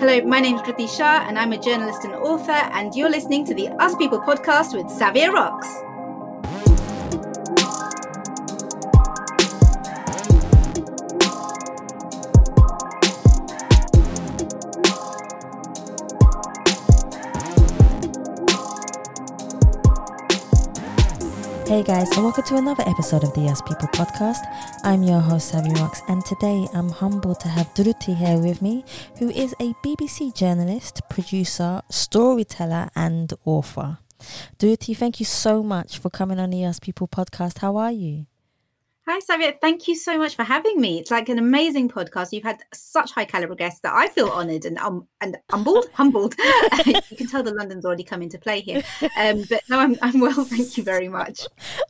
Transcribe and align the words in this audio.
Hello, 0.00 0.18
my 0.22 0.40
name 0.40 0.56
is 0.56 0.62
Dhruti 0.62 0.88
Shah, 0.88 1.26
and 1.28 1.38
I'm 1.38 1.52
a 1.52 1.58
journalist 1.58 2.04
and 2.04 2.14
author, 2.14 2.52
and 2.52 2.94
you're 2.94 3.10
listening 3.10 3.44
to 3.44 3.52
the 3.52 3.68
Us 3.82 3.94
People 3.96 4.18
podcast 4.18 4.74
with 4.74 4.86
Savia 4.86 5.30
Rocks. 5.30 5.89
Hey 21.70 21.84
guys, 21.84 22.10
and 22.16 22.24
welcome 22.24 22.42
to 22.46 22.56
another 22.56 22.82
episode 22.88 23.22
of 23.22 23.32
the 23.34 23.42
Us 23.42 23.62
People 23.62 23.86
podcast. 23.86 24.40
I'm 24.82 25.04
your 25.04 25.20
host, 25.20 25.54
Savia 25.54 25.72
Rocks, 25.76 26.02
and 26.08 26.24
today 26.24 26.66
I'm 26.74 26.88
humbled 26.88 27.38
to 27.42 27.48
have 27.48 27.72
Dhruti 27.74 28.16
here 28.16 28.40
with 28.40 28.60
me, 28.60 28.84
who 29.20 29.30
is 29.30 29.54
a 29.60 29.72
BBC 29.74 30.34
journalist, 30.34 31.00
producer, 31.08 31.80
storyteller, 31.88 32.90
and 32.96 33.32
author. 33.44 33.98
Dhruti, 34.58 34.96
thank 34.96 35.20
you 35.20 35.26
so 35.26 35.62
much 35.62 36.00
for 36.00 36.10
coming 36.10 36.40
on 36.40 36.50
the 36.50 36.64
Us 36.64 36.80
People 36.80 37.06
podcast. 37.06 37.58
How 37.58 37.76
are 37.76 37.92
you? 37.92 38.26
Hi, 39.06 39.18
Savia. 39.18 39.58
Thank 39.60 39.88
you 39.88 39.96
so 39.96 40.18
much 40.18 40.36
for 40.36 40.44
having 40.44 40.78
me. 40.78 40.98
It's 40.98 41.10
like 41.10 41.30
an 41.30 41.38
amazing 41.38 41.88
podcast. 41.88 42.32
You've 42.32 42.44
had 42.44 42.62
such 42.74 43.12
high 43.12 43.24
caliber 43.24 43.54
guests 43.54 43.80
that 43.80 43.94
I 43.94 44.08
feel 44.08 44.28
honoured 44.28 44.66
and 44.66 44.78
um, 44.78 45.08
and 45.22 45.38
humbled. 45.50 45.86
Humbled. 45.94 46.34
you 46.86 47.16
can 47.16 47.26
tell 47.26 47.42
the 47.42 47.54
London's 47.54 47.86
already 47.86 48.04
come 48.04 48.20
into 48.20 48.38
play 48.38 48.60
here. 48.60 48.82
Um, 49.18 49.44
but 49.48 49.62
no, 49.70 49.80
I'm 49.80 49.96
I'm 50.02 50.20
well. 50.20 50.44
Thank 50.44 50.76
you 50.76 50.84
very 50.84 51.08
much. 51.08 51.46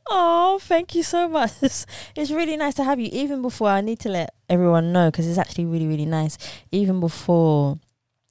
Oh, 0.09 0.61
thank 0.63 0.95
you 0.95 1.03
so 1.03 1.29
much. 1.29 1.53
It's, 1.63 1.85
it's 2.15 2.31
really 2.31 2.57
nice 2.57 2.75
to 2.75 2.85
have 2.85 3.01
you. 3.01 3.09
Even 3.13 3.43
before 3.43 3.69
I 3.69 3.81
need 3.81 3.99
to 4.01 4.09
let 4.09 4.35
everyone 4.49 4.93
know 4.93 5.11
because 5.11 5.27
it's 5.27 5.39
actually 5.39 5.67
really 5.67 5.89
really 5.89 6.07
nice. 6.07 6.39
Even 6.71 7.01
before 7.01 7.79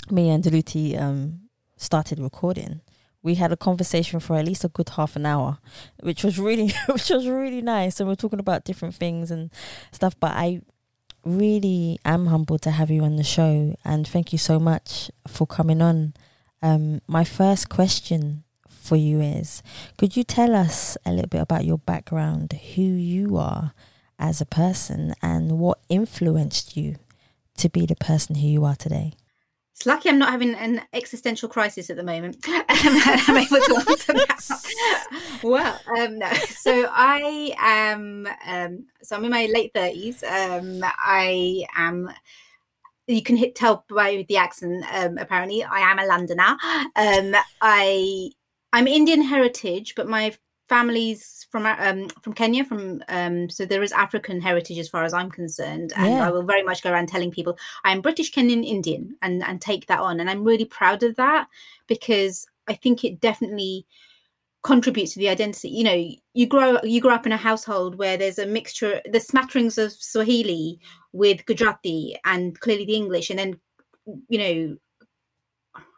me 0.09 0.30
and 0.30 0.44
Dhruti 0.44 1.00
um 1.00 1.42
started 1.78 2.20
recording 2.20 2.82
we 3.22 3.36
had 3.36 3.52
a 3.52 3.58
conversation 3.58 4.20
for 4.20 4.36
at 4.38 4.45
least 4.45 4.64
a 4.64 4.70
good 4.70 4.89
half 4.89 5.16
an 5.16 5.25
hour, 5.25 5.58
which 6.02 6.23
was 6.23 6.39
really 6.39 6.72
which 6.88 7.09
was 7.09 7.28
really 7.28 7.61
nice. 7.61 8.00
And 8.00 8.08
we 8.08 8.14
are 8.14 8.17
talking 8.17 8.39
about 8.39 8.66
different 8.66 8.95
things 8.95 9.31
and 9.31 9.52
stuff. 9.92 10.16
But 10.20 10.31
I 10.31 10.61
really 11.26 12.00
am 12.06 12.28
humbled 12.28 12.61
to 12.64 12.72
have 12.72 12.89
you 12.89 13.03
on 13.03 13.17
the 13.17 13.23
show, 13.23 13.76
and 13.84 14.08
thank 14.08 14.31
you 14.31 14.39
so 14.39 14.59
much 14.59 15.11
for 15.28 15.45
coming 15.45 15.81
on. 15.81 16.14
Um, 16.61 17.02
my 17.08 17.23
first 17.23 17.70
question 17.70 18.44
for 18.70 18.95
you 18.95 19.20
is: 19.20 19.61
Could 19.98 20.16
you 20.16 20.23
tell 20.23 20.56
us 20.56 20.98
a 21.06 21.11
little 21.11 21.28
bit 21.30 21.42
about 21.42 21.66
your 21.66 21.80
background, 21.80 22.54
who 22.76 22.81
you 22.81 23.38
are 23.38 23.73
as 24.17 24.39
a 24.39 24.45
person, 24.45 25.14
and 25.22 25.59
what 25.59 25.80
influenced 25.89 26.78
you 26.78 26.95
to 27.58 27.70
be 27.70 27.86
the 27.86 27.95
person 27.95 28.36
who 28.36 28.48
you 28.48 28.64
are 28.64 28.76
today? 28.76 29.14
It's 29.80 29.86
lucky 29.86 30.10
I'm 30.10 30.20
not 30.20 30.32
having 30.32 30.56
an 30.56 30.82
existential 30.92 31.48
crisis 31.48 31.90
at 31.90 31.96
the 31.96 32.04
moment. 32.04 32.36
I'm 32.46 33.38
able 33.38 33.62
to 33.62 33.86
answer 33.90 34.12
that. 34.12 35.40
well, 35.42 35.80
um, 35.98 36.20
no. 36.20 36.30
So 36.34 36.90
I 36.92 37.56
am. 37.58 38.28
Um, 38.46 38.88
so 39.02 39.16
I'm 39.16 39.24
in 39.24 39.32
my 39.32 39.46
late 39.46 39.72
thirties. 39.74 40.22
Um, 40.22 40.82
I 40.84 41.66
am. 41.78 42.12
You 43.08 43.24
can 43.24 43.38
hit 43.38 43.56
tell 43.56 43.86
by 43.90 44.26
the 44.28 44.36
accent. 44.36 44.84
Um, 44.92 45.18
apparently, 45.18 45.64
I 45.64 45.80
am 45.80 46.00
a 46.00 46.06
Londoner. 46.06 46.58
Um, 46.98 47.42
I 47.62 48.32
I'm 48.74 48.86
Indian 48.86 49.22
heritage, 49.22 49.96
but 49.96 50.10
my 50.10 50.36
families 50.70 51.48
from 51.50 51.66
um, 51.66 52.08
from 52.22 52.34
Kenya, 52.34 52.64
from 52.64 53.03
um, 53.09 53.50
so 53.50 53.66
there 53.66 53.84
is 53.84 53.92
African 53.92 54.39
heritage 54.39 54.78
as 54.78 54.88
far 54.88 55.03
as 55.03 55.14
I'm 55.14 55.31
concerned, 55.31 55.92
and 55.98 56.14
yeah. 56.14 56.28
I 56.28 56.31
will 56.31 56.44
very 56.44 56.64
much 56.64 56.84
go 56.84 56.92
around 56.92 57.09
telling 57.09 57.31
people 57.31 57.58
I'm 57.84 58.02
British, 58.02 58.31
Kenyan, 58.31 58.66
Indian, 58.66 59.16
and 59.22 59.44
and 59.44 59.59
take 59.59 59.88
that 59.88 59.99
on, 59.99 60.20
and 60.20 60.30
I'm 60.30 60.44
really 60.44 60.66
proud 60.66 61.04
of 61.04 61.16
that 61.16 61.48
because 61.88 62.48
I 62.67 62.73
think 62.76 63.04
it 63.04 63.20
definitely 63.20 63.86
contributes 64.64 65.14
to 65.14 65.20
the 65.20 65.30
identity. 65.30 65.70
You 65.70 65.83
know, 65.83 66.10
you 66.33 66.45
grow 66.45 66.77
you 66.83 67.02
grow 67.02 67.15
up 67.15 67.26
in 67.26 67.32
a 67.32 67.38
household 67.38 67.95
where 67.95 68.17
there's 68.17 68.39
a 68.39 68.45
mixture, 68.45 69.02
the 69.11 69.20
smatterings 69.20 69.77
of 69.77 69.92
Swahili 69.92 70.80
with 71.11 71.45
Gujarati 71.45 72.15
and 72.26 72.60
clearly 72.60 72.86
the 72.86 72.95
English, 72.95 73.30
and 73.30 73.39
then 73.39 73.60
you 74.27 74.38
know 74.38 74.77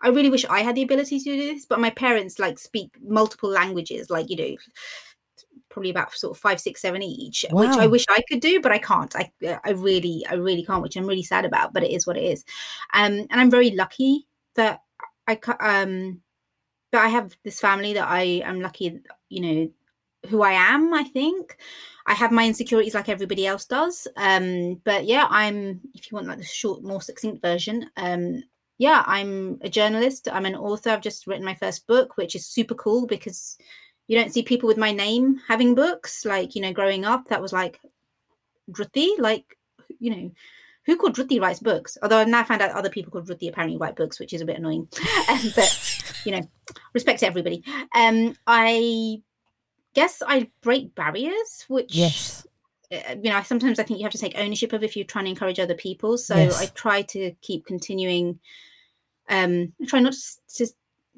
I 0.01 0.09
really 0.09 0.29
wish 0.29 0.45
I 0.45 0.62
had 0.62 0.75
the 0.75 0.84
ability 0.84 1.19
to 1.19 1.23
do 1.23 1.38
this, 1.38 1.66
but 1.66 1.79
my 1.79 1.89
parents 1.89 2.39
like 2.39 2.57
speak 2.59 2.91
multiple 3.03 3.50
languages, 3.50 4.09
like 4.09 4.29
you 4.29 4.35
know, 4.35 4.56
probably 5.69 5.89
about 5.89 6.13
sort 6.13 6.35
of 6.35 6.41
five, 6.41 6.59
six, 6.59 6.81
seven 6.81 7.01
each, 7.01 7.45
wow. 7.51 7.62
which 7.62 7.78
I 7.78 7.88
wish 7.88 8.06
I 8.09 8.22
could 8.29 8.41
do, 8.41 8.61
but 8.61 8.72
I 8.72 8.78
can't. 8.78 9.16
I 9.16 9.31
I 9.63 9.72
really, 9.72 10.25
I 10.29 10.35
really 10.35 10.66
can't, 10.66 10.84
which 10.84 10.95
I'm 10.95 11.07
really 11.07 11.23
sad 11.23 11.45
about. 11.45 11.73
But 11.73 11.84
it 11.84 11.91
is 11.91 12.06
what 12.06 12.17
it 12.17 12.23
is, 12.23 12.44
um, 12.94 13.13
and 13.29 13.41
I'm 13.41 13.51
very 13.51 13.72
lucky 13.72 14.28
that 14.56 14.81
I 15.28 15.40
um 15.59 16.22
that 16.91 17.06
I 17.06 17.09
have 17.09 17.35
this 17.44 17.59
family 17.59 17.94
that 17.94 18.07
I 18.07 18.41
am 18.44 18.59
lucky, 18.59 19.00
you 19.29 19.41
know, 19.41 19.72
who 20.29 20.41
I 20.41 20.51
am. 20.51 20.94
I 20.94 21.03
think 21.03 21.57
I 22.06 22.13
have 22.13 22.31
my 22.31 22.45
insecurities 22.45 22.94
like 22.94 23.09
everybody 23.09 23.47
else 23.47 23.66
does. 23.66 24.07
Um, 24.17 24.81
but 24.84 25.06
yeah, 25.06 25.28
I'm. 25.29 25.81
If 25.94 26.11
you 26.11 26.16
want 26.16 26.28
like 26.28 26.38
the 26.38 26.44
short, 26.44 26.84
more 26.84 27.01
succinct 27.01 27.41
version, 27.41 27.90
um, 27.97 28.44
yeah, 28.81 29.03
I'm 29.06 29.59
a 29.62 29.69
journalist. 29.69 30.28
I'm 30.31 30.47
an 30.47 30.56
author. 30.56 30.90
I've 30.90 31.02
just 31.02 31.28
written 31.28 31.46
my 31.46 31.53
first 31.53 31.86
book, 31.86 32.18
which 32.18 32.36
is 32.36 32.47
super 32.47 32.74
cool 32.74 33.06
because 33.06 33.56
you 34.08 34.18
don't 34.18 34.34
see 34.34 34.42
people 34.42 34.66
with 34.66 34.80
my 34.80 34.92
name 34.92 35.40
having 35.47 35.75
books. 35.75 36.25
Like, 36.25 36.56
you 36.56 36.64
know, 36.64 36.74
growing 36.74 37.06
up, 37.06 37.28
that 37.28 37.44
was 37.44 37.53
like 37.53 37.80
Dhruti, 38.72 39.20
like, 39.20 39.56
you 40.00 40.16
know, 40.16 40.31
who 40.88 40.97
called 40.97 41.16
Dhruti 41.16 41.40
writes 41.40 41.59
books? 41.59 41.96
Although 42.02 42.18
I've 42.18 42.28
now 42.28 42.44
found 42.44 42.64
out 42.64 42.72
other 42.72 42.90
people 42.90 43.12
called 43.12 43.28
Dhruti 43.28 43.50
apparently 43.50 43.78
write 43.78 43.96
books, 43.96 44.20
which 44.20 44.34
is 44.34 44.41
a 44.41 44.46
bit 44.46 44.58
annoying. 44.58 44.88
um, 45.30 45.52
but, 45.56 46.02
you 46.25 46.31
know, 46.31 46.41
respect 46.96 47.20
to 47.20 47.28
everybody. 47.28 47.64
Um, 47.94 48.36
I 48.47 49.22
guess 49.94 50.24
I 50.25 50.50
break 50.64 50.96
barriers, 50.96 51.66
which 51.68 51.94
yes 51.94 52.47
uh, 52.91 53.16
you 53.22 53.30
know 53.30 53.41
sometimes 53.44 53.80
i 53.80 53.84
think 53.84 54.00
you 54.00 54.03
have 54.03 54.12
to 54.12 54.18
take 54.18 54.38
ownership 54.38 54.74
of 54.74 54.84
if 54.84 54.97
you're 54.97 55.06
trying 55.06 55.24
to 55.24 55.31
encourage 55.31 55.59
other 55.59 55.75
people 55.75 56.18
so 56.18 56.36
yes. 56.36 56.62
i 56.62 56.66
try 56.66 57.02
to 57.02 57.31
keep 57.41 57.66
continuing 57.66 58.38
um 59.31 59.74
try 59.88 60.00
not 60.00 60.14
to 60.53 60.68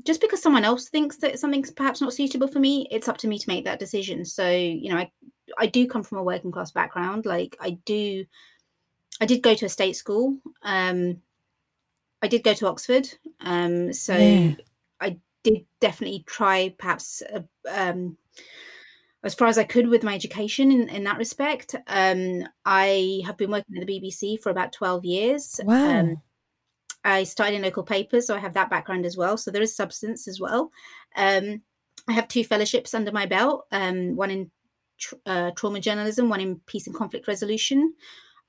just 0.04 0.22
because 0.22 0.42
someone 0.42 0.64
else 0.64 0.90
thinks 0.90 1.18
that 1.18 1.38
something's 1.38 1.72
perhaps 1.72 2.02
not 2.02 2.14
suitable 2.14 2.48
for 2.48 2.60
me 2.60 2.88
it's 2.90 3.08
up 3.08 3.18
to 3.18 3.28
me 3.28 3.38
to 3.38 3.50
make 3.50 3.66
that 3.66 3.80
decision 3.80 4.24
so 4.24 4.50
you 4.50 4.90
know 4.90 4.98
i 4.98 5.12
i 5.58 5.66
do 5.66 5.88
come 5.88 6.04
from 6.04 6.20
a 6.20 6.24
working 6.24 6.52
class 6.52 6.72
background 6.72 7.26
like 7.26 7.58
i 7.60 7.72
do 7.86 8.24
i 9.20 9.26
did 9.26 9.42
go 9.42 9.54
to 9.54 9.66
a 9.66 9.70
state 9.70 9.96
school 9.96 10.38
um 10.62 11.22
i 12.22 12.28
did 12.28 12.44
go 12.44 12.54
to 12.54 12.68
oxford 12.68 13.08
um 13.42 13.92
so 13.92 14.16
yeah. 14.16 14.54
i 15.02 15.18
did 15.44 15.66
definitely 15.80 16.24
try 16.26 16.74
perhaps 16.78 17.22
a, 17.22 17.44
um 17.70 18.18
as 19.24 19.34
far 19.34 19.48
as 19.48 19.58
I 19.58 19.64
could 19.64 19.88
with 19.88 20.04
my 20.04 20.14
education 20.14 20.70
in, 20.70 20.90
in 20.90 21.06
that 21.06 21.18
respect. 21.18 21.76
Um, 21.88 22.44
I 22.66 23.22
have 23.26 23.38
been 23.38 23.52
working 23.52 23.78
at 23.78 23.88
the 23.88 24.00
BBC 24.00 24.42
for 24.42 24.50
about 24.50 24.74
12 24.74 25.06
years. 25.06 25.62
Wow. 25.64 26.00
Um, 26.00 26.22
I 27.04 27.24
started 27.24 27.56
in 27.56 27.62
local 27.62 27.84
papers, 27.84 28.28
so 28.28 28.36
I 28.36 28.40
have 28.40 28.54
that 28.54 28.70
background 28.70 29.06
as 29.06 29.18
well. 29.18 29.38
So 29.38 29.52
there 29.52 29.62
is 29.62 29.76
substance 29.76 30.28
as 30.28 30.40
well. 30.40 30.72
Um, 31.16 31.62
I 32.08 32.14
have 32.14 32.28
two 32.28 32.44
fellowships 32.44 32.94
under 32.94 33.12
my 33.12 33.26
belt 33.26 33.66
um, 33.72 34.16
one 34.16 34.32
in 34.32 34.52
tr- 34.98 35.16
uh, 35.26 35.52
trauma 35.56 35.80
journalism, 35.80 36.30
one 36.30 36.42
in 36.42 36.60
peace 36.66 36.88
and 36.88 36.96
conflict 36.96 37.28
resolution. 37.28 37.94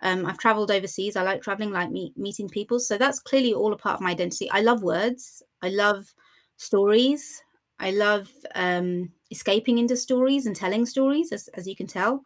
Um, 0.01 0.27
I've 0.27 0.39
traveled 0.39 0.71
overseas. 0.71 1.17
I 1.17 1.23
like 1.23 1.41
traveling, 1.41 1.71
like 1.71 1.91
meet, 1.91 2.17
meeting 2.17 2.49
people. 2.49 2.79
So 2.79 2.99
that's 2.99 3.21
clearly 3.21 3.55
all 3.55 3.73
a 3.73 3.77
part 3.77 3.95
of 3.95 4.01
my 4.01 4.11
identity. 4.11 4.51
I 4.51 4.61
love 4.61 4.83
words. 4.83 5.43
I 5.63 5.71
love 5.71 6.13
stories. 6.57 7.43
I 7.79 7.91
love 7.91 8.31
um, 8.55 9.11
escaping 9.31 9.79
into 9.79 9.97
stories 9.97 10.47
and 10.47 10.55
telling 10.55 10.87
stories, 10.87 11.33
as, 11.33 11.49
as 11.55 11.67
you 11.67 11.77
can 11.77 11.87
tell. 11.87 12.23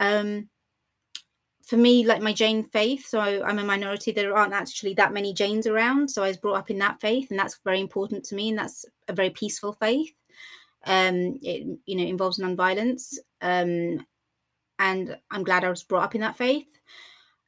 Um, 0.00 0.48
for 1.64 1.76
me, 1.78 2.06
like 2.06 2.20
my 2.20 2.32
Jain 2.32 2.62
faith, 2.62 3.06
so 3.06 3.18
I, 3.18 3.48
am 3.48 3.58
a 3.58 3.64
minority. 3.64 4.12
There 4.12 4.36
aren't 4.36 4.52
actually 4.52 4.94
that 4.94 5.14
many 5.14 5.32
Jains 5.32 5.66
around, 5.66 6.08
so 6.08 6.22
I 6.22 6.28
was 6.28 6.36
brought 6.36 6.58
up 6.58 6.70
in 6.70 6.78
that 6.78 7.00
faith, 7.00 7.30
and 7.30 7.38
that's 7.38 7.58
very 7.64 7.80
important 7.80 8.24
to 8.26 8.34
me. 8.34 8.50
And 8.50 8.58
that's 8.58 8.84
a 9.08 9.14
very 9.14 9.30
peaceful 9.30 9.72
faith. 9.72 10.12
Um, 10.86 11.38
it 11.42 11.66
you 11.86 11.96
know 11.96 12.04
involves 12.04 12.38
nonviolence, 12.38 13.16
um, 13.40 14.04
and 14.78 15.16
I'm 15.30 15.44
glad 15.44 15.64
I 15.64 15.70
was 15.70 15.82
brought 15.82 16.04
up 16.04 16.14
in 16.14 16.20
that 16.20 16.36
faith. 16.36 16.68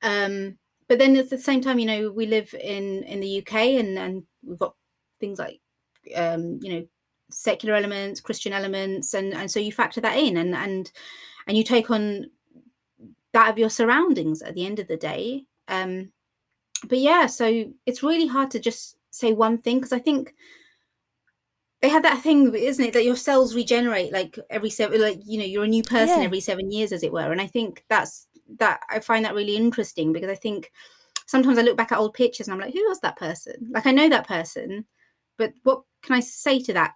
Um, 0.02 0.56
but 0.88 0.98
then 0.98 1.16
at 1.16 1.28
the 1.28 1.36
same 1.36 1.60
time, 1.60 1.78
you 1.78 1.86
know, 1.86 2.10
we 2.10 2.26
live 2.26 2.54
in 2.54 3.02
in 3.02 3.20
the 3.20 3.40
UK, 3.40 3.54
and 3.54 3.98
and 3.98 4.22
we've 4.42 4.58
got 4.58 4.74
things 5.20 5.38
like 5.38 5.60
um, 6.14 6.58
you 6.62 6.72
know 6.72 6.86
secular 7.30 7.74
elements, 7.74 8.20
Christian 8.20 8.54
elements, 8.54 9.12
and 9.12 9.34
and 9.34 9.50
so 9.50 9.60
you 9.60 9.72
factor 9.72 10.00
that 10.00 10.16
in, 10.16 10.38
and 10.38 10.54
and 10.54 10.90
and 11.46 11.56
you 11.56 11.64
take 11.64 11.90
on 11.90 12.30
that 13.36 13.50
of 13.50 13.58
your 13.58 13.68
surroundings 13.68 14.40
at 14.40 14.54
the 14.54 14.64
end 14.64 14.78
of 14.78 14.88
the 14.88 14.96
day. 14.96 15.44
Um, 15.68 16.10
but 16.88 16.98
yeah, 16.98 17.26
so 17.26 17.70
it's 17.84 18.02
really 18.02 18.26
hard 18.26 18.50
to 18.52 18.58
just 18.58 18.96
say 19.10 19.34
one 19.34 19.58
thing 19.58 19.76
because 19.76 19.92
I 19.92 19.98
think 19.98 20.34
they 21.82 21.90
have 21.90 22.02
that 22.04 22.22
thing, 22.22 22.54
isn't 22.54 22.82
it, 22.82 22.94
that 22.94 23.04
your 23.04 23.14
cells 23.14 23.54
regenerate 23.54 24.10
like 24.10 24.38
every 24.48 24.70
seven, 24.70 25.02
like 25.02 25.20
you 25.26 25.38
know, 25.38 25.44
you're 25.44 25.64
a 25.64 25.68
new 25.68 25.82
person 25.82 26.20
yeah. 26.20 26.24
every 26.24 26.40
seven 26.40 26.70
years, 26.72 26.92
as 26.92 27.02
it 27.02 27.12
were. 27.12 27.30
And 27.30 27.40
I 27.40 27.46
think 27.46 27.84
that's 27.90 28.26
that 28.58 28.80
I 28.88 29.00
find 29.00 29.22
that 29.26 29.34
really 29.34 29.56
interesting 29.56 30.14
because 30.14 30.30
I 30.30 30.34
think 30.34 30.72
sometimes 31.26 31.58
I 31.58 31.62
look 31.62 31.76
back 31.76 31.92
at 31.92 31.98
old 31.98 32.14
pictures 32.14 32.48
and 32.48 32.54
I'm 32.54 32.60
like, 32.60 32.72
who 32.72 32.88
was 32.88 33.00
that 33.00 33.18
person? 33.18 33.68
Like 33.70 33.86
I 33.86 33.92
know 33.92 34.08
that 34.08 34.26
person, 34.26 34.86
but 35.36 35.52
what 35.64 35.82
can 36.00 36.16
I 36.16 36.20
say 36.20 36.58
to 36.60 36.72
that, 36.72 36.94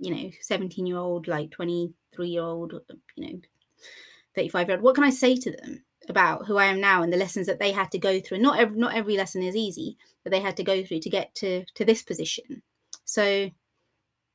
you 0.00 0.12
know, 0.12 0.30
17 0.40 0.84
year 0.84 0.96
old, 0.96 1.28
like 1.28 1.52
23 1.52 2.28
year 2.28 2.42
old, 2.42 2.72
you 3.14 3.28
know, 3.28 3.40
35 4.36 4.68
year 4.68 4.76
old? 4.76 4.84
What 4.84 4.94
can 4.94 5.04
I 5.04 5.10
say 5.10 5.34
to 5.36 5.50
them 5.50 5.84
about 6.08 6.46
who 6.46 6.56
I 6.56 6.66
am 6.66 6.80
now 6.80 7.02
and 7.02 7.12
the 7.12 7.16
lessons 7.16 7.46
that 7.46 7.58
they 7.58 7.72
had 7.72 7.90
to 7.92 7.98
go 7.98 8.20
through? 8.20 8.38
Not 8.38 8.58
every, 8.58 8.78
not 8.78 8.94
every 8.94 9.16
lesson 9.16 9.42
is 9.42 9.56
easy, 9.56 9.96
but 10.22 10.30
they 10.30 10.40
had 10.40 10.56
to 10.58 10.64
go 10.64 10.84
through 10.84 11.00
to 11.00 11.10
get 11.10 11.34
to 11.36 11.64
to 11.74 11.84
this 11.84 12.02
position. 12.02 12.62
So 13.04 13.50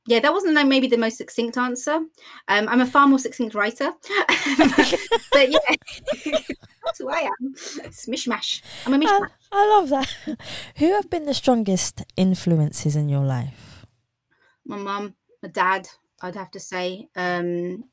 yeah, 0.06 0.18
that 0.18 0.32
wasn't 0.32 0.54
like 0.54 0.66
maybe 0.66 0.88
the 0.88 0.96
most 0.96 1.18
succinct 1.18 1.56
answer. 1.56 1.94
Um, 2.48 2.68
I'm 2.68 2.80
a 2.80 2.86
far 2.86 3.06
more 3.06 3.20
succinct 3.20 3.54
writer, 3.54 3.92
but 5.32 5.48
yeah, 5.48 5.58
that's 6.84 6.98
who 6.98 7.08
I 7.08 7.20
am. 7.20 7.54
It's 7.54 8.06
mishmash. 8.06 8.62
I'm 8.84 8.94
a 8.94 8.98
mishmash. 8.98 9.28
I, 9.52 9.62
I 9.62 9.68
love 9.68 9.88
that. 9.90 10.12
Who 10.76 10.92
have 10.94 11.08
been 11.08 11.26
the 11.26 11.34
strongest 11.34 12.02
influences 12.16 12.96
in 12.96 13.08
your 13.08 13.24
life? 13.24 13.86
My 14.66 14.76
mum, 14.76 15.14
my 15.42 15.48
dad. 15.48 15.88
I'd 16.20 16.36
have 16.36 16.52
to 16.52 16.60
say. 16.60 17.08
Um, 17.16 17.84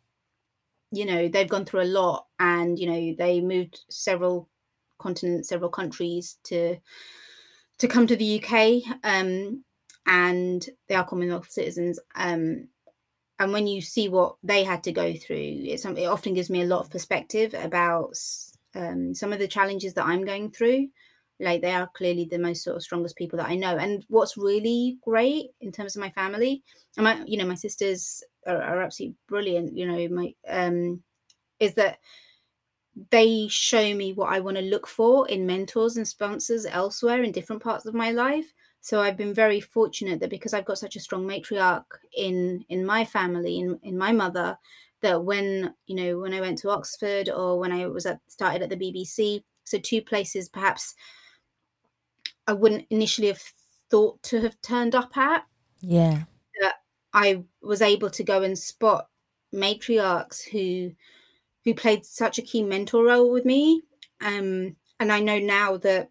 you 0.92 1.06
know, 1.06 1.28
they've 1.28 1.50
gone 1.50 1.66
through 1.66 1.82
a 1.82 1.84
lot, 1.84 2.26
and 2.40 2.78
you 2.80 2.88
know, 2.88 3.16
they 3.18 3.42
moved 3.42 3.82
several 3.90 4.50
continents, 4.98 5.50
several 5.50 5.70
countries 5.70 6.38
to 6.46 6.78
to 7.80 7.88
come 7.88 8.08
to 8.08 8.16
the 8.16 8.44
UK. 8.44 8.84
Um, 9.04 9.64
and 10.06 10.68
they 10.88 10.96
are 10.96 11.06
Commonwealth 11.06 11.50
citizens. 11.50 12.00
Um, 12.16 12.68
and 13.38 13.54
when 13.54 13.68
you 13.68 13.82
see 13.82 14.10
what 14.10 14.36
they 14.44 14.64
had 14.64 14.84
to 14.84 14.92
go 14.92 15.14
through, 15.14 15.38
it, 15.38 15.86
often 15.86 16.34
gives 16.34 16.50
me 16.50 16.62
a 16.62 16.66
lot 16.66 16.82
of 16.82 16.90
perspective 16.90 17.54
about 17.54 18.14
um, 18.76 19.14
some 19.14 19.32
of 19.32 19.40
the 19.40 19.48
challenges 19.48 19.94
that 19.94 20.06
I'm 20.06 20.26
going 20.26 20.52
through. 20.52 20.90
Like 21.40 21.62
they 21.62 21.72
are 21.72 21.90
clearly 21.96 22.28
the 22.30 22.40
most 22.40 22.64
sort 22.64 22.76
of 22.76 22.84
strongest 22.84 23.16
people 23.16 23.38
that 23.38 23.48
I 23.48 23.56
know. 23.56 23.78
And 23.78 24.04
what's 24.10 24.36
really 24.36 24.98
great 25.02 25.52
in 25.62 25.72
terms 25.72 25.96
of 25.96 26.02
my 26.02 26.10
family, 26.10 26.64
and 26.98 27.06
my, 27.06 27.24
you 27.26 27.38
know, 27.38 27.46
my 27.46 27.56
sisters 27.56 28.22
are, 28.50 28.62
are 28.62 28.82
absolutely 28.82 29.16
brilliant. 29.28 29.76
You 29.76 29.88
know, 29.88 30.08
my 30.10 30.34
um, 30.48 31.04
is 31.60 31.76
that 31.76 32.00
they 33.12 33.48
show 33.50 33.94
me 33.94 34.14
what 34.14 34.34
I 34.34 34.40
want 34.40 34.58
to 34.58 34.64
look 34.64 34.88
for 34.88 35.28
in 35.28 35.46
mentors 35.46 35.98
and 35.98 36.08
sponsors 36.08 36.66
elsewhere 36.66 37.24
in 37.24 37.32
different 37.32 37.64
parts 37.64 37.86
of 37.86 37.94
my 37.94 38.12
life 38.12 38.54
so 38.82 39.02
i've 39.02 39.18
been 39.18 39.34
very 39.34 39.60
fortunate 39.60 40.20
that 40.20 40.30
because 40.30 40.54
i've 40.54 40.66
got 40.66 40.78
such 40.78 40.96
a 40.96 41.00
strong 41.00 41.26
matriarch 41.26 41.84
in 42.16 42.64
in 42.70 42.86
my 42.86 43.04
family 43.04 43.60
in, 43.60 43.80
in 43.84 43.98
my 43.98 44.12
mother 44.12 44.58
that 45.02 45.24
when 45.24 45.74
you 45.88 45.96
know 45.96 46.20
when 46.20 46.34
i 46.34 46.42
went 46.42 46.58
to 46.58 46.70
oxford 46.70 47.30
or 47.30 47.60
when 47.60 47.72
i 47.72 47.86
was 47.88 48.06
at 48.06 48.20
started 48.28 48.62
at 48.62 48.70
the 48.70 48.76
bbc 48.76 49.44
so 49.64 49.78
two 49.78 50.02
places 50.02 50.50
perhaps 50.50 50.96
i 52.48 52.54
wouldn't 52.54 52.86
initially 52.90 53.28
have 53.28 53.42
thought 53.90 54.22
to 54.24 54.42
have 54.42 54.60
turned 54.62 54.96
up 54.96 55.16
at 55.18 55.46
yeah 55.82 56.24
i 57.14 57.44
was 57.62 57.82
able 57.82 58.10
to 58.10 58.24
go 58.24 58.42
and 58.44 58.58
spot 58.58 59.08
matriarchs 59.54 60.44
who 60.50 60.92
who 61.66 61.74
played 61.74 62.06
such 62.06 62.38
a 62.38 62.44
key 62.44 62.64
mentor 62.64 63.06
role 63.06 63.32
with 63.32 63.46
me 63.46 63.84
um 64.22 64.76
and 65.00 65.12
i 65.12 65.20
know 65.20 65.40
now 65.40 65.78
that 65.78 66.10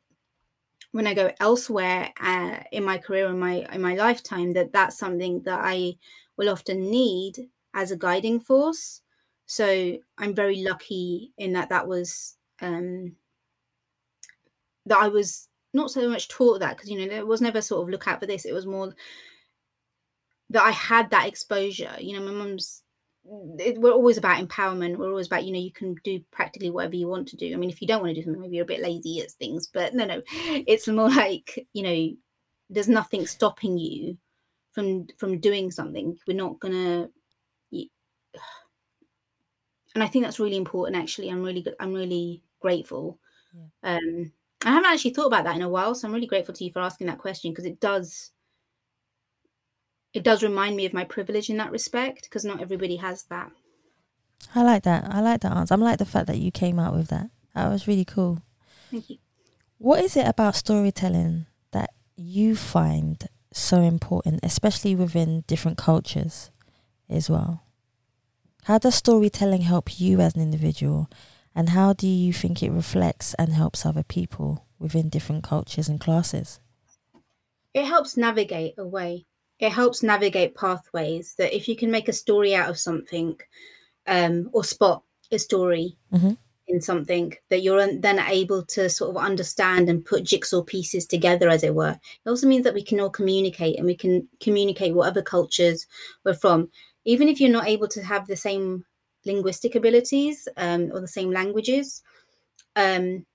when 0.93 1.07
I 1.07 1.15
go 1.15 1.31
elsewhere 1.39 2.11
uh, 2.21 2.61
in 2.73 2.85
my 2.85 2.99
career 2.99 3.29
in 3.29 3.39
my 3.39 3.67
in 3.73 3.81
my 3.81 3.95
lifetime 3.95 4.53
that 4.55 4.73
that's 4.73 4.99
something 4.99 5.43
that 5.43 5.61
I 5.63 5.95
will 6.37 6.49
often 6.49 6.91
need 6.91 7.51
as 7.75 7.91
a 7.91 7.97
guiding 7.97 8.41
force. 8.41 9.03
So 9.47 9.99
I'm 10.19 10.35
very 10.35 10.63
lucky 10.63 11.33
in 11.39 11.53
that 11.53 11.69
that 11.69 11.87
was 11.87 12.37
um, 12.61 13.17
that 14.87 14.99
I 14.99 15.09
was 15.09 15.49
not 15.75 15.91
so 15.91 16.09
much 16.09 16.29
taught 16.29 16.61
that 16.61 16.77
because 16.77 16.91
you 16.91 16.99
know 16.99 17.09
there 17.09 17.27
was 17.27 17.41
never 17.41 17.61
sort 17.61 17.83
of 17.83 17.91
look 17.91 18.09
out 18.09 18.21
for 18.21 18.27
this. 18.27 18.45
It 18.45 18.55
was 18.55 18.67
more 18.67 18.95
that 20.51 20.63
I 20.63 20.71
had 20.71 21.11
that 21.11 21.27
exposure. 21.27 21.95
You 21.99 22.19
know, 22.19 22.25
my 22.25 22.33
mum's 22.33 22.83
it, 23.59 23.79
we're 23.79 23.93
always 23.93 24.17
about 24.17 24.47
empowerment. 24.47 24.97
We're 24.97 25.11
always 25.11 25.27
about, 25.27 25.45
you 25.45 25.53
know, 25.53 25.59
you 25.59 25.73
can 25.73 25.95
do 26.05 26.21
practically 26.31 26.71
whatever 26.71 26.97
you 26.97 27.09
want 27.09 27.29
to 27.29 27.37
do. 27.37 27.53
I 27.53 27.57
mean, 27.57 27.71
if 27.71 27.83
you 27.83 27.89
don't 27.89 28.03
want 28.03 28.15
to 28.15 28.21
do 28.21 28.25
something, 28.25 28.41
maybe 28.41 28.57
you're 28.57 28.65
a 28.65 28.67
bit 28.67 28.83
lazy 28.83 29.21
at 29.21 29.31
things, 29.33 29.69
but 29.73 29.95
no, 29.95 30.05
no, 30.05 30.23
it's 30.27 30.89
more 30.89 31.11
like, 31.15 31.67
you 31.73 31.83
know, 31.83 32.09
there's 32.71 32.89
nothing 32.89 33.27
stopping 33.27 33.79
you 33.79 34.19
from 34.73 35.07
from 35.19 35.41
doing 35.41 35.71
something. 35.71 36.19
We're 36.27 36.37
not 36.37 36.61
gonna, 36.61 37.09
and 39.95 40.05
I 40.05 40.07
think 40.07 40.25
that's 40.25 40.41
really 40.41 40.57
important. 40.57 40.97
Actually, 40.97 41.31
I'm 41.31 41.43
really, 41.43 41.67
I'm 41.81 41.93
really 41.93 42.43
grateful. 42.61 43.19
Yeah. 43.83 43.97
Um, 43.97 44.33
I 44.65 44.71
haven't 44.73 44.91
actually 44.91 45.13
thought 45.13 45.27
about 45.27 45.45
that 45.45 45.57
in 45.57 45.63
a 45.63 45.69
while, 45.69 45.95
so 45.95 46.07
I'm 46.07 46.15
really 46.15 46.27
grateful 46.27 46.55
to 46.55 46.65
you 46.65 46.73
for 46.73 46.81
asking 46.81 47.07
that 47.07 47.19
question 47.19 47.53
because 47.53 47.65
it 47.65 47.81
does 47.81 48.33
it 50.15 50.23
does 50.23 50.43
remind 50.43 50.77
me 50.77 50.87
of 50.87 50.95
my 50.95 51.05
privilege 51.05 51.51
in 51.51 51.57
that 51.59 51.71
respect 51.71 52.25
because 52.25 52.45
not 52.45 52.61
everybody 52.61 52.97
has 52.97 53.25
that. 53.25 53.51
I 54.55 54.63
like 54.63 54.83
that. 54.85 55.05
I 55.11 55.21
like 55.21 55.41
that 55.43 55.57
answer. 55.57 55.75
I 55.75 55.77
like 55.77 55.99
the 55.99 56.07
fact 56.07 56.27
that 56.29 56.39
you 56.39 56.51
came 56.51 56.79
out 56.79 56.95
with 56.95 57.09
that. 57.09 57.31
That 57.55 57.69
was 57.69 57.87
really 57.87 58.05
cool. 58.05 58.43
Thank 58.91 59.11
you. 59.11 59.19
What 59.79 60.05
is 60.05 60.17
it 60.17 60.27
about 60.27 60.57
storytelling 60.57 61.47
that 61.73 61.91
you 62.17 62.57
find 62.57 63.29
so 63.53 63.81
important, 63.81 64.41
especially 64.43 64.95
within 64.95 65.45
different 65.47 65.79
cultures 65.79 66.51
as 67.09 67.31
well? 67.31 67.65
How 68.65 68.79
does 68.79 68.97
storytelling 68.97 69.63
help 69.63 70.01
you 70.01 70.21
as 70.21 70.35
an 70.35 70.43
individual? 70.43 71.09
And 71.55 71.71
how 71.71 71.93
do 71.93 72.07
you 72.07 72.33
think 72.33 72.63
it 72.63 72.71
reflects 72.71 73.35
and 73.35 73.53
helps 73.53 73.87
other 73.87 74.03
people 74.03 74.67
within 74.79 75.09
different 75.09 75.43
cultures 75.43 75.89
and 75.89 76.01
classes? 76.01 76.61
It 77.75 77.85
helps 77.85 78.17
navigate 78.17 78.75
a 78.79 78.87
way 78.87 79.27
it 79.59 79.73
helps 79.73 80.03
navigate 80.03 80.55
pathways 80.55 81.35
that 81.39 81.55
if 81.55 81.69
you 81.69 81.77
can 81.77 81.91
make 81.91 82.09
a 82.09 82.13
story 82.13 82.55
out 82.55 82.71
of 82.71 82.79
something 82.79 83.37
um, 84.07 84.49
or 84.53 84.65
spot 84.65 85.03
a 85.31 85.39
story 85.39 85.97
mm-hmm. 86.13 86.33
in 86.69 86.81
something 86.81 87.35
that 87.51 87.63
you're 87.63 87.87
then 87.99 88.19
able 88.19 88.65
to 88.65 88.89
sort 88.89 89.11
of 89.11 89.17
understand 89.23 89.89
and 89.89 90.05
put 90.05 90.25
jigsaw 90.25 90.63
pieces 90.63 91.07
together 91.07 91.49
as 91.49 91.63
it 91.63 91.75
were 91.75 91.99
it 92.25 92.29
also 92.29 92.47
means 92.47 92.65
that 92.65 92.75
we 92.75 92.83
can 92.83 93.01
all 93.01 93.11
communicate 93.11 93.77
and 93.77 93.87
we 93.87 93.97
can 93.97 94.27
communicate 94.41 94.95
what 94.95 95.09
other 95.09 95.23
cultures 95.23 95.87
we're 96.25 96.35
from 96.35 96.71
even 97.05 97.29
if 97.29 97.41
you're 97.41 97.51
not 97.51 97.69
able 97.69 97.89
to 97.89 98.03
have 98.03 98.27
the 98.27 98.37
same 98.37 98.85
linguistic 99.27 99.75
abilities 99.75 100.49
um, 100.57 100.91
or 100.93 101.01
the 101.01 101.09
same 101.09 101.31
languages 101.31 102.03
um, 102.77 103.27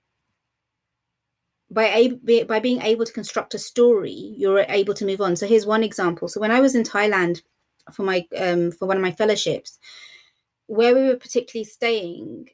by 1.74 2.10
by 2.48 2.60
being 2.60 2.80
able 2.82 3.04
to 3.04 3.12
construct 3.12 3.54
a 3.54 3.58
story, 3.58 4.34
you're 4.36 4.64
able 4.68 4.94
to 4.94 5.04
move 5.04 5.20
on. 5.20 5.36
So 5.36 5.46
here's 5.46 5.66
one 5.66 5.82
example. 5.82 6.28
So 6.28 6.40
when 6.40 6.50
I 6.50 6.60
was 6.60 6.74
in 6.74 6.84
Thailand 6.84 7.42
for 7.92 8.04
my 8.04 8.26
um, 8.38 8.70
for 8.70 8.86
one 8.86 8.96
of 8.96 9.02
my 9.02 9.12
fellowships, 9.12 9.78
where 10.66 10.94
we 10.94 11.02
were 11.02 11.16
particularly 11.16 11.64
staying 11.64 12.48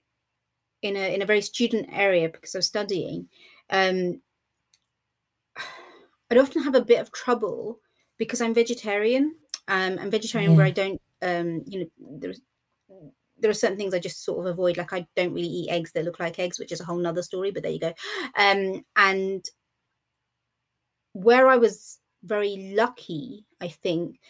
in 0.83 0.97
a 0.97 1.15
in 1.15 1.23
a 1.23 1.27
very 1.27 1.43
student 1.43 1.89
area 1.93 2.29
because 2.29 2.55
I 2.55 2.59
was 2.59 2.67
studying, 2.67 3.29
um, 3.69 4.21
I'd 6.31 6.39
often 6.39 6.62
have 6.62 6.75
a 6.75 6.85
bit 6.85 7.00
of 7.00 7.12
trouble 7.12 7.81
because 8.19 8.41
I'm 8.41 8.55
vegetarian. 8.55 9.35
Um, 9.69 9.99
I'm 10.00 10.11
vegetarian 10.11 10.53
yeah. 10.53 10.57
where 10.57 10.67
I 10.67 10.71
don't, 10.71 11.00
um, 11.23 11.62
you 11.67 11.81
know, 11.81 12.19
there's 12.19 12.41
there 13.40 13.50
are 13.50 13.54
certain 13.54 13.76
things 13.76 13.94
I 13.94 13.99
just 13.99 14.25
sort 14.25 14.40
of 14.40 14.52
avoid. 14.52 14.76
Like 14.76 14.92
I 14.92 15.06
don't 15.16 15.35
really 15.35 15.49
eat 15.49 15.70
eggs 15.70 15.92
that 15.92 16.04
look 16.04 16.20
like 16.20 16.38
eggs, 16.38 16.59
which 16.59 16.73
is 16.73 16.80
a 16.80 16.85
whole 16.85 16.99
nother 16.99 17.23
story, 17.23 17.50
but 17.50 17.62
there 17.62 17.73
you 17.73 17.80
go. 17.80 17.92
Um, 18.37 18.85
and 18.97 19.44
where 21.12 21.49
I 21.49 21.56
was 21.56 21.99
very 22.23 22.75
lucky, 22.76 23.47
I 23.61 23.68
think, 23.68 24.20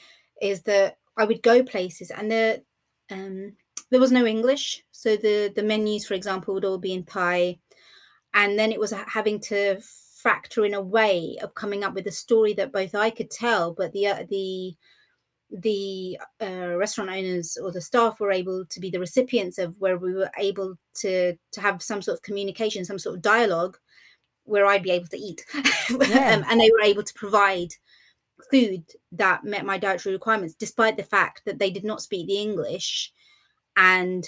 is 0.40 0.62
that 0.62 0.98
I 1.16 1.24
would 1.24 1.42
go 1.42 1.62
places 1.62 2.10
and 2.10 2.30
there 2.30 2.58
um, 3.10 3.52
there 3.90 4.00
was 4.00 4.12
no 4.12 4.26
English. 4.26 4.84
So 4.92 5.16
the 5.16 5.52
the 5.54 5.62
menus, 5.62 6.06
for 6.06 6.14
example, 6.14 6.54
would 6.54 6.64
all 6.64 6.78
be 6.78 6.94
in 6.94 7.04
Thai. 7.04 7.58
And 8.32 8.58
then 8.58 8.70
it 8.70 8.78
was 8.78 8.94
having 9.08 9.40
to 9.40 9.80
factor 10.22 10.64
in 10.64 10.74
a 10.74 10.80
way 10.80 11.36
of 11.42 11.54
coming 11.54 11.82
up 11.82 11.94
with 11.94 12.06
a 12.06 12.12
story 12.12 12.52
that 12.54 12.72
both 12.72 12.94
I 12.94 13.10
could 13.10 13.30
tell, 13.30 13.74
but 13.74 13.92
the 13.92 14.06
uh, 14.06 14.24
the 14.28 14.76
the 15.50 16.19
uh, 16.40 16.76
restaurant 16.76 17.11
owners 17.11 17.59
or 17.61 17.73
the 17.73 17.80
staff 17.80 18.21
were 18.21 18.30
able 18.30 18.64
to 18.66 18.80
be 18.80 18.90
the 18.90 19.00
recipients 19.00 19.59
of 19.59 19.75
where 19.78 19.99
we 19.99 20.14
were 20.14 20.30
able 20.38 20.76
to 20.95 21.37
to 21.50 21.61
have 21.61 21.83
some 21.83 22.00
sort 22.00 22.16
of 22.16 22.23
communication 22.23 22.85
some 22.85 22.99
sort 22.99 23.16
of 23.16 23.23
dialogue 23.23 23.76
where 24.45 24.66
i'd 24.66 24.83
be 24.83 24.90
able 24.90 25.09
to 25.09 25.19
eat. 25.19 25.45
Yeah. 25.90 26.35
um, 26.37 26.45
and 26.49 26.61
they 26.61 26.71
were 26.71 26.85
able 26.85 27.02
to 27.02 27.14
provide 27.14 27.71
food 28.50 28.85
that 29.12 29.45
met 29.45 29.66
my 29.66 29.76
dietary 29.76 30.14
requirements 30.14 30.54
despite 30.54 30.97
the 30.97 31.02
fact 31.02 31.42
that 31.45 31.59
they 31.59 31.71
did 31.71 31.85
not 31.85 32.00
speak 32.00 32.26
the 32.26 32.38
english. 32.38 33.12
And 33.76 34.25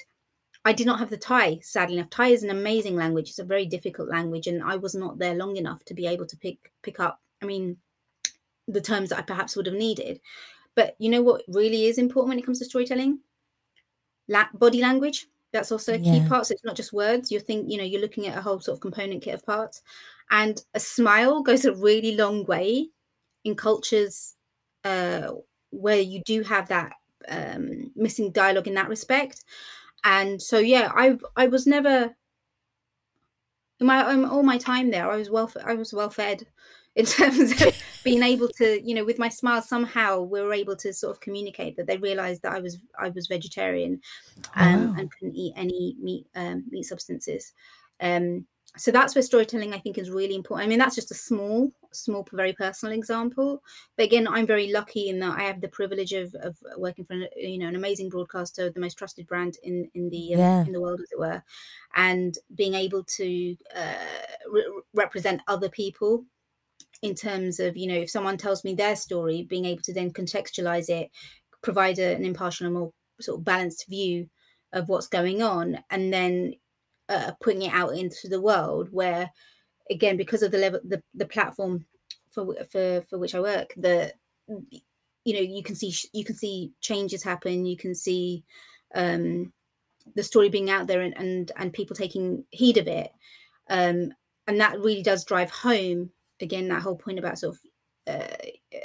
i 0.64 0.72
did 0.72 0.86
not 0.86 0.98
have 0.98 1.10
the 1.10 1.16
thai 1.16 1.60
sadly 1.62 1.98
enough. 1.98 2.10
Thai 2.10 2.28
is 2.28 2.42
an 2.42 2.50
amazing 2.50 2.96
language. 2.96 3.28
It's 3.28 3.38
a 3.38 3.44
very 3.44 3.66
difficult 3.66 4.08
language 4.08 4.48
and 4.48 4.62
i 4.62 4.74
was 4.76 4.94
not 4.96 5.18
there 5.18 5.34
long 5.34 5.56
enough 5.56 5.84
to 5.84 5.94
be 5.94 6.06
able 6.06 6.26
to 6.26 6.36
pick 6.36 6.72
pick 6.82 6.98
up 6.98 7.20
i 7.42 7.46
mean 7.46 7.76
the 8.68 8.80
terms 8.80 9.10
that 9.10 9.18
i 9.18 9.22
perhaps 9.22 9.56
would 9.56 9.66
have 9.66 9.74
needed 9.74 10.20
but 10.74 10.96
you 10.98 11.10
know 11.10 11.22
what 11.22 11.42
really 11.48 11.86
is 11.86 11.98
important 11.98 12.30
when 12.30 12.38
it 12.38 12.44
comes 12.46 12.58
to 12.60 12.64
storytelling? 12.64 13.20
La- 14.28 14.48
body 14.54 14.80
language. 14.80 15.28
That's 15.52 15.70
also 15.70 15.94
a 15.94 15.98
key 15.98 16.20
Yeah. 16.20 16.24
part. 16.24 16.46
So 16.46 16.52
it's 16.52 16.64
not 16.64 16.76
just 16.76 16.92
words. 16.92 17.30
You're 17.30 17.40
think, 17.40 17.70
you 17.70 17.76
know, 17.76 17.84
you're 17.84 18.00
looking 18.00 18.26
at 18.26 18.38
a 18.38 18.42
whole 18.42 18.60
sort 18.60 18.76
of 18.76 18.80
component 18.80 19.22
kit 19.22 19.34
of 19.34 19.44
parts. 19.44 19.82
And 20.30 20.62
a 20.74 20.80
smile 20.80 21.42
goes 21.42 21.64
a 21.64 21.74
really 21.74 22.16
long 22.16 22.44
way 22.46 22.88
in 23.44 23.54
cultures 23.56 24.36
uh, 24.84 25.32
where 25.70 26.00
you 26.00 26.22
do 26.24 26.42
have 26.42 26.68
that 26.68 26.94
um, 27.28 27.92
missing 27.94 28.32
dialogue 28.32 28.68
in 28.68 28.74
that 28.74 28.88
respect. 28.88 29.44
And 30.04 30.40
so, 30.42 30.58
yeah, 30.58 30.92
I 30.94 31.18
I 31.36 31.48
was 31.48 31.66
never 31.66 32.16
in 33.80 33.86
my 33.86 33.98
um, 34.00 34.24
all 34.24 34.42
my 34.42 34.58
time 34.58 34.90
there. 34.90 35.10
I 35.10 35.16
was 35.16 35.30
well 35.30 35.50
I 35.64 35.74
was 35.74 35.92
well 35.92 36.10
fed 36.10 36.46
in 36.94 37.06
terms 37.06 37.38
of 37.62 37.74
being 38.04 38.22
able 38.22 38.48
to, 38.48 38.80
you 38.86 38.94
know, 38.94 39.04
with 39.04 39.18
my 39.18 39.28
smile 39.28 39.62
somehow 39.62 40.20
we 40.20 40.40
were 40.40 40.52
able 40.52 40.76
to 40.76 40.92
sort 40.92 41.10
of 41.14 41.20
communicate 41.20 41.76
that 41.76 41.86
they 41.86 41.96
realised 41.96 42.42
that 42.42 42.52
I 42.52 42.60
was 42.60 42.78
I 42.98 43.08
was 43.10 43.26
vegetarian 43.26 44.00
um, 44.54 44.88
Wow. 44.88 44.94
and 44.98 45.10
couldn't 45.12 45.36
eat 45.36 45.54
any 45.56 45.96
meat 46.00 46.26
um, 46.34 46.64
meat 46.70 46.84
substances. 46.84 47.52
Um, 48.00 48.46
so 48.76 48.90
that's 48.90 49.14
where 49.14 49.22
storytelling 49.22 49.74
I 49.74 49.78
think 49.78 49.98
is 49.98 50.10
really 50.10 50.34
important. 50.34 50.66
I 50.66 50.68
mean, 50.68 50.78
that's 50.78 50.94
just 50.94 51.10
a 51.10 51.14
small, 51.14 51.70
small, 51.92 52.26
very 52.32 52.54
personal 52.54 52.94
example. 52.94 53.62
But 53.98 54.06
again, 54.06 54.26
I'm 54.26 54.46
very 54.46 54.72
lucky 54.72 55.10
in 55.10 55.18
that 55.20 55.38
I 55.38 55.42
have 55.42 55.60
the 55.60 55.68
privilege 55.68 56.14
of, 56.14 56.34
of 56.36 56.56
working 56.78 57.04
for 57.04 57.12
an, 57.12 57.26
you 57.36 57.58
know 57.58 57.68
an 57.68 57.76
amazing 57.76 58.08
broadcaster, 58.08 58.70
the 58.70 58.80
most 58.80 58.96
trusted 58.96 59.26
brand 59.26 59.58
in 59.62 59.90
in 59.94 60.08
the 60.08 60.34
um, 60.34 60.40
Yeah. 60.40 60.64
in 60.64 60.72
the 60.72 60.80
world, 60.80 61.00
as 61.00 61.12
it 61.12 61.18
were, 61.18 61.42
and 61.96 62.36
being 62.54 62.74
able 62.74 63.04
to 63.04 63.56
uh, 63.76 63.94
re- 64.50 64.82
represent 64.94 65.42
other 65.48 65.68
people 65.68 66.24
in 67.02 67.14
terms 67.14 67.60
of 67.60 67.76
you 67.76 67.86
know 67.86 67.98
if 67.98 68.10
someone 68.10 68.36
tells 68.36 68.64
me 68.64 68.74
their 68.74 68.96
story, 68.96 69.46
being 69.48 69.64
able 69.64 69.82
to 69.82 69.94
then 69.94 70.10
contextualize 70.12 70.88
it, 70.88 71.10
provide 71.62 71.98
a, 71.98 72.14
an 72.14 72.24
impartial 72.24 72.66
and 72.66 72.74
more 72.74 72.92
sort 73.20 73.38
of 73.38 73.44
balanced 73.44 73.86
view 73.88 74.28
of 74.72 74.88
what's 74.88 75.08
going 75.08 75.42
on, 75.42 75.78
and 75.90 76.12
then 76.12 76.54
uh, 77.08 77.32
putting 77.40 77.62
it 77.62 77.72
out 77.72 77.90
into 77.96 78.28
the 78.28 78.40
world 78.40 78.88
where 78.90 79.30
again 79.90 80.16
because 80.16 80.42
of 80.42 80.52
the 80.52 80.58
level 80.58 80.80
the, 80.84 81.02
the 81.14 81.26
platform 81.26 81.84
for 82.30 82.54
for 82.70 83.02
for 83.10 83.18
which 83.18 83.34
i 83.34 83.40
work 83.40 83.74
the 83.76 84.12
you 85.24 85.34
know 85.34 85.40
you 85.40 85.62
can 85.62 85.74
see 85.74 85.92
you 86.12 86.24
can 86.24 86.36
see 86.36 86.72
changes 86.80 87.22
happen 87.22 87.66
you 87.66 87.76
can 87.76 87.94
see 87.94 88.44
um 88.94 89.52
the 90.14 90.22
story 90.22 90.48
being 90.48 90.70
out 90.70 90.86
there 90.86 91.00
and 91.00 91.16
and, 91.16 91.52
and 91.56 91.72
people 91.72 91.96
taking 91.96 92.44
heed 92.50 92.76
of 92.76 92.86
it. 92.86 93.10
Um 93.68 94.12
and 94.46 94.60
that 94.60 94.80
really 94.80 95.02
does 95.02 95.24
drive 95.24 95.50
home 95.50 96.10
again 96.42 96.68
that 96.68 96.82
whole 96.82 96.96
point 96.96 97.18
about 97.18 97.38
sort 97.38 97.54
of 97.54 97.60
uh, 98.14 98.78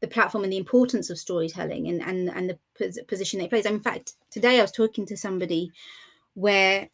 the 0.00 0.08
platform 0.08 0.44
and 0.44 0.52
the 0.52 0.58
importance 0.58 1.10
of 1.10 1.18
storytelling 1.18 1.88
and 1.88 2.02
and 2.02 2.30
and 2.30 2.50
the 2.50 2.58
pos- 2.78 2.98
position 3.06 3.38
that 3.38 3.46
it 3.46 3.50
plays. 3.50 3.66
In 3.66 3.80
fact, 3.80 4.14
today 4.30 4.58
I 4.58 4.62
was 4.62 4.72
talking 4.72 5.06
to 5.06 5.16
somebody 5.16 5.70
where 6.34 6.88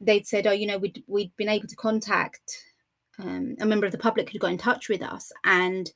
they'd 0.00 0.26
said, 0.26 0.46
"Oh, 0.46 0.52
you 0.52 0.66
know, 0.66 0.78
we'd 0.78 1.02
we'd 1.06 1.34
been 1.36 1.48
able 1.48 1.68
to 1.68 1.76
contact 1.76 2.64
um, 3.18 3.56
a 3.60 3.66
member 3.66 3.86
of 3.86 3.92
the 3.92 3.98
public 3.98 4.30
who 4.30 4.38
got 4.38 4.52
in 4.52 4.58
touch 4.58 4.88
with 4.88 5.02
us, 5.02 5.32
and 5.44 5.90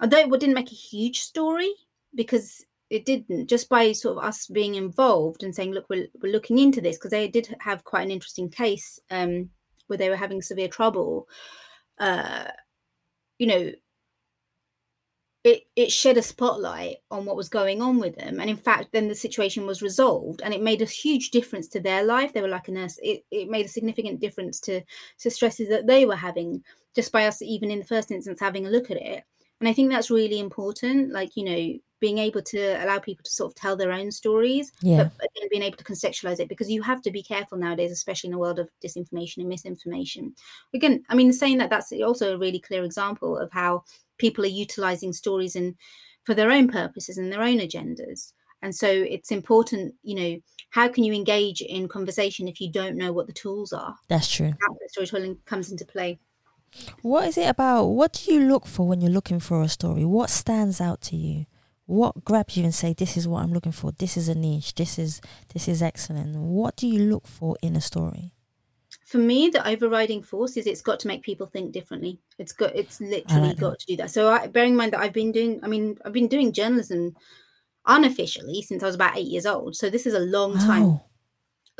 although 0.00 0.18
it 0.18 0.40
didn't 0.40 0.54
make 0.54 0.72
a 0.72 0.76
huge 0.76 1.20
story 1.20 1.72
because 2.14 2.64
it 2.90 3.04
didn't, 3.04 3.46
just 3.46 3.68
by 3.68 3.92
sort 3.92 4.18
of 4.18 4.24
us 4.24 4.46
being 4.46 4.74
involved 4.74 5.42
and 5.42 5.54
saying, 5.54 5.72
"Look, 5.72 5.88
we're 5.88 6.08
we're 6.20 6.32
looking 6.32 6.58
into 6.58 6.80
this," 6.80 6.98
because 6.98 7.12
they 7.12 7.28
did 7.28 7.54
have 7.60 7.84
quite 7.84 8.02
an 8.02 8.10
interesting 8.10 8.50
case 8.50 8.98
um, 9.10 9.50
where 9.86 9.96
they 9.96 10.10
were 10.10 10.16
having 10.16 10.42
severe 10.42 10.68
trouble. 10.68 11.28
Uh, 11.98 12.44
you 13.38 13.46
know, 13.46 13.72
it 15.44 15.64
it 15.74 15.90
shed 15.90 16.16
a 16.16 16.22
spotlight 16.22 16.98
on 17.10 17.24
what 17.24 17.36
was 17.36 17.48
going 17.48 17.82
on 17.82 17.98
with 17.98 18.14
them. 18.16 18.40
And 18.40 18.48
in 18.48 18.56
fact 18.56 18.92
then 18.92 19.08
the 19.08 19.14
situation 19.14 19.66
was 19.66 19.82
resolved 19.82 20.40
and 20.42 20.54
it 20.54 20.62
made 20.62 20.82
a 20.82 20.86
huge 20.86 21.30
difference 21.30 21.66
to 21.68 21.80
their 21.80 22.04
life. 22.04 22.32
They 22.32 22.42
were 22.42 22.48
like 22.48 22.68
a 22.68 22.72
nurse. 22.72 22.98
It, 23.02 23.24
it 23.30 23.48
made 23.50 23.66
a 23.66 23.68
significant 23.68 24.20
difference 24.20 24.60
to 24.60 24.82
to 25.18 25.30
stresses 25.30 25.68
that 25.68 25.86
they 25.86 26.06
were 26.06 26.16
having 26.16 26.62
just 26.94 27.10
by 27.12 27.26
us 27.26 27.42
even 27.42 27.70
in 27.70 27.80
the 27.80 27.84
first 27.84 28.10
instance 28.10 28.38
having 28.40 28.66
a 28.66 28.70
look 28.70 28.90
at 28.90 28.98
it. 28.98 29.24
And 29.60 29.68
i 29.68 29.72
think 29.72 29.90
that's 29.90 30.10
really 30.10 30.38
important. 30.38 31.12
Like 31.12 31.36
you 31.36 31.44
know 31.44 31.78
being 32.04 32.18
able 32.18 32.42
to 32.42 32.58
allow 32.84 32.98
people 32.98 33.22
to 33.24 33.30
sort 33.30 33.50
of 33.50 33.54
tell 33.54 33.76
their 33.76 33.92
own 33.92 34.10
stories 34.10 34.72
Yeah. 34.82 35.04
but 35.18 35.28
again, 35.30 35.48
being 35.50 35.62
able 35.62 35.78
to 35.78 35.84
contextualize 35.90 36.40
it 36.40 36.48
because 36.48 36.70
you 36.74 36.82
have 36.82 37.00
to 37.02 37.10
be 37.18 37.22
careful 37.22 37.56
nowadays 37.58 37.92
especially 37.92 38.28
in 38.28 38.32
the 38.32 38.38
world 38.44 38.58
of 38.58 38.68
disinformation 38.84 39.38
and 39.38 39.48
misinformation 39.48 40.34
again 40.74 40.94
i 41.08 41.14
mean 41.14 41.32
saying 41.32 41.58
that 41.58 41.70
that's 41.70 41.92
also 42.08 42.34
a 42.34 42.38
really 42.44 42.58
clear 42.68 42.84
example 42.84 43.38
of 43.38 43.50
how 43.52 43.84
people 44.18 44.44
are 44.44 44.58
utilizing 44.66 45.12
stories 45.12 45.54
and 45.56 45.74
for 46.26 46.34
their 46.34 46.50
own 46.50 46.66
purposes 46.68 47.16
and 47.18 47.30
their 47.32 47.42
own 47.50 47.58
agendas 47.66 48.32
and 48.64 48.74
so 48.82 48.88
it's 48.88 49.30
important 49.32 49.94
you 50.02 50.14
know 50.20 50.32
how 50.70 50.86
can 50.88 51.04
you 51.04 51.12
engage 51.12 51.60
in 51.60 51.88
conversation 51.96 52.48
if 52.48 52.60
you 52.60 52.70
don't 52.80 52.96
know 52.96 53.12
what 53.12 53.26
the 53.26 53.32
tools 53.44 53.72
are 53.72 53.94
That's 54.08 54.30
true. 54.36 54.52
how 54.62 54.70
storytelling 54.88 55.38
comes 55.52 55.70
into 55.72 55.84
play 55.94 56.18
What 57.02 57.28
is 57.28 57.36
it 57.36 57.48
about? 57.56 57.84
What 57.98 58.10
do 58.14 58.32
you 58.32 58.40
look 58.52 58.64
for 58.66 58.88
when 58.88 59.00
you're 59.02 59.10
looking 59.18 59.40
for 59.40 59.60
a 59.62 59.68
story? 59.68 60.04
What 60.06 60.30
stands 60.30 60.80
out 60.80 61.00
to 61.08 61.16
you? 61.16 61.44
What 61.92 62.24
grabs 62.24 62.56
you 62.56 62.64
and 62.64 62.74
say, 62.74 62.94
"This 62.94 63.16
is 63.16 63.28
what 63.28 63.42
I'm 63.42 63.52
looking 63.52 63.72
for. 63.80 63.92
This 63.92 64.16
is 64.16 64.28
a 64.28 64.34
niche. 64.34 64.74
This 64.74 64.98
is 64.98 65.20
this 65.52 65.68
is 65.68 65.82
excellent." 65.82 66.36
What 66.36 66.76
do 66.76 66.86
you 66.88 67.00
look 67.12 67.26
for 67.26 67.56
in 67.62 67.76
a 67.76 67.80
story? 67.80 68.32
for 69.04 69.18
me 69.18 69.48
the 69.48 69.66
overriding 69.68 70.22
force 70.22 70.56
is 70.56 70.66
it's 70.66 70.82
got 70.82 70.98
to 71.00 71.08
make 71.08 71.22
people 71.22 71.46
think 71.46 71.72
differently 71.72 72.18
it's 72.38 72.52
got 72.52 72.74
it's 72.74 73.00
literally 73.00 73.48
that. 73.48 73.58
got 73.58 73.78
to 73.78 73.86
do 73.86 73.96
that 73.96 74.10
so 74.10 74.28
I, 74.28 74.46
bearing 74.46 74.72
in 74.72 74.76
mind 74.76 74.92
that 74.92 75.00
i've 75.00 75.12
been 75.12 75.32
doing 75.32 75.60
i 75.62 75.68
mean 75.68 75.96
i've 76.04 76.12
been 76.12 76.28
doing 76.28 76.52
journalism 76.52 77.14
unofficially 77.86 78.62
since 78.62 78.82
i 78.82 78.86
was 78.86 78.94
about 78.94 79.16
eight 79.16 79.26
years 79.26 79.46
old 79.46 79.76
so 79.76 79.90
this 79.90 80.06
is 80.06 80.14
a 80.14 80.20
long 80.20 80.56
time 80.58 80.82
Wow. 80.84 81.04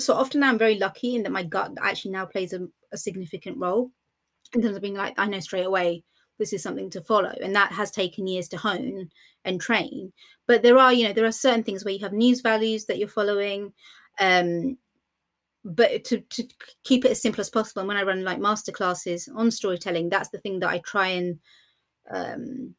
so 0.00 0.14
often 0.14 0.42
I'm 0.42 0.58
very 0.58 0.78
lucky 0.78 1.14
in 1.14 1.22
that 1.22 1.32
my 1.38 1.42
gut 1.42 1.72
actually 1.80 2.12
now 2.12 2.26
plays 2.26 2.52
a, 2.52 2.66
a 2.92 2.96
significant 2.96 3.58
role 3.58 3.90
in 4.54 4.60
terms 4.62 4.76
of 4.76 4.82
being 4.82 4.94
like, 4.94 5.14
I 5.18 5.26
know 5.26 5.40
straight 5.40 5.66
away 5.66 6.04
this 6.42 6.52
is 6.52 6.62
something 6.62 6.90
to 6.90 7.00
follow. 7.00 7.32
And 7.42 7.54
that 7.54 7.72
has 7.72 7.90
taken 7.90 8.26
years 8.26 8.48
to 8.48 8.56
hone 8.56 9.10
and 9.44 9.60
train. 9.60 10.12
But 10.46 10.62
there 10.62 10.76
are, 10.76 10.92
you 10.92 11.06
know, 11.06 11.12
there 11.12 11.24
are 11.24 11.32
certain 11.32 11.62
things 11.62 11.84
where 11.84 11.94
you 11.94 12.00
have 12.00 12.12
news 12.12 12.40
values 12.40 12.86
that 12.86 12.98
you're 12.98 13.08
following. 13.08 13.72
Um, 14.18 14.76
but 15.64 16.02
to, 16.04 16.18
to 16.20 16.44
keep 16.82 17.04
it 17.04 17.12
as 17.12 17.22
simple 17.22 17.40
as 17.40 17.48
possible. 17.48 17.80
And 17.80 17.88
when 17.88 17.96
I 17.96 18.02
run 18.02 18.24
like 18.24 18.40
master 18.40 18.72
classes 18.72 19.28
on 19.32 19.52
storytelling, 19.52 20.08
that's 20.08 20.30
the 20.30 20.38
thing 20.38 20.58
that 20.58 20.70
I 20.70 20.78
try 20.78 21.08
and 21.08 21.38
um, 22.10 22.74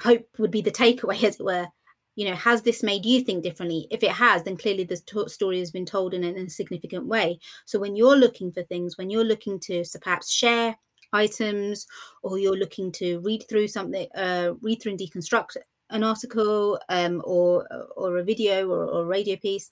hope 0.00 0.26
would 0.38 0.50
be 0.50 0.62
the 0.62 0.72
takeaway, 0.72 1.22
as 1.22 1.38
it 1.38 1.44
were 1.44 1.68
you 2.16 2.26
know 2.26 2.34
has 2.34 2.62
this 2.62 2.82
made 2.82 3.04
you 3.04 3.20
think 3.20 3.44
differently 3.44 3.86
if 3.90 4.02
it 4.02 4.10
has 4.10 4.42
then 4.42 4.56
clearly 4.56 4.84
the 4.84 4.96
to- 4.96 5.28
story 5.28 5.58
has 5.58 5.70
been 5.70 5.84
told 5.84 6.14
in 6.14 6.24
a, 6.24 6.28
in 6.28 6.46
a 6.46 6.50
significant 6.50 7.06
way 7.06 7.38
so 7.66 7.78
when 7.78 7.94
you're 7.94 8.16
looking 8.16 8.50
for 8.50 8.62
things 8.62 8.96
when 8.98 9.10
you're 9.10 9.22
looking 9.22 9.60
to 9.60 9.84
so 9.84 9.98
perhaps 10.00 10.32
share 10.32 10.74
items 11.12 11.86
or 12.22 12.38
you're 12.38 12.56
looking 12.56 12.90
to 12.92 13.20
read 13.20 13.44
through 13.48 13.68
something 13.68 14.06
uh, 14.14 14.52
read 14.60 14.80
through 14.80 14.92
and 14.92 15.00
deconstruct 15.00 15.56
an 15.90 16.02
article 16.02 16.78
um, 16.88 17.22
or 17.24 17.66
or 17.96 18.18
a 18.18 18.24
video 18.24 18.68
or, 18.68 18.84
or 18.84 19.02
a 19.02 19.06
radio 19.06 19.36
piece 19.36 19.70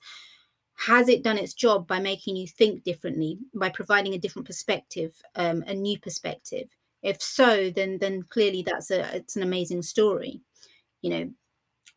has 0.77 1.09
it 1.09 1.23
done 1.23 1.39
its 1.39 1.55
job 1.55 1.87
by 1.87 2.01
making 2.01 2.37
you 2.37 2.47
think 2.47 2.83
differently 2.83 3.39
by 3.55 3.69
providing 3.69 4.15
a 4.15 4.19
different 4.19 4.47
perspective 4.47 5.15
um, 5.37 5.63
a 5.67 5.75
new 5.75 5.99
perspective? 5.99 6.69
If 7.03 7.23
so 7.23 7.71
then 7.71 7.99
then 7.99 8.23
clearly 8.25 8.63
that's 8.63 8.91
a 8.91 9.17
it's 9.17 9.37
an 9.37 9.43
amazing 9.43 9.83
story. 9.83 10.41
You 11.03 11.11
know 11.11 11.31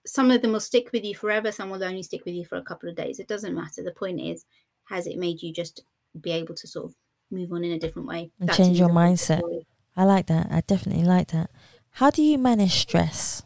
some 0.05 0.31
of 0.31 0.41
them 0.41 0.53
will 0.53 0.59
stick 0.59 0.91
with 0.93 1.03
you 1.03 1.15
forever 1.15 1.51
some 1.51 1.69
will 1.69 1.83
only 1.83 2.03
stick 2.03 2.23
with 2.23 2.33
you 2.33 2.45
for 2.45 2.57
a 2.57 2.63
couple 2.63 2.89
of 2.89 2.95
days. 2.95 3.19
It 3.19 3.27
doesn't 3.27 3.55
matter. 3.55 3.83
The 3.83 3.91
point 3.91 4.21
is 4.21 4.45
has 4.85 5.07
it 5.07 5.17
made 5.17 5.41
you 5.41 5.51
just 5.51 5.83
be 6.21 6.31
able 6.31 6.55
to 6.55 6.67
sort 6.67 6.85
of 6.85 6.95
move 7.31 7.51
on 7.51 7.63
in 7.63 7.71
a 7.71 7.79
different 7.79 8.07
way 8.07 8.31
And 8.39 8.51
change 8.51 8.79
your 8.79 8.89
is 8.89 8.91
a 8.91 8.93
good 8.93 8.99
mindset. 8.99 9.39
story. 9.39 9.67
I 9.95 10.03
like 10.03 10.27
that. 10.27 10.47
I 10.51 10.61
definitely 10.61 11.05
like 11.05 11.29
that. 11.29 11.49
How 11.91 12.11
do 12.11 12.21
you 12.21 12.37
manage 12.37 12.73
stress 12.73 13.41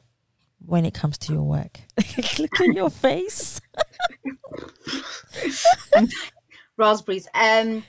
when 0.65 0.85
it 0.85 0.93
comes 0.93 1.17
to 1.19 1.33
your 1.33 1.43
work? 1.43 1.79
Look 2.39 2.59
at 2.59 2.75
your 2.75 2.89
face. 2.89 3.61
raspberries 6.77 7.27
um 7.33 7.83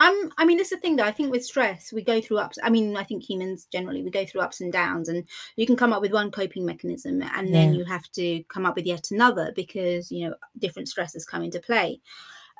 I'm, 0.00 0.30
I 0.38 0.44
mean, 0.44 0.58
this 0.58 0.70
is 0.70 0.78
the 0.78 0.80
thing 0.80 0.96
that 0.96 1.06
I 1.06 1.10
think 1.10 1.32
with 1.32 1.44
stress, 1.44 1.92
we 1.92 2.02
go 2.02 2.20
through 2.20 2.38
ups. 2.38 2.56
I 2.62 2.70
mean, 2.70 2.96
I 2.96 3.02
think 3.02 3.28
humans 3.28 3.66
generally, 3.72 4.02
we 4.02 4.10
go 4.10 4.24
through 4.24 4.42
ups 4.42 4.60
and 4.60 4.72
downs, 4.72 5.08
and 5.08 5.24
you 5.56 5.66
can 5.66 5.74
come 5.74 5.92
up 5.92 6.00
with 6.00 6.12
one 6.12 6.30
coping 6.30 6.64
mechanism, 6.64 7.20
and 7.20 7.52
then 7.52 7.74
you 7.74 7.84
have 7.84 8.08
to 8.12 8.44
come 8.44 8.64
up 8.64 8.76
with 8.76 8.86
yet 8.86 9.10
another 9.10 9.52
because, 9.56 10.12
you 10.12 10.28
know, 10.28 10.36
different 10.56 10.88
stresses 10.88 11.24
come 11.24 11.42
into 11.42 11.58
play. 11.58 12.00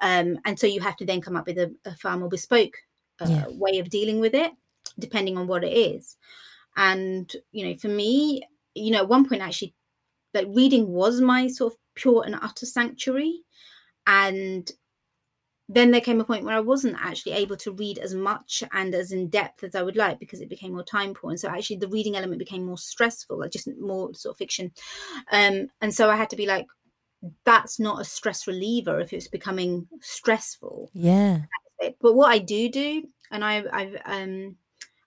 Um, 0.01 0.39
and 0.45 0.59
so 0.59 0.67
you 0.67 0.81
have 0.81 0.97
to 0.97 1.07
then 1.07 1.21
come 1.21 1.37
up 1.37 1.47
with 1.47 1.59
a, 1.59 1.75
a 1.85 1.95
far 1.95 2.17
more 2.17 2.29
bespoke 2.29 2.77
uh, 3.21 3.29
Yeah. 3.29 3.47
way 3.49 3.79
of 3.79 3.91
dealing 3.91 4.21
with 4.21 4.35
it, 4.35 4.53
depending 4.99 5.37
on 5.37 5.47
what 5.47 5.65
it 5.65 5.73
is. 5.77 6.17
And, 6.77 7.35
you 7.51 7.67
know, 7.67 7.77
for 7.77 7.89
me, 7.89 8.43
you 8.75 8.93
know, 8.93 8.99
at 8.99 9.09
one 9.09 9.29
point 9.29 9.43
actually, 9.43 9.75
like 10.35 10.47
reading 10.51 10.89
was 10.89 11.21
my 11.21 11.49
sort 11.49 11.73
of 11.73 11.79
pure 11.95 12.23
and 12.25 12.37
utter 12.41 12.67
sanctuary. 12.67 13.43
And 14.07 14.71
then 15.69 15.91
there 15.91 16.01
came 16.01 16.21
a 16.21 16.25
point 16.25 16.45
where 16.45 16.57
I 16.57 16.61
wasn't 16.61 16.97
actually 16.99 17.33
able 17.33 17.57
to 17.59 17.73
read 17.73 17.99
as 17.99 18.15
much 18.15 18.65
and 18.73 18.95
as 18.95 19.13
in 19.13 19.29
depth 19.29 19.65
as 19.65 19.75
I 19.75 19.83
would 19.83 19.97
like 19.97 20.19
because 20.19 20.41
it 20.41 20.49
became 20.49 20.73
more 20.73 20.83
time 20.83 21.13
poor. 21.13 21.31
And 21.31 21.39
so 21.39 21.49
actually 21.49 21.77
the 21.77 21.89
reading 21.89 22.17
element 22.17 22.39
became 22.39 22.65
more 22.65 22.79
stressful, 22.79 23.39
like 23.41 23.51
just 23.51 23.69
more 23.79 24.15
sort 24.15 24.35
of 24.35 24.39
fiction. 24.39 24.73
Um, 25.31 25.69
and 25.83 25.93
so 25.93 26.09
I 26.09 26.17
had 26.17 26.31
to 26.31 26.37
be 26.37 26.47
like, 26.47 26.67
that's 27.45 27.79
not 27.81 28.01
a 28.01 28.05
stress 28.05 28.47
reliever 28.47 29.01
if 29.01 29.13
it's 29.13 29.29
becoming 29.29 29.89
stressful. 30.01 30.91
Yeah. 30.95 31.43
But 32.01 32.15
what 32.15 32.31
I 32.31 32.39
do 32.39 32.69
do, 32.69 33.05
and 33.31 33.45
I, 33.45 33.65
I've 33.73 33.97
um, 34.05 34.57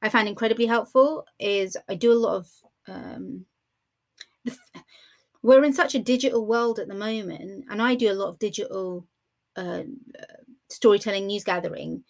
I 0.01 0.09
find 0.09 0.27
incredibly 0.27 0.65
helpful, 0.65 1.25
is 1.39 1.77
I 1.89 1.95
do 1.95 2.11
a 2.11 2.13
lot 2.13 2.35
of 2.35 2.49
um, 2.87 3.45
the, 4.43 4.57
we're 5.43 5.63
in 5.63 5.73
such 5.73 5.95
a 5.95 5.99
digital 5.99 6.45
world 6.45 6.79
at 6.79 6.87
the 6.87 6.95
moment, 6.95 7.65
and 7.69 7.81
I 7.81 7.95
do 7.95 8.11
a 8.11 8.13
lot 8.13 8.29
of 8.29 8.39
digital 8.39 9.05
uh, 9.55 9.83
storytelling, 10.69 11.27
news 11.27 11.43
gathering. 11.43 12.03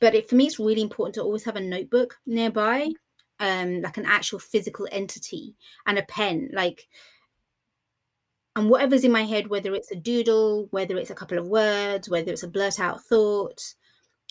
But 0.00 0.14
it, 0.14 0.28
for 0.28 0.34
me, 0.34 0.46
it's 0.46 0.58
really 0.58 0.82
important 0.82 1.14
to 1.14 1.22
always 1.22 1.44
have 1.44 1.56
a 1.56 1.60
notebook 1.60 2.16
nearby, 2.26 2.90
um, 3.40 3.80
like 3.80 3.96
an 3.96 4.06
actual 4.06 4.38
physical 4.38 4.86
entity, 4.92 5.54
and 5.86 5.98
a 5.98 6.02
pen. 6.02 6.50
Like 6.52 6.86
and 8.56 8.70
whatever's 8.70 9.04
in 9.04 9.12
my 9.12 9.24
head, 9.24 9.48
whether 9.48 9.74
it's 9.74 9.92
a 9.92 9.96
doodle, 9.96 10.68
whether 10.70 10.96
it's 10.96 11.10
a 11.10 11.14
couple 11.14 11.38
of 11.38 11.46
words, 11.46 12.08
whether 12.08 12.32
it's 12.32 12.42
a 12.42 12.48
blurt 12.48 12.80
out 12.80 13.04
thought, 13.04 13.62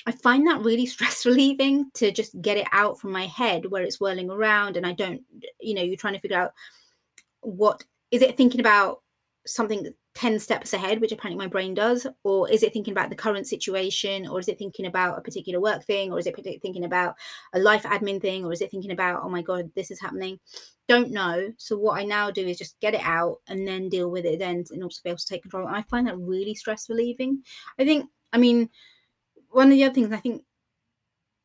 I 0.07 0.11
find 0.11 0.47
that 0.47 0.63
really 0.63 0.85
stress 0.87 1.25
relieving 1.25 1.91
to 1.93 2.11
just 2.11 2.39
get 2.41 2.57
it 2.57 2.67
out 2.71 2.99
from 2.99 3.11
my 3.11 3.27
head 3.27 3.67
where 3.67 3.83
it's 3.83 4.01
whirling 4.01 4.31
around 4.31 4.77
and 4.77 4.85
I 4.85 4.93
don't, 4.93 5.21
you 5.61 5.75
know, 5.75 5.83
you're 5.83 5.95
trying 5.95 6.15
to 6.15 6.19
figure 6.19 6.37
out 6.37 6.53
what 7.41 7.83
is 8.09 8.23
it 8.23 8.35
thinking 8.35 8.59
about 8.59 9.01
something 9.45 9.93
10 10.15 10.39
steps 10.39 10.73
ahead, 10.73 11.01
which 11.01 11.11
apparently 11.11 11.43
my 11.43 11.49
brain 11.49 11.73
does, 11.73 12.07
or 12.23 12.49
is 12.49 12.63
it 12.63 12.73
thinking 12.73 12.93
about 12.93 13.09
the 13.09 13.15
current 13.15 13.47
situation, 13.47 14.27
or 14.27 14.39
is 14.39 14.47
it 14.47 14.57
thinking 14.57 14.85
about 14.85 15.17
a 15.17 15.21
particular 15.21 15.59
work 15.59 15.83
thing, 15.83 16.11
or 16.11 16.19
is 16.19 16.27
it 16.27 16.35
thinking 16.61 16.85
about 16.85 17.15
a 17.53 17.59
life 17.59 17.83
admin 17.83 18.21
thing, 18.21 18.45
or 18.45 18.53
is 18.53 18.61
it 18.61 18.71
thinking 18.71 18.91
about, 18.91 19.21
oh 19.23 19.29
my 19.29 19.41
God, 19.41 19.69
this 19.75 19.91
is 19.91 19.99
happening? 19.99 20.39
Don't 20.87 21.11
know. 21.11 21.51
So, 21.57 21.77
what 21.77 21.99
I 21.99 22.05
now 22.05 22.31
do 22.31 22.47
is 22.47 22.57
just 22.57 22.79
get 22.79 22.93
it 22.93 23.01
out 23.03 23.37
and 23.47 23.67
then 23.67 23.89
deal 23.89 24.09
with 24.09 24.25
it 24.25 24.39
then 24.39 24.63
in 24.71 24.83
order 24.83 24.95
to 24.95 25.03
be 25.03 25.09
able 25.09 25.17
to 25.17 25.25
take 25.25 25.41
control. 25.41 25.67
And 25.67 25.75
I 25.75 25.81
find 25.83 26.07
that 26.07 26.17
really 26.17 26.55
stress 26.55 26.89
relieving. 26.89 27.43
I 27.77 27.85
think, 27.85 28.09
I 28.31 28.37
mean, 28.37 28.69
one 29.49 29.67
of 29.67 29.73
the 29.73 29.83
other 29.83 29.93
things 29.93 30.11
I 30.11 30.17
think 30.17 30.43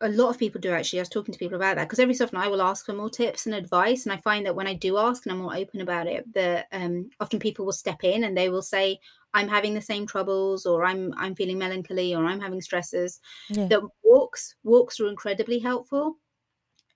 a 0.00 0.09
lot 0.09 0.30
of 0.30 0.38
people 0.38 0.61
do 0.61 0.73
actually. 0.73 0.99
I 0.99 1.02
was 1.02 1.09
talking 1.09 1.33
to 1.33 1.38
people 1.38 1.57
about 1.57 1.76
that 1.76 1.85
because 1.85 1.99
every 1.99 2.14
so 2.14 2.25
often 2.25 2.38
I 2.38 2.49
will 2.49 2.62
ask 2.62 2.87
for 2.87 2.92
more 2.92 3.11
tips 3.11 3.47
and 3.47 3.54
advice, 3.54 4.04
and 4.04 4.12
I 4.12 4.16
find 4.16 4.47
that 4.47 4.57
when 4.57 4.66
I 4.66 4.75
do 4.75 4.97
ask 4.97 5.25
and 5.25 5.33
I'm 5.33 5.38
more 5.38 5.54
open 5.54 5.80
about 5.80 6.07
it, 6.07 6.33
that 6.35 6.66
um, 6.73 7.11
often 7.21 7.38
people 7.38 7.64
will 7.66 7.73
step 7.73 8.02
in 8.02 8.25
and 8.25 8.37
they 8.37 8.49
will 8.49 8.62
say, 8.62 8.99
"I'm 9.35 9.49
having 9.49 9.75
the 9.75 9.83
same 9.83 10.07
troubles," 10.07 10.64
or 10.66 10.85
"I'm 10.85 11.12
I'm 11.16 11.35
feeling 11.35 11.59
melancholy," 11.59 12.14
or 12.14 12.25
"I'm 12.25 12.40
having 12.40 12.61
stresses." 12.61 13.21
Yeah. 13.50 13.66
That 13.66 13.83
walks 14.02 14.57
walks 14.62 15.00
are 15.00 15.09
incredibly 15.09 15.59
helpful. 15.59 16.16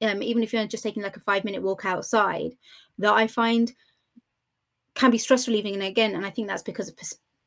Um, 0.02 0.22
even 0.22 0.42
if 0.42 0.52
you're 0.52 0.66
just 0.66 0.82
taking 0.82 1.02
like 1.02 1.16
a 1.16 1.20
five 1.20 1.44
minute 1.44 1.62
walk 1.62 1.84
outside, 1.84 2.56
that 2.98 3.12
I 3.12 3.26
find 3.26 3.72
can 4.94 5.10
be 5.10 5.18
stress 5.18 5.46
relieving. 5.46 5.74
And 5.74 5.82
again, 5.82 6.14
and 6.14 6.24
I 6.24 6.30
think 6.30 6.48
that's 6.48 6.62
because 6.62 6.88
of 6.88 6.96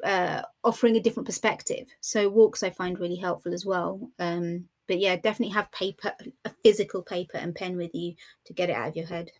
uh, 0.03 0.41
offering 0.63 0.97
a 0.97 1.01
different 1.01 1.25
perspective. 1.25 1.87
So 2.01 2.29
walks 2.29 2.63
I 2.63 2.69
find 2.69 2.99
really 2.99 3.15
helpful 3.15 3.53
as 3.53 3.65
well. 3.65 4.11
Um, 4.19 4.67
but 4.87 4.99
yeah, 4.99 5.15
definitely 5.15 5.53
have 5.53 5.71
paper, 5.71 6.13
a 6.45 6.51
physical 6.63 7.01
paper 7.01 7.37
and 7.37 7.55
pen 7.55 7.77
with 7.77 7.91
you 7.93 8.15
to 8.45 8.53
get 8.53 8.69
it 8.69 8.75
out 8.75 8.89
of 8.89 8.95
your 8.95 9.07
head. 9.07 9.31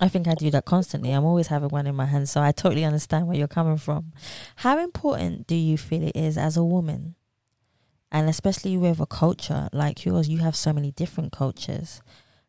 I 0.00 0.08
think 0.08 0.26
I 0.26 0.34
do 0.34 0.50
that 0.50 0.64
constantly. 0.64 1.12
I'm 1.12 1.24
always 1.24 1.48
having 1.48 1.68
one 1.68 1.86
in 1.86 1.94
my 1.94 2.06
hand, 2.06 2.28
so 2.28 2.42
I 2.42 2.52
totally 2.52 2.84
understand 2.84 3.26
where 3.26 3.36
you're 3.36 3.46
coming 3.46 3.76
from. 3.76 4.12
How 4.56 4.78
important 4.78 5.46
do 5.46 5.54
you 5.54 5.78
feel 5.78 6.02
it 6.02 6.16
is 6.16 6.36
as 6.36 6.56
a 6.56 6.64
woman, 6.64 7.14
and 8.10 8.28
especially 8.28 8.76
with 8.76 8.98
a 8.98 9.06
culture 9.06 9.68
like 9.72 10.04
yours? 10.04 10.28
You 10.28 10.38
have 10.38 10.56
so 10.56 10.72
many 10.72 10.90
different 10.90 11.32
cultures 11.32 12.02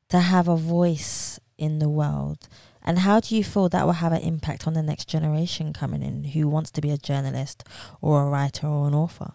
to 0.10 0.20
have 0.20 0.48
a 0.48 0.56
voice 0.56 1.40
in 1.58 1.80
the 1.80 1.90
world. 1.90 2.48
And 2.82 3.00
how 3.00 3.20
do 3.20 3.36
you 3.36 3.44
feel 3.44 3.70
that 3.70 3.86
will 3.86 3.94
have 3.94 4.12
an 4.12 4.22
impact 4.22 4.68
on 4.68 4.74
the 4.74 4.84
next 4.84 5.08
generation 5.08 5.74
coming 5.74 6.04
in 6.04 6.24
who 6.24 6.48
wants 6.48 6.72
to 6.72 6.82
be 6.82 6.92
a 6.92 6.98
journalist 6.98 7.64
or 8.02 8.24
a 8.24 8.30
writer 8.30 8.68
or 8.68 8.88
an 8.88 8.94
author? 8.94 9.34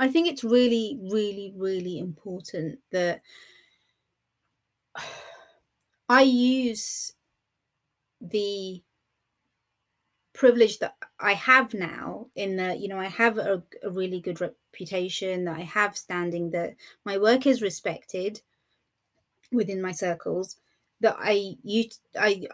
I 0.00 0.08
think 0.08 0.28
it's 0.28 0.42
really, 0.42 0.98
really, 1.12 1.52
really 1.54 1.98
important 1.98 2.78
that 2.90 3.20
I 6.08 6.22
use 6.22 7.12
the 8.18 8.82
privilege 10.32 10.78
that 10.78 10.96
I 11.20 11.34
have 11.34 11.74
now 11.74 12.28
in 12.34 12.56
that, 12.56 12.80
you 12.80 12.88
know, 12.88 12.98
I 12.98 13.08
have 13.08 13.36
a, 13.36 13.62
a, 13.82 13.90
really 13.90 14.20
good 14.20 14.40
reputation, 14.40 15.44
that 15.44 15.58
I 15.58 15.64
have 15.64 15.98
standing, 15.98 16.50
that 16.52 16.76
my 17.04 17.18
work 17.18 17.46
is 17.46 17.60
respected 17.60 18.40
within 19.52 19.82
my 19.82 19.92
circles, 19.92 20.56
that 21.00 21.16
I 21.18 21.56
you 21.62 21.90
I 22.18 22.46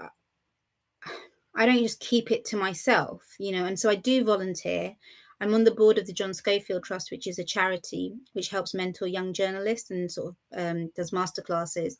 I 1.55 1.65
don't 1.65 1.79
just 1.79 2.01
keep 2.01 2.33
it 2.33 2.45
to 2.47 2.57
myself, 2.57 3.23
you 3.39 3.53
know, 3.53 3.67
and 3.67 3.79
so 3.79 3.89
I 3.89 3.95
do 3.95 4.25
volunteer. 4.25 4.97
I'm 5.41 5.55
on 5.55 5.65
the 5.65 5.75
board 5.75 5.99
of 5.99 6.07
the 6.07 6.13
John 6.13 6.33
Schofield 6.33 6.85
Trust, 6.85 7.11
which 7.11 7.27
is 7.27 7.39
a 7.39 7.45
charity 7.45 8.15
which 8.33 8.49
helps 8.49 8.75
mentor 8.75 9.07
young 9.07 9.33
journalists 9.33 9.91
and 9.91 10.11
sort 10.11 10.29
of 10.29 10.37
um, 10.59 10.91
does 10.97 11.11
masterclasses. 11.11 11.95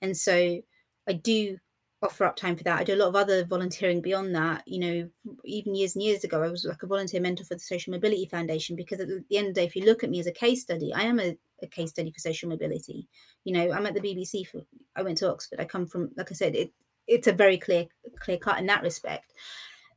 And 0.00 0.16
so 0.16 0.60
I 1.06 1.12
do 1.12 1.58
offer 2.02 2.24
up 2.24 2.36
time 2.36 2.56
for 2.56 2.64
that. 2.64 2.78
I 2.78 2.84
do 2.84 2.94
a 2.94 2.96
lot 2.96 3.08
of 3.08 3.16
other 3.16 3.44
volunteering 3.44 4.00
beyond 4.00 4.34
that. 4.34 4.62
You 4.66 4.78
know, 4.78 5.34
even 5.44 5.74
years 5.74 5.96
and 5.96 6.02
years 6.02 6.24
ago, 6.24 6.42
I 6.42 6.48
was 6.48 6.64
like 6.64 6.82
a 6.82 6.86
volunteer 6.86 7.20
mentor 7.20 7.44
for 7.44 7.54
the 7.54 7.60
Social 7.60 7.92
Mobility 7.92 8.26
Foundation 8.26 8.76
because 8.76 9.00
at 9.00 9.08
the 9.08 9.36
end 9.36 9.48
of 9.48 9.54
the 9.54 9.60
day, 9.60 9.66
if 9.66 9.76
you 9.76 9.84
look 9.84 10.04
at 10.04 10.10
me 10.10 10.20
as 10.20 10.26
a 10.26 10.32
case 10.32 10.62
study, 10.62 10.92
I 10.94 11.02
am 11.02 11.18
a, 11.18 11.36
a 11.62 11.66
case 11.66 11.90
study 11.90 12.12
for 12.12 12.20
social 12.20 12.48
mobility. 12.48 13.08
You 13.44 13.54
know, 13.54 13.72
I'm 13.72 13.86
at 13.86 13.94
the 13.94 14.00
BBC 14.00 14.46
for, 14.46 14.62
I 14.96 15.02
went 15.02 15.18
to 15.18 15.30
Oxford. 15.30 15.60
I 15.60 15.64
come 15.64 15.86
from, 15.86 16.10
like 16.16 16.30
I 16.30 16.34
said, 16.34 16.54
it, 16.54 16.72
it's 17.06 17.26
a 17.26 17.32
very 17.32 17.58
clear, 17.58 17.86
clear 18.20 18.36
cut 18.36 18.58
in 18.58 18.66
that 18.66 18.82
respect. 18.82 19.32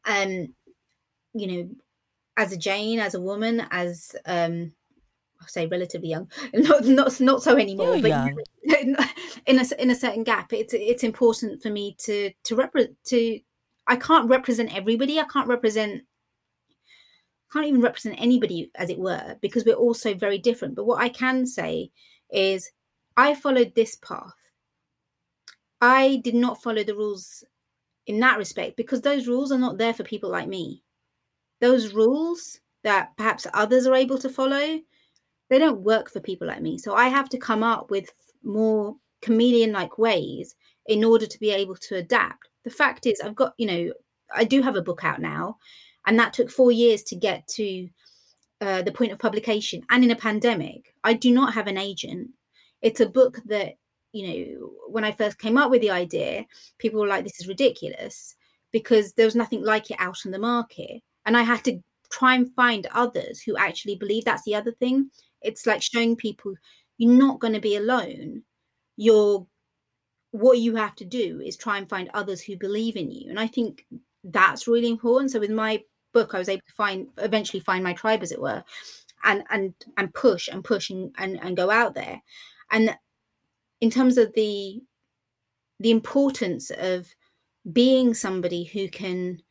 Um, 0.05 0.55
you 1.33 1.47
know, 1.47 1.69
as 2.37 2.51
a 2.51 2.57
Jain, 2.57 2.99
as 2.99 3.13
a 3.13 3.21
woman, 3.21 3.65
as 3.71 4.15
um, 4.25 4.73
I 5.41 5.47
say 5.47 5.67
relatively 5.67 6.09
young, 6.09 6.29
not 6.53 6.85
not 6.85 7.19
not 7.19 7.43
so 7.43 7.57
anymore, 7.57 7.95
You're 7.95 8.01
but 8.01 8.09
young. 8.09 8.39
in 9.45 9.59
a 9.59 9.65
in 9.81 9.91
a 9.91 9.95
certain 9.95 10.23
gap, 10.23 10.53
it's 10.53 10.73
it's 10.73 11.03
important 11.03 11.61
for 11.61 11.69
me 11.69 11.95
to 11.99 12.31
to 12.43 12.55
represent 12.55 12.95
to. 13.05 13.39
I 13.87 13.95
can't 13.95 14.29
represent 14.29 14.75
everybody. 14.75 15.19
I 15.19 15.25
can't 15.25 15.47
represent 15.47 16.03
can't 17.51 17.65
even 17.65 17.81
represent 17.81 18.15
anybody 18.17 18.71
as 18.75 18.89
it 18.89 18.97
were 18.97 19.35
because 19.41 19.65
we're 19.65 19.73
all 19.73 19.93
so 19.93 20.13
very 20.13 20.37
different 20.37 20.75
but 20.75 20.85
what 20.85 21.01
i 21.01 21.09
can 21.09 21.45
say 21.45 21.91
is 22.29 22.71
i 23.17 23.35
followed 23.35 23.73
this 23.75 23.95
path 23.97 24.33
i 25.81 26.21
did 26.23 26.35
not 26.35 26.61
follow 26.61 26.83
the 26.83 26.95
rules 26.95 27.43
in 28.07 28.19
that 28.19 28.37
respect 28.37 28.77
because 28.77 29.01
those 29.01 29.27
rules 29.27 29.51
are 29.51 29.57
not 29.57 29.77
there 29.77 29.93
for 29.93 30.03
people 30.03 30.29
like 30.29 30.47
me 30.47 30.81
those 31.61 31.93
rules 31.93 32.59
that 32.83 33.15
perhaps 33.15 33.47
others 33.53 33.87
are 33.87 33.95
able 33.95 34.17
to 34.17 34.29
follow, 34.29 34.79
they 35.49 35.59
don't 35.59 35.81
work 35.81 36.09
for 36.09 36.19
people 36.19 36.47
like 36.47 36.61
me. 36.61 36.77
So 36.77 36.95
I 36.95 37.07
have 37.07 37.29
to 37.29 37.37
come 37.37 37.63
up 37.63 37.91
with 37.91 38.09
more 38.43 38.95
comedian 39.21 39.71
like 39.71 39.97
ways 39.97 40.55
in 40.87 41.03
order 41.03 41.27
to 41.27 41.39
be 41.39 41.51
able 41.51 41.75
to 41.75 41.95
adapt. 41.97 42.49
The 42.63 42.71
fact 42.71 43.05
is, 43.05 43.21
I've 43.21 43.35
got, 43.35 43.53
you 43.57 43.67
know, 43.67 43.93
I 44.33 44.43
do 44.43 44.61
have 44.61 44.75
a 44.75 44.81
book 44.81 45.03
out 45.03 45.21
now, 45.21 45.57
and 46.07 46.17
that 46.17 46.33
took 46.33 46.49
four 46.49 46.71
years 46.71 47.03
to 47.03 47.15
get 47.15 47.47
to 47.49 47.87
uh, 48.61 48.81
the 48.81 48.91
point 48.91 49.11
of 49.11 49.19
publication. 49.19 49.83
And 49.89 50.03
in 50.03 50.11
a 50.11 50.15
pandemic, 50.15 50.95
I 51.03 51.13
do 51.13 51.31
not 51.31 51.53
have 51.53 51.67
an 51.67 51.77
agent. 51.77 52.29
It's 52.81 53.01
a 53.01 53.09
book 53.09 53.39
that, 53.45 53.73
you 54.13 54.27
know, 54.27 54.71
when 54.87 55.03
I 55.03 55.11
first 55.11 55.37
came 55.37 55.57
up 55.57 55.69
with 55.69 55.81
the 55.81 55.91
idea, 55.91 56.45
people 56.79 56.99
were 56.99 57.07
like, 57.07 57.23
this 57.23 57.39
is 57.39 57.47
ridiculous 57.47 58.35
because 58.71 59.13
there 59.13 59.25
was 59.25 59.35
nothing 59.35 59.63
like 59.63 59.91
it 59.91 59.97
out 59.99 60.17
on 60.25 60.31
the 60.31 60.39
market 60.39 61.01
and 61.25 61.37
i 61.37 61.41
had 61.41 61.63
to 61.63 61.81
try 62.11 62.35
and 62.35 62.53
find 62.53 62.87
others 62.93 63.41
who 63.41 63.57
actually 63.57 63.95
believe 63.95 64.25
that's 64.25 64.43
the 64.43 64.55
other 64.55 64.73
thing. 64.73 65.09
It's 65.41 65.65
like 65.65 65.81
showing 65.81 66.15
people 66.15 66.53
you're 66.97 67.11
not 67.11 67.39
going 67.39 67.53
to 67.53 67.59
be 67.59 67.77
alone. 67.77 68.43
You're 68.97 69.47
what 70.31 70.59
you 70.59 70.75
have 70.75 70.95
to 70.95 71.05
do 71.05 71.41
is 71.43 71.57
try 71.57 71.77
and 71.77 71.89
find 71.89 72.09
others 72.13 72.41
who 72.41 72.55
believe 72.55 72.95
in 72.95 73.11
you 73.11 73.29
and 73.29 73.37
i 73.37 73.47
think 73.47 73.85
that's 74.23 74.67
really 74.67 74.87
important. 74.89 75.31
So 75.31 75.39
with 75.39 75.51
my 75.51 75.83
book 76.13 76.33
i 76.33 76.39
was 76.39 76.49
able 76.49 76.61
to 76.67 76.73
find 76.73 77.07
eventually 77.17 77.59
find 77.59 77.83
my 77.83 77.93
tribe 77.93 78.21
as 78.21 78.31
it 78.31 78.41
were 78.41 78.63
and 79.23 79.43
and 79.49 79.73
and 79.97 80.13
push 80.13 80.47
and 80.47 80.63
push 80.63 80.89
and 80.89 81.13
and, 81.17 81.39
and 81.41 81.57
go 81.57 81.69
out 81.69 81.95
there. 81.95 82.21
And 82.71 82.95
in 83.81 83.89
terms 83.89 84.17
of 84.17 84.31
the 84.33 84.81
the 85.79 85.91
importance 85.91 86.71
of 86.77 87.07
being 87.73 88.13
somebody 88.13 88.63
who 88.63 88.87
can 88.87 89.41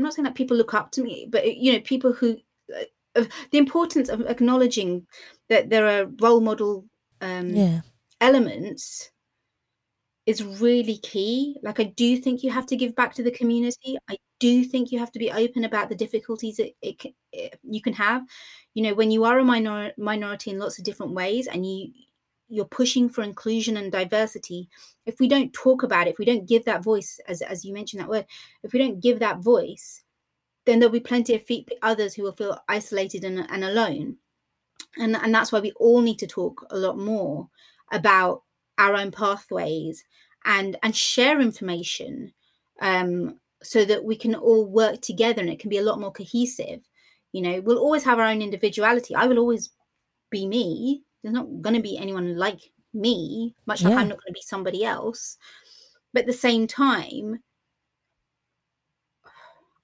I'm 0.00 0.04
not 0.04 0.14
saying 0.14 0.24
that 0.24 0.34
people 0.34 0.56
look 0.56 0.72
up 0.72 0.90
to 0.92 1.02
me, 1.02 1.26
but 1.28 1.56
you 1.58 1.74
know, 1.74 1.80
people 1.80 2.14
who 2.14 2.38
uh, 2.74 3.24
the 3.50 3.58
importance 3.58 4.08
of 4.08 4.22
acknowledging 4.22 5.06
that 5.50 5.68
there 5.68 5.86
are 5.86 6.10
role 6.22 6.40
model 6.40 6.86
um, 7.20 7.50
yeah. 7.50 7.80
elements 8.18 9.10
is 10.24 10.42
really 10.42 10.96
key. 10.96 11.58
Like 11.62 11.80
I 11.80 11.84
do 11.84 12.16
think 12.16 12.42
you 12.42 12.50
have 12.50 12.64
to 12.66 12.76
give 12.76 12.96
back 12.96 13.14
to 13.16 13.22
the 13.22 13.30
community. 13.30 13.98
I 14.08 14.16
do 14.38 14.64
think 14.64 14.90
you 14.90 14.98
have 15.00 15.12
to 15.12 15.18
be 15.18 15.30
open 15.30 15.64
about 15.64 15.90
the 15.90 15.94
difficulties 15.94 16.58
it, 16.58 16.74
it, 16.80 17.14
it 17.30 17.60
you 17.62 17.82
can 17.82 17.92
have. 17.92 18.22
You 18.72 18.84
know, 18.84 18.94
when 18.94 19.10
you 19.10 19.24
are 19.24 19.38
a 19.38 19.44
minor, 19.44 19.92
minority 19.98 20.50
in 20.50 20.58
lots 20.58 20.78
of 20.78 20.84
different 20.84 21.12
ways, 21.12 21.46
and 21.46 21.66
you 21.66 21.92
you're 22.50 22.64
pushing 22.66 23.08
for 23.08 23.22
inclusion 23.22 23.76
and 23.76 23.92
diversity 23.92 24.68
if 25.06 25.18
we 25.20 25.28
don't 25.28 25.52
talk 25.52 25.82
about 25.82 26.06
it 26.06 26.10
if 26.10 26.18
we 26.18 26.24
don't 26.24 26.48
give 26.48 26.64
that 26.64 26.82
voice 26.82 27.18
as 27.28 27.42
as 27.42 27.64
you 27.64 27.72
mentioned 27.72 28.00
that 28.02 28.08
word 28.08 28.26
if 28.62 28.72
we 28.72 28.78
don't 28.78 29.00
give 29.00 29.18
that 29.18 29.38
voice 29.38 30.02
then 30.66 30.78
there'll 30.78 30.92
be 30.92 31.00
plenty 31.00 31.34
of 31.34 31.42
others 31.82 32.14
who 32.14 32.22
will 32.22 32.32
feel 32.32 32.58
isolated 32.68 33.24
and, 33.24 33.46
and 33.50 33.64
alone. 33.64 34.16
And 34.96 35.16
and 35.16 35.34
that's 35.34 35.52
why 35.52 35.60
we 35.60 35.72
all 35.72 36.00
need 36.00 36.18
to 36.18 36.26
talk 36.26 36.66
a 36.70 36.76
lot 36.76 36.98
more 36.98 37.48
about 37.92 38.42
our 38.78 38.94
own 38.94 39.10
pathways 39.10 40.04
and 40.44 40.76
and 40.82 40.94
share 40.94 41.40
information 41.40 42.32
um, 42.80 43.38
so 43.62 43.84
that 43.84 44.04
we 44.04 44.16
can 44.16 44.34
all 44.34 44.66
work 44.66 45.00
together 45.00 45.40
and 45.40 45.50
it 45.50 45.58
can 45.58 45.70
be 45.70 45.78
a 45.78 45.82
lot 45.82 46.00
more 46.00 46.12
cohesive. 46.12 46.80
You 47.32 47.42
know 47.42 47.60
we'll 47.60 47.78
always 47.78 48.04
have 48.04 48.18
our 48.18 48.26
own 48.26 48.42
individuality. 48.42 49.14
I 49.14 49.26
will 49.26 49.38
always 49.38 49.70
be 50.30 50.46
me 50.46 51.02
there's 51.22 51.34
not 51.34 51.62
going 51.62 51.74
to 51.74 51.82
be 51.82 51.98
anyone 51.98 52.36
like 52.36 52.60
me 52.92 53.54
much 53.66 53.82
like 53.82 53.92
yeah. 53.92 54.00
i'm 54.00 54.08
not 54.08 54.18
going 54.18 54.28
to 54.28 54.32
be 54.32 54.42
somebody 54.42 54.84
else. 54.84 55.36
But 56.12 56.20
at 56.20 56.26
the 56.26 56.32
same 56.32 56.66
time 56.66 57.42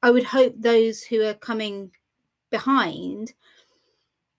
i 0.03 0.11
would 0.11 0.25
hope 0.25 0.55
those 0.57 1.03
who 1.03 1.22
are 1.22 1.35
coming 1.35 1.92
behind 2.51 3.33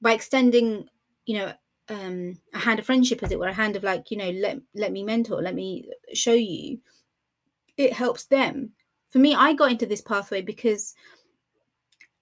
by 0.01 0.13
extending 0.13 0.87
you 1.25 1.37
know 1.37 1.53
um 1.89 2.37
a 2.53 2.59
hand 2.59 2.79
of 2.79 2.85
friendship 2.85 3.23
as 3.23 3.31
it 3.31 3.39
were 3.39 3.47
a 3.47 3.53
hand 3.53 3.75
of 3.75 3.83
like 3.83 4.11
you 4.11 4.17
know 4.17 4.29
let 4.31 4.59
let 4.75 4.91
me 4.91 5.03
mentor 5.03 5.41
let 5.41 5.55
me 5.55 5.89
show 6.13 6.33
you 6.33 6.79
it 7.77 7.93
helps 7.93 8.25
them. 8.25 8.71
For 9.11 9.19
me 9.19 9.33
i 9.33 9.53
got 9.53 9.71
into 9.71 9.85
this 9.85 10.01
pathway 10.01 10.41
because 10.41 10.93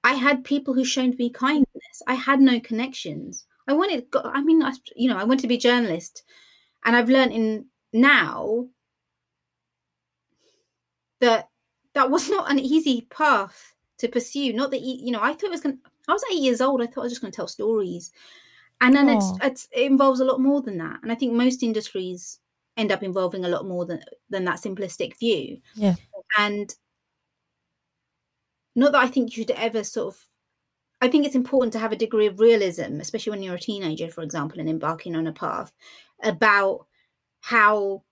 i 0.03 0.13
had 0.13 0.43
people 0.43 0.73
who 0.75 0.85
showed 0.85 1.17
me 1.17 1.29
kindness. 1.29 2.01
I 2.07 2.13
had 2.13 2.39
no 2.39 2.59
connections 2.59 3.44
i 3.67 3.73
wanted 3.73 4.05
i 4.23 4.41
mean 4.41 4.63
I, 4.63 4.73
you 4.95 5.09
know 5.09 5.17
i 5.17 5.23
wanted 5.23 5.41
to 5.41 5.47
be 5.47 5.55
a 5.55 5.59
journalist 5.59 6.23
and 6.83 6.95
i've 6.95 7.09
learned 7.09 7.33
in 7.33 7.65
now 7.93 8.67
that 11.21 11.49
that 11.93 12.09
was 12.11 12.29
not 12.29 12.51
an 12.51 12.59
easy 12.59 13.07
path 13.09 13.73
to 13.97 14.07
pursue 14.07 14.53
not 14.53 14.71
that 14.71 14.81
you 14.81 15.11
know 15.11 15.21
i 15.21 15.33
thought 15.33 15.45
it 15.45 15.51
was 15.51 15.61
going 15.61 15.79
I 16.07 16.13
was 16.13 16.23
eight 16.31 16.41
years 16.41 16.61
old. 16.61 16.81
I 16.81 16.87
thought 16.87 17.01
I 17.01 17.03
was 17.03 17.11
just 17.11 17.21
going 17.21 17.31
to 17.31 17.35
tell 17.35 17.47
stories, 17.47 18.11
and 18.81 18.95
then 18.95 19.09
it's, 19.09 19.25
oh. 19.25 19.37
it's 19.41 19.67
it 19.71 19.85
involves 19.85 20.19
a 20.19 20.25
lot 20.25 20.39
more 20.39 20.61
than 20.61 20.77
that. 20.77 20.99
And 21.01 21.11
I 21.11 21.15
think 21.15 21.33
most 21.33 21.63
industries 21.63 22.39
end 22.77 22.91
up 22.91 23.03
involving 23.03 23.45
a 23.45 23.49
lot 23.49 23.65
more 23.65 23.85
than 23.85 24.01
than 24.29 24.45
that 24.45 24.61
simplistic 24.61 25.17
view. 25.17 25.59
Yeah, 25.75 25.95
and 26.37 26.73
not 28.75 28.91
that 28.91 29.03
I 29.03 29.07
think 29.07 29.35
you 29.35 29.43
should 29.43 29.51
ever 29.51 29.83
sort 29.83 30.15
of. 30.15 30.21
I 31.01 31.07
think 31.07 31.25
it's 31.25 31.35
important 31.35 31.73
to 31.73 31.79
have 31.79 31.91
a 31.91 31.97
degree 31.97 32.25
of 32.25 32.39
realism, 32.39 32.99
especially 32.99 33.31
when 33.31 33.43
you're 33.43 33.55
a 33.55 33.59
teenager, 33.59 34.09
for 34.09 34.21
example, 34.21 34.59
and 34.59 34.69
embarking 34.69 35.15
on 35.15 35.27
a 35.27 35.33
path 35.33 35.73
about 36.23 36.87
how 37.41 38.03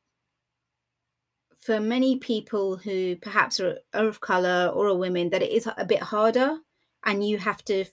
for 1.60 1.80
many 1.80 2.20
people 2.20 2.76
who 2.76 3.16
perhaps 3.16 3.60
are, 3.60 3.78
are, 3.94 4.08
of 4.08 4.20
color 4.20 4.70
or 4.74 4.88
are 4.88 4.98
women 4.98 5.30
that 5.30 5.42
it 5.42 5.52
is 5.52 5.68
a 5.78 5.86
bit 5.86 6.02
harder 6.02 6.58
and 7.06 7.26
you 7.28 7.38
have 7.38 7.64
to 7.64 7.86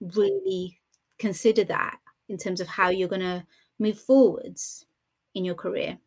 really 0.00 0.80
consider 1.18 1.64
that 1.64 1.98
in 2.28 2.36
terms 2.36 2.60
of 2.60 2.68
how 2.68 2.90
you're 2.90 3.08
going 3.08 3.22
to 3.22 3.46
move 3.78 3.98
forwards 3.98 4.84
in 5.34 5.44
your 5.44 5.54
career. 5.54 5.98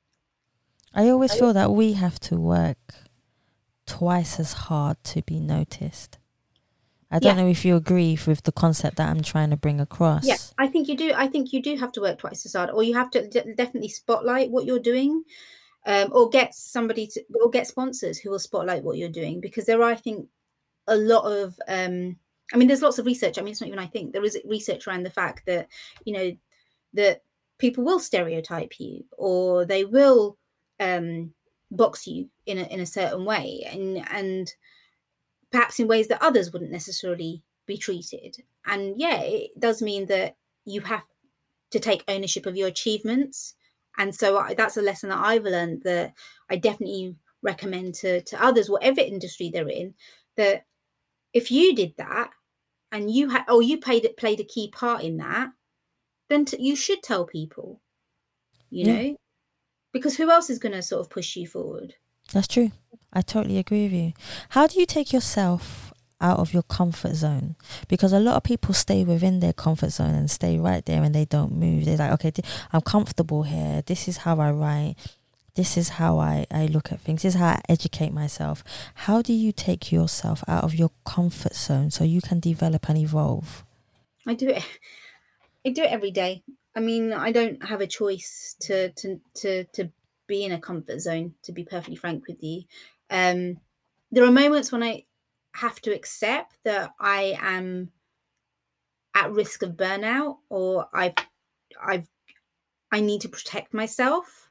I 0.93 1.09
always 1.09 1.33
feel 1.33 1.53
that 1.53 1.71
we 1.71 1.93
have 1.93 2.19
to 2.21 2.35
work 2.35 2.93
twice 3.85 4.39
as 4.39 4.53
hard 4.53 5.03
to 5.03 5.23
be 5.23 5.39
noticed 5.39 6.18
i 7.11 7.19
don't 7.19 7.37
yeah. 7.37 7.43
know 7.43 7.49
if 7.49 7.65
you 7.65 7.75
agree 7.75 8.17
with 8.27 8.43
the 8.43 8.51
concept 8.51 8.97
that 8.97 9.09
i'm 9.09 9.21
trying 9.21 9.49
to 9.49 9.57
bring 9.57 9.79
across 9.79 10.25
yeah 10.25 10.37
i 10.57 10.67
think 10.67 10.87
you 10.87 10.95
do 10.95 11.11
i 11.15 11.27
think 11.27 11.53
you 11.53 11.61
do 11.61 11.75
have 11.75 11.91
to 11.91 12.01
work 12.01 12.19
twice 12.19 12.45
as 12.45 12.53
hard 12.53 12.69
or 12.69 12.83
you 12.83 12.93
have 12.93 13.09
to 13.09 13.27
d- 13.27 13.53
definitely 13.55 13.89
spotlight 13.89 14.49
what 14.49 14.65
you're 14.65 14.79
doing 14.79 15.23
um, 15.85 16.09
or 16.11 16.29
get 16.29 16.53
somebody 16.53 17.07
to 17.07 17.23
or 17.41 17.49
get 17.49 17.65
sponsors 17.65 18.19
who 18.19 18.29
will 18.29 18.39
spotlight 18.39 18.83
what 18.83 18.97
you're 18.97 19.09
doing 19.09 19.39
because 19.39 19.65
there 19.65 19.81
are 19.81 19.91
i 19.91 19.95
think 19.95 20.27
a 20.87 20.95
lot 20.95 21.23
of 21.23 21.59
um, 21.67 22.17
I 22.53 22.57
mean, 22.57 22.67
there's 22.67 22.81
lots 22.81 22.99
of 22.99 23.05
research. 23.05 23.37
I 23.37 23.41
mean, 23.41 23.51
it's 23.51 23.61
not 23.61 23.67
even 23.67 23.79
I 23.79 23.87
think 23.87 24.11
there 24.11 24.23
is 24.23 24.37
research 24.45 24.87
around 24.87 25.03
the 25.03 25.11
fact 25.11 25.45
that 25.45 25.67
you 26.03 26.13
know 26.13 26.31
that 26.93 27.21
people 27.57 27.83
will 27.83 27.99
stereotype 27.99 28.79
you 28.79 29.05
or 29.17 29.65
they 29.65 29.85
will 29.85 30.37
um, 30.79 31.33
box 31.71 32.07
you 32.07 32.29
in 32.45 32.57
a, 32.57 32.63
in 32.63 32.79
a 32.79 32.85
certain 32.85 33.25
way, 33.25 33.67
and 33.71 34.03
and 34.11 34.53
perhaps 35.51 35.79
in 35.79 35.87
ways 35.87 36.07
that 36.07 36.21
others 36.21 36.51
wouldn't 36.51 36.71
necessarily 36.71 37.43
be 37.65 37.77
treated. 37.77 38.37
And 38.65 38.99
yeah, 38.99 39.21
it 39.21 39.59
does 39.59 39.81
mean 39.81 40.07
that 40.07 40.35
you 40.65 40.81
have 40.81 41.03
to 41.71 41.79
take 41.79 42.03
ownership 42.07 42.45
of 42.45 42.55
your 42.55 42.67
achievements. 42.67 43.55
And 43.97 44.13
so 44.13 44.37
I, 44.37 44.53
that's 44.53 44.77
a 44.77 44.81
lesson 44.81 45.09
that 45.09 45.19
I've 45.19 45.43
learned 45.43 45.83
that 45.83 46.13
I 46.49 46.55
definitely 46.55 47.15
recommend 47.41 47.95
to, 47.95 48.21
to 48.21 48.43
others, 48.43 48.69
whatever 48.69 49.01
industry 49.01 49.49
they're 49.49 49.67
in, 49.69 49.93
that 50.35 50.65
if 51.33 51.51
you 51.51 51.75
did 51.75 51.93
that, 51.97 52.31
and 52.91 53.11
you 53.11 53.29
had 53.29 53.43
oh 53.47 53.59
you 53.59 53.77
played 53.77 54.07
played 54.17 54.39
a 54.39 54.43
key 54.43 54.69
part 54.69 55.03
in 55.03 55.17
that 55.17 55.49
then 56.29 56.45
t- 56.45 56.61
you 56.61 56.75
should 56.75 57.01
tell 57.03 57.25
people 57.25 57.81
you 58.69 58.85
yeah. 58.85 59.01
know 59.01 59.15
because 59.91 60.15
who 60.17 60.29
else 60.29 60.49
is 60.49 60.59
going 60.59 60.71
to 60.71 60.81
sort 60.81 61.01
of 61.01 61.09
push 61.09 61.35
you 61.35 61.47
forward 61.47 61.95
that's 62.33 62.47
true 62.47 62.71
i 63.13 63.21
totally 63.21 63.57
agree 63.57 63.83
with 63.83 63.93
you 63.93 64.13
how 64.49 64.67
do 64.67 64.79
you 64.79 64.85
take 64.85 65.11
yourself 65.13 65.93
out 66.21 66.39
of 66.39 66.53
your 66.53 66.63
comfort 66.63 67.15
zone 67.15 67.55
because 67.87 68.11
a 68.11 68.19
lot 68.19 68.35
of 68.35 68.43
people 68.43 68.73
stay 68.73 69.05
within 69.05 69.39
their 69.39 69.53
comfort 69.53 69.89
zone 69.89 70.13
and 70.13 70.29
stay 70.29 70.57
right 70.57 70.85
there 70.85 71.01
and 71.01 71.15
they 71.15 71.25
don't 71.25 71.53
move 71.53 71.85
they're 71.85 71.97
like 71.97 72.11
okay 72.11 72.31
i'm 72.73 72.81
comfortable 72.81 73.43
here 73.43 73.81
this 73.85 74.07
is 74.07 74.17
how 74.17 74.39
i 74.39 74.51
write 74.51 74.95
this 75.59 75.77
is 75.77 75.89
how 75.89 76.19
I, 76.19 76.45
I 76.49 76.67
look 76.67 76.91
at 76.91 77.01
things. 77.01 77.23
This 77.23 77.35
is 77.35 77.39
how 77.41 77.47
I 77.47 77.61
educate 77.67 78.13
myself. 78.13 78.63
How 78.93 79.21
do 79.21 79.33
you 79.33 79.51
take 79.51 79.91
yourself 79.91 80.41
out 80.47 80.63
of 80.63 80.73
your 80.73 80.91
comfort 81.05 81.53
zone 81.53 81.91
so 81.91 82.05
you 82.05 82.21
can 82.21 82.39
develop 82.39 82.87
and 82.87 82.97
evolve? 82.97 83.65
I 84.25 84.35
do 84.35 84.47
it. 84.47 84.63
I 85.65 85.71
do 85.71 85.83
it 85.83 85.91
every 85.91 86.11
day. 86.11 86.43
I 86.75 86.79
mean, 86.79 87.11
I 87.11 87.33
don't 87.33 87.61
have 87.65 87.81
a 87.81 87.87
choice 87.87 88.55
to 88.61 88.89
to 88.91 89.19
to 89.35 89.63
to 89.73 89.91
be 90.27 90.45
in 90.45 90.53
a 90.53 90.61
comfort 90.61 91.01
zone. 91.01 91.33
To 91.43 91.51
be 91.51 91.65
perfectly 91.65 91.97
frank 91.97 92.27
with 92.27 92.41
you, 92.41 92.63
um, 93.09 93.57
there 94.11 94.23
are 94.23 94.31
moments 94.31 94.71
when 94.71 94.83
I 94.83 95.05
have 95.55 95.81
to 95.81 95.93
accept 95.93 96.57
that 96.63 96.91
I 96.99 97.37
am 97.41 97.91
at 99.15 99.31
risk 99.31 99.63
of 99.63 99.71
burnout, 99.71 100.37
or 100.49 100.87
I've 100.93 101.15
I've 101.81 102.07
I 102.91 103.01
need 103.01 103.21
to 103.21 103.29
protect 103.29 103.73
myself 103.73 104.49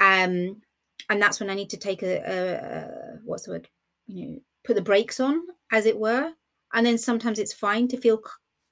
um, 0.00 0.60
and 1.08 1.20
that's 1.20 1.40
when 1.40 1.50
I 1.50 1.54
need 1.54 1.70
to 1.70 1.76
take 1.76 2.02
a, 2.02 2.16
a, 2.16 2.54
a 2.54 3.18
what's 3.24 3.44
the 3.44 3.52
word, 3.52 3.68
you 4.06 4.26
know, 4.26 4.38
put 4.64 4.76
the 4.76 4.82
brakes 4.82 5.20
on, 5.20 5.42
as 5.70 5.86
it 5.86 5.98
were. 5.98 6.32
And 6.72 6.84
then 6.84 6.98
sometimes 6.98 7.38
it's 7.38 7.52
fine 7.52 7.88
to 7.88 7.96
feel 7.96 8.20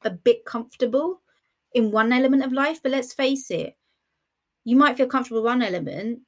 a 0.04 0.10
bit 0.10 0.44
comfortable 0.44 1.20
in 1.74 1.90
one 1.90 2.12
element 2.12 2.44
of 2.44 2.52
life, 2.52 2.80
but 2.82 2.92
let's 2.92 3.12
face 3.12 3.50
it, 3.50 3.76
you 4.64 4.76
might 4.76 4.96
feel 4.96 5.06
comfortable 5.06 5.42
one 5.42 5.62
element, 5.62 6.20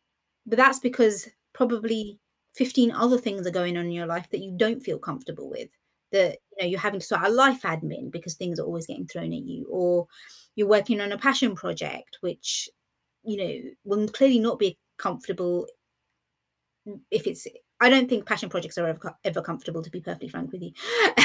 but 0.47 0.57
that's 0.57 0.79
because 0.79 1.29
probably 1.53 2.19
15 2.55 2.93
other 2.93 3.19
things 3.19 3.47
are 3.47 3.53
going 3.53 3.77
on 3.77 3.87
in 3.87 3.93
your 3.93 4.07
life 4.07 4.29
that 4.31 4.41
you 4.41 4.53
don't 4.57 4.83
feel 4.83 4.99
comfortable 4.99 5.51
with 5.51 5.69
that 6.13 6.39
you 6.53 6.63
know 6.63 6.69
you're 6.69 6.81
having 6.81 7.01
to 7.01 7.07
start 7.07 7.27
a 7.27 7.29
life 7.29 7.63
admin 7.63 8.11
because 8.11 8.35
things 8.35 8.59
are 8.59 8.65
always 8.65 8.87
getting 8.87 9.07
thrown 9.07 9.33
at 9.33 9.43
you 9.43 9.67
or 9.71 10.07
you're 10.55 10.69
working 10.69 11.01
on 11.01 11.13
a 11.13 11.19
passion 11.19 11.55
project 11.55 12.19
which 12.21 12.69
you 13.25 13.37
know 13.37 13.71
will 13.85 14.07
clearly 14.09 14.39
not 14.39 14.59
be 14.59 14.79
comfortable 14.99 15.67
if 17.11 17.27
it's 17.27 17.47
I 17.81 17.91
don't 17.91 18.09
think 18.09 18.27
passion 18.27 18.49
projects 18.49 18.79
are 18.79 18.87
ever, 18.87 19.15
ever 19.25 19.43
comfortable, 19.43 19.83
to 19.83 19.91
be 19.91 20.01
perfectly 20.01 20.29
frank 20.29 20.53
with 20.53 20.63
you. 20.63 20.73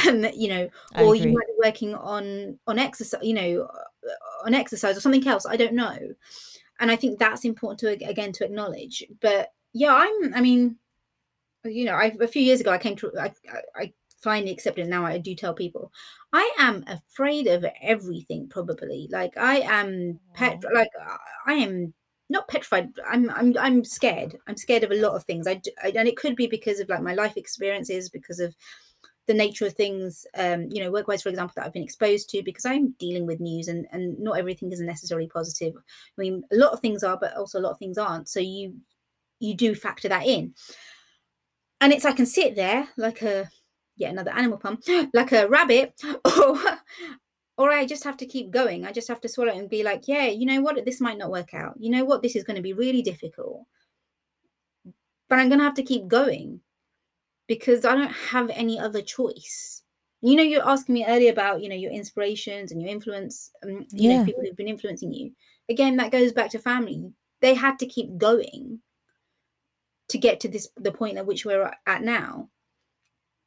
Um, 0.07 0.25
you 0.33 0.47
know, 0.47 0.69
or 0.97 1.13
you 1.13 1.27
might 1.27 1.47
be 1.47 1.53
working 1.61 1.93
on 1.93 2.57
on 2.67 2.79
exercise, 2.79 3.19
you 3.21 3.33
know, 3.33 3.63
uh, 3.63 4.45
on 4.45 4.53
exercise 4.53 4.95
or 4.95 5.01
something 5.01 5.27
else. 5.27 5.45
I 5.45 5.57
don't 5.57 5.73
know, 5.73 5.97
and 6.79 6.89
I 6.89 6.95
think 6.95 7.19
that's 7.19 7.43
important 7.43 7.79
to 7.81 8.09
again 8.09 8.31
to 8.33 8.45
acknowledge. 8.45 9.03
But 9.19 9.51
yeah, 9.73 9.93
I'm. 9.93 10.33
I 10.33 10.39
mean, 10.39 10.77
you 11.65 11.85
know, 11.85 11.93
I, 11.93 12.15
a 12.19 12.27
few 12.27 12.41
years 12.41 12.61
ago 12.61 12.71
I 12.71 12.77
came 12.77 12.95
to 12.97 13.11
I, 13.19 13.33
I 13.75 13.93
finally 14.21 14.51
accepted. 14.51 14.87
Now 14.87 15.05
I 15.05 15.17
do 15.17 15.35
tell 15.35 15.53
people 15.53 15.91
I 16.33 16.51
am 16.59 16.83
afraid 16.87 17.47
of 17.47 17.65
everything. 17.81 18.47
Probably 18.49 19.07
like 19.11 19.37
I 19.37 19.59
am 19.59 20.19
pet. 20.33 20.63
Like 20.73 20.91
I 21.45 21.53
am 21.53 21.93
not 22.29 22.47
petrified 22.47 22.89
i'm 23.09 23.29
i'm 23.31 23.55
i'm 23.59 23.83
scared 23.83 24.37
i'm 24.47 24.55
scared 24.55 24.83
of 24.83 24.91
a 24.91 25.01
lot 25.01 25.15
of 25.15 25.23
things 25.23 25.47
I, 25.47 25.55
do, 25.55 25.71
I, 25.83 25.91
and 25.95 26.07
it 26.07 26.15
could 26.15 26.35
be 26.35 26.47
because 26.47 26.79
of 26.79 26.89
like 26.89 27.01
my 27.01 27.13
life 27.13 27.37
experiences 27.37 28.09
because 28.09 28.39
of 28.39 28.55
the 29.25 29.33
nature 29.33 29.65
of 29.65 29.73
things 29.73 30.25
um 30.37 30.67
you 30.71 30.83
know 30.83 30.91
work-wise 30.91 31.21
for 31.21 31.29
example 31.29 31.53
that 31.55 31.65
i've 31.65 31.73
been 31.73 31.83
exposed 31.83 32.29
to 32.29 32.43
because 32.43 32.65
i'm 32.65 32.91
dealing 32.99 33.25
with 33.25 33.39
news 33.39 33.67
and 33.67 33.87
and 33.91 34.17
not 34.19 34.37
everything 34.37 34.71
is 34.71 34.79
necessarily 34.79 35.27
positive 35.27 35.73
i 35.75 36.21
mean 36.21 36.43
a 36.51 36.55
lot 36.55 36.71
of 36.71 36.79
things 36.79 37.03
are 37.03 37.17
but 37.19 37.35
also 37.35 37.59
a 37.59 37.61
lot 37.61 37.71
of 37.71 37.79
things 37.79 37.97
aren't 37.97 38.29
so 38.29 38.39
you 38.39 38.75
you 39.39 39.55
do 39.55 39.73
factor 39.73 40.09
that 40.09 40.25
in 40.25 40.53
and 41.81 41.93
it's 41.93 42.05
i 42.05 42.11
can 42.11 42.25
sit 42.25 42.55
there 42.55 42.87
like 42.97 43.21
a 43.21 43.49
yet 43.97 44.11
another 44.11 44.31
animal 44.31 44.57
pun 44.57 44.77
like 45.13 45.31
a 45.31 45.47
rabbit 45.47 45.93
or 46.25 46.57
or 47.59 47.71
I 47.71 47.85
just 47.85 48.05
have 48.05 48.15
to 48.17 48.25
keep 48.25 48.51
going. 48.51 48.85
I 48.85 48.93
just 48.93 49.09
have 49.09 49.19
to 49.19 49.27
swallow 49.27 49.51
and 49.51 49.69
be 49.69 49.83
like, 49.83 50.07
yeah, 50.07 50.27
you 50.27 50.45
know 50.45 50.61
what, 50.61 50.83
this 50.85 51.01
might 51.01 51.17
not 51.17 51.29
work 51.29 51.53
out. 51.53 51.75
You 51.77 51.89
know 51.91 52.05
what, 52.05 52.21
this 52.21 52.37
is 52.37 52.45
going 52.45 52.55
to 52.55 52.61
be 52.61 52.71
really 52.71 53.01
difficult. 53.01 53.65
But 55.27 55.39
I'm 55.39 55.49
going 55.49 55.59
to 55.59 55.65
have 55.65 55.73
to 55.73 55.83
keep 55.83 56.07
going 56.07 56.61
because 57.47 57.83
I 57.83 57.95
don't 57.95 58.13
have 58.13 58.49
any 58.51 58.79
other 58.79 59.01
choice. 59.01 59.83
You 60.21 60.37
know, 60.37 60.43
you're 60.43 60.67
asking 60.67 60.93
me 60.93 61.05
earlier 61.05 61.33
about, 61.33 61.61
you 61.61 61.67
know, 61.67 61.75
your 61.75 61.91
inspirations 61.91 62.71
and 62.71 62.81
your 62.81 62.89
influence, 62.91 63.51
and, 63.61 63.85
you 63.91 64.09
Yeah. 64.09 64.17
know, 64.19 64.23
people 64.23 64.41
who've 64.41 64.55
been 64.55 64.69
influencing 64.69 65.11
you. 65.11 65.33
Again, 65.69 65.97
that 65.97 66.11
goes 66.13 66.31
back 66.31 66.51
to 66.51 66.59
family. 66.59 67.11
They 67.41 67.55
had 67.55 67.77
to 67.79 67.85
keep 67.87 68.17
going 68.17 68.79
to 70.09 70.17
get 70.17 70.39
to 70.41 70.49
this 70.49 70.67
the 70.77 70.91
point 70.91 71.17
at 71.17 71.25
which 71.25 71.45
we're 71.45 71.71
at 71.87 72.01
now. 72.03 72.49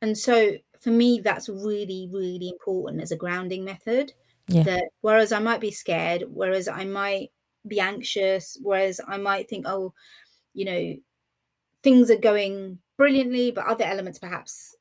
And 0.01 0.17
so 0.17 0.53
for 0.81 0.91
me, 0.91 1.21
that's 1.21 1.49
really, 1.49 2.09
really 2.13 2.49
important 2.49 3.03
as 3.03 3.13
a 3.13 3.17
grounding 3.17 3.65
method. 3.65 4.13
Yeah. 4.49 4.65
That 4.65 4.85
whereas 5.03 5.31
I 5.31 5.39
might 5.39 5.61
be 5.61 5.71
scared, 5.71 6.25
whereas 6.29 6.67
I 6.67 6.85
might 6.85 7.31
be 7.67 7.79
anxious, 7.79 8.59
whereas 8.61 9.01
I 9.07 9.17
might 9.17 9.49
think, 9.49 9.67
oh, 9.69 9.95
you 10.53 10.65
know, 10.65 10.97
things 11.83 12.11
are 12.11 12.17
going 12.17 12.79
brilliantly, 12.97 13.53
but 13.53 13.67
other 13.67 13.85
elements 13.85 14.19
perhaps 14.19 14.77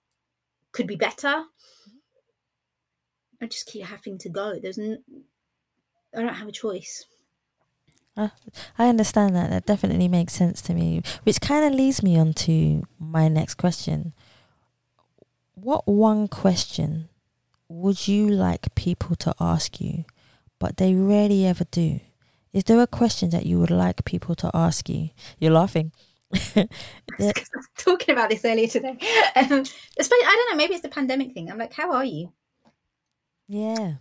could 0.71 0.87
be 0.87 0.95
better. 0.95 1.27
Mm-hmm. 1.27 1.97
I 3.43 3.47
just 3.47 3.67
keep 3.67 3.85
having 3.85 4.17
to 4.19 4.29
go. 4.29 4.59
There's, 4.59 4.79
n- 4.79 5.03
I 6.15 6.21
don't 6.21 6.33
have 6.33 6.47
a 6.47 6.51
choice. 6.51 7.05
I 8.17 8.87
understand 8.87 9.35
that. 9.35 9.49
That 9.49 9.65
definitely 9.65 10.07
makes 10.07 10.33
sense 10.33 10.61
to 10.63 10.73
me. 10.73 11.01
Which 11.23 11.41
kind 11.41 11.65
of 11.65 11.73
leads 11.73 12.03
me 12.03 12.17
on 12.17 12.33
to 12.33 12.83
my 12.99 13.27
next 13.27 13.55
question. 13.55 14.13
What 15.53 15.87
one 15.87 16.27
question 16.27 17.09
would 17.69 18.07
you 18.07 18.27
like 18.27 18.73
people 18.75 19.15
to 19.17 19.33
ask 19.39 19.79
you, 19.79 20.05
but 20.59 20.77
they 20.77 20.93
rarely 20.93 21.45
ever 21.45 21.63
do? 21.71 21.99
Is 22.53 22.65
there 22.65 22.81
a 22.81 22.87
question 22.87 23.29
that 23.29 23.45
you 23.45 23.59
would 23.59 23.71
like 23.71 24.03
people 24.03 24.35
to 24.35 24.51
ask 24.53 24.89
you? 24.89 25.09
You're 25.39 25.51
laughing. 25.51 25.91
Yeah. 27.19 27.33
Talking 27.77 28.13
about 28.13 28.29
this 28.29 28.43
earlier 28.45 28.67
today. 28.67 28.97
Um, 29.35 29.45
I 29.45 30.35
don't 30.35 30.49
know. 30.49 30.55
Maybe 30.55 30.73
it's 30.73 30.81
the 30.81 30.89
pandemic 30.89 31.33
thing. 31.33 31.51
I'm 31.51 31.57
like, 31.57 31.73
how 31.73 31.91
are 31.91 32.05
you? 32.05 32.31
Yeah, 33.47 33.95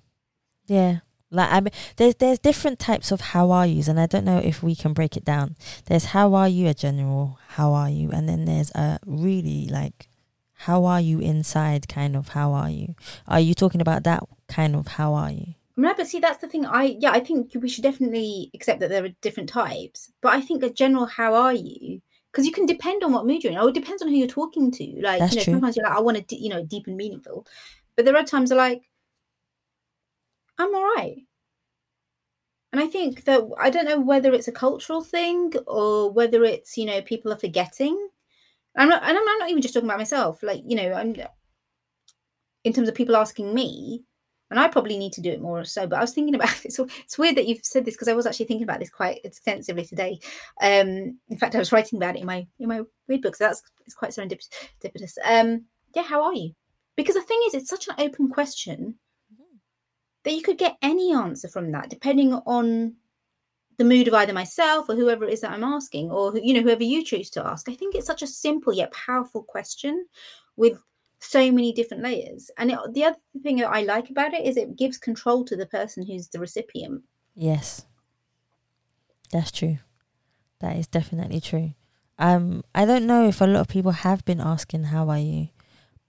yeah. 0.67 1.01
Like 1.31 1.51
I 1.51 1.61
mean, 1.61 1.73
there's 1.97 2.17
there's 2.17 2.39
different 2.39 2.79
types 2.79 3.13
of 3.13 3.21
how 3.21 3.51
are 3.51 3.67
yous, 3.67 3.89
and 3.89 4.01
I 4.01 4.07
don't 4.07 4.25
know 4.25 4.39
if 4.39 4.63
we 4.63 4.75
can 4.75 4.93
break 4.93 5.17
it 5.17 5.25
down. 5.25 5.57
There's 5.87 6.07
how 6.07 6.35
are 6.35 6.49
you 6.49 6.69
a 6.69 6.75
general 6.75 7.39
how 7.49 7.73
are 7.73 7.91
you, 7.91 8.11
and 8.11 8.29
then 8.29 8.45
there's 8.45 8.71
a 8.73 8.99
really 9.07 9.69
like 9.71 10.09
how 10.55 10.85
are 10.85 11.01
you 11.01 11.21
inside 11.21 11.89
kind 11.89 12.17
of 12.17 12.29
how 12.31 12.53
are 12.53 12.71
you. 12.71 12.95
Are 13.29 13.41
you 13.41 13.55
talking 13.55 13.81
about 13.81 14.05
that 14.05 14.23
kind 14.49 14.75
of 14.75 14.89
how 14.89 15.15
are 15.15 15.31
you? 15.31 15.55
No, 15.77 15.95
but 15.95 16.09
see, 16.09 16.19
that's 16.19 16.39
the 16.39 16.49
thing. 16.49 16.67
I 16.67 16.97
yeah, 16.99 17.13
I 17.13 17.21
think 17.21 17.53
we 17.55 17.69
should 17.69 17.85
definitely 17.85 18.51
accept 18.55 18.81
that 18.81 18.91
there 18.91 19.05
are 19.05 19.15
different 19.21 19.49
types. 19.49 20.13
But 20.21 20.35
I 20.35 20.41
think 20.41 20.63
a 20.63 20.71
general 20.71 21.07
"How 21.07 21.35
are 21.35 21.55
you?" 21.55 22.03
because 22.31 22.47
you 22.47 22.53
can 22.53 22.67
depend 22.67 23.03
on 23.03 23.13
what 23.13 23.27
mood 23.27 23.43
you're 23.43 23.53
in, 23.53 23.59
or 23.59 23.69
it 23.69 23.75
depends 23.75 24.03
on 24.03 24.09
who 24.09 24.15
you're 24.15 24.29
talking 24.29 24.71
to. 24.71 24.85
Like 25.01 25.19
That's 25.21 25.33
you 25.33 25.39
know, 25.39 25.45
true. 25.45 25.55
sometimes 25.55 25.77
you're 25.77 25.87
like, 25.87 25.97
I 25.97 26.01
want 26.01 26.29
to, 26.29 26.37
you 26.37 26.49
know, 26.49 26.65
deep 26.65 26.87
and 26.87 26.97
meaningful, 26.97 27.47
but 27.97 28.05
there 28.05 28.17
are 28.17 28.25
times 28.25 28.51
like, 28.51 28.83
I'm 30.61 30.75
all 30.75 30.85
right. 30.85 31.23
And 32.73 32.81
I 32.83 32.87
think 32.87 33.25
that 33.25 33.41
I 33.59 33.71
don't 33.71 33.87
know 33.87 33.99
whether 33.99 34.33
it's 34.35 34.47
a 34.47 34.53
cultural 34.53 35.03
thing 35.03 35.55
or 35.67 36.11
whether 36.11 36.45
it's 36.45 36.77
you 36.77 36.85
know 36.85 37.01
people 37.01 37.33
are 37.33 37.39
forgetting. 37.39 38.09
I'm 38.77 38.89
not, 38.89 39.03
and 39.03 39.17
I'm 39.17 39.25
not 39.39 39.51
even 39.51 39.63
just 39.63 39.75
talking 39.75 39.89
about 39.89 39.99
myself. 39.99 40.43
Like 40.43 40.63
you 40.67 40.77
know, 40.77 40.93
I'm 40.93 41.17
in 42.63 42.73
terms 42.75 42.89
of 42.89 42.95
people 42.95 43.17
asking 43.17 43.55
me, 43.55 44.05
and 44.51 44.61
I 44.61 44.69
probably 44.69 44.99
need 44.99 45.15
to 45.15 45.23
do 45.23 45.31
it 45.31 45.41
more 45.41 45.65
so. 45.65 45.87
But 45.87 45.99
I 45.99 46.03
was 46.03 46.13
thinking 46.13 46.35
about 46.35 46.65
it. 46.65 46.73
So 46.73 46.87
it's 47.05 47.19
weird 47.19 47.37
that 47.37 47.49
you've 47.49 47.65
said 47.65 47.87
this 47.87 47.95
because 47.95 48.09
I 48.09 48.15
was 48.15 48.27
actually 48.27 48.47
thinking 48.47 48.65
about 48.65 48.81
this 48.81 48.91
quite 48.91 49.21
extensively 49.25 49.87
today. 49.87 50.21
Um, 50.61 51.19
in 51.31 51.39
fact, 51.39 51.55
I 51.55 51.59
was 51.59 51.73
writing 51.73 51.97
about 51.99 52.17
it 52.17 52.21
in 52.21 52.27
my 52.27 52.47
in 52.61 52.69
my 52.69 52.83
read 53.09 53.23
book, 53.23 53.35
so 53.35 53.45
that's 53.45 53.63
it's 53.87 53.95
quite 53.95 54.11
serendipitous. 54.11 55.17
Um, 55.25 55.65
yeah, 55.97 56.03
how 56.03 56.23
are 56.23 56.35
you? 56.35 56.53
Because 56.97 57.15
the 57.15 57.23
thing 57.23 57.41
is, 57.47 57.55
it's 57.55 57.71
such 57.71 57.89
an 57.89 57.95
open 57.99 58.29
question 58.29 58.97
that 60.25 60.35
you 60.35 60.43
could 60.43 60.59
get 60.59 60.77
any 60.83 61.13
answer 61.15 61.49
from 61.49 61.73
that, 61.73 61.91
depending 61.91 62.35
on 62.35 62.95
the 63.79 63.85
mood 63.85 64.09
of 64.09 64.15
either 64.15 64.33
myself 64.33 64.89
or 64.89 64.95
whoever 64.95 65.25
it 65.25 65.33
is 65.33 65.41
that 65.41 65.53
I'm 65.53 65.65
asking, 65.65 66.11
or 66.11 66.37
you 66.37 66.55
know 66.55 66.63
whoever 66.63 66.85
you 66.85 67.05
choose 67.05 67.31
to 67.31 67.47
ask. 67.47 67.69
I 67.69 67.75
think 67.75 67.95
it's 67.95 68.07
such 68.07 68.23
a 68.23 68.27
simple 68.27 68.73
yet 68.73 68.93
powerful 68.93 69.43
question 69.43 70.07
with 70.57 70.83
so 71.21 71.51
many 71.53 71.73
different 71.73 72.03
layers. 72.03 72.51
And 72.59 72.71
it, 72.71 72.79
the 72.93 73.05
other 73.05 73.17
thing 73.43 73.57
that 73.57 73.69
I 73.69 73.83
like 73.83 74.11
about 74.11 74.35
it 74.35 74.47
is 74.47 74.57
it 74.57 74.77
gives 74.77 74.99
control 74.99 75.45
to 75.45 75.57
the 75.57 75.67
person 75.67 76.05
who's 76.05 76.29
the 76.29 76.41
recipient. 76.41 77.03
Yes, 77.35 77.87
that's 79.31 79.51
true. 79.51 79.79
That 80.61 80.77
is 80.77 80.87
definitely 80.87 81.41
true. 81.41 81.75
Um, 82.19 82.65
I 82.75 82.85
don't 82.85 83.07
know 83.07 83.27
if 83.27 83.41
a 83.41 83.47
lot 83.47 83.61
of 83.61 83.69
people 83.69 83.93
have 83.93 84.25
been 84.27 84.41
asking 84.41 84.85
how 84.85 85.09
are 85.09 85.19
you, 85.19 85.49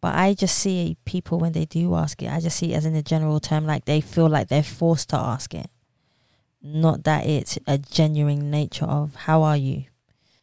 but 0.02 0.16
I 0.16 0.34
just 0.34 0.58
see 0.58 0.98
people 1.06 1.38
when 1.38 1.52
they 1.52 1.66
do 1.66 1.96
ask 1.96 2.22
it. 2.24 2.32
I 2.32 2.40
just 2.40 2.58
see 2.58 2.74
it 2.74 2.78
as 2.78 2.86
in 2.86 2.96
a 2.96 3.04
general 3.04 3.40
term, 3.40 3.68
like 3.68 3.86
they 3.86 4.02
feel 4.02 4.28
like 4.28 4.48
they're 4.48 4.64
forced 4.64 5.10
to 5.10 5.18
ask 5.18 5.54
it, 5.54 5.70
not 6.62 7.04
that 7.04 7.28
it's 7.28 7.60
a 7.68 7.78
genuine 7.78 8.50
nature 8.50 8.86
of 8.86 9.16
how 9.16 9.44
are 9.44 9.58
you. 9.58 9.86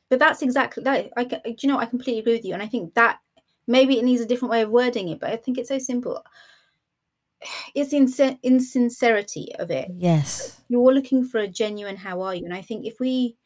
But 0.08 0.20
that's 0.20 0.42
exactly 0.42 0.84
that. 0.84 1.10
I, 1.16 1.24
do 1.24 1.40
you 1.60 1.68
know, 1.68 1.78
I 1.78 1.86
completely 1.86 2.20
agree 2.20 2.34
with 2.34 2.44
you, 2.44 2.54
and 2.54 2.62
I 2.62 2.68
think 2.68 2.94
that 2.94 3.18
maybe 3.66 3.98
it 3.98 4.04
needs 4.04 4.22
a 4.22 4.26
different 4.26 4.52
way 4.52 4.62
of 4.62 4.70
wording 4.70 5.08
it, 5.08 5.20
but 5.20 5.30
I 5.30 5.36
think 5.36 5.58
it's 5.58 5.68
so 5.68 5.78
simple. 5.78 6.22
It's 7.74 7.92
in 7.92 8.38
insincerity 8.42 9.54
of 9.58 9.70
it. 9.70 9.90
Yes, 9.96 10.60
You're 10.68 10.92
looking 10.92 11.24
for 11.24 11.38
a 11.38 11.46
genuine 11.46 11.96
"How 11.96 12.22
are 12.22 12.34
you?" 12.34 12.44
and 12.44 12.54
I 12.54 12.62
think 12.62 12.86
if 12.86 12.98
we, 12.98 13.36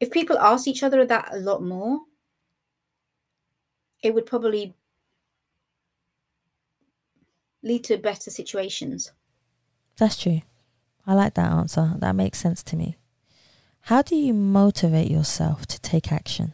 if 0.00 0.10
people 0.10 0.38
ask 0.38 0.66
each 0.66 0.82
other 0.82 1.04
that 1.04 1.28
a 1.32 1.38
lot 1.38 1.62
more, 1.62 2.00
it 4.02 4.14
would 4.14 4.24
probably 4.26 4.74
lead 7.62 7.84
to 7.84 7.96
better 7.98 8.30
situations. 8.30 9.12
that's 9.96 10.16
true. 10.16 10.40
I 11.06 11.14
like 11.14 11.34
that 11.34 11.50
answer. 11.50 11.94
That 11.98 12.14
makes 12.14 12.38
sense 12.38 12.62
to 12.64 12.76
me. 12.76 12.98
How 13.82 14.02
do 14.02 14.14
you 14.14 14.34
motivate 14.34 15.10
yourself 15.10 15.66
to 15.66 15.80
take 15.80 16.12
action? 16.12 16.52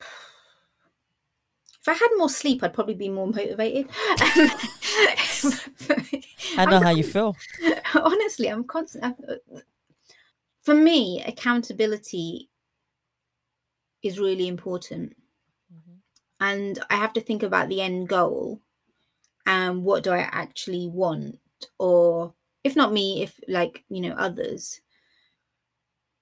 If 0.00 1.88
I 1.88 1.94
had 1.94 2.08
more 2.16 2.28
sleep, 2.28 2.62
I'd 2.62 2.72
probably 2.72 2.94
be 2.94 3.08
more 3.08 3.26
motivated. 3.26 3.88
I 6.56 6.66
know 6.66 6.80
how 6.80 6.90
you 6.90 7.02
feel. 7.02 7.36
honestly 7.94 8.48
i'm 8.48 8.64
constant 8.64 9.04
I'm, 9.04 9.14
uh, 9.28 9.60
for 10.62 10.74
me 10.74 11.22
accountability 11.26 12.48
is 14.02 14.18
really 14.18 14.48
important 14.48 15.16
mm-hmm. 15.72 15.96
and 16.40 16.78
i 16.90 16.96
have 16.96 17.12
to 17.14 17.20
think 17.20 17.42
about 17.42 17.68
the 17.68 17.80
end 17.80 18.08
goal 18.08 18.60
and 19.46 19.82
what 19.82 20.02
do 20.02 20.10
i 20.10 20.18
actually 20.18 20.88
want? 20.88 21.38
Or 21.78 22.34
if 22.64 22.76
not 22.76 22.92
me 22.92 23.22
if 23.22 23.38
like 23.48 23.84
you 23.88 24.00
know 24.00 24.14
others. 24.16 24.80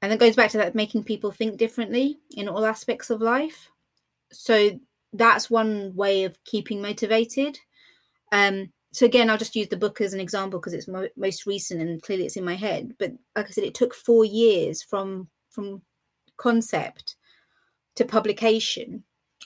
And 0.01 0.13
that 0.13 0.21
goes 0.21 0.37
back 0.37 0.51
to 0.53 0.59
that 0.59 0.75
making 0.75 1.05
people 1.05 1.33
think 1.33 1.57
differently 1.57 2.19
in 2.37 2.49
all 2.49 2.65
aspects 2.65 3.11
of 3.11 3.21
life. 3.21 3.69
So 4.31 4.79
that's 5.13 5.51
one 5.51 5.93
way 5.97 6.23
of 6.25 6.43
keeping 6.45 6.81
motivated. 6.81 7.59
Um 8.33 8.73
so 8.91 9.05
again 9.05 9.29
i'll 9.29 9.37
just 9.37 9.55
use 9.55 9.69
the 9.69 9.77
book 9.77 10.01
as 10.01 10.15
an 10.15 10.21
example 10.21 10.59
because 10.59 10.73
it's 10.73 10.89
mo- 10.89 11.09
most 11.17 11.45
recent 11.45 11.81
and 11.81 12.03
clearly 12.03 12.25
it's 12.25 12.37
in 12.37 12.45
my 12.45 12.55
head. 12.55 12.95
But 12.99 13.13
like 13.37 13.47
i 13.47 13.51
said 13.51 13.65
it 13.65 13.75
took 13.75 13.95
four 13.95 14.25
years 14.25 14.83
from 14.83 15.29
from 15.51 15.83
concept 16.37 17.17
to 17.97 18.05
publication 18.05 19.03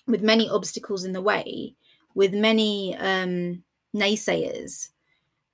with 0.06 0.22
many 0.22 0.48
obstacles 0.48 1.04
in 1.04 1.12
the 1.12 1.22
way 1.22 1.74
with 2.14 2.32
many 2.32 2.96
um 2.96 3.62
naysayers. 3.94 4.90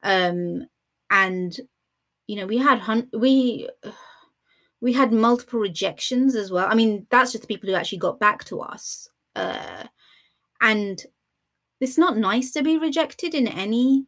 Um 0.03 0.67
and 1.11 1.59
you 2.27 2.37
know 2.37 2.47
we 2.47 2.59
had 2.59 2.79
hun- 2.79 3.11
we 3.13 3.69
we 4.81 4.93
had 4.93 5.13
multiple 5.13 5.61
rejections 5.61 6.35
as 6.35 6.51
well. 6.51 6.67
I 6.69 6.75
mean 6.75 7.07
that's 7.11 7.33
just 7.33 7.43
the 7.43 7.49
people 7.49 7.69
who 7.69 7.75
actually 7.75 7.99
got 7.99 8.21
back 8.21 8.45
to 8.47 8.61
us. 8.61 9.09
Uh 9.35 9.85
and 10.61 11.05
it's 11.81 11.99
not 11.99 12.17
nice 12.17 12.51
to 12.53 12.63
be 12.63 12.79
rejected 12.79 13.35
in 13.35 13.47
any 13.47 14.07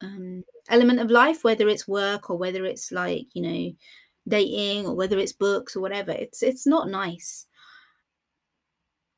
um, 0.00 0.44
element 0.68 1.00
of 1.00 1.10
life, 1.10 1.42
whether 1.44 1.68
it's 1.68 1.88
work 1.88 2.30
or 2.30 2.36
whether 2.36 2.64
it's 2.64 2.92
like 2.92 3.26
you 3.32 3.42
know 3.42 3.72
dating 4.26 4.86
or 4.86 4.94
whether 4.94 5.18
it's 5.18 5.32
books 5.32 5.76
or 5.76 5.80
whatever. 5.80 6.12
It's 6.12 6.42
it's 6.42 6.66
not 6.66 6.88
nice, 6.88 7.46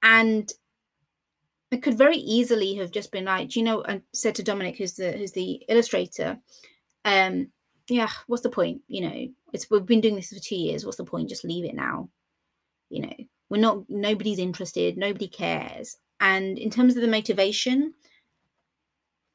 and 0.02 0.50
it 1.70 1.82
could 1.82 1.96
very 1.96 2.16
easily 2.16 2.74
have 2.76 2.90
just 2.90 3.12
been 3.12 3.24
like, 3.24 3.54
you 3.56 3.62
know, 3.62 3.84
I 3.86 4.02
said 4.12 4.34
to 4.36 4.42
Dominic, 4.42 4.76
who's 4.76 4.94
the 4.94 5.12
who's 5.12 5.32
the 5.32 5.62
illustrator, 5.68 6.38
um, 7.04 7.48
yeah, 7.88 8.08
what's 8.26 8.42
the 8.42 8.50
point? 8.50 8.82
You 8.88 9.08
know, 9.08 9.28
it's 9.52 9.70
we've 9.70 9.86
been 9.86 10.00
doing 10.00 10.16
this 10.16 10.32
for 10.32 10.40
two 10.40 10.56
years. 10.56 10.84
What's 10.84 10.96
the 10.96 11.04
point? 11.04 11.28
Just 11.28 11.44
leave 11.44 11.64
it 11.64 11.74
now. 11.74 12.08
You 12.88 13.02
know, 13.02 13.14
we're 13.48 13.60
not. 13.60 13.84
Nobody's 13.88 14.38
interested. 14.38 14.96
Nobody 14.96 15.28
cares. 15.28 15.96
And 16.20 16.58
in 16.58 16.70
terms 16.70 16.96
of 16.96 17.02
the 17.02 17.08
motivation, 17.08 17.94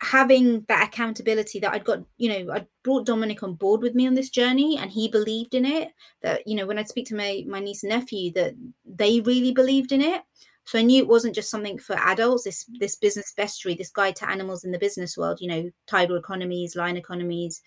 having 0.02 0.66
that 0.68 0.88
accountability 0.88 1.60
that 1.60 1.74
I'd 1.74 1.86
got, 1.86 2.00
you 2.18 2.30
know, 2.30 2.54
I 2.54 2.68
brought 2.84 3.06
Dominic 3.06 3.42
on 3.44 3.56
board 3.56 3.82
with 3.82 3.96
me 3.96 4.08
on 4.08 4.14
this 4.14 4.30
journey 4.30 4.78
and 4.78 4.92
he 4.92 5.08
believed 5.08 5.56
in 5.56 5.66
it. 5.66 5.94
That, 6.22 6.48
you 6.48 6.56
know, 6.56 6.66
when 6.66 6.78
I'd 6.78 6.90
speak 6.90 7.08
to 7.08 7.16
my, 7.16 7.44
my 7.48 7.60
niece 7.60 7.84
and 7.84 7.90
nephew, 7.90 8.32
that 8.34 8.54
they 8.86 9.22
really 9.22 9.52
believed 9.52 9.92
in 9.92 10.02
it. 10.02 10.22
So 10.66 10.80
I 10.80 10.82
knew 10.82 11.02
it 11.02 11.08
wasn't 11.08 11.36
just 11.36 11.50
something 11.52 11.78
for 11.78 11.96
adults, 11.96 12.44
this 12.44 12.66
this 12.80 12.96
business 12.96 13.34
bestiary, 13.38 13.78
this 13.78 13.92
guide 13.92 14.16
to 14.18 14.30
animals 14.30 14.64
in 14.64 14.72
the 14.72 14.80
business 14.80 15.16
world, 15.16 15.40
you 15.40 15.48
know, 15.48 15.70
tiger 15.88 16.18
economies, 16.18 16.76
lion 16.76 16.98
economies, 16.98 17.62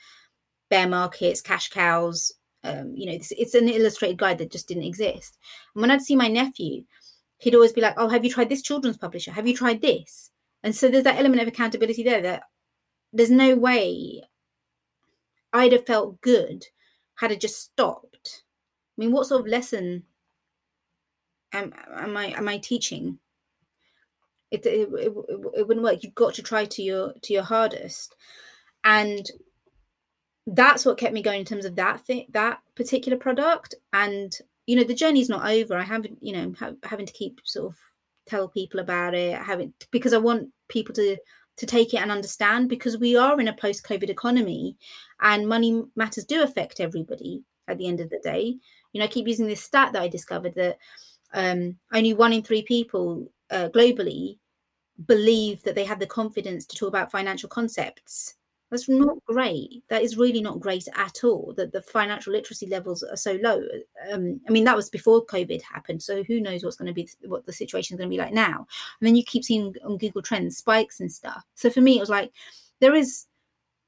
bear 0.69 0.89
markets, 0.89 1.41
cash 1.41 1.71
cows. 1.71 2.33
Um, 2.65 2.93
you 2.97 3.07
know, 3.07 3.13
it's, 3.13 3.31
it's 3.33 3.55
an 3.55 3.69
illustrated 3.69 4.19
guide 4.19 4.39
that 4.39 4.51
just 4.51 4.67
didn't 4.67 4.83
exist. 4.83 5.39
And 5.75 5.81
when 5.81 5.93
I'd 5.93 6.03
see 6.03 6.17
my 6.17 6.27
nephew, 6.27 6.83
he'd 7.39 7.55
always 7.55 7.73
be 7.73 7.81
like, 7.81 7.95
Oh, 7.97 8.09
have 8.09 8.25
you 8.25 8.33
tried 8.33 8.49
this 8.49 8.63
children's 8.63 8.97
publisher? 8.97 9.31
Have 9.31 9.47
you 9.47 9.57
tried 9.57 9.81
this? 9.81 10.31
And 10.65 10.75
so 10.75 10.89
there's 10.89 11.05
that 11.05 11.19
element 11.19 11.41
of 11.41 11.49
accountability 11.49 12.03
there 12.03 12.21
that 12.23 12.43
there's 13.13 13.31
no 13.31 13.55
way 13.55 14.23
I'd 15.53 15.73
have 15.73 15.87
felt 15.87 16.21
good 16.21 16.65
had 17.15 17.33
it 17.33 17.41
just 17.41 17.63
stopped. 17.63 18.43
I 18.97 19.01
mean, 19.01 19.13
what 19.13 19.27
sort 19.27 19.41
of 19.41 19.47
lesson 19.47 20.03
am, 21.53 21.73
am 21.95 22.17
I 22.17 22.27
am 22.27 22.49
I 22.49 22.59
teaching? 22.59 23.19
It, 24.51 24.65
it, 24.65 24.89
it, 24.93 25.13
it 25.57 25.69
wouldn't 25.69 25.85
work. 25.85 26.03
You've 26.03 26.15
got 26.15 26.35
to 26.35 26.43
try 26.43 26.65
to 26.65 26.83
your 26.83 27.13
to 27.23 27.33
your 27.33 27.43
hardest, 27.43 28.15
and 28.85 29.27
that's 30.47 30.87
what 30.87 30.99
kept 30.99 31.13
me 31.13 31.23
going 31.23 31.41
in 31.41 31.47
terms 31.47 31.67
of 31.67 31.77
that 31.77 32.07
thing, 32.07 32.27
that 32.31 32.61
particular 32.75 33.19
product. 33.19 33.75
And 33.93 34.37
you 34.67 34.77
know, 34.77 34.85
the 34.85 34.95
journey's 34.95 35.29
not 35.29 35.49
over. 35.49 35.77
I 35.77 35.83
haven't, 35.83 36.19
you 36.21 36.33
know, 36.33 36.55
ha- 36.59 36.73
having 36.83 37.07
to 37.07 37.13
keep 37.13 37.41
sort 37.45 37.73
of 37.73 37.79
tell 38.29 38.49
people 38.49 38.81
about 38.81 39.15
it 39.15 39.35
having 39.41 39.73
because 39.91 40.13
i 40.13 40.19
want 40.19 40.49
people 40.69 40.95
to 40.95 41.17
to 41.57 41.67
take 41.67 41.93
it 41.93 42.01
and 42.01 42.13
understand 42.13 42.69
because 42.69 42.99
we 42.99 43.17
are 43.17 43.41
in 43.41 43.49
a 43.49 43.57
post 43.57 43.85
covid 43.85 44.11
economy 44.11 44.77
and 45.23 45.49
money 45.49 45.83
matters 45.97 46.25
do 46.25 46.43
affect 46.43 46.79
everybody 46.79 47.43
at 47.67 47.79
the 47.79 47.89
end 47.89 48.01
of 48.01 48.11
the 48.11 48.21
day 48.23 48.55
you 48.93 48.99
know 48.99 49.05
i 49.05 49.09
keep 49.09 49.27
using 49.27 49.47
this 49.47 49.63
stat 49.63 49.93
that 49.93 50.03
i 50.03 50.09
discovered 50.09 50.55
that 50.55 50.79
um, 51.35 51.77
only 51.93 52.15
one 52.15 52.33
in 52.33 52.43
three 52.43 52.63
people 52.63 53.31
uh, 53.51 53.69
globally 53.75 54.39
believe 55.07 55.63
that 55.63 55.75
they 55.75 55.85
have 55.85 56.01
the 56.01 56.07
confidence 56.07 56.67
to 56.67 56.77
talk 56.77 56.89
about 56.89 57.11
financial 57.11 57.49
concepts 57.49 58.35
that's 58.71 58.89
not 58.89 59.25
great. 59.25 59.83
That 59.89 60.03
is 60.03 60.19
really 60.19 60.43
not 60.43 60.61
great 60.61 60.87
at 60.95 61.25
all. 61.25 61.55
That 61.57 61.73
the 61.73 61.81
financial 61.81 62.35
literacy 62.35 62.67
levels 62.67 63.03
are 63.03 63.17
so 63.17 63.39
low. 63.43 63.63
Um, 64.13 64.41
I 64.47 64.53
mean, 64.53 64.65
that 64.65 64.77
was 64.77 64.91
before 64.91 65.25
COVID 65.25 65.63
happened. 65.63 66.03
So 66.03 66.23
who 66.23 66.41
knows 66.41 66.63
what's 66.63 66.77
going 66.77 66.89
to 66.89 66.93
be 66.93 67.09
what 67.25 67.47
the 67.47 67.53
situation 67.53 67.95
is 67.95 67.99
going 67.99 68.11
to 68.11 68.15
be 68.15 68.21
like 68.21 68.35
now? 68.35 68.67
And 69.01 69.07
then 69.07 69.17
you 69.17 69.25
keep 69.25 69.45
seeing 69.45 69.75
on 69.85 69.97
Google 69.97 70.21
Trends 70.21 70.59
spikes 70.59 71.01
and 71.01 71.11
stuff. 71.11 71.45
So 71.55 71.71
for 71.71 71.81
me, 71.81 71.97
it 71.97 72.01
was 72.01 72.11
like 72.11 72.31
there 72.81 72.95
is 72.95 73.25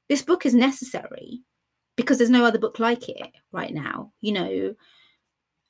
this 0.09 0.23
book 0.23 0.45
is 0.45 0.55
necessary 0.55 1.41
because 1.95 2.17
there's 2.17 2.29
no 2.31 2.45
other 2.45 2.59
book 2.59 2.79
like 2.79 3.07
it 3.07 3.31
right 3.51 3.73
now. 3.73 4.11
You 4.21 4.31
know, 4.31 4.75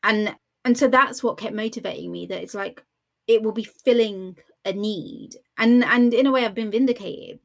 and 0.04 0.36
and 0.66 0.78
so 0.78 0.88
that's 0.88 1.24
what 1.24 1.38
kept 1.38 1.56
motivating 1.56 2.12
me. 2.12 2.26
That 2.28 2.42
it's 2.42 2.56
like 2.56 2.84
it 3.28 3.42
will 3.44 3.52
be 3.52 3.68
filling 3.86 4.38
a 4.66 4.74
need, 4.74 5.32
and 5.58 5.84
and 5.84 6.14
in 6.14 6.28
a 6.28 6.32
way, 6.32 6.46
I've 6.46 6.56
been 6.56 6.72
vindicated. 6.72 7.40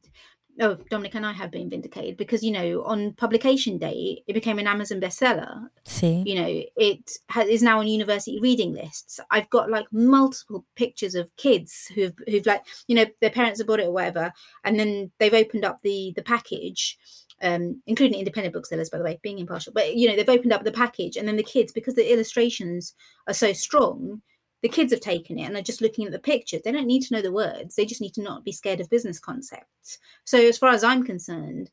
Oh 0.58 0.78
dominic 0.88 1.14
and 1.14 1.26
i 1.26 1.34
have 1.34 1.50
been 1.50 1.68
vindicated 1.68 2.16
because 2.16 2.42
you 2.42 2.50
know 2.50 2.82
on 2.84 3.12
publication 3.12 3.76
day 3.76 4.22
it 4.26 4.32
became 4.32 4.58
an 4.58 4.66
amazon 4.66 5.02
bestseller. 5.02 5.66
See? 5.84 6.22
You 6.24 6.34
know 6.34 6.62
it 6.76 7.10
has, 7.28 7.46
is 7.46 7.62
now 7.62 7.80
on 7.80 7.86
university 7.86 8.40
reading 8.40 8.72
lists. 8.72 9.20
I've 9.30 9.50
got 9.50 9.68
like 9.68 9.86
multiple 9.92 10.64
pictures 10.74 11.14
of 11.14 11.34
kids 11.36 11.92
who've 11.94 12.14
who've 12.26 12.46
like 12.46 12.64
you 12.86 12.96
know 12.96 13.04
their 13.20 13.28
parents 13.28 13.60
have 13.60 13.66
bought 13.66 13.80
it 13.80 13.88
or 13.88 13.92
whatever 13.92 14.32
and 14.64 14.80
then 14.80 15.10
they've 15.18 15.34
opened 15.34 15.66
up 15.66 15.82
the 15.82 16.14
the 16.16 16.22
package 16.22 16.96
um, 17.42 17.82
including 17.86 18.18
independent 18.18 18.54
booksellers, 18.54 18.90
by 18.90 18.98
the 18.98 19.04
way, 19.04 19.18
being 19.22 19.38
impartial. 19.38 19.72
But 19.72 19.96
you 19.96 20.08
know, 20.08 20.16
they've 20.16 20.28
opened 20.28 20.52
up 20.52 20.64
the 20.64 20.72
package, 20.72 21.16
and 21.16 21.26
then 21.26 21.36
the 21.36 21.42
kids, 21.42 21.72
because 21.72 21.94
the 21.94 22.12
illustrations 22.12 22.94
are 23.26 23.34
so 23.34 23.52
strong, 23.52 24.22
the 24.62 24.68
kids 24.68 24.92
have 24.92 25.00
taken 25.00 25.38
it 25.38 25.42
and 25.44 25.54
they're 25.54 25.62
just 25.62 25.80
looking 25.80 26.06
at 26.06 26.12
the 26.12 26.18
pictures. 26.18 26.62
They 26.64 26.72
don't 26.72 26.86
need 26.86 27.02
to 27.02 27.14
know 27.14 27.22
the 27.22 27.32
words. 27.32 27.76
They 27.76 27.84
just 27.84 28.00
need 28.00 28.14
to 28.14 28.22
not 28.22 28.44
be 28.44 28.52
scared 28.52 28.80
of 28.80 28.90
business 28.90 29.20
concepts. 29.20 29.98
So 30.24 30.38
as 30.38 30.58
far 30.58 30.70
as 30.70 30.82
I'm 30.82 31.04
concerned, 31.04 31.70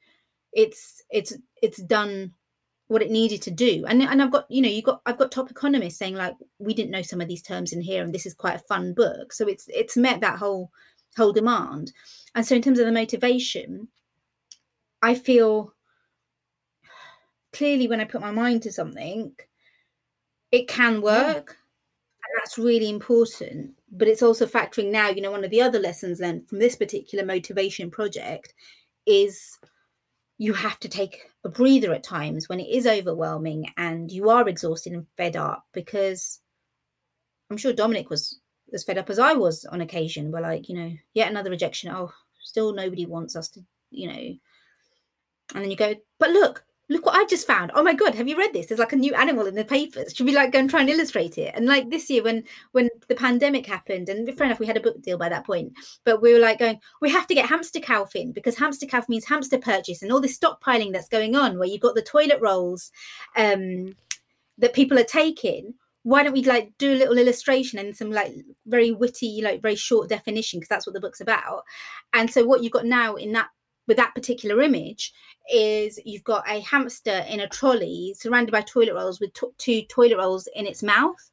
it's 0.51 1.01
it's 1.09 1.33
it's 1.61 1.81
done 1.81 2.33
what 2.87 3.01
it 3.01 3.09
needed 3.09 3.41
to 3.43 3.51
do. 3.51 3.85
And 3.87 4.01
and 4.03 4.21
I've 4.21 4.31
got, 4.31 4.45
you 4.49 4.61
know, 4.61 4.69
you 4.69 4.81
got 4.81 5.01
I've 5.05 5.17
got 5.17 5.31
top 5.31 5.49
economists 5.49 5.97
saying 5.97 6.15
like 6.15 6.35
we 6.59 6.73
didn't 6.73 6.91
know 6.91 7.01
some 7.01 7.21
of 7.21 7.27
these 7.27 7.41
terms 7.41 7.73
in 7.73 7.81
here 7.81 8.03
and 8.03 8.13
this 8.13 8.25
is 8.25 8.33
quite 8.33 8.55
a 8.55 8.67
fun 8.67 8.93
book. 8.93 9.33
So 9.33 9.47
it's 9.47 9.65
it's 9.69 9.97
met 9.97 10.21
that 10.21 10.37
whole 10.37 10.69
whole 11.17 11.33
demand. 11.33 11.93
And 12.35 12.45
so 12.45 12.55
in 12.55 12.61
terms 12.61 12.79
of 12.79 12.85
the 12.85 12.91
motivation, 12.91 13.87
I 15.03 15.15
feel 15.15 15.73
clearly 17.51 17.87
when 17.87 17.99
I 17.99 18.05
put 18.05 18.21
my 18.21 18.31
mind 18.31 18.63
to 18.63 18.71
something, 18.71 19.33
it 20.51 20.67
can 20.67 21.01
work 21.01 21.57
And 22.23 22.39
that's 22.39 22.57
really 22.57 22.89
important 22.89 23.71
but 23.91 24.07
it's 24.07 24.23
also 24.23 24.45
factoring 24.45 24.91
now 24.91 25.09
you 25.09 25.21
know 25.21 25.31
one 25.31 25.43
of 25.43 25.51
the 25.51 25.61
other 25.61 25.79
lessons 25.79 26.19
learned 26.19 26.47
from 26.47 26.59
this 26.59 26.75
particular 26.75 27.25
motivation 27.25 27.91
project 27.91 28.53
is 29.05 29.59
you 30.37 30.53
have 30.53 30.79
to 30.79 30.89
take 30.89 31.29
a 31.43 31.49
breather 31.49 31.93
at 31.93 32.03
times 32.03 32.47
when 32.47 32.59
it 32.59 32.69
is 32.69 32.87
overwhelming 32.87 33.67
and 33.77 34.11
you 34.11 34.29
are 34.29 34.47
exhausted 34.47 34.93
and 34.93 35.05
fed 35.17 35.35
up 35.35 35.65
because 35.73 36.39
i'm 37.49 37.57
sure 37.57 37.73
dominic 37.73 38.09
was 38.09 38.39
as 38.73 38.83
fed 38.83 38.97
up 38.97 39.09
as 39.09 39.19
i 39.19 39.33
was 39.33 39.65
on 39.65 39.81
occasion. 39.81 40.31
Where 40.31 40.41
like 40.41 40.69
you 40.69 40.75
know 40.75 40.91
yet 41.13 41.29
another 41.29 41.49
rejection. 41.49 41.91
Oh 41.91 42.11
still 42.41 42.73
nobody 42.73 43.05
wants 43.05 43.35
us 43.35 43.49
to 43.49 43.61
you 43.91 44.07
know 44.07 44.37
and 45.53 45.63
then 45.63 45.71
you 45.71 45.77
go 45.77 45.95
but 46.19 46.31
look 46.31 46.63
look 46.89 47.05
what 47.05 47.15
I 47.15 47.25
just 47.25 47.47
found. 47.47 47.71
Oh 47.73 47.83
my 47.83 47.93
god, 47.93 48.13
have 48.15 48.27
you 48.27 48.37
read 48.37 48.53
this? 48.53 48.67
There's 48.67 48.79
like 48.79 48.93
a 48.93 48.97
new 48.97 49.13
animal 49.13 49.47
in 49.47 49.55
the 49.55 49.65
papers. 49.65 50.13
Should 50.13 50.25
we 50.25 50.35
like 50.35 50.51
go 50.51 50.59
and 50.59 50.69
try 50.69 50.81
and 50.81 50.89
illustrate 50.89 51.37
it? 51.37 51.53
And 51.55 51.65
like 51.65 51.89
this 51.89 52.09
year 52.09 52.23
when 52.23 52.43
when 52.71 52.89
the 53.07 53.15
pandemic 53.15 53.65
happened, 53.65 54.09
and 54.09 54.27
fair 54.37 54.47
enough, 54.47 54.59
we 54.59 54.67
had 54.67 54.77
a 54.77 54.81
book 54.81 55.01
deal 55.01 55.17
by 55.17 55.29
that 55.29 55.45
point, 55.45 55.73
but 56.03 56.21
we 56.21 56.33
were 56.33 56.39
like 56.39 56.59
going, 56.59 56.79
we 57.01 57.09
have 57.09 57.27
to 57.27 57.35
get 57.35 57.49
Hamsterkauf 57.49 58.15
in 58.15 58.31
because 58.31 58.55
Hamsterkauf 58.55 59.09
means 59.09 59.25
hamster 59.25 59.57
purchase 59.57 60.01
and 60.01 60.11
all 60.11 60.21
this 60.21 60.37
stockpiling 60.37 60.91
that's 60.91 61.09
going 61.09 61.35
on 61.35 61.57
where 61.57 61.67
you've 61.67 61.81
got 61.81 61.95
the 61.95 62.01
toilet 62.01 62.39
rolls 62.41 62.91
um 63.35 63.95
that 64.57 64.73
people 64.73 64.99
are 64.99 65.03
taking 65.03 65.73
why 66.03 66.21
don't 66.21 66.33
we 66.33 66.43
like 66.43 66.71
do 66.77 66.93
a 66.93 66.97
little 66.97 67.17
illustration 67.17 67.79
and 67.79 67.95
some 67.95 68.11
like 68.11 68.33
very 68.67 68.91
witty 68.91 69.41
like 69.41 69.61
very 69.61 69.75
short 69.75 70.09
definition 70.09 70.59
because 70.59 70.69
that's 70.69 70.85
what 70.85 70.93
the 70.93 70.99
book's 70.99 71.21
about 71.21 71.63
and 72.13 72.29
so 72.29 72.45
what 72.45 72.61
you've 72.61 72.71
got 72.71 72.85
now 72.85 73.15
in 73.15 73.31
that 73.31 73.47
with 73.87 73.97
that 73.97 74.15
particular 74.15 74.61
image 74.61 75.13
is 75.51 75.99
you've 76.05 76.23
got 76.23 76.49
a 76.49 76.61
hamster 76.61 77.25
in 77.27 77.41
a 77.41 77.49
trolley 77.49 78.15
surrounded 78.17 78.51
by 78.51 78.61
toilet 78.61 78.93
rolls 78.93 79.19
with 79.19 79.31
two 79.57 79.81
toilet 79.83 80.17
rolls 80.17 80.47
in 80.55 80.65
its 80.65 80.83
mouth. 80.83 81.29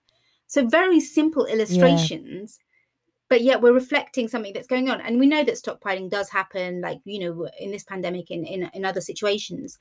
So 0.46 0.66
very 0.66 0.98
simple 0.98 1.46
illustrations, 1.46 2.58
yeah. 2.58 2.84
but 3.28 3.42
yet 3.42 3.62
we're 3.62 3.72
reflecting 3.72 4.26
something 4.26 4.52
that's 4.52 4.66
going 4.66 4.90
on. 4.90 5.00
And 5.00 5.20
we 5.20 5.26
know 5.26 5.44
that 5.44 5.54
stockpiling 5.54 6.10
does 6.10 6.28
happen, 6.28 6.80
like 6.80 7.00
you 7.04 7.20
know, 7.20 7.48
in 7.60 7.70
this 7.70 7.84
pandemic, 7.84 8.30
in 8.30 8.44
in, 8.44 8.68
in 8.74 8.84
other 8.84 9.00
situations. 9.00 9.78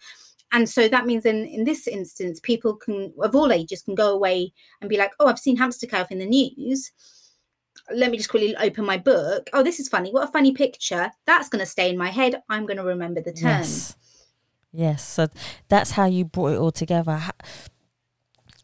And 0.51 0.67
so 0.67 0.87
that 0.87 1.05
means 1.05 1.25
in, 1.25 1.45
in 1.45 1.63
this 1.63 1.87
instance, 1.87 2.39
people 2.39 2.75
can 2.75 3.13
of 3.19 3.35
all 3.35 3.51
ages 3.51 3.81
can 3.81 3.95
go 3.95 4.13
away 4.13 4.53
and 4.81 4.89
be 4.89 4.97
like, 4.97 5.11
oh, 5.19 5.27
I've 5.27 5.39
seen 5.39 5.57
Hamsterkauf 5.57 6.11
in 6.11 6.19
the 6.19 6.25
news 6.25 6.91
let 7.93 8.11
me 8.11 8.17
just 8.17 8.29
quickly 8.29 8.55
open 8.57 8.85
my 8.85 8.97
book. 8.97 9.49
Oh, 9.53 9.63
this 9.63 9.79
is 9.79 9.87
funny. 9.87 10.11
What 10.11 10.27
a 10.27 10.31
funny 10.31 10.51
picture. 10.51 11.11
That's 11.25 11.49
going 11.49 11.59
to 11.59 11.65
stay 11.65 11.89
in 11.89 11.97
my 11.97 12.09
head. 12.09 12.41
I'm 12.49 12.65
going 12.65 12.77
to 12.77 12.83
remember 12.83 13.21
the 13.21 13.33
term. 13.33 13.61
Yes. 13.61 13.95
yes. 14.71 15.07
So 15.07 15.27
that's 15.67 15.91
how 15.91 16.05
you 16.05 16.25
brought 16.25 16.53
it 16.53 16.57
all 16.57 16.71
together. 16.71 17.21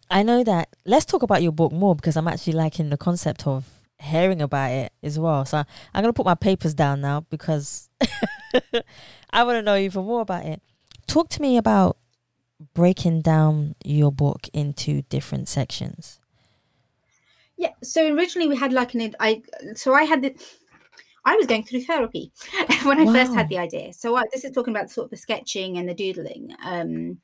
I 0.10 0.24
know 0.24 0.44
that. 0.44 0.70
Let's 0.86 1.06
talk 1.06 1.24
about 1.24 1.42
your 1.42 1.52
book 1.52 1.72
more 1.72 1.96
because 1.96 2.16
I'm 2.16 2.28
actually 2.28 2.54
liking 2.54 2.90
the 2.90 2.98
concept 2.98 3.48
of 3.48 3.66
hearing 4.00 4.42
about 4.42 4.72
it 4.72 4.94
as 5.02 5.18
well. 5.18 5.46
So 5.46 5.58
I'm 5.58 6.02
going 6.04 6.14
to 6.14 6.14
put 6.14 6.26
my 6.26 6.36
papers 6.36 6.74
down 6.74 7.02
now 7.02 7.22
because 7.30 7.90
I 9.32 9.44
want 9.44 9.58
to 9.58 9.62
know 9.62 9.78
even 9.78 10.06
more 10.06 10.22
about 10.22 10.46
it. 10.46 10.62
Talk 11.08 11.30
to 11.30 11.42
me 11.42 11.58
about 11.58 11.98
breaking 12.74 13.22
down 13.22 13.76
your 13.84 14.12
book 14.12 14.48
into 14.54 15.02
different 15.04 15.48
sections. 15.48 16.20
Yeah. 17.58 17.72
So 17.84 18.14
originally 18.14 18.48
we 18.48 18.56
had 18.56 18.74
like 18.74 18.94
an 18.94 19.14
I 19.20 19.42
so 19.76 19.94
I 19.94 20.04
had 20.04 20.22
the 20.22 20.36
I 21.26 21.36
was 21.36 21.48
going 21.48 21.64
through 21.64 21.82
therapy 21.82 22.32
when 22.84 23.00
I 23.00 23.04
wow. 23.04 23.14
first 23.14 23.34
had 23.34 23.50
the 23.50 23.58
idea. 23.58 23.94
So 23.94 24.16
I, 24.16 24.24
this 24.32 24.44
is 24.44 24.52
talking 24.52 24.76
about 24.76 24.92
sort 24.92 25.06
of 25.06 25.12
the 25.12 25.18
sketching 25.18 25.78
and 25.78 25.90
the 25.90 25.94
doodling. 25.94 26.56
Um, 26.64 27.20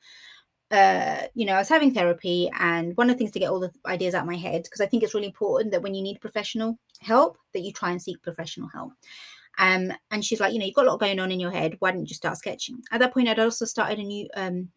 uh, 0.71 1.23
you 1.35 1.45
know, 1.45 1.53
I 1.53 1.59
was 1.59 1.69
having 1.69 1.93
therapy, 1.93 2.49
and 2.57 2.95
one 2.95 3.09
of 3.09 3.15
the 3.15 3.17
things 3.17 3.31
to 3.31 3.39
get 3.39 3.49
all 3.49 3.59
the 3.59 3.71
ideas 3.85 4.15
out 4.15 4.21
of 4.21 4.27
my 4.27 4.37
head 4.37 4.63
because 4.63 4.81
I 4.81 4.87
think 4.87 5.03
it's 5.03 5.13
really 5.13 5.27
important 5.27 5.71
that 5.71 5.83
when 5.83 5.93
you 5.93 6.01
need 6.01 6.21
professional 6.21 6.79
help, 7.01 7.37
that 7.53 7.59
you 7.59 7.73
try 7.73 7.91
and 7.91 8.01
seek 8.01 8.23
professional 8.23 8.69
help. 8.69 8.93
Um, 9.59 9.91
and 10.09 10.23
she's 10.23 10.39
like, 10.39 10.53
you 10.53 10.59
know, 10.59 10.65
you've 10.65 10.75
got 10.75 10.85
a 10.85 10.89
lot 10.89 10.99
going 10.99 11.19
on 11.19 11.31
in 11.31 11.41
your 11.41 11.51
head. 11.51 11.75
Why 11.79 11.91
don't 11.91 12.09
you 12.09 12.15
start 12.15 12.37
sketching? 12.37 12.81
At 12.91 13.01
that 13.01 13.13
point, 13.13 13.27
I'd 13.27 13.37
also 13.37 13.65
started 13.65 13.99
a 13.99 14.03
new 14.03 14.29
um, 14.35 14.69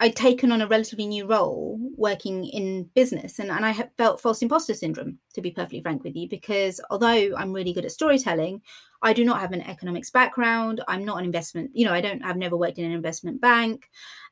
I'd 0.00 0.16
taken 0.16 0.52
on 0.52 0.60
a 0.60 0.66
relatively 0.66 1.06
new 1.06 1.26
role 1.26 1.73
working 1.96 2.46
in 2.46 2.84
business, 2.94 3.38
and, 3.38 3.50
and 3.50 3.64
I 3.64 3.72
felt 3.96 4.20
false 4.20 4.42
imposter 4.42 4.74
syndrome, 4.74 5.18
to 5.34 5.40
be 5.40 5.50
perfectly 5.50 5.80
frank 5.80 6.04
with 6.04 6.16
you, 6.16 6.28
because 6.28 6.80
although 6.90 7.34
I'm 7.36 7.52
really 7.52 7.72
good 7.72 7.84
at 7.84 7.92
storytelling, 7.92 8.62
I 9.02 9.12
do 9.12 9.24
not 9.24 9.40
have 9.40 9.52
an 9.52 9.62
economics 9.62 10.10
background. 10.10 10.82
I'm 10.88 11.04
not 11.04 11.18
an 11.18 11.24
investment, 11.24 11.70
you 11.74 11.84
know, 11.84 11.92
I 11.92 12.00
don't, 12.00 12.24
I've 12.24 12.36
never 12.36 12.56
worked 12.56 12.78
in 12.78 12.84
an 12.84 12.92
investment 12.92 13.40
bank. 13.40 13.90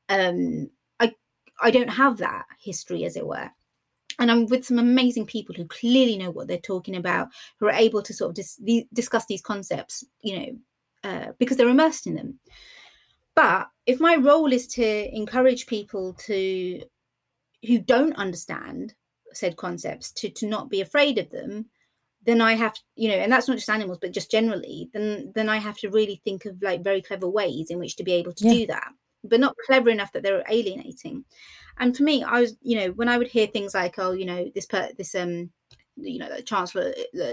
Um, 0.08 0.70
I, 1.00 1.14
I 1.60 1.70
don't 1.70 1.88
have 1.88 2.18
that 2.18 2.44
history, 2.60 3.04
as 3.04 3.16
it 3.16 3.26
were. 3.26 3.50
And 4.18 4.30
I'm 4.30 4.46
with 4.46 4.66
some 4.66 4.78
amazing 4.78 5.26
people 5.26 5.54
who 5.54 5.66
clearly 5.66 6.18
know 6.18 6.30
what 6.30 6.46
they're 6.46 6.58
talking 6.58 6.96
about, 6.96 7.28
who 7.58 7.66
are 7.66 7.72
able 7.72 8.02
to 8.02 8.12
sort 8.12 8.30
of 8.30 8.34
dis- 8.34 8.84
discuss 8.92 9.26
these 9.26 9.40
concepts, 9.42 10.04
you 10.22 10.38
know, 10.38 11.10
uh, 11.10 11.32
because 11.38 11.56
they're 11.56 11.68
immersed 11.68 12.06
in 12.06 12.14
them. 12.14 12.38
But 13.34 13.68
if 13.86 13.98
my 14.00 14.16
role 14.16 14.52
is 14.52 14.66
to 14.68 15.16
encourage 15.16 15.66
people 15.66 16.12
to 16.26 16.82
who 17.66 17.78
don't 17.78 18.16
understand 18.16 18.94
said 19.32 19.56
concepts 19.56 20.12
to 20.12 20.28
to 20.28 20.46
not 20.46 20.70
be 20.70 20.80
afraid 20.80 21.18
of 21.18 21.30
them, 21.30 21.66
then 22.24 22.40
I 22.40 22.54
have 22.54 22.74
you 22.96 23.08
know, 23.08 23.14
and 23.14 23.32
that's 23.32 23.48
not 23.48 23.56
just 23.56 23.70
animals, 23.70 23.98
but 24.00 24.12
just 24.12 24.30
generally, 24.30 24.90
then 24.92 25.32
then 25.34 25.48
I 25.48 25.58
have 25.58 25.78
to 25.78 25.90
really 25.90 26.20
think 26.24 26.44
of 26.44 26.62
like 26.62 26.84
very 26.84 27.02
clever 27.02 27.28
ways 27.28 27.70
in 27.70 27.78
which 27.78 27.96
to 27.96 28.04
be 28.04 28.12
able 28.12 28.32
to 28.34 28.44
yeah. 28.44 28.52
do 28.52 28.66
that, 28.68 28.92
but 29.24 29.40
not 29.40 29.56
clever 29.66 29.90
enough 29.90 30.12
that 30.12 30.22
they're 30.22 30.44
alienating. 30.48 31.24
And 31.78 31.96
for 31.96 32.02
me, 32.02 32.22
I 32.22 32.40
was, 32.40 32.56
you 32.60 32.78
know, 32.78 32.88
when 32.88 33.08
I 33.08 33.16
would 33.16 33.28
hear 33.28 33.46
things 33.46 33.74
like, 33.74 33.98
oh, 33.98 34.12
you 34.12 34.26
know, 34.26 34.50
this 34.54 34.66
per 34.66 34.90
this 34.96 35.14
um, 35.14 35.50
you 35.96 36.18
know, 36.18 36.28
the 36.34 36.42
chancellor 36.42 36.92
uh, 37.20 37.32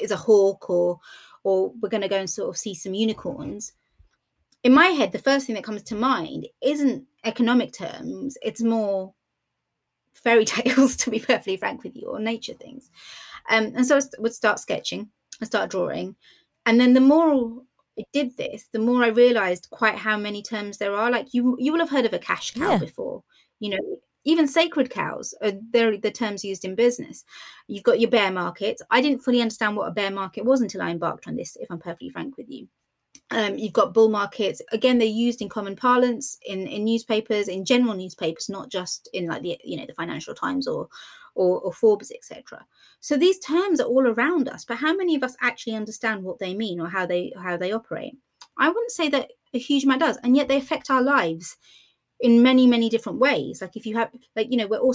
is 0.00 0.10
a 0.10 0.16
hawk, 0.16 0.70
or 0.70 1.00
or 1.44 1.72
we're 1.80 1.88
going 1.88 2.02
to 2.02 2.08
go 2.08 2.16
and 2.16 2.30
sort 2.30 2.48
of 2.48 2.56
see 2.56 2.74
some 2.74 2.94
unicorns 2.94 3.72
in 4.64 4.74
my 4.74 4.86
head, 4.88 5.12
the 5.12 5.18
first 5.18 5.46
thing 5.46 5.54
that 5.54 5.64
comes 5.64 5.82
to 5.84 5.94
mind 5.94 6.46
isn't 6.62 7.06
economic 7.24 7.72
terms, 7.72 8.36
it's 8.42 8.62
more 8.62 9.14
fairy 10.22 10.44
tales, 10.46 10.96
to 10.96 11.10
be 11.10 11.18
perfectly 11.18 11.56
frank 11.56 11.82
with 11.82 11.96
you, 11.96 12.08
or 12.08 12.18
nature 12.18 12.54
things. 12.54 12.90
Um, 13.50 13.72
and 13.76 13.86
so 13.86 13.98
I 13.98 14.00
would 14.18 14.34
start 14.34 14.58
sketching, 14.58 15.08
I 15.40 15.44
start 15.44 15.70
drawing. 15.70 16.16
And 16.66 16.80
then 16.80 16.92
the 16.92 17.00
more 17.00 17.62
I 17.98 18.04
did 18.12 18.36
this, 18.36 18.68
the 18.72 18.78
more 18.78 19.02
I 19.02 19.08
realized 19.08 19.68
quite 19.70 19.96
how 19.96 20.16
many 20.16 20.42
terms 20.42 20.78
there 20.78 20.94
are. 20.94 21.10
Like 21.10 21.32
you, 21.32 21.56
you 21.58 21.72
will 21.72 21.80
have 21.80 21.90
heard 21.90 22.04
of 22.04 22.12
a 22.12 22.18
cash 22.18 22.52
cow 22.52 22.72
yeah. 22.72 22.78
before, 22.78 23.24
you 23.58 23.70
know, 23.70 23.98
even 24.24 24.46
sacred 24.46 24.90
cows 24.90 25.34
are 25.42 25.52
they're 25.70 25.96
the 25.96 26.10
terms 26.10 26.44
used 26.44 26.64
in 26.64 26.74
business. 26.74 27.24
You've 27.66 27.84
got 27.84 28.00
your 28.00 28.10
bear 28.10 28.30
markets. 28.30 28.82
I 28.90 29.00
didn't 29.00 29.22
fully 29.22 29.40
understand 29.40 29.76
what 29.76 29.88
a 29.88 29.92
bear 29.92 30.10
market 30.10 30.44
was 30.44 30.60
until 30.60 30.82
I 30.82 30.90
embarked 30.90 31.26
on 31.26 31.36
this, 31.36 31.56
if 31.58 31.70
I'm 31.70 31.78
perfectly 31.78 32.10
frank 32.10 32.36
with 32.36 32.50
you. 32.50 32.68
Um, 33.30 33.58
you've 33.58 33.74
got 33.74 33.92
bull 33.92 34.08
markets. 34.08 34.62
Again, 34.72 34.98
they're 34.98 35.06
used 35.06 35.42
in 35.42 35.50
common 35.50 35.76
parlance 35.76 36.38
in, 36.46 36.66
in 36.66 36.84
newspapers, 36.84 37.48
in 37.48 37.64
general 37.64 37.94
newspapers, 37.94 38.48
not 38.48 38.70
just 38.70 39.08
in 39.12 39.26
like 39.26 39.42
the 39.42 39.58
you 39.62 39.76
know 39.76 39.84
the 39.86 39.92
Financial 39.92 40.34
Times 40.34 40.66
or 40.66 40.88
or, 41.34 41.60
or 41.60 41.72
Forbes, 41.72 42.10
etc. 42.10 42.64
So 43.00 43.16
these 43.16 43.38
terms 43.38 43.80
are 43.80 43.86
all 43.86 44.06
around 44.06 44.48
us, 44.48 44.64
but 44.64 44.78
how 44.78 44.94
many 44.94 45.14
of 45.14 45.22
us 45.22 45.36
actually 45.40 45.76
understand 45.76 46.22
what 46.22 46.38
they 46.38 46.54
mean 46.54 46.80
or 46.80 46.88
how 46.88 47.06
they 47.06 47.32
how 47.40 47.56
they 47.56 47.72
operate? 47.72 48.14
I 48.58 48.68
wouldn't 48.68 48.90
say 48.90 49.08
that 49.10 49.30
a 49.54 49.58
huge 49.58 49.84
amount 49.84 50.00
does, 50.00 50.18
and 50.22 50.36
yet 50.36 50.48
they 50.48 50.56
affect 50.56 50.90
our 50.90 51.02
lives 51.02 51.56
in 52.20 52.42
many 52.42 52.66
many 52.66 52.88
different 52.88 53.18
ways. 53.18 53.60
Like 53.60 53.76
if 53.76 53.86
you 53.86 53.96
have 53.96 54.10
like 54.36 54.48
you 54.50 54.56
know 54.56 54.66
we're 54.66 54.78
all 54.78 54.94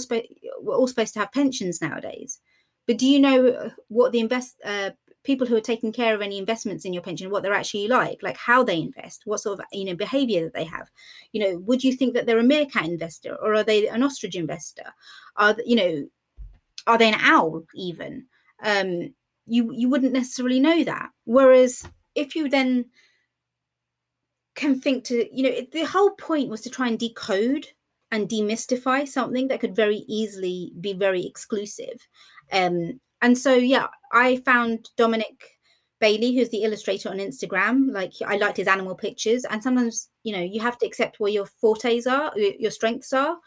we're 0.60 0.76
all 0.76 0.88
supposed 0.88 1.14
to 1.14 1.20
have 1.20 1.32
pensions 1.32 1.80
nowadays, 1.80 2.40
but 2.86 2.98
do 2.98 3.06
you 3.06 3.20
know 3.20 3.70
what 3.88 4.12
the 4.12 4.20
invest 4.20 4.56
uh, 4.64 4.90
people 5.24 5.46
who 5.46 5.56
are 5.56 5.60
taking 5.60 5.92
care 5.92 6.14
of 6.14 6.20
any 6.20 6.38
investments 6.38 6.84
in 6.84 6.92
your 6.92 7.02
pension 7.02 7.30
what 7.30 7.42
they're 7.42 7.52
actually 7.52 7.88
like 7.88 8.22
like 8.22 8.36
how 8.36 8.62
they 8.62 8.78
invest 8.78 9.22
what 9.24 9.40
sort 9.40 9.58
of 9.58 9.64
you 9.72 9.84
know 9.84 9.96
behavior 9.96 10.44
that 10.44 10.54
they 10.54 10.64
have. 10.64 10.88
You 11.32 11.40
know 11.40 11.58
would 11.60 11.82
you 11.82 11.92
think 11.92 12.14
that 12.14 12.26
they're 12.26 12.38
a 12.38 12.44
meerkat 12.44 12.84
investor 12.84 13.34
or 13.42 13.54
are 13.54 13.64
they 13.64 13.88
an 13.88 14.02
ostrich 14.02 14.36
investor? 14.36 14.92
Are 15.36 15.56
you 15.64 15.76
know 15.76 16.06
are 16.86 16.98
they 16.98 17.08
an 17.08 17.20
owl 17.20 17.64
even? 17.74 18.26
Um 18.62 19.14
you 19.46 19.72
you 19.72 19.88
wouldn't 19.88 20.12
necessarily 20.12 20.60
know 20.60 20.84
that. 20.84 21.10
Whereas 21.24 21.88
if 22.14 22.36
you 22.36 22.48
then 22.48 22.86
can 24.54 24.80
think 24.80 25.04
to 25.04 25.28
you 25.36 25.42
know 25.42 25.66
the 25.72 25.84
whole 25.84 26.10
point 26.12 26.50
was 26.50 26.60
to 26.62 26.70
try 26.70 26.86
and 26.88 26.98
decode 26.98 27.66
and 28.12 28.28
demystify 28.28 29.08
something 29.08 29.48
that 29.48 29.58
could 29.58 29.74
very 29.74 30.04
easily 30.06 30.72
be 30.80 30.92
very 30.92 31.26
exclusive. 31.26 32.06
Um 32.52 33.00
and 33.24 33.38
so 33.38 33.54
yeah 33.54 33.86
i 34.12 34.36
found 34.44 34.90
dominic 34.98 35.54
bailey 35.98 36.36
who's 36.36 36.50
the 36.50 36.62
illustrator 36.62 37.08
on 37.08 37.16
instagram 37.16 37.90
like 37.90 38.12
i 38.26 38.36
liked 38.36 38.58
his 38.58 38.68
animal 38.68 38.94
pictures. 38.94 39.44
And 39.46 39.62
sometimes 39.62 40.10
you 40.22 40.32
know 40.32 40.42
you 40.42 40.60
have 40.60 40.78
to 40.78 40.86
accept 40.86 41.18
where 41.18 41.30
your 41.30 41.46
fortes 41.46 42.06
are 42.06 42.32
your 42.36 42.70
strengths 42.70 43.12
are. 43.12 43.38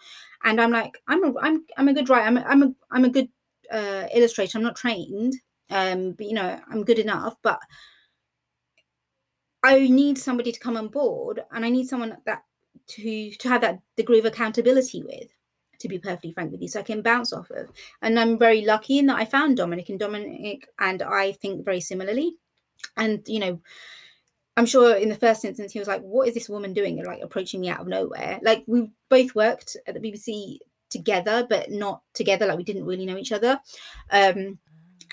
And 0.43 0.59
i'm 0.59 0.71
like 0.71 0.93
i'm 1.07 1.23
a 1.23 1.33
i'm, 1.41 1.65
I'm 1.77 1.89
a 1.89 1.93
good 1.93 2.09
writer 2.09 2.25
i'm 2.25 2.37
a, 2.37 2.41
I'm 2.41 2.63
a, 2.63 2.69
I'm 2.91 3.05
a 3.05 3.09
good 3.09 3.29
uh, 3.71 4.07
illustrator. 4.13 4.57
I'm 4.57 4.63
not 4.63 4.77
trained 4.77 5.33
um 5.69 6.13
but 6.13 6.25
you 6.25 6.33
know 6.33 6.59
i'm 6.71 6.83
good 6.83 6.99
enough. 6.99 7.35
But 7.43 7.59
i 9.63 9.87
need 9.87 10.17
somebody 10.17 10.51
to 10.51 10.59
come 10.59 10.77
on 10.77 10.87
board 10.87 11.43
and 11.51 11.65
i 11.65 11.69
need 11.69 11.87
someone 11.87 12.17
that 12.25 12.43
to 12.87 13.31
to 13.31 13.49
have 13.49 13.61
that 13.61 13.79
degree 13.97 14.19
of 14.19 14.25
accountability 14.25 15.03
with 15.03 15.29
to 15.79 15.87
be 15.87 15.99
perfectly 15.99 16.31
frank 16.33 16.51
with 16.51 16.61
you, 16.61 16.67
so 16.67 16.79
I 16.79 16.83
can 16.83 17.01
bounce 17.01 17.33
off 17.33 17.49
of. 17.51 17.69
And 18.01 18.19
I'm 18.19 18.37
very 18.37 18.65
lucky 18.65 18.99
in 18.99 19.07
that 19.07 19.17
I 19.17 19.25
found 19.25 19.57
Dominic, 19.57 19.89
and 19.89 19.99
Dominic 19.99 20.67
and 20.79 21.01
I 21.01 21.33
think 21.33 21.65
very 21.65 21.81
similarly. 21.81 22.35
And 22.95 23.27
you 23.27 23.39
know, 23.39 23.61
I'm 24.55 24.65
sure 24.65 24.95
in 24.95 25.09
the 25.09 25.15
first 25.15 25.45
instance 25.45 25.71
he 25.71 25.79
was 25.79 25.87
like, 25.87 26.01
"What 26.01 26.27
is 26.27 26.33
this 26.33 26.49
woman 26.49 26.73
doing?" 26.73 27.03
like 27.03 27.21
approaching 27.21 27.61
me 27.61 27.69
out 27.69 27.81
of 27.81 27.87
nowhere. 27.87 28.39
Like 28.41 28.63
we 28.67 28.89
both 29.09 29.35
worked 29.35 29.77
at 29.85 29.93
the 29.93 29.99
BBC 29.99 30.57
together, 30.89 31.45
but 31.49 31.69
not 31.71 32.01
together. 32.13 32.47
Like 32.47 32.57
we 32.57 32.63
didn't 32.63 32.85
really 32.85 33.05
know 33.05 33.17
each 33.17 33.31
other 33.31 33.59
um, 34.11 34.57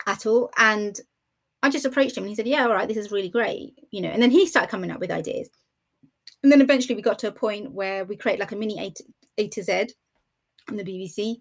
at 0.07 0.27
all. 0.27 0.51
And 0.57 0.99
I 1.63 1.71
just 1.71 1.87
approached 1.87 2.17
him, 2.17 2.25
and 2.25 2.31
he 2.31 2.35
said, 2.35 2.49
"Yeah, 2.49 2.65
all 2.65 2.75
right, 2.75 2.89
this 2.89 2.97
is 2.97 3.11
really 3.11 3.29
great," 3.29 3.75
you 3.91 4.01
know. 4.01 4.09
And 4.09 4.23
then 4.23 4.31
he 4.31 4.47
started 4.47 4.71
coming 4.71 4.91
up 4.91 5.01
with 5.01 5.11
ideas. 5.11 5.49
And 6.43 6.53
then 6.53 6.61
eventually 6.61 6.95
we 6.95 7.01
got 7.03 7.19
to 7.21 7.29
a 7.29 7.33
point 7.33 7.73
where 7.73 8.05
we 8.05 8.17
create 8.17 8.39
like 8.39 8.53
a 8.53 8.57
mini 8.57 8.79
A 8.79 8.91
to, 8.91 9.05
a 9.39 9.49
to 9.49 9.63
Z 9.63 9.89
on 10.71 10.77
the 10.77 10.85
BBC. 10.85 11.37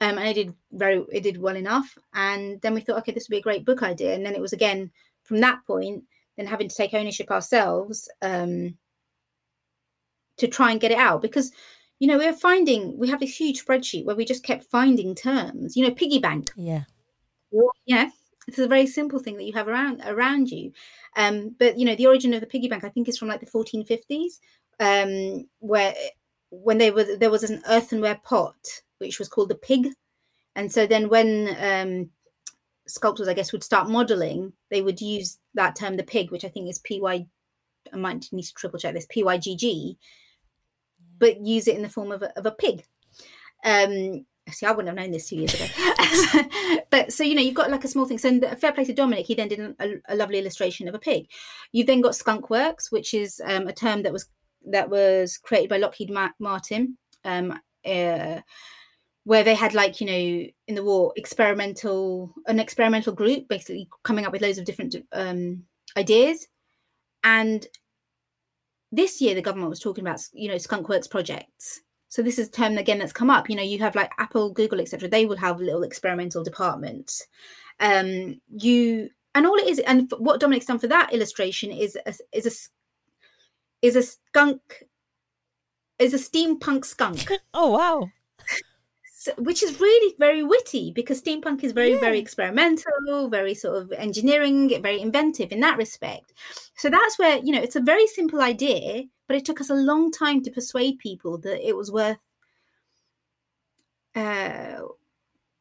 Um, 0.00 0.16
and 0.18 0.28
it 0.28 0.34
did 0.34 0.54
very 0.72 1.04
it 1.10 1.22
did 1.22 1.40
well 1.40 1.56
enough. 1.56 1.98
And 2.14 2.60
then 2.60 2.74
we 2.74 2.80
thought, 2.80 2.98
okay, 2.98 3.12
this 3.12 3.28
would 3.28 3.34
be 3.34 3.38
a 3.38 3.42
great 3.42 3.64
book 3.64 3.82
idea. 3.82 4.14
And 4.14 4.24
then 4.24 4.34
it 4.34 4.40
was 4.40 4.52
again 4.52 4.90
from 5.24 5.40
that 5.40 5.58
point, 5.66 6.04
then 6.36 6.46
having 6.46 6.68
to 6.68 6.74
take 6.74 6.94
ownership 6.94 7.30
ourselves 7.30 8.08
um, 8.22 8.76
to 10.38 10.46
try 10.46 10.70
and 10.70 10.80
get 10.80 10.92
it 10.92 10.98
out 10.98 11.20
because 11.20 11.50
you 11.98 12.06
know 12.06 12.16
we're 12.16 12.32
finding 12.32 12.96
we 12.96 13.08
have 13.08 13.20
this 13.20 13.36
huge 13.36 13.64
spreadsheet 13.64 14.04
where 14.04 14.16
we 14.16 14.24
just 14.24 14.44
kept 14.44 14.70
finding 14.70 15.14
terms. 15.14 15.76
You 15.76 15.86
know, 15.86 15.94
piggy 15.94 16.18
bank. 16.18 16.50
Yeah. 16.56 16.84
Yeah. 17.86 18.10
It's 18.46 18.58
a 18.58 18.66
very 18.66 18.86
simple 18.86 19.18
thing 19.18 19.36
that 19.36 19.44
you 19.44 19.52
have 19.52 19.68
around 19.68 20.00
around 20.06 20.50
you. 20.50 20.72
Um, 21.16 21.54
but 21.58 21.78
you 21.78 21.84
know, 21.84 21.96
the 21.96 22.06
origin 22.06 22.32
of 22.32 22.40
the 22.40 22.46
piggy 22.46 22.68
bank, 22.68 22.84
I 22.84 22.88
think, 22.88 23.08
is 23.08 23.18
from 23.18 23.28
like 23.28 23.40
the 23.40 23.46
1450s, 23.46 24.38
um, 24.80 25.46
where 25.58 25.94
when 26.50 26.78
they 26.78 26.90
were 26.90 27.16
there 27.16 27.30
was 27.30 27.44
an 27.44 27.62
earthenware 27.68 28.20
pot 28.24 28.56
which 28.98 29.18
was 29.18 29.28
called 29.28 29.48
the 29.48 29.54
pig, 29.54 29.88
and 30.56 30.72
so 30.72 30.86
then 30.86 31.08
when 31.08 31.56
um, 31.60 32.10
sculptors, 32.88 33.28
I 33.28 33.34
guess, 33.34 33.52
would 33.52 33.62
start 33.62 33.88
modeling, 33.88 34.52
they 34.70 34.82
would 34.82 35.00
use 35.00 35.38
that 35.54 35.76
term, 35.76 35.96
the 35.96 36.02
pig, 36.02 36.30
which 36.30 36.44
I 36.44 36.48
think 36.48 36.68
is 36.68 36.78
py. 36.78 37.00
I 37.06 37.26
might 37.96 38.26
need 38.32 38.42
to 38.42 38.54
triple 38.54 38.78
check 38.78 38.94
this 38.94 39.06
P 39.08 39.22
Y 39.22 39.38
G 39.38 39.56
G, 39.56 39.98
but 41.18 41.44
use 41.44 41.68
it 41.68 41.76
in 41.76 41.82
the 41.82 41.88
form 41.88 42.12
of 42.12 42.22
a, 42.22 42.36
of 42.38 42.46
a 42.46 42.50
pig. 42.50 42.84
Um, 43.64 44.26
see, 44.50 44.66
I 44.66 44.70
wouldn't 44.70 44.88
have 44.88 44.96
known 44.96 45.12
this 45.12 45.28
two 45.28 45.36
years 45.36 45.54
ago. 45.54 46.44
but 46.90 47.12
so 47.12 47.24
you 47.24 47.34
know, 47.34 47.42
you've 47.42 47.54
got 47.54 47.70
like 47.70 47.84
a 47.84 47.88
small 47.88 48.06
thing. 48.06 48.18
So 48.18 48.28
in 48.28 48.40
the, 48.40 48.56
fair 48.56 48.72
play 48.72 48.84
to 48.84 48.94
Dominic, 48.94 49.26
he 49.26 49.34
then 49.34 49.48
did 49.48 49.60
a, 49.60 49.94
a, 50.08 50.16
lovely 50.16 50.38
illustration 50.38 50.88
of 50.88 50.94
a 50.94 50.98
pig. 50.98 51.28
You've 51.72 51.86
then 51.86 52.00
got 52.00 52.14
skunk 52.14 52.50
works, 52.50 52.90
which 52.90 53.14
is 53.14 53.40
um, 53.44 53.68
a 53.68 53.72
term 53.72 54.02
that 54.02 54.12
was 54.12 54.28
that 54.66 54.90
was 54.90 55.38
created 55.38 55.70
by 55.70 55.78
Lockheed 55.78 56.10
Martin, 56.38 56.98
um, 57.24 57.58
uh, 57.84 58.40
where 59.24 59.44
they 59.44 59.54
had 59.54 59.74
like 59.74 60.00
you 60.00 60.06
know 60.06 60.46
in 60.66 60.74
the 60.74 60.84
war 60.84 61.12
experimental 61.16 62.34
an 62.46 62.60
experimental 62.60 63.12
group 63.12 63.48
basically 63.48 63.88
coming 64.02 64.24
up 64.26 64.32
with 64.32 64.42
loads 64.42 64.58
of 64.58 64.64
different 64.64 64.96
um, 65.12 65.62
ideas, 65.96 66.46
and 67.24 67.66
this 68.90 69.20
year 69.20 69.34
the 69.34 69.42
government 69.42 69.70
was 69.70 69.80
talking 69.80 70.04
about 70.04 70.20
you 70.32 70.48
know 70.48 70.58
skunk 70.58 70.88
works 70.88 71.06
projects. 71.06 71.80
So 72.10 72.22
this 72.22 72.38
is 72.38 72.48
a 72.48 72.50
term 72.50 72.78
again 72.78 72.98
that's 72.98 73.12
come 73.12 73.30
up. 73.30 73.50
You 73.50 73.56
know, 73.56 73.62
you 73.62 73.78
have 73.80 73.94
like 73.94 74.10
Apple, 74.18 74.50
Google, 74.50 74.80
etc. 74.80 75.08
They 75.08 75.26
will 75.26 75.36
have 75.36 75.60
little 75.60 75.82
experimental 75.82 76.42
departments. 76.42 77.26
Um, 77.80 78.40
you 78.48 79.10
and 79.34 79.46
all 79.46 79.56
it 79.56 79.68
is, 79.68 79.78
and 79.80 80.10
what 80.18 80.40
Dominic's 80.40 80.66
done 80.66 80.78
for 80.78 80.88
that 80.88 81.12
illustration 81.12 81.70
is 81.70 81.96
a, 82.06 82.14
is 82.32 82.46
a 82.46 82.50
is 83.82 83.96
a 83.96 84.02
skunk 84.02 84.84
is 85.98 86.14
a 86.14 86.18
steampunk 86.18 86.84
skunk. 86.84 87.28
oh 87.54 87.70
wow. 87.72 88.08
is 89.16 89.28
which 89.36 89.62
is 89.62 89.80
really 89.80 90.14
very 90.18 90.42
witty 90.42 90.92
because 90.94 91.20
steampunk 91.20 91.64
is 91.64 91.72
very 91.72 91.92
Yeah. 91.94 92.00
very 92.00 92.18
experimental 92.18 93.28
very 93.30 93.54
sort 93.54 93.76
of 93.76 93.92
engineering 93.92 94.68
very 94.82 95.00
inventive 95.00 95.50
in 95.52 95.60
that 95.60 95.76
respect 95.78 96.32
so 96.76 96.88
that's 96.88 97.18
where 97.18 97.38
you 97.38 97.52
know 97.52 97.60
it's 97.62 97.76
a 97.76 97.80
very 97.80 98.06
simple 98.06 98.40
idea 98.40 99.04
but 99.26 99.36
it 99.36 99.44
took 99.44 99.60
us 99.60 99.70
a 99.70 99.74
long 99.74 100.10
time 100.10 100.42
to 100.42 100.50
persuade 100.50 100.98
people 100.98 101.38
that 101.38 101.66
it 101.68 101.76
was 101.76 101.90
worth 101.90 102.18
uh, 104.14 104.80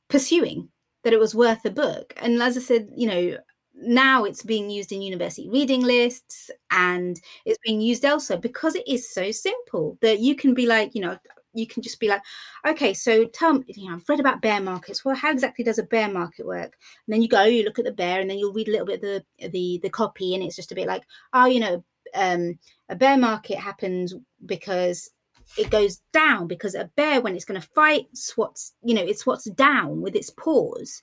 pursuing 0.08 0.70
that 1.04 1.14
it 1.14 1.20
was 1.20 1.36
worth 1.36 1.66
a 1.66 1.70
book 1.72 2.14
and 2.18 2.42
as 2.42 2.58
i 2.58 2.60
said 2.62 2.90
you 2.96 3.08
know 3.08 3.38
now 3.80 4.24
it's 4.24 4.44
being 4.44 4.70
used 4.70 4.92
in 4.92 5.02
university 5.02 5.50
reading 5.50 5.84
lists 5.84 6.50
and 6.72 7.22
it's 7.46 7.60
being 7.64 7.80
used 7.80 8.04
elsewhere 8.04 8.40
because 8.40 8.76
it 8.76 8.88
is 8.88 9.10
so 9.10 9.32
simple 9.32 9.98
that 10.02 10.20
you 10.20 10.36
can 10.36 10.54
be 10.54 10.66
like 10.66 10.96
you 10.96 11.02
know 11.02 11.18
you 11.54 11.68
can 11.68 11.82
just 11.82 12.00
be 12.00 12.08
like 12.08 12.22
okay 12.66 12.94
so 12.94 13.26
tell 13.26 13.54
me 13.54 13.66
you 13.68 13.90
know 13.90 13.96
i've 13.96 14.10
read 14.10 14.20
about 14.20 14.42
bear 14.42 14.62
markets. 14.62 15.04
Well 15.04 15.16
how 15.16 15.32
exactly 15.32 15.64
does 15.64 15.80
a 15.80 15.84
bear 15.84 16.10
market 16.10 16.46
work? 16.46 16.74
And 17.08 17.14
then 17.14 17.22
you 17.22 17.28
go 17.28 17.44
you 17.44 17.64
look 17.64 17.80
at 17.80 17.86
the 17.86 17.92
bear 17.92 18.20
and 18.20 18.30
then 18.30 18.38
you'll 18.38 18.54
read 18.54 18.68
a 18.68 18.72
little 18.72 18.86
bit 18.86 18.96
of 18.96 19.02
the 19.02 19.50
the 19.50 19.80
the 19.84 19.90
copy 19.90 20.34
and 20.34 20.44
it's 20.44 20.56
just 20.56 20.72
a 20.72 20.76
bit 20.76 20.88
like 20.88 21.04
oh 21.34 21.46
you 21.46 21.60
know 21.60 21.84
um 22.16 22.58
a 22.90 22.96
bear 22.96 23.18
market 23.18 23.58
happens 23.58 24.14
because 24.46 25.10
it 25.58 25.70
goes 25.70 26.02
down 26.14 26.48
because 26.48 26.76
a 26.76 26.90
bear 26.96 27.22
when 27.22 27.36
it's 27.36 27.46
going 27.46 27.60
to 27.60 27.68
fight 27.70 28.06
swats 28.14 28.74
you 28.84 28.94
know 28.94 29.04
it 29.04 29.18
swats 29.18 29.46
down 29.52 30.02
with 30.02 30.16
its 30.16 30.30
paws 30.30 31.02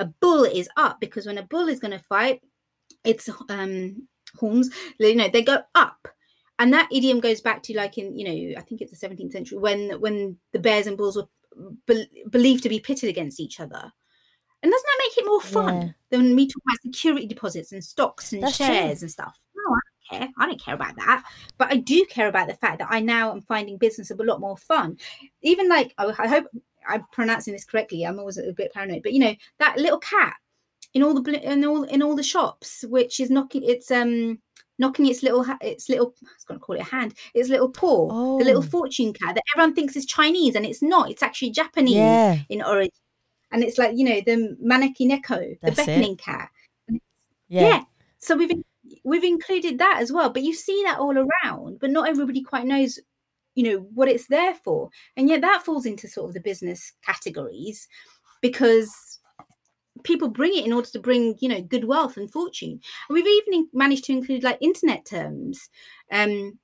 a 0.00 0.06
bull 0.20 0.44
is 0.44 0.68
up 0.76 0.98
because 1.00 1.26
when 1.26 1.38
a 1.38 1.42
bull 1.44 1.68
is 1.68 1.78
going 1.80 1.92
to 1.92 2.04
fight 2.14 2.40
its 3.04 3.28
um 3.48 4.06
horns 4.38 4.68
you 4.98 5.14
know 5.14 5.28
they 5.28 5.42
go 5.42 5.58
up. 5.74 6.08
And 6.58 6.72
that 6.74 6.88
idiom 6.92 7.20
goes 7.20 7.40
back 7.40 7.62
to 7.64 7.76
like 7.76 7.96
in 7.96 8.16
you 8.18 8.24
know 8.26 8.60
i 8.60 8.62
think 8.62 8.80
it's 8.80 8.92
the 8.98 9.06
17th 9.08 9.32
century 9.32 9.56
when 9.58 9.98
when 10.00 10.36
the 10.52 10.58
bears 10.58 10.86
and 10.86 10.96
bulls 10.98 11.16
were 11.16 11.28
be- 11.86 12.24
believed 12.30 12.62
to 12.64 12.68
be 12.68 12.80
pitted 12.80 13.08
against 13.08 13.40
each 13.40 13.60
other. 13.60 13.92
And 14.62 14.70
doesn't 14.70 14.86
that 14.86 15.02
make 15.08 15.18
it 15.18 15.26
more 15.26 15.40
fun 15.40 15.74
Yeah. 15.82 15.88
than 16.10 16.34
me 16.34 16.46
talking 16.46 16.62
about 16.68 16.82
security 16.94 17.26
deposits 17.26 17.72
and 17.72 17.82
stocks 17.82 18.32
and 18.34 18.42
That's 18.42 18.58
true. 18.58 18.66
shares 18.66 19.00
and 19.02 19.10
stuff? 19.10 19.38
No 19.56 19.62
i 19.74 19.80
don't 19.80 20.20
care. 20.20 20.28
I 20.38 20.46
don't 20.46 20.60
care 20.62 20.74
about 20.74 20.96
that. 20.96 21.24
But 21.56 21.68
i 21.72 21.76
do 21.76 22.04
care 22.10 22.28
about 22.28 22.48
the 22.48 22.54
fact 22.54 22.78
that 22.80 22.88
i 22.90 23.00
now 23.00 23.32
am 23.32 23.40
finding 23.40 23.78
business 23.78 24.10
a 24.10 24.14
lot 24.16 24.40
more 24.40 24.56
fun. 24.58 24.98
Even 25.40 25.68
like 25.68 25.94
I 25.98 26.28
hope 26.28 26.46
i'm 26.88 27.04
pronouncing 27.12 27.52
this 27.52 27.64
correctly 27.64 28.04
i'm 28.04 28.18
always 28.18 28.38
a 28.38 28.52
bit 28.52 28.72
paranoid 28.72 29.02
but 29.02 29.12
you 29.12 29.18
know 29.20 29.34
that 29.58 29.76
little 29.78 29.98
cat 29.98 30.34
in 30.94 31.02
all 31.02 31.14
the 31.20 31.50
in 31.52 31.64
all 31.64 31.84
in 31.84 32.02
all 32.02 32.16
the 32.16 32.22
shops 32.22 32.84
which 32.88 33.20
is 33.20 33.30
knocking 33.30 33.62
it's 33.64 33.90
um 33.90 34.38
knocking 34.78 35.06
its 35.06 35.22
little 35.22 35.44
its 35.60 35.88
little 35.88 36.14
I 36.24 36.28
was 36.34 36.44
going 36.46 36.58
to 36.58 36.64
call 36.64 36.76
it 36.76 36.80
a 36.80 36.84
hand 36.84 37.14
its 37.34 37.48
little 37.50 37.68
paw 37.68 38.38
the 38.38 38.44
little 38.44 38.62
Oh. 38.64 38.66
fortune 38.66 39.12
cat 39.12 39.34
that 39.34 39.44
everyone 39.54 39.74
thinks 39.74 39.94
is 39.94 40.06
Chinese 40.06 40.54
and 40.54 40.64
it's 40.64 40.82
not 40.82 41.10
it's 41.10 41.22
actually 41.22 41.50
Japanese 41.50 41.94
Yeah. 41.96 42.38
in 42.48 42.62
origin 42.62 42.90
and 43.52 43.62
it's 43.62 43.78
like 43.78 43.92
you 43.96 44.04
know 44.04 44.20
the 44.24 44.56
maneki 44.64 45.02
neko 45.08 45.38
the 45.38 45.58
That's 45.62 45.78
it. 45.80 45.86
beckoning 45.86 46.16
cat 46.16 46.48
Yeah. 46.88 46.98
yeah. 47.68 47.82
so 48.18 48.36
we've 48.36 48.50
we've 49.04 49.24
included 49.24 49.78
that 49.78 49.98
as 50.00 50.10
well 50.12 50.30
but 50.30 50.42
you 50.42 50.54
see 50.54 50.82
that 50.86 50.98
all 50.98 51.16
around 51.16 51.78
but 51.78 51.90
not 51.90 52.08
everybody 52.08 52.42
quite 52.42 52.64
knows 52.66 52.98
you 53.54 53.64
know 53.64 53.78
what 53.94 54.08
it's 54.08 54.26
there 54.28 54.54
for. 54.54 54.90
And 55.16 55.28
yet 55.28 55.40
that 55.40 55.64
falls 55.64 55.86
into 55.86 56.08
sort 56.08 56.28
of 56.28 56.34
the 56.34 56.40
business 56.40 56.92
categories 57.04 57.88
because 58.40 59.18
people 60.04 60.28
bring 60.28 60.54
it 60.54 60.64
in 60.64 60.72
order 60.72 60.88
to 60.88 60.98
bring 60.98 61.36
you 61.40 61.48
know 61.48 61.60
good 61.60 61.84
wealth 61.84 62.16
and 62.16 62.30
fortune. 62.30 62.80
And 63.08 63.14
we've 63.14 63.26
even 63.26 63.68
managed 63.72 64.04
to 64.04 64.12
include 64.12 64.42
like 64.42 64.58
internet 64.60 65.04
terms 65.04 65.68
um 66.12 66.58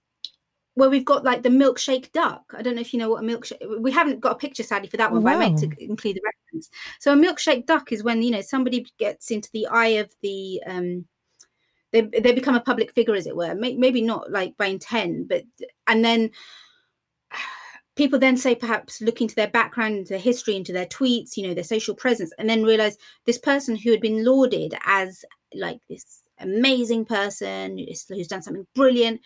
where 0.75 0.91
we've 0.91 1.07
got 1.07 1.25
like 1.25 1.43
the 1.43 1.49
milkshake 1.49 2.13
duck. 2.13 2.43
I 2.57 2.61
don't 2.61 2.75
know 2.75 2.83
if 2.83 2.93
you 2.93 2.99
know 2.99 3.11
what 3.11 3.25
a 3.25 3.27
milkshake 3.27 3.81
we 3.81 3.91
haven't 3.91 4.21
got 4.21 4.33
a 4.33 4.39
picture 4.39 4.63
sadly 4.63 4.89
for 4.89 4.99
that 4.99 5.11
one 5.11 5.23
but 5.23 5.33
i 5.33 5.39
meant 5.39 5.59
to 5.59 5.71
include 5.79 6.17
the 6.17 6.23
reference. 6.25 6.71
So 7.01 7.13
a 7.13 7.17
milkshake 7.17 7.67
duck 7.67 7.93
is 7.93 8.03
when 8.03 8.23
you 8.23 8.31
know 8.31 8.43
somebody 8.43 8.87
gets 8.99 9.31
into 9.31 9.51
the 9.53 9.67
eye 9.67 9.99
of 9.99 10.11
the 10.23 10.63
um 10.67 11.07
they, 11.93 12.03
they 12.03 12.33
become 12.33 12.57
a 12.57 12.61
public 12.61 12.93
figure 12.93 13.15
as 13.15 13.27
it 13.27 13.37
were. 13.37 13.55
Maybe 13.55 14.03
not 14.03 14.31
like 14.31 14.57
by 14.57 14.67
intent 14.67 15.29
but 15.29 15.45
and 15.87 16.05
then 16.05 16.31
people 17.97 18.19
then 18.19 18.37
say 18.37 18.55
perhaps 18.55 19.01
look 19.01 19.21
into 19.21 19.35
their 19.35 19.49
background 19.49 19.97
into 19.97 20.11
their 20.11 20.19
history 20.19 20.55
into 20.55 20.73
their 20.73 20.87
tweets 20.87 21.37
you 21.37 21.47
know 21.47 21.55
their 21.55 21.65
social 21.65 21.95
presence 21.95 22.33
and 22.39 22.49
then 22.49 22.63
realize 22.63 22.97
this 23.25 23.39
person 23.39 23.75
who 23.75 23.91
had 23.91 24.01
been 24.01 24.25
lauded 24.25 24.75
as 24.85 25.25
like 25.55 25.81
this 25.89 26.23
amazing 26.41 27.05
person 27.05 27.79
who's 27.79 28.05
who's 28.09 28.29
done 28.29 28.43
something 28.43 28.67
brilliant 28.75 29.21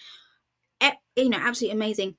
you 1.17 1.29
know 1.29 1.39
absolutely 1.39 1.77
amazing 1.77 2.15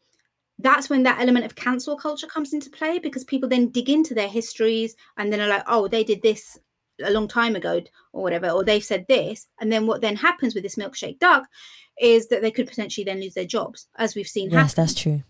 that's 0.60 0.90
when 0.90 1.04
that 1.04 1.20
element 1.20 1.46
of 1.46 1.56
cancel 1.56 1.98
culture 1.98 2.28
comes 2.28 2.54
into 2.54 2.70
play 2.70 3.00
because 3.00 3.24
people 3.24 3.50
then 3.50 3.70
dig 3.70 3.90
into 3.90 4.14
their 4.14 4.28
histories 4.28 4.96
and 5.18 5.32
then 5.32 5.42
are 5.42 5.48
like 5.48 5.64
oh 5.68 5.88
they 5.88 6.04
did 6.04 6.22
this 6.22 6.58
a 7.04 7.10
long 7.10 7.28
time 7.28 7.56
ago 7.56 7.82
or 8.14 8.22
whatever 8.22 8.50
or 8.50 8.64
they've 8.64 8.84
said 8.84 9.06
this 9.08 9.48
and 9.60 9.72
then 9.72 9.88
what 9.88 10.02
then 10.02 10.16
happens 10.16 10.54
with 10.54 10.64
this 10.64 10.76
milkshake 10.76 11.20
duck 11.20 11.48
is 12.00 12.28
that 12.28 12.42
they 12.42 12.52
could 12.52 12.68
potentially 12.68 13.04
then 13.04 13.20
lose 13.20 13.34
their 13.34 13.46
jobs 13.46 13.88
as 13.98 14.16
we've 14.16 14.28
seen 14.28 14.50
Yes, 14.50 14.72
happen 14.72 14.84
that's 14.84 14.94
true. 14.94 15.24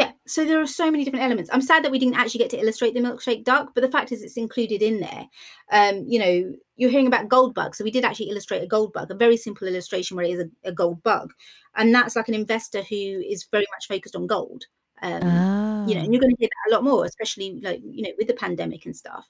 Yeah 0.00 0.10
so 0.26 0.44
there 0.44 0.60
are 0.60 0.66
so 0.66 0.90
many 0.90 1.04
different 1.04 1.24
elements. 1.24 1.50
I'm 1.52 1.60
sad 1.62 1.84
that 1.84 1.92
we 1.92 1.98
didn't 2.00 2.16
actually 2.16 2.40
get 2.40 2.50
to 2.50 2.58
illustrate 2.60 2.94
the 2.94 3.00
milkshake 3.00 3.44
duck 3.44 3.66
but 3.74 3.82
the 3.82 3.90
fact 3.90 4.10
is 4.12 4.22
it's 4.22 4.36
included 4.36 4.82
in 4.82 5.00
there. 5.00 5.24
Um 5.70 6.04
you 6.12 6.18
know 6.18 6.34
you're 6.76 6.90
hearing 6.90 7.06
about 7.06 7.28
gold 7.28 7.54
bug. 7.54 7.74
So 7.74 7.84
we 7.84 7.92
did 7.92 8.04
actually 8.04 8.30
illustrate 8.30 8.62
a 8.62 8.66
gold 8.66 8.92
bug 8.92 9.10
a 9.10 9.14
very 9.14 9.36
simple 9.36 9.68
illustration 9.68 10.16
where 10.16 10.26
it 10.26 10.32
is 10.32 10.40
a, 10.40 10.70
a 10.70 10.72
gold 10.72 11.02
bug. 11.02 11.32
And 11.76 11.94
that's 11.94 12.16
like 12.16 12.28
an 12.28 12.34
investor 12.34 12.82
who 12.82 12.96
is 13.34 13.46
very 13.50 13.66
much 13.74 13.86
focused 13.88 14.16
on 14.16 14.26
gold. 14.26 14.64
Um 15.02 15.20
Ah. 15.22 15.86
you 15.88 15.94
know 15.94 16.00
and 16.02 16.12
you're 16.12 16.20
going 16.24 16.34
to 16.34 16.40
hear 16.40 16.48
that 16.54 16.70
a 16.70 16.74
lot 16.74 16.84
more 16.84 17.04
especially 17.04 17.60
like 17.62 17.80
you 17.84 18.02
know 18.04 18.12
with 18.18 18.28
the 18.28 18.34
pandemic 18.34 18.86
and 18.86 18.96
stuff. 18.96 19.28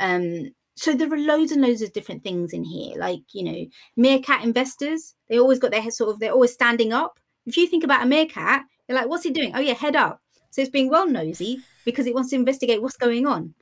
Um 0.00 0.50
so 0.78 0.92
there 0.94 1.12
are 1.12 1.18
loads 1.32 1.52
and 1.52 1.62
loads 1.62 1.82
of 1.82 1.92
different 1.92 2.22
things 2.22 2.52
in 2.52 2.64
here. 2.64 2.96
Like 2.98 3.22
you 3.32 3.44
know 3.44 3.60
meerkat 3.96 4.44
investors 4.44 5.14
they 5.28 5.38
always 5.38 5.58
got 5.58 5.70
their 5.72 5.82
head 5.82 5.92
sort 5.94 6.10
of 6.10 6.20
they're 6.20 6.32
always 6.38 6.52
standing 6.54 6.92
up. 6.92 7.18
If 7.46 7.56
you 7.56 7.66
think 7.66 7.84
about 7.84 8.02
a 8.02 8.06
meerkat 8.06 8.62
you're 8.88 8.98
like 8.98 9.08
what's 9.08 9.24
he 9.24 9.30
doing 9.30 9.52
oh 9.54 9.60
yeah 9.60 9.74
head 9.74 9.96
up 9.96 10.20
so 10.50 10.60
it's 10.60 10.70
being 10.70 10.88
well 10.90 11.06
nosy 11.06 11.60
because 11.84 12.06
it 12.06 12.14
wants 12.14 12.30
to 12.30 12.36
investigate 12.36 12.80
what's 12.82 12.96
going 12.96 13.26
on 13.26 13.54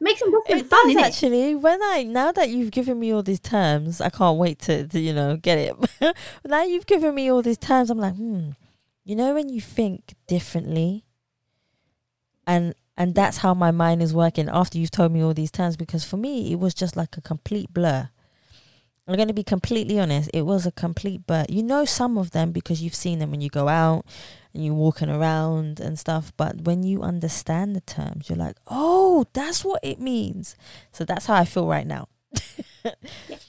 makes 0.00 0.20
investment 0.22 0.60
It 0.60 0.66
fun 0.66 0.86
does 0.88 0.96
innit? 0.96 1.06
actually. 1.06 1.54
When 1.54 1.82
I 1.82 2.04
now 2.04 2.30
that 2.32 2.50
you've 2.50 2.70
given 2.70 2.98
me 2.98 3.12
all 3.12 3.22
these 3.22 3.40
terms, 3.40 4.00
I 4.00 4.10
can't 4.10 4.38
wait 4.38 4.58
to, 4.60 4.86
to 4.86 5.00
you 5.00 5.12
know 5.12 5.36
get 5.36 5.58
it. 5.58 6.16
now 6.44 6.62
you've 6.62 6.86
given 6.86 7.14
me 7.14 7.30
all 7.30 7.42
these 7.42 7.58
terms, 7.58 7.90
I'm 7.90 7.98
like, 7.98 8.14
hmm. 8.14 8.50
You 9.04 9.16
know 9.16 9.34
when 9.34 9.48
you 9.48 9.60
think 9.60 10.14
differently, 10.26 11.04
and 12.46 12.74
and 12.96 13.14
that's 13.14 13.38
how 13.38 13.52
my 13.54 13.70
mind 13.70 14.02
is 14.02 14.14
working 14.14 14.48
after 14.48 14.78
you've 14.78 14.90
told 14.90 15.12
me 15.12 15.22
all 15.22 15.34
these 15.34 15.50
terms. 15.50 15.76
Because 15.76 16.04
for 16.04 16.16
me, 16.16 16.52
it 16.52 16.58
was 16.58 16.74
just 16.74 16.96
like 16.96 17.16
a 17.16 17.20
complete 17.20 17.72
blur. 17.72 18.10
I'm 19.06 19.16
going 19.16 19.28
to 19.28 19.34
be 19.34 19.44
completely 19.44 20.00
honest. 20.00 20.30
It 20.32 20.42
was 20.42 20.64
a 20.64 20.72
complete 20.72 21.22
but 21.26 21.50
You 21.50 21.62
know 21.62 21.84
some 21.84 22.16
of 22.16 22.30
them 22.30 22.52
because 22.52 22.80
you've 22.82 22.94
seen 22.94 23.18
them 23.18 23.30
when 23.30 23.40
you 23.42 23.50
go 23.50 23.68
out 23.68 24.06
and 24.54 24.64
you're 24.64 24.74
walking 24.74 25.10
around 25.10 25.78
and 25.80 25.98
stuff. 25.98 26.32
But 26.36 26.62
when 26.62 26.82
you 26.82 27.02
understand 27.02 27.76
the 27.76 27.80
terms, 27.82 28.28
you're 28.30 28.38
like, 28.38 28.56
oh, 28.66 29.26
that's 29.34 29.64
what 29.64 29.80
it 29.82 30.00
means. 30.00 30.56
So 30.92 31.04
that's 31.04 31.26
how 31.26 31.34
I 31.34 31.44
feel 31.44 31.66
right 31.66 31.86
now. 31.86 32.08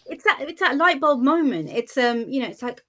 it's 0.06 0.24
that 0.24 0.38
it's 0.41 0.60
that 0.62 0.78
light 0.78 1.01
bulb 1.01 1.20
moment 1.22 1.70
it's 1.70 1.97
um 1.97 2.30
you 2.30 2.39
know 2.41 2.47
it's 2.47 2.62
like 2.62 2.82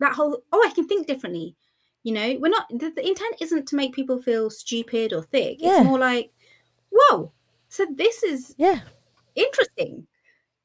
that 0.00 0.14
whole 0.14 0.42
oh 0.50 0.66
i 0.68 0.72
can 0.74 0.88
think 0.88 1.06
differently 1.06 1.54
you 2.02 2.12
know 2.12 2.36
we're 2.40 2.48
not 2.48 2.66
the, 2.70 2.90
the 2.90 3.06
intent 3.06 3.36
isn't 3.40 3.68
to 3.68 3.76
make 3.76 3.92
people 3.94 4.20
feel 4.20 4.48
stupid 4.50 5.12
or 5.12 5.22
thick 5.22 5.58
Yeah. 5.60 5.76
it's 5.78 5.84
more 5.84 5.98
like 5.98 6.32
whoa 6.90 7.32
so 7.68 7.86
this 7.94 8.22
is 8.22 8.54
Yeah. 8.56 8.80
interesting 9.34 10.06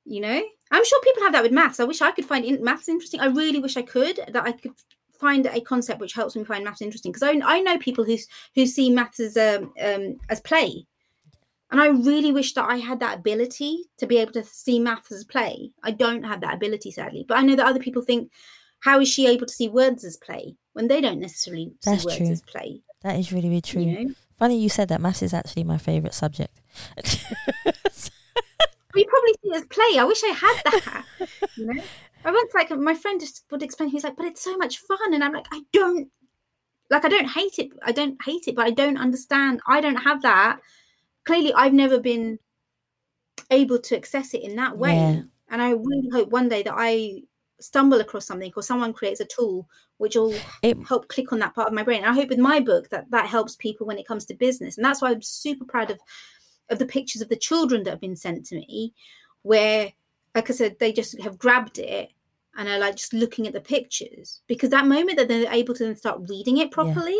you 0.08 0.22
know? 0.22 0.41
I'm 0.72 0.86
sure 0.86 1.01
people 1.01 1.24
have 1.24 1.34
that 1.34 1.43
with 1.43 1.51
maths. 1.51 1.80
I 1.80 1.86
wish 1.86 2.01
i 2.01 2.12
could 2.12 2.26
find 2.26 2.45
in- 2.45 2.64
maths 2.64 2.89
interesting. 2.89 3.20
I 3.20 3.28
really 3.28 3.60
wish 3.60 3.78
i 3.78 3.82
could 3.82 4.20
that 4.32 4.43
i 4.43 4.51
could 4.51 4.74
find 5.20 5.45
a 5.47 5.62
concept 5.62 5.99
which 5.99 6.14
helps 6.14 6.36
me 6.36 6.43
find 6.43 6.64
maths 6.64 6.82
interesting 6.82 7.12
because 7.12 7.24
I, 7.24 7.39
I 7.43 7.60
know 7.62 7.78
people 7.78 8.03
who 8.03 8.18
who 8.55 8.66
see 8.66 8.89
maths 8.89 9.20
as 9.20 9.38
um, 9.38 9.74
um 9.82 10.18
as 10.30 10.39
play. 10.41 10.86
And 11.70 11.82
i 11.82 11.88
really 11.88 12.32
wish 12.32 12.53
that 12.53 12.66
i 12.66 12.78
had 12.78 12.99
that 13.01 13.20
ability 13.20 13.84
to 13.97 14.08
be 14.08 14.18
able 14.18 14.34
to 14.34 14.43
see 14.43 14.80
maths 14.80 15.12
as 15.12 15.24
play. 15.26 15.72
I 15.84 15.91
don't 15.91 16.24
have 16.24 16.41
that 16.41 16.55
ability 16.55 16.91
sadly 16.91 17.26
but 17.28 17.38
i 17.38 17.41
know 17.41 17.55
that 17.55 17.68
other 17.68 17.80
people 17.80 18.01
think 18.01 18.32
how 18.82 18.99
is 18.99 19.08
she 19.08 19.28
able 19.28 19.47
to 19.47 19.53
see 19.53 19.70
words 19.70 20.05
as 20.05 20.18
play? 20.18 20.55
when 20.78 20.88
they 20.88 21.01
don't 21.01 21.20
necessarily 21.20 21.74
see 21.82 21.89
That's 21.89 22.05
words 22.05 22.18
true. 22.18 22.28
as 22.28 22.41
play. 22.43 22.82
That 23.01 23.18
is 23.18 23.34
really, 23.34 23.49
really 23.49 23.62
true. 23.62 23.82
you 23.82 24.05
know? 24.05 24.14
Funny 24.38 24.60
you 24.60 24.70
said 24.70 24.89
that. 24.89 25.01
Maths 25.01 25.24
is 25.24 25.34
actually 25.34 25.64
my 25.64 25.80
favourite 25.80 26.14
subject. 26.14 26.62
we 28.97 29.05
probably 29.05 29.33
see 29.41 29.49
it 29.49 29.55
as 29.55 29.67
play. 29.67 29.97
I 29.99 30.03
wish 30.03 30.21
I 30.23 30.33
had 30.45 30.61
that. 30.65 31.05
you 31.55 31.65
know, 31.65 31.81
I 32.25 32.31
once 32.31 32.53
like 32.53 32.69
my 32.71 32.93
friend 32.93 33.19
just 33.19 33.45
would 33.51 33.63
explain. 33.63 33.89
He's 33.89 34.03
like, 34.03 34.17
"But 34.17 34.25
it's 34.25 34.41
so 34.41 34.57
much 34.57 34.79
fun," 34.79 35.13
and 35.13 35.23
I'm 35.23 35.33
like, 35.33 35.47
"I 35.51 35.61
don't 35.71 36.09
like. 36.89 37.05
I 37.05 37.09
don't 37.09 37.29
hate 37.29 37.59
it. 37.59 37.69
I 37.83 37.91
don't 37.91 38.17
hate 38.23 38.47
it, 38.47 38.55
but 38.55 38.65
I 38.65 38.71
don't 38.71 38.97
understand. 38.97 39.61
I 39.67 39.81
don't 39.81 39.95
have 40.09 40.21
that. 40.23 40.59
Clearly, 41.25 41.53
I've 41.53 41.73
never 41.73 41.99
been 41.99 42.39
able 43.51 43.79
to 43.79 43.95
access 43.97 44.33
it 44.33 44.41
in 44.43 44.55
that 44.57 44.77
way. 44.77 44.95
Yeah. 44.95 45.21
And 45.49 45.61
I 45.61 45.71
really 45.71 46.09
hope 46.11 46.29
one 46.29 46.49
day 46.49 46.63
that 46.63 46.73
I 46.75 47.21
stumble 47.59 47.99
across 48.01 48.25
something 48.25 48.51
or 48.55 48.61
someone 48.61 48.93
creates 48.93 49.19
a 49.19 49.25
tool 49.25 49.67
which 49.97 50.15
will 50.15 50.33
It- 50.61 50.77
help 50.87 51.07
click 51.07 51.31
on 51.31 51.39
that 51.39 51.55
part 51.55 51.67
of 51.67 51.73
my 51.73 51.81
brain. 51.83 52.03
And 52.03 52.07
I 52.11 52.13
hope 52.13 52.29
with 52.29 52.37
my 52.39 52.59
book 52.59 52.89
that 52.89 53.09
that 53.11 53.25
helps 53.27 53.55
people 53.55 53.87
when 53.87 53.97
it 53.97 54.07
comes 54.07 54.25
to 54.25 54.35
business. 54.35 54.77
And 54.77 54.85
that's 54.85 55.01
why 55.01 55.09
I'm 55.11 55.21
super 55.21 55.65
proud 55.65 55.89
of 55.89 55.99
of 56.70 56.80
the 56.80 56.86
pictures 56.86 57.22
of 57.22 57.30
the 57.30 57.36
children 57.36 57.84
that 57.84 57.91
have 57.91 58.01
been 58.01 58.15
sent 58.15 58.45
to 58.47 58.55
me, 58.55 58.93
where, 59.41 59.93
like 60.36 60.49
I 60.49 60.53
said, 60.53 60.78
they 60.80 60.91
just 60.91 61.20
have 61.22 61.38
grabbed 61.38 61.80
it 61.80 62.09
and 62.57 62.68
are 62.68 62.80
like 62.80 62.95
just 62.95 63.13
looking 63.13 63.47
at 63.47 63.53
the 63.53 63.61
pictures 63.61 64.41
because 64.47 64.70
that 64.72 64.88
moment 64.88 65.18
that 65.18 65.28
they're 65.28 65.51
able 65.51 65.74
to 65.76 65.86
then 65.86 65.95
start 65.95 66.22
reading 66.28 66.57
it 66.57 66.72
properly, 66.72 67.20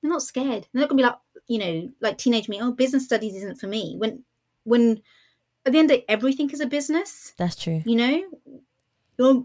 they're 0.00 0.10
not 0.10 0.22
scared. 0.22 0.66
They're 0.72 0.80
not 0.80 0.88
gonna 0.88 1.02
be 1.02 1.06
like, 1.06 1.18
you 1.48 1.58
know, 1.58 1.90
like 2.00 2.18
teenage 2.18 2.48
me. 2.48 2.60
Oh, 2.60 2.72
business 2.72 3.04
studies 3.04 3.34
isn't 3.36 3.60
for 3.60 3.66
me. 3.66 3.96
When 3.98 4.24
when 4.64 5.02
at 5.64 5.72
the 5.72 5.78
end 5.78 5.90
of 5.90 5.98
day, 5.98 6.04
everything 6.08 6.50
is 6.50 6.60
a 6.60 6.66
business 6.66 7.34
That's 7.38 7.56
true. 7.56 7.82
you 7.84 7.96
know 7.96 8.24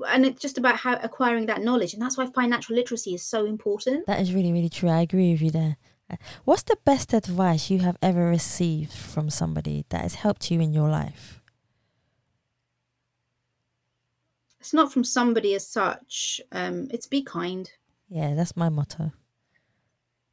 and 0.08 0.26
it's 0.26 0.42
just 0.42 0.58
about 0.58 0.78
how 0.78 0.98
acquiring 1.04 1.46
that 1.46 1.62
knowledge 1.62 1.94
and 1.94 2.02
that's 2.02 2.18
why 2.18 2.26
financial 2.26 2.76
literacy 2.76 3.14
is 3.14 3.24
so 3.24 3.46
important 3.46 4.08
That 4.08 4.20
is 4.20 4.34
really, 4.34 4.52
really 4.52 4.70
true. 4.70 4.90
I 4.90 5.02
agree 5.02 5.32
with 5.32 5.42
you 5.42 5.52
there. 5.52 5.78
What's 6.46 6.64
the 6.64 6.78
best 6.86 7.14
advice 7.14 7.70
you 7.70 7.80
have 7.80 7.98
ever 8.02 8.26
received 8.28 8.94
from 8.94 9.30
somebody 9.30 9.86
that 9.90 10.02
has 10.02 10.16
helped 10.16 10.50
you 10.52 10.60
in 10.62 10.74
your 10.74 10.90
life? 10.90 11.42
it's 14.60 14.74
not 14.74 14.92
from 14.92 15.04
somebody 15.04 15.54
as 15.56 15.66
such 15.68 16.42
um 16.52 16.88
it's 16.92 17.08
be 17.08 17.22
kind 17.22 17.72
Yeah, 18.10 18.34
that's 18.36 18.56
my 18.56 18.70
motto. 18.70 19.12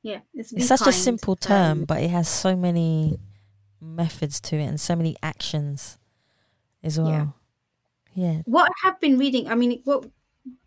yeah 0.02 0.20
it's, 0.32 0.52
be 0.52 0.58
It's 0.60 0.68
such 0.68 0.86
a 0.86 0.92
simple 0.92 1.36
term, 1.36 1.80
Um, 1.80 1.84
but 1.84 2.02
it 2.02 2.10
has 2.10 2.28
so 2.28 2.56
many 2.56 3.18
methods 3.80 4.40
to 4.40 4.56
it 4.56 4.64
and 4.64 4.80
so 4.80 4.96
many 4.96 5.16
actions 5.22 5.98
as 6.82 6.98
well. 6.98 7.34
Yeah. 8.14 8.42
what 8.46 8.70
i 8.70 8.86
have 8.88 9.00
been 9.00 9.18
reading 9.18 9.48
i 9.48 9.54
mean 9.54 9.82
what 9.84 10.08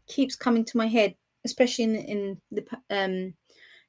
keeps 0.08 0.36
coming 0.36 0.66
to 0.66 0.78
my 0.78 0.88
head 0.88 1.16
especially 1.45 1.86
in 1.86 1.95
in 1.95 2.41
the 2.51 2.66
um 2.89 3.34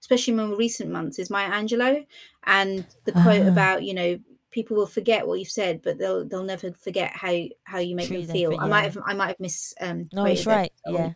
especially 0.00 0.32
in 0.32 0.36
more 0.48 0.56
recent 0.56 0.90
months 0.90 1.18
is 1.18 1.30
maya 1.30 1.50
angelou 1.50 2.06
and 2.44 2.86
the 3.04 3.12
quote 3.12 3.44
Ah. 3.46 3.48
about 3.48 3.82
you 3.82 3.94
know 3.94 4.18
people 4.50 4.76
will 4.76 4.86
forget 4.86 5.26
what 5.26 5.38
you've 5.38 5.48
said 5.50 5.80
but 5.82 5.98
they'll 5.98 6.24
they'll 6.26 6.42
never 6.44 6.72
forget 6.72 7.10
how 7.12 7.34
how 7.64 7.78
you 7.78 7.94
make 7.96 8.08
them 8.08 8.26
feel 8.26 8.52
for- 8.52 8.62
i 8.62 8.68
might 8.68 8.84
have 8.84 8.98
i 9.04 9.12
might 9.14 9.28
have 9.28 9.40
mis 9.40 9.74
um 9.80 10.08
No, 10.12 10.24
it's 10.24 10.46
right. 10.46 10.72
it. 10.86 10.92
Yeah. 10.92 11.12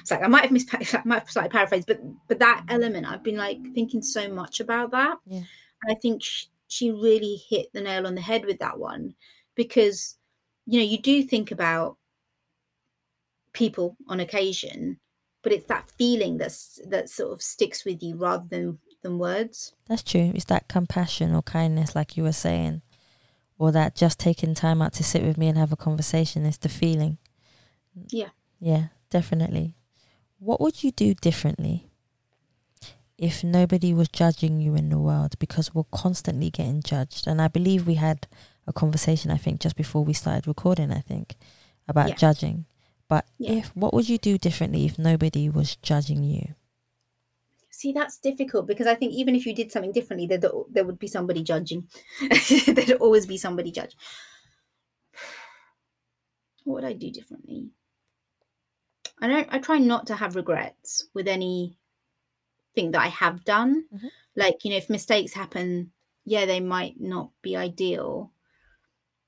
it's 0.00 0.10
like 0.10 0.22
I 0.22 0.26
might 0.28 0.42
have 0.42 0.50
mis 0.52 0.66
I 0.72 1.02
might 1.06 1.20
have 1.20 1.30
slightly 1.30 1.50
paraphrased, 1.50 1.86
but 1.86 2.00
but 2.28 2.38
that 2.40 2.64
element 2.68 3.06
I've 3.06 3.22
been 3.22 3.36
like 3.38 3.58
thinking 3.74 4.02
so 4.02 4.28
much 4.28 4.60
about 4.60 4.90
that. 4.90 5.16
Yeah. 5.26 5.38
And 5.82 5.88
I 5.90 5.94
think 5.94 6.22
sh- 6.22 6.46
she 6.66 6.90
really 6.90 7.36
hit 7.48 7.72
the 7.72 7.80
nail 7.80 8.06
on 8.06 8.14
the 8.14 8.20
head 8.20 8.44
with 8.44 8.58
that 8.58 8.78
one 8.78 9.14
because 9.54 10.18
you 10.66 10.78
know 10.80 10.84
you 10.84 10.98
do 11.00 11.22
think 11.22 11.50
about 11.50 11.96
people 13.54 13.96
on 14.06 14.20
occasion, 14.20 14.98
but 15.48 15.56
it's 15.56 15.66
that 15.66 15.88
feeling 15.96 16.36
that's 16.36 16.78
that 16.86 17.08
sort 17.08 17.32
of 17.32 17.40
sticks 17.40 17.82
with 17.82 18.02
you 18.02 18.14
rather 18.16 18.44
than 18.50 18.78
than 19.02 19.18
words. 19.18 19.72
That's 19.86 20.02
true. 20.02 20.30
It's 20.34 20.44
that 20.46 20.68
compassion 20.68 21.34
or 21.34 21.40
kindness, 21.40 21.94
like 21.94 22.18
you 22.18 22.22
were 22.22 22.32
saying, 22.32 22.82
or 23.58 23.72
that 23.72 23.94
just 23.96 24.18
taking 24.18 24.54
time 24.54 24.82
out 24.82 24.92
to 24.94 25.02
sit 25.04 25.22
with 25.22 25.38
me 25.38 25.48
and 25.48 25.56
have 25.56 25.72
a 25.72 25.76
conversation. 25.76 26.44
It's 26.44 26.58
the 26.58 26.68
feeling. 26.68 27.16
Yeah. 28.10 28.28
Yeah, 28.60 28.88
definitely. 29.08 29.74
What 30.38 30.60
would 30.60 30.84
you 30.84 30.90
do 30.90 31.14
differently 31.14 31.88
if 33.16 33.42
nobody 33.42 33.94
was 33.94 34.08
judging 34.10 34.60
you 34.60 34.74
in 34.74 34.90
the 34.90 34.98
world? 34.98 35.38
Because 35.38 35.74
we're 35.74 35.84
constantly 35.90 36.50
getting 36.50 36.82
judged. 36.82 37.26
And 37.26 37.40
I 37.40 37.48
believe 37.48 37.86
we 37.86 37.94
had 37.94 38.26
a 38.66 38.72
conversation, 38.74 39.30
I 39.30 39.38
think, 39.38 39.60
just 39.60 39.76
before 39.76 40.04
we 40.04 40.12
started 40.12 40.46
recording, 40.46 40.92
I 40.92 41.00
think, 41.00 41.36
about 41.88 42.10
Yeah. 42.10 42.16
judging. 42.16 42.66
But 43.08 43.26
Yeah. 43.38 43.52
if 43.52 43.76
what 43.76 43.94
would 43.94 44.08
you 44.08 44.18
do 44.18 44.36
differently 44.38 44.84
if 44.84 44.98
nobody 44.98 45.48
was 45.48 45.76
judging 45.76 46.22
you? 46.22 46.54
See, 47.70 47.92
that's 47.92 48.18
difficult 48.18 48.66
because 48.66 48.86
I 48.86 48.94
think 48.96 49.12
even 49.12 49.34
if 49.36 49.46
you 49.46 49.54
did 49.54 49.70
something 49.70 49.92
differently, 49.92 50.26
there 50.26 50.40
there 50.70 50.84
would 50.84 50.98
be 50.98 51.06
somebody 51.06 51.42
judging. 51.42 51.88
There'd 52.66 52.92
always 53.00 53.26
be 53.26 53.38
somebody 53.38 53.70
judge. 53.70 53.96
What 56.64 56.82
would 56.82 56.84
I 56.84 56.92
do 56.92 57.10
differently? 57.10 57.70
I 59.20 59.26
don't. 59.28 59.48
I 59.50 59.58
try 59.58 59.78
not 59.78 60.06
to 60.08 60.16
have 60.16 60.36
regrets 60.36 61.08
with 61.14 61.26
anything 61.26 61.76
that 62.76 63.00
I 63.00 63.08
have 63.08 63.44
done. 63.44 63.86
Mhm. 63.92 64.10
Like 64.36 64.64
you 64.64 64.70
know, 64.70 64.76
if 64.76 64.90
mistakes 64.90 65.32
happen, 65.32 65.92
yeah, 66.24 66.46
they 66.46 66.60
might 66.60 67.00
not 67.00 67.30
be 67.42 67.56
ideal, 67.56 68.32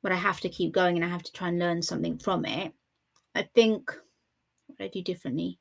but 0.02 0.12
I 0.12 0.16
have 0.16 0.40
to 0.40 0.48
keep 0.48 0.72
going 0.72 0.96
and 0.96 1.04
I 1.04 1.08
have 1.08 1.22
to 1.22 1.32
try 1.32 1.48
and 1.48 1.58
learn 1.58 1.82
something 1.82 2.18
from 2.18 2.44
it. 2.44 2.74
I 3.34 3.42
think 3.42 3.90
what 4.66 4.78
would 4.78 4.84
I 4.84 4.88
do 4.88 5.02
differently? 5.02 5.58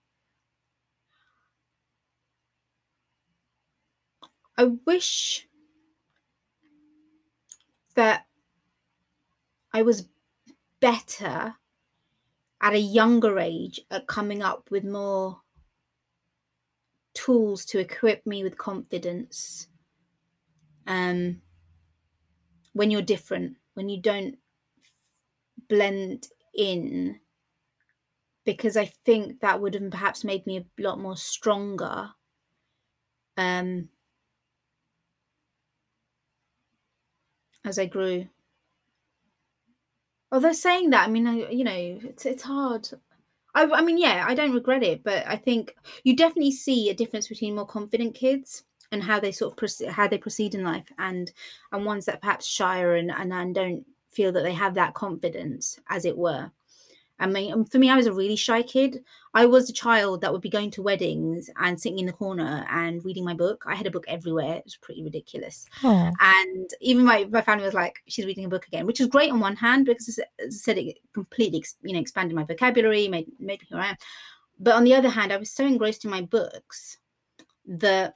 I 4.58 4.66
wish 4.86 5.48
that 7.96 8.26
I 9.72 9.84
was 9.84 10.10
better 10.80 11.56
at 12.62 12.74
a 12.74 12.80
younger 12.80 13.40
age 13.40 13.80
at 13.90 14.08
coming 14.08 14.42
up 14.42 14.70
with 14.70 14.84
more 14.84 15.40
tools 17.14 17.66
to 17.66 17.80
equip 17.80 18.26
me 18.26 18.44
with 18.44 18.58
confidence. 18.58 19.68
Um, 20.88 21.42
when 22.74 22.92
you're 22.92 23.02
different, 23.02 23.58
when 23.76 23.90
you 23.90 24.02
don't 24.02 24.38
blend 25.70 26.28
in, 26.54 27.20
because 28.56 28.76
I 28.76 28.86
think 29.06 29.42
that 29.42 29.62
would 29.62 29.76
have 29.76 29.92
perhaps 29.92 30.24
made 30.24 30.48
me 30.48 30.58
a 30.58 30.82
lot 30.82 31.00
more 31.00 31.16
stronger. 31.16 32.10
Um, 33.38 33.90
as 37.64 37.78
I 37.78 37.86
grew. 37.86 38.28
Although 40.32 40.54
saying 40.54 40.90
that, 40.90 41.08
I 41.08 41.12
mean, 41.12 41.28
I, 41.28 41.50
you 41.50 41.64
know, 41.64 42.00
it's 42.04 42.26
it's 42.26 42.42
hard. 42.42 42.90
I, 43.54 43.66
I 43.66 43.82
mean, 43.82 44.00
yeah, 44.00 44.26
I 44.28 44.34
don't 44.34 44.54
regret 44.54 44.82
it, 44.82 45.04
but 45.04 45.26
I 45.28 45.36
think 45.36 45.76
you 46.04 46.16
definitely 46.16 46.52
see 46.52 46.90
a 46.90 46.96
difference 46.96 47.28
between 47.28 47.56
more 47.56 47.68
confident 47.68 48.16
kids 48.16 48.64
and 48.92 49.04
how 49.04 49.20
they 49.20 49.32
sort 49.32 49.54
of 49.54 49.58
proceed, 49.58 49.90
how 49.90 50.08
they 50.08 50.18
proceed 50.18 50.56
in 50.56 50.64
life, 50.64 50.92
and 50.98 51.32
and 51.72 51.86
ones 51.86 52.06
that 52.06 52.22
perhaps 52.22 52.48
shyer 52.48 52.96
and, 52.96 53.12
and 53.12 53.32
and 53.32 53.54
don't 53.54 53.86
feel 54.12 54.32
that 54.32 54.44
they 54.44 54.54
have 54.54 54.74
that 54.74 54.96
confidence, 54.96 55.80
as 55.88 56.06
it 56.06 56.18
were. 56.18 56.52
I 57.20 57.28
mean, 57.28 57.54
um, 57.54 57.66
for 57.66 57.80
me, 57.80 57.90
I 57.90 57.96
was 57.96 58.08
a 58.08 58.14
really 58.14 58.36
shy 58.36 58.62
kid. 58.62 59.04
I 59.34 59.46
was 59.46 59.70
a 59.70 59.74
child 59.74 60.22
that 60.22 60.32
would 60.32 60.42
be 60.42 60.50
going 60.50 60.72
to 60.72 60.82
weddings 60.82 61.50
and 61.58 61.80
sitting 61.80 62.00
in 62.00 62.06
the 62.06 62.14
corner 62.14 62.66
and 62.70 63.04
reading 63.04 63.26
my 63.26 63.34
book. 63.34 63.64
I 63.68 63.76
had 63.76 63.88
a 63.88 63.92
book 63.92 64.06
everywhere. 64.08 64.56
It 64.56 64.66
was 64.66 64.78
pretty 64.78 65.04
ridiculous 65.04 65.66
Oh, 65.84 66.12
and 66.20 66.70
even 66.82 67.06
my, 67.06 67.26
my 67.26 67.42
family 67.42 67.66
was 67.66 67.74
like 67.74 68.02
she's 68.08 68.26
reading 68.26 68.46
a 68.46 68.50
book 68.50 68.68
again 68.68 68.86
which 68.86 69.00
is 69.00 69.08
great 69.08 69.32
on 69.32 69.40
one 69.40 69.56
hand 69.56 69.86
because 69.86 70.08
as 70.08 70.20
I 70.40 70.50
said 70.50 70.78
it 70.78 70.98
completely 71.14 71.64
you 71.82 71.94
know 71.94 72.00
expanded 72.00 72.36
my 72.36 72.44
vocabulary 72.44 73.08
made 73.08 73.28
made 73.40 73.62
me 73.62 73.68
who 73.70 73.78
I 73.78 73.88
am 73.88 73.96
but 74.60 74.76
on 74.76 74.84
the 74.84 74.96
other 74.96 75.10
hand 75.10 75.32
I 75.32 75.38
was 75.38 75.52
so 75.52 75.66
engrossed 75.66 76.06
in 76.06 76.12
my 76.12 76.22
books 76.22 76.98
that 77.66 78.16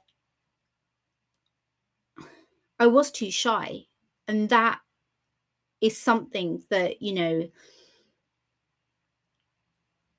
I 2.78 2.86
was 2.86 3.10
too 3.10 3.30
shy 3.30 3.86
and 4.28 4.48
that 4.48 4.80
is 5.80 6.00
something 6.00 6.62
that 6.70 7.02
you 7.02 7.14
know 7.14 7.48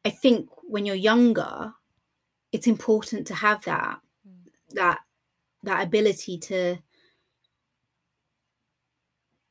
I 0.06 0.12
think 0.12 0.49
when 0.64 0.86
you're 0.86 0.95
younger 0.95 1.74
it's 2.56 2.68
important 2.68 3.28
to 3.28 3.36
have 3.36 3.62
that 3.66 3.99
that 4.72 4.99
that 5.64 5.84
ability 5.84 6.38
to 6.38 6.78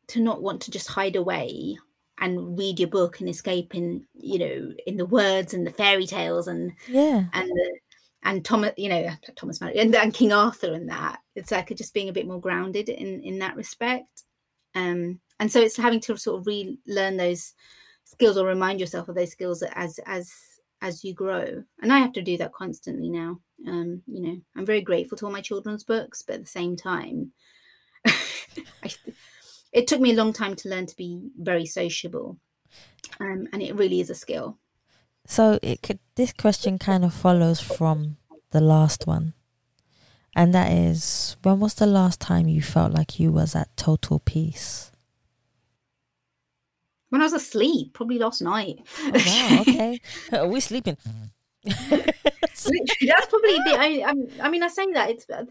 to 0.07 0.21
not 0.21 0.43
want 0.43 0.63
to 0.63 0.71
just 0.71 0.89
hide 0.89 1.17
away 1.17 1.77
and 2.19 2.57
read 2.57 2.79
your 2.79 2.89
book 2.89 3.21
and 3.21 3.29
escape 3.29 3.75
in 3.75 4.07
you 4.15 4.39
know 4.39 4.73
in 4.87 4.97
the 4.97 5.05
words 5.05 5.53
and 5.53 5.67
the 5.67 5.71
fairy 5.71 6.07
tales 6.07 6.49
and 6.49 6.73
yeah. 6.89 7.25
and 7.35 7.49
the 7.49 7.79
and 8.23 8.43
Thomas 8.43 8.73
you 8.79 8.89
know 8.89 9.11
Thomas 9.37 9.61
and, 9.61 9.95
and 9.95 10.15
King 10.15 10.33
Arthur 10.33 10.73
and 10.73 10.89
that. 10.89 11.19
It's 11.35 11.51
like 11.51 11.75
just 11.77 11.93
being 11.93 12.09
a 12.09 12.13
bit 12.13 12.27
more 12.27 12.41
grounded 12.41 12.89
in 12.89 13.23
in 13.23 13.39
that 13.41 13.57
respect. 13.57 14.23
Um 14.75 15.21
and 15.39 15.53
so 15.53 15.61
it's 15.61 15.77
having 15.77 16.01
to 16.01 16.17
sort 16.17 16.41
of 16.41 16.47
relearn 16.47 17.19
those 17.19 17.53
skills 18.15 18.37
or 18.39 18.47
remind 18.47 18.81
yourself 18.81 19.09
of 19.09 19.15
those 19.15 19.31
skills 19.33 19.62
as 19.75 19.99
as 20.07 20.33
as 20.81 21.05
you 21.05 21.15
grow 21.15 21.65
and 21.83 21.93
I 21.93 21.99
have 21.99 22.12
to 22.15 22.23
do 22.23 22.37
that 22.39 22.53
constantly 22.53 23.09
now 23.09 23.41
um 23.67 24.03
you 24.07 24.21
know 24.21 24.37
I'm 24.57 24.67
very 24.67 24.81
grateful 24.83 25.17
to 25.19 25.27
all 25.27 25.33
my 25.33 25.41
children's 25.41 25.85
books 25.85 26.23
but 26.23 26.35
at 26.37 26.41
the 26.43 26.47
same 26.47 26.77
time 26.77 27.33
I, 28.07 28.91
it 29.73 29.87
took 29.87 30.01
me 30.01 30.12
a 30.12 30.17
long 30.17 30.33
time 30.33 30.55
to 30.57 30.69
learn 30.69 30.87
to 30.87 30.97
be 30.97 31.31
very 31.39 31.67
sociable 31.67 32.39
um, 33.21 33.49
and 33.53 33.62
it 33.62 33.75
really 33.77 34.01
is 34.01 34.11
a 34.11 34.15
skill 34.15 34.59
So 35.27 35.59
it 35.62 35.83
could 35.83 35.99
this 36.17 36.33
question 36.33 36.79
kind 36.79 37.05
of 37.05 37.15
follows 37.15 37.61
from 37.61 38.17
the 38.51 38.61
last 38.61 39.07
one. 39.07 39.35
And 40.37 40.53
that 40.55 40.73
is 40.73 41.37
when 41.43 41.61
was 41.61 41.75
the 41.75 41.87
last 41.87 42.21
time 42.21 42.49
you 42.49 42.61
felt 42.62 42.93
like 42.93 43.19
you 43.21 43.33
was 43.33 43.55
at 43.55 43.77
total 43.77 44.19
peace? 44.21 44.91
When 47.15 47.23
I 47.23 47.27
was 47.27 47.33
asleep, 47.33 47.93
probably 47.93 48.19
last 48.19 48.43
night. 48.43 48.81
Oh, 48.99 49.12
wow. 49.15 49.61
Okay. 49.61 50.01
Are 50.33 50.49
we 50.49 50.59
sleeping? 50.59 50.97
That's 51.62 52.67
probably 52.67 53.55
the 53.65 53.77
only. 53.81 54.03
I, 54.03 54.15
I 54.43 54.49
mean, 54.49 54.65
I 54.65 54.69
say 54.69 54.91
that 54.93 55.11
it's. 55.11 55.25
I 55.31 55.45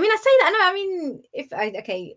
mean, 0.00 0.10
I 0.10 0.16
say 0.16 0.30
that. 0.40 0.52
No, 0.54 0.70
I 0.70 0.72
mean, 0.72 1.22
if 1.34 1.52
I 1.52 1.70
okay, 1.80 2.14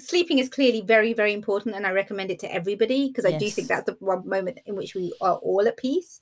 sleeping 0.00 0.40
is 0.40 0.48
clearly 0.48 0.80
very, 0.80 1.12
very 1.12 1.32
important, 1.32 1.76
and 1.76 1.86
I 1.86 1.92
recommend 1.92 2.32
it 2.32 2.40
to 2.40 2.52
everybody 2.52 3.06
because 3.06 3.26
I 3.26 3.38
do 3.38 3.48
think 3.48 3.68
that's 3.68 3.86
the 3.86 3.96
one 4.00 4.28
moment 4.28 4.58
in 4.66 4.74
which 4.74 4.96
we 4.96 5.14
are 5.20 5.36
all 5.36 5.68
at 5.68 5.76
peace. 5.76 6.18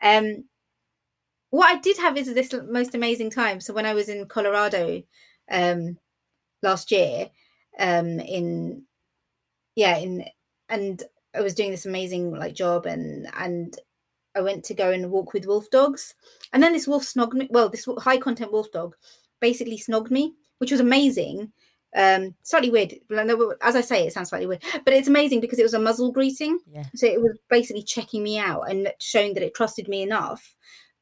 Um, 0.00 0.44
what 1.50 1.74
I 1.74 1.80
did 1.80 1.96
have 1.96 2.16
is 2.16 2.32
this 2.32 2.54
most 2.68 2.94
amazing 2.94 3.30
time. 3.30 3.60
So 3.60 3.74
when 3.74 3.84
I 3.84 3.94
was 3.94 4.08
in 4.08 4.28
Colorado, 4.28 5.02
um, 5.50 5.98
last 6.62 6.92
year, 6.92 7.30
um, 7.80 8.20
in 8.20 8.84
yeah, 9.74 9.96
in 9.96 10.24
and 10.68 11.02
I 11.34 11.40
was 11.40 11.54
doing 11.54 11.70
this 11.70 11.86
amazing 11.86 12.32
like 12.34 12.54
job, 12.54 12.86
and 12.86 13.28
and 13.36 13.76
I 14.34 14.40
went 14.40 14.64
to 14.64 14.74
go 14.74 14.90
and 14.90 15.10
walk 15.10 15.32
with 15.32 15.46
wolf 15.46 15.70
dogs, 15.70 16.14
and 16.52 16.62
then 16.62 16.72
this 16.72 16.86
wolf 16.86 17.04
snogged 17.04 17.34
me. 17.34 17.48
Well, 17.50 17.68
this 17.68 17.86
high 17.98 18.18
content 18.18 18.52
wolf 18.52 18.70
dog 18.72 18.94
basically 19.40 19.78
snogged 19.78 20.10
me, 20.10 20.34
which 20.58 20.70
was 20.70 20.80
amazing. 20.80 21.52
Um, 21.96 22.34
slightly 22.42 22.70
weird. 22.70 22.94
As 23.62 23.76
I 23.76 23.80
say, 23.80 24.06
it 24.06 24.12
sounds 24.12 24.30
slightly 24.30 24.48
weird, 24.48 24.64
but 24.84 24.94
it's 24.94 25.08
amazing 25.08 25.40
because 25.40 25.58
it 25.58 25.64
was 25.64 25.74
a 25.74 25.78
muzzle 25.78 26.10
greeting. 26.10 26.58
Yeah. 26.66 26.84
So 26.94 27.06
it 27.06 27.20
was 27.20 27.38
basically 27.48 27.84
checking 27.84 28.22
me 28.22 28.38
out 28.38 28.68
and 28.68 28.92
showing 29.00 29.34
that 29.34 29.44
it 29.44 29.54
trusted 29.54 29.88
me 29.88 30.02
enough 30.02 30.56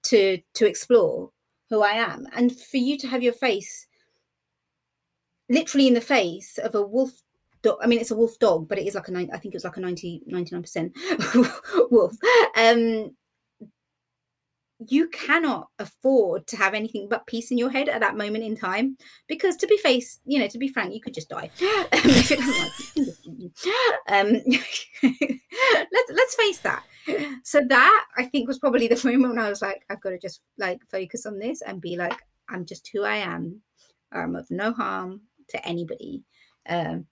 to 0.04 0.38
to 0.54 0.66
explore 0.66 1.30
who 1.70 1.82
I 1.82 1.92
am. 1.92 2.26
And 2.34 2.54
for 2.58 2.76
you 2.76 2.98
to 2.98 3.08
have 3.08 3.22
your 3.22 3.32
face 3.32 3.86
literally 5.48 5.86
in 5.86 5.94
the 5.94 6.00
face 6.00 6.58
of 6.58 6.74
a 6.74 6.82
wolf 6.82 7.12
dog. 7.62 7.78
I 7.82 7.86
mean, 7.86 8.00
it's 8.00 8.10
a 8.10 8.16
wolf 8.16 8.38
dog, 8.38 8.68
but 8.68 8.78
it 8.78 8.86
is 8.86 8.94
like 8.94 9.08
a. 9.08 9.16
I 9.16 9.38
think 9.38 9.54
it 9.54 9.54
was 9.54 9.64
like 9.64 9.76
a 9.76 9.80
90, 9.80 10.22
99% 10.28 11.90
wolf. 11.90 12.16
Um, 12.56 13.14
you 14.88 15.08
cannot 15.08 15.68
afford 15.78 16.46
to 16.46 16.56
have 16.56 16.74
anything 16.74 17.08
but 17.08 17.26
peace 17.26 17.50
in 17.50 17.58
your 17.58 17.70
head 17.70 17.88
at 17.88 18.00
that 18.00 18.16
moment 18.16 18.44
in 18.44 18.56
time 18.56 18.96
because 19.28 19.56
to 19.56 19.66
be 19.66 19.76
face 19.76 20.20
you 20.24 20.38
know 20.38 20.48
to 20.48 20.58
be 20.58 20.68
frank 20.68 20.94
you 20.94 21.00
could 21.00 21.14
just 21.14 21.28
die 21.28 21.50
just- 21.58 22.32
um 24.08 24.32
let's 25.02 26.12
let's 26.12 26.34
face 26.34 26.58
that 26.60 26.82
so 27.44 27.60
that 27.68 28.04
i 28.16 28.24
think 28.24 28.48
was 28.48 28.58
probably 28.58 28.88
the 28.88 29.00
moment 29.04 29.34
when 29.34 29.44
i 29.44 29.48
was 29.48 29.62
like 29.62 29.84
i've 29.90 30.00
got 30.00 30.10
to 30.10 30.18
just 30.18 30.40
like 30.58 30.80
focus 30.90 31.26
on 31.26 31.38
this 31.38 31.62
and 31.62 31.80
be 31.80 31.96
like 31.96 32.20
i'm 32.48 32.64
just 32.64 32.88
who 32.92 33.02
i 33.04 33.16
am 33.16 33.60
i'm 34.12 34.34
of 34.36 34.50
no 34.50 34.72
harm 34.72 35.20
to 35.48 35.64
anybody 35.66 36.22
um 36.68 37.06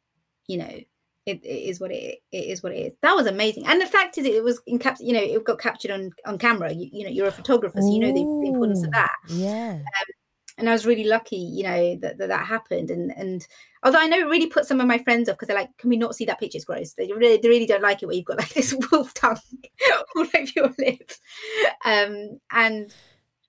you 0.51 0.59
know 0.59 0.80
it, 1.26 1.44
it 1.44 1.62
is 1.68 1.80
what 1.80 1.92
it, 1.92 2.18
it 2.32 2.44
is 2.46 2.62
what 2.62 2.72
it 2.72 2.78
is 2.78 2.96
that 3.03 3.14
was 3.14 3.26
amazing 3.26 3.66
and 3.66 3.80
the 3.80 3.86
fact 3.86 4.18
is 4.18 4.24
it 4.24 4.42
was 4.42 4.61
in 4.66 4.78
cap 4.78 4.96
you 5.01 5.12
know 5.12 5.20
it 5.20 5.44
got 5.44 5.61
captured 5.61 5.90
on 5.90 6.11
on 6.26 6.38
camera 6.38 6.72
you, 6.72 6.88
you 6.92 7.05
know 7.05 7.11
you're 7.11 7.28
a 7.28 7.32
photographer 7.32 7.80
so 7.80 7.92
you 7.92 8.01
know 8.01 8.09
the, 8.09 8.24
the 8.42 8.48
importance 8.48 8.82
of 8.82 8.90
that 8.92 9.14
Yeah. 9.28 9.78
and 10.59 10.68
I 10.68 10.72
was 10.72 10.84
really 10.84 11.05
lucky, 11.05 11.36
you 11.36 11.62
know, 11.62 11.96
that 12.03 12.18
that, 12.18 12.28
that 12.28 12.46
happened. 12.46 12.90
And 12.90 13.16
and 13.16 13.46
although 13.82 13.98
I 13.98 14.09
know 14.09 14.18
it 14.18 14.26
really 14.30 14.46
put 14.46 14.66
some 14.66 14.80
of 14.80 14.86
my 14.86 14.98
friends 14.98 15.28
off 15.28 15.36
because 15.36 15.48
they're 15.48 15.57
like, 15.57 15.74
"Can 15.78 15.88
we 15.88 15.96
not 15.96 16.14
see 16.14 16.26
that 16.26 16.38
picture? 16.38 16.57
It's 16.57 16.66
gross." 16.66 16.92
They 16.92 17.11
really, 17.11 17.38
they 17.38 17.48
really 17.48 17.66
don't 17.66 17.82
like 17.82 18.03
it 18.03 18.07
where 18.07 18.14
you've 18.14 18.26
got 18.26 18.38
like 18.38 18.53
this 18.55 18.74
wolf 18.92 19.14
tongue 19.14 19.38
all 20.16 20.22
over 20.22 20.51
your 20.55 20.74
lips. 20.78 21.18
Um, 21.84 22.40
and 22.51 22.92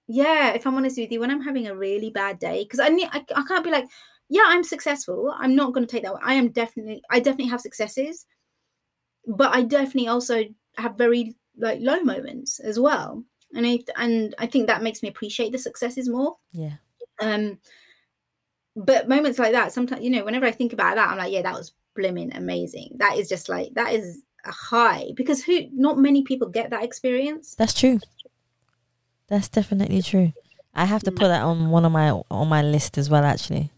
yeah, 0.07 0.53
if 0.53 0.65
I'm 0.65 0.75
honest 0.75 0.97
with 0.97 1.11
you, 1.11 1.19
when 1.19 1.31
I'm 1.31 1.41
having 1.41 1.67
a 1.67 1.75
really 1.75 2.09
bad 2.11 2.39
day, 2.39 2.63
because 2.63 2.79
I 2.79 2.89
need, 2.89 3.09
I, 3.11 3.25
I 3.35 3.43
can't 3.47 3.63
be 3.63 3.71
like, 3.71 3.85
"Yeah, 4.31 4.45
I'm 4.47 4.63
successful." 4.63 5.35
I'm 5.37 5.55
not 5.55 5.73
going 5.73 5.85
to 5.85 5.91
take 5.91 6.03
that. 6.03 6.13
One. 6.13 6.23
I 6.23 6.33
am 6.33 6.49
definitely, 6.49 7.03
I 7.11 7.19
definitely 7.19 7.51
have 7.51 7.61
successes, 7.61 8.25
but 9.27 9.53
I 9.53 9.61
definitely 9.61 10.07
also 10.07 10.43
have 10.77 10.97
very 10.97 11.35
like 11.57 11.79
low 11.81 12.01
moments 12.01 12.59
as 12.59 12.79
well. 12.79 13.23
And 13.53 13.67
I 13.67 13.79
and 13.97 14.33
I 14.39 14.47
think 14.47 14.67
that 14.67 14.81
makes 14.81 15.03
me 15.03 15.09
appreciate 15.09 15.51
the 15.51 15.57
successes 15.59 16.09
more 16.09 16.37
Yeah. 16.53 16.77
um 17.21 17.59
but 18.75 19.09
moments 19.09 19.37
like 19.37 19.51
that 19.51 19.73
sometimes 19.73 20.01
you 20.01 20.09
know 20.09 20.23
whenever 20.23 20.45
i 20.45 20.51
think 20.51 20.71
about 20.71 20.95
that 20.95 21.09
i'm 21.09 21.17
like 21.17 21.33
yeah 21.33 21.41
that 21.41 21.53
was 21.53 21.73
blimmin 21.97 22.35
amazing 22.37 22.89
that 22.95 23.17
is 23.17 23.27
just 23.27 23.49
like 23.49 23.73
that 23.73 23.91
is 23.93 24.23
a 24.45 24.51
high 24.51 25.11
because 25.15 25.43
who 25.43 25.67
not 25.73 25.97
many 25.97 26.23
people 26.23 26.47
get 26.47 26.69
that 26.69 26.83
experience 26.83 27.53
That's 27.55 27.73
true. 27.73 27.99
That's 29.27 29.49
definitely 29.49 30.01
true. 30.01 30.33
I 30.73 30.85
have 30.85 31.03
to 31.03 31.11
put 31.11 31.27
that 31.27 31.41
on 31.41 31.69
one 31.69 31.85
of 31.85 31.91
my 31.91 32.09
on 32.29 32.47
my 32.49 32.61
list 32.61 32.97
as 32.97 33.09
well. 33.09 33.23
Actually, 33.23 33.71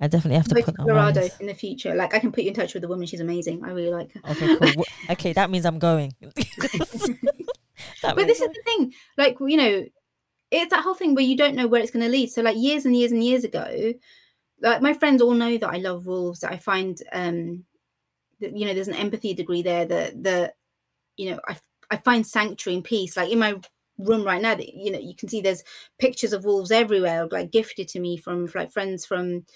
I 0.00 0.08
definitely 0.08 0.36
have 0.36 0.48
to 0.48 0.54
put 0.54 0.66
that 0.66 0.78
on 0.78 0.86
colorado 0.86 1.28
in 1.40 1.46
the 1.46 1.54
future. 1.54 1.94
Like 1.94 2.14
i 2.14 2.18
can 2.18 2.30
put 2.30 2.44
you 2.44 2.48
in 2.48 2.54
touch 2.54 2.74
with 2.74 2.82
the 2.82 2.88
woman. 2.88 3.06
She's 3.06 3.20
amazing. 3.20 3.64
I 3.64 3.70
really 3.70 3.90
like 3.90 4.12
her. 4.12 4.20
Okay, 4.30 4.56
cool. 4.74 4.84
Okay, 5.10 5.32
that 5.32 5.50
means 5.50 5.64
I'm 5.64 5.78
going. 5.78 6.12
But 8.02 8.16
this 8.16 8.40
means- 8.40 8.40
is 8.40 8.56
the 8.56 8.62
thing. 8.64 8.92
Like 9.18 9.36
you 9.40 9.56
know 9.56 9.84
it's 10.50 10.70
that 10.70 10.84
whole 10.84 10.94
thing 10.94 11.14
where 11.14 11.24
you 11.24 11.36
don't 11.36 11.56
know 11.56 11.66
where 11.66 11.82
it's 11.82 11.90
going 11.90 12.04
to 12.04 12.10
lead. 12.10 12.30
So 12.30 12.40
like 12.40 12.56
years 12.56 12.84
and 12.84 12.96
years 12.96 13.10
and 13.10 13.24
years 13.24 13.42
ago 13.42 13.94
like 14.62 14.80
my 14.80 14.94
friends 14.94 15.20
all 15.20 15.34
know 15.34 15.56
that 15.58 15.68
i 15.68 15.76
love 15.76 16.06
wolves 16.06 16.40
that 16.40 16.52
i 16.52 16.56
find 16.56 17.02
um 17.12 17.64
that, 18.40 18.56
you 18.56 18.66
know 18.66 18.74
there's 18.74 18.88
an 18.88 18.94
empathy 18.94 19.34
degree 19.34 19.62
there 19.62 19.84
that 19.84 20.22
that 20.22 20.54
you 21.16 21.30
know 21.30 21.40
i 21.48 21.56
i 21.90 21.96
find 21.96 22.26
sanctuary 22.26 22.76
and 22.76 22.84
peace. 22.84 23.16
Like 23.16 23.30
in 23.30 23.38
my 23.38 23.60
room 23.98 24.24
right 24.24 24.42
now 24.42 24.54
that 24.54 24.68
you 24.74 24.90
know 24.90 24.98
you 24.98 25.14
can 25.14 25.28
see 25.28 25.40
there's 25.40 25.64
pictures 25.98 26.32
of 26.34 26.44
wolves 26.44 26.70
everywhere 26.70 27.26
like 27.30 27.50
gifted 27.50 27.88
to 27.88 28.00
me 28.00 28.16
from 28.18 28.46
like 28.54 28.70
friends 28.72 29.06
from 29.06 29.46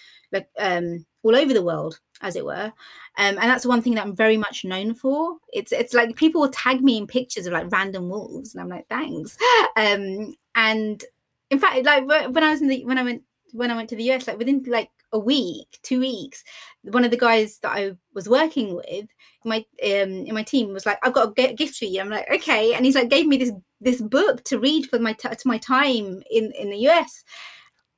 um 0.58 1.04
all 1.22 1.36
over 1.36 1.52
the 1.52 1.62
world 1.62 1.98
as 2.22 2.36
it 2.36 2.44
were. 2.44 2.72
Um 3.18 3.38
and 3.38 3.38
that's 3.38 3.66
one 3.66 3.82
thing 3.82 3.94
that 3.94 4.04
i'm 4.04 4.16
very 4.16 4.36
much 4.36 4.64
known 4.64 4.94
for. 4.94 5.36
It's 5.52 5.72
it's 5.72 5.94
like 5.94 6.16
people 6.16 6.40
will 6.40 6.50
tag 6.50 6.82
me 6.82 6.96
in 6.98 7.06
pictures 7.06 7.46
of 7.46 7.52
like 7.52 7.70
random 7.70 8.08
wolves 8.08 8.54
and 8.54 8.62
i'm 8.62 8.68
like 8.68 8.88
thanks. 8.88 9.36
Um 9.76 10.34
and 10.54 11.02
in 11.50 11.58
fact 11.58 11.84
like 11.84 12.06
when 12.06 12.44
i 12.44 12.50
was 12.50 12.62
in 12.62 12.68
the 12.68 12.84
when 12.84 12.98
i 12.98 13.02
went 13.02 13.22
when 13.52 13.70
i 13.70 13.76
went 13.76 13.88
to 13.88 13.96
the 13.96 14.04
us 14.12 14.26
like 14.26 14.38
within 14.38 14.62
like 14.66 14.90
a 15.12 15.18
week 15.18 15.78
two 15.82 15.98
weeks 15.98 16.44
one 16.82 17.04
of 17.04 17.10
the 17.10 17.16
guys 17.16 17.58
that 17.58 17.72
i 17.72 17.92
was 18.14 18.28
working 18.28 18.76
with 18.76 19.06
my 19.44 19.58
um 19.84 20.26
in 20.26 20.34
my 20.34 20.42
team 20.42 20.72
was 20.72 20.86
like 20.86 20.98
i've 21.02 21.12
got 21.12 21.36
a 21.38 21.54
gift 21.54 21.76
for 21.76 21.86
you. 21.86 22.00
I'm 22.00 22.10
like 22.10 22.30
okay. 22.30 22.74
And 22.74 22.84
he's 22.84 22.94
like 22.94 23.08
gave 23.08 23.26
me 23.26 23.36
this 23.36 23.52
this 23.80 24.00
book 24.00 24.44
to 24.44 24.58
read 24.58 24.86
for 24.86 24.98
my 24.98 25.12
t- 25.14 25.28
to 25.28 25.48
my 25.48 25.58
time 25.58 26.22
in 26.30 26.52
in 26.52 26.70
the 26.70 26.88
us 26.88 27.24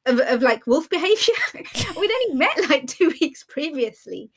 of, 0.07 0.19
of 0.21 0.43
like 0.43 0.67
wolf 0.67 0.89
behavior. 0.89 1.35
We'd 1.55 2.11
only 2.11 2.35
met 2.35 2.69
like 2.69 2.87
two 2.87 3.13
weeks 3.21 3.45
previously. 3.45 4.31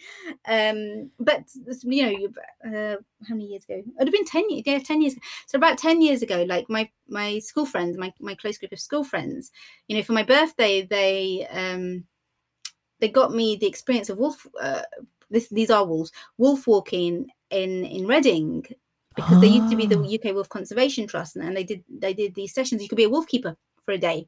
Um 0.47 1.11
but 1.19 1.43
you 1.83 2.05
know 2.05 2.27
uh, 2.65 2.95
how 3.27 3.35
many 3.35 3.47
years 3.47 3.63
ago? 3.65 3.75
It 3.75 3.85
would 3.97 4.07
have 4.07 4.13
been 4.13 4.25
10 4.25 4.49
years 4.49 4.63
yeah 4.65 4.79
10 4.79 5.01
years 5.01 5.15
so 5.47 5.57
about 5.57 5.77
10 5.77 6.01
years 6.01 6.21
ago 6.21 6.43
like 6.47 6.69
my 6.69 6.89
my 7.07 7.39
school 7.39 7.65
friends 7.65 7.97
my, 7.97 8.13
my 8.19 8.35
close 8.35 8.57
group 8.57 8.71
of 8.71 8.79
school 8.79 9.03
friends 9.03 9.51
you 9.87 9.95
know 9.97 10.03
for 10.03 10.13
my 10.13 10.23
birthday 10.23 10.83
they 10.83 11.47
um 11.51 12.03
they 12.99 13.09
got 13.09 13.33
me 13.33 13.55
the 13.55 13.67
experience 13.67 14.09
of 14.09 14.17
wolf 14.17 14.45
uh, 14.61 14.81
this 15.29 15.49
these 15.49 15.69
are 15.69 15.85
wolves 15.85 16.11
wolf 16.37 16.67
walking 16.67 17.27
in 17.49 17.83
in 17.85 18.07
reading 18.07 18.65
because 19.15 19.39
they 19.39 19.47
used 19.47 19.69
to 19.69 19.77
be 19.77 19.87
the 19.87 19.97
Ah. 19.97 20.15
uk 20.15 20.35
wolf 20.35 20.49
conservation 20.49 21.07
trust 21.07 21.35
and, 21.35 21.45
and 21.47 21.55
they 21.57 21.63
did 21.63 21.83
they 21.89 22.13
did 22.13 22.35
these 22.35 22.53
sessions. 22.53 22.81
You 22.81 22.89
could 22.89 22.97
be 22.97 23.05
a 23.05 23.09
wolf 23.09 23.27
keeper 23.27 23.55
for 23.83 23.93
a 23.93 23.97
day 23.97 24.27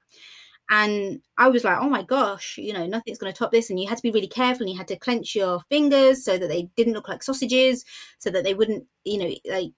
and 0.69 1.21
I 1.37 1.47
was 1.47 1.63
like, 1.63 1.77
oh 1.79 1.89
my 1.89 2.03
gosh, 2.03 2.57
you 2.57 2.73
know, 2.73 2.85
nothing's 2.85 3.17
going 3.17 3.31
to 3.31 3.37
top 3.37 3.51
this. 3.51 3.69
And 3.69 3.79
you 3.79 3.87
had 3.87 3.97
to 3.97 4.03
be 4.03 4.11
really 4.11 4.27
careful 4.27 4.63
and 4.63 4.69
you 4.69 4.77
had 4.77 4.87
to 4.89 4.97
clench 4.97 5.33
your 5.33 5.61
fingers 5.69 6.25
so 6.25 6.37
that 6.37 6.47
they 6.47 6.69
didn't 6.75 6.93
look 6.93 7.07
like 7.07 7.23
sausages, 7.23 7.85
so 8.19 8.29
that 8.29 8.43
they 8.43 8.53
wouldn't, 8.53 8.85
you 9.05 9.17
know, 9.17 9.33
like 9.49 9.71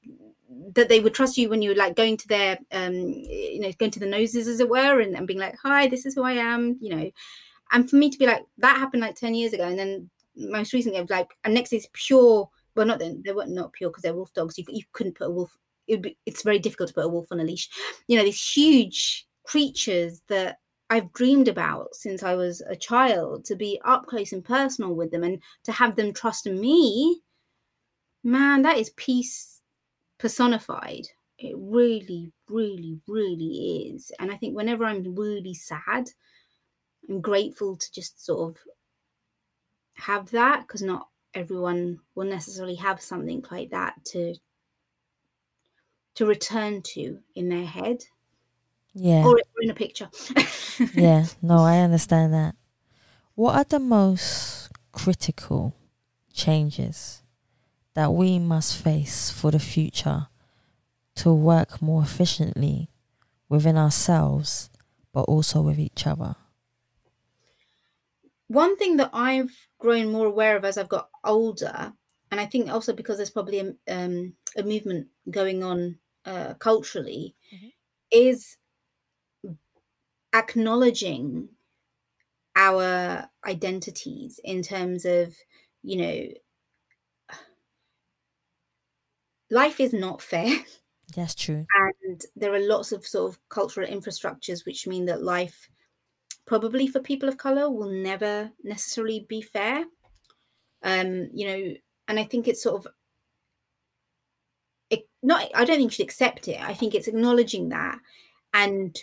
that 0.75 0.89
they 0.89 0.99
would 0.99 1.13
trust 1.13 1.37
you 1.37 1.49
when 1.49 1.61
you 1.61 1.69
were 1.69 1.75
like 1.75 1.95
going 1.95 2.17
to 2.17 2.27
their, 2.27 2.57
um, 2.71 2.93
you 2.93 3.59
know, 3.59 3.71
going 3.77 3.91
to 3.91 3.99
the 3.99 4.05
noses, 4.07 4.47
as 4.47 4.59
it 4.59 4.69
were, 4.69 4.99
and, 4.99 5.15
and 5.15 5.27
being 5.27 5.39
like, 5.39 5.55
hi, 5.61 5.87
this 5.87 6.05
is 6.07 6.15
who 6.15 6.23
I 6.23 6.33
am, 6.33 6.77
you 6.81 6.95
know. 6.95 7.11
And 7.71 7.87
for 7.87 7.97
me 7.97 8.09
to 8.09 8.17
be 8.17 8.25
like, 8.25 8.43
that 8.57 8.77
happened 8.77 9.01
like 9.01 9.15
10 9.15 9.35
years 9.35 9.53
ago. 9.53 9.65
And 9.65 9.77
then 9.77 10.09
most 10.35 10.73
recently, 10.73 10.97
I 10.97 11.01
was 11.01 11.11
like, 11.11 11.29
and 11.43 11.53
next 11.53 11.71
is 11.71 11.87
pure, 11.93 12.49
well, 12.75 12.85
not 12.87 12.97
then, 12.97 13.21
they 13.23 13.31
weren't 13.31 13.51
not 13.51 13.73
pure 13.73 13.91
because 13.91 14.01
they're 14.01 14.15
wolf 14.15 14.33
dogs. 14.33 14.57
You, 14.57 14.65
you 14.69 14.83
couldn't 14.91 15.15
put 15.15 15.27
a 15.27 15.31
wolf, 15.31 15.55
be, 15.87 16.17
it's 16.25 16.41
very 16.41 16.57
difficult 16.57 16.87
to 16.87 16.95
put 16.95 17.05
a 17.05 17.09
wolf 17.09 17.27
on 17.29 17.39
a 17.39 17.43
leash. 17.43 17.69
You 18.07 18.17
know, 18.17 18.23
these 18.23 18.41
huge 18.41 19.27
creatures 19.43 20.23
that 20.29 20.57
I've 20.89 21.13
dreamed 21.13 21.47
about 21.47 21.93
since 21.95 22.23
I 22.23 22.35
was 22.35 22.61
a 22.61 22.75
child 22.75 23.45
to 23.45 23.55
be 23.55 23.79
up 23.85 24.07
close 24.07 24.31
and 24.31 24.43
personal 24.43 24.95
with 24.95 25.11
them 25.11 25.23
and 25.23 25.41
to 25.63 25.71
have 25.71 25.95
them 25.95 26.13
trust 26.13 26.47
me, 26.47 27.21
man, 28.23 28.63
that 28.63 28.77
is 28.77 28.89
peace 28.91 29.61
personified. 30.17 31.07
It 31.37 31.55
really, 31.57 32.33
really, 32.49 32.99
really 33.07 33.91
is. 33.93 34.11
And 34.19 34.31
I 34.31 34.35
think 34.35 34.55
whenever 34.55 34.83
I'm 34.83 35.15
really 35.15 35.53
sad, 35.53 36.09
I'm 37.07 37.21
grateful 37.21 37.77
to 37.77 37.91
just 37.93 38.23
sort 38.25 38.49
of 38.49 38.61
have 39.93 40.31
that 40.31 40.61
because 40.61 40.81
not 40.81 41.07
everyone 41.33 41.99
will 42.15 42.25
necessarily 42.25 42.75
have 42.75 43.01
something 43.01 43.43
like 43.51 43.69
that 43.69 43.93
to 44.03 44.35
to 46.15 46.25
return 46.25 46.81
to 46.81 47.19
in 47.35 47.47
their 47.47 47.65
head 47.65 48.03
yeah. 48.93 49.23
or 49.25 49.39
in 49.61 49.69
a 49.69 49.75
picture. 49.75 50.09
yeah, 50.93 51.25
no, 51.41 51.59
I 51.59 51.79
understand 51.79 52.33
that. 52.33 52.55
What 53.35 53.55
are 53.55 53.63
the 53.63 53.79
most 53.79 54.69
critical 54.91 55.75
changes 56.33 57.23
that 57.93 58.13
we 58.13 58.39
must 58.39 58.77
face 58.77 59.31
for 59.31 59.51
the 59.51 59.59
future 59.59 60.27
to 61.15 61.33
work 61.33 61.81
more 61.81 62.01
efficiently 62.01 62.89
within 63.47 63.77
ourselves, 63.77 64.69
but 65.13 65.21
also 65.23 65.61
with 65.61 65.79
each 65.79 66.05
other? 66.05 66.35
One 68.47 68.77
thing 68.77 68.97
that 68.97 69.11
I've 69.13 69.55
grown 69.79 70.11
more 70.11 70.25
aware 70.25 70.57
of 70.57 70.65
as 70.65 70.77
I've 70.77 70.89
got 70.89 71.09
older, 71.23 71.93
and 72.31 72.39
I 72.39 72.45
think 72.45 72.69
also 72.69 72.93
because 72.93 73.17
there's 73.17 73.29
probably 73.29 73.59
a, 73.59 73.93
um, 73.93 74.33
a 74.57 74.63
movement 74.63 75.07
going 75.29 75.63
on 75.63 75.99
uh, 76.25 76.55
culturally, 76.55 77.35
mm-hmm. 77.53 77.67
is 78.11 78.57
acknowledging 80.33 81.49
our 82.55 83.29
identities 83.45 84.39
in 84.43 84.61
terms 84.61 85.05
of, 85.05 85.35
you 85.83 85.97
know, 85.97 86.27
life 89.49 89.79
is 89.79 89.93
not 89.93 90.21
fair. 90.21 90.51
That's 91.15 91.35
true. 91.35 91.65
And 92.05 92.21
there 92.35 92.53
are 92.53 92.59
lots 92.59 92.91
of 92.91 93.05
sort 93.05 93.31
of 93.31 93.39
cultural 93.49 93.87
infrastructures 93.87 94.65
which 94.65 94.85
mean 94.85 95.05
that 95.05 95.23
life, 95.23 95.69
probably 96.45 96.87
for 96.87 96.99
people 96.99 97.27
of 97.27 97.37
color, 97.37 97.69
will 97.69 97.89
never 97.89 98.51
necessarily 98.63 99.25
be 99.27 99.41
fair. 99.41 99.85
Um, 100.83 101.29
you 101.33 101.47
know, 101.47 101.73
and 102.07 102.19
I 102.19 102.23
think 102.25 102.47
it's 102.47 102.61
sort 102.61 102.85
of 102.85 102.93
it, 104.89 105.07
not. 105.23 105.49
I 105.55 105.65
don't 105.65 105.77
think 105.77 105.91
you 105.91 105.95
should 105.95 106.05
accept 106.05 106.47
it. 106.47 106.61
I 106.61 106.73
think 106.73 106.93
it's 106.93 107.07
acknowledging 107.07 107.69
that 107.69 107.99
and 108.53 108.97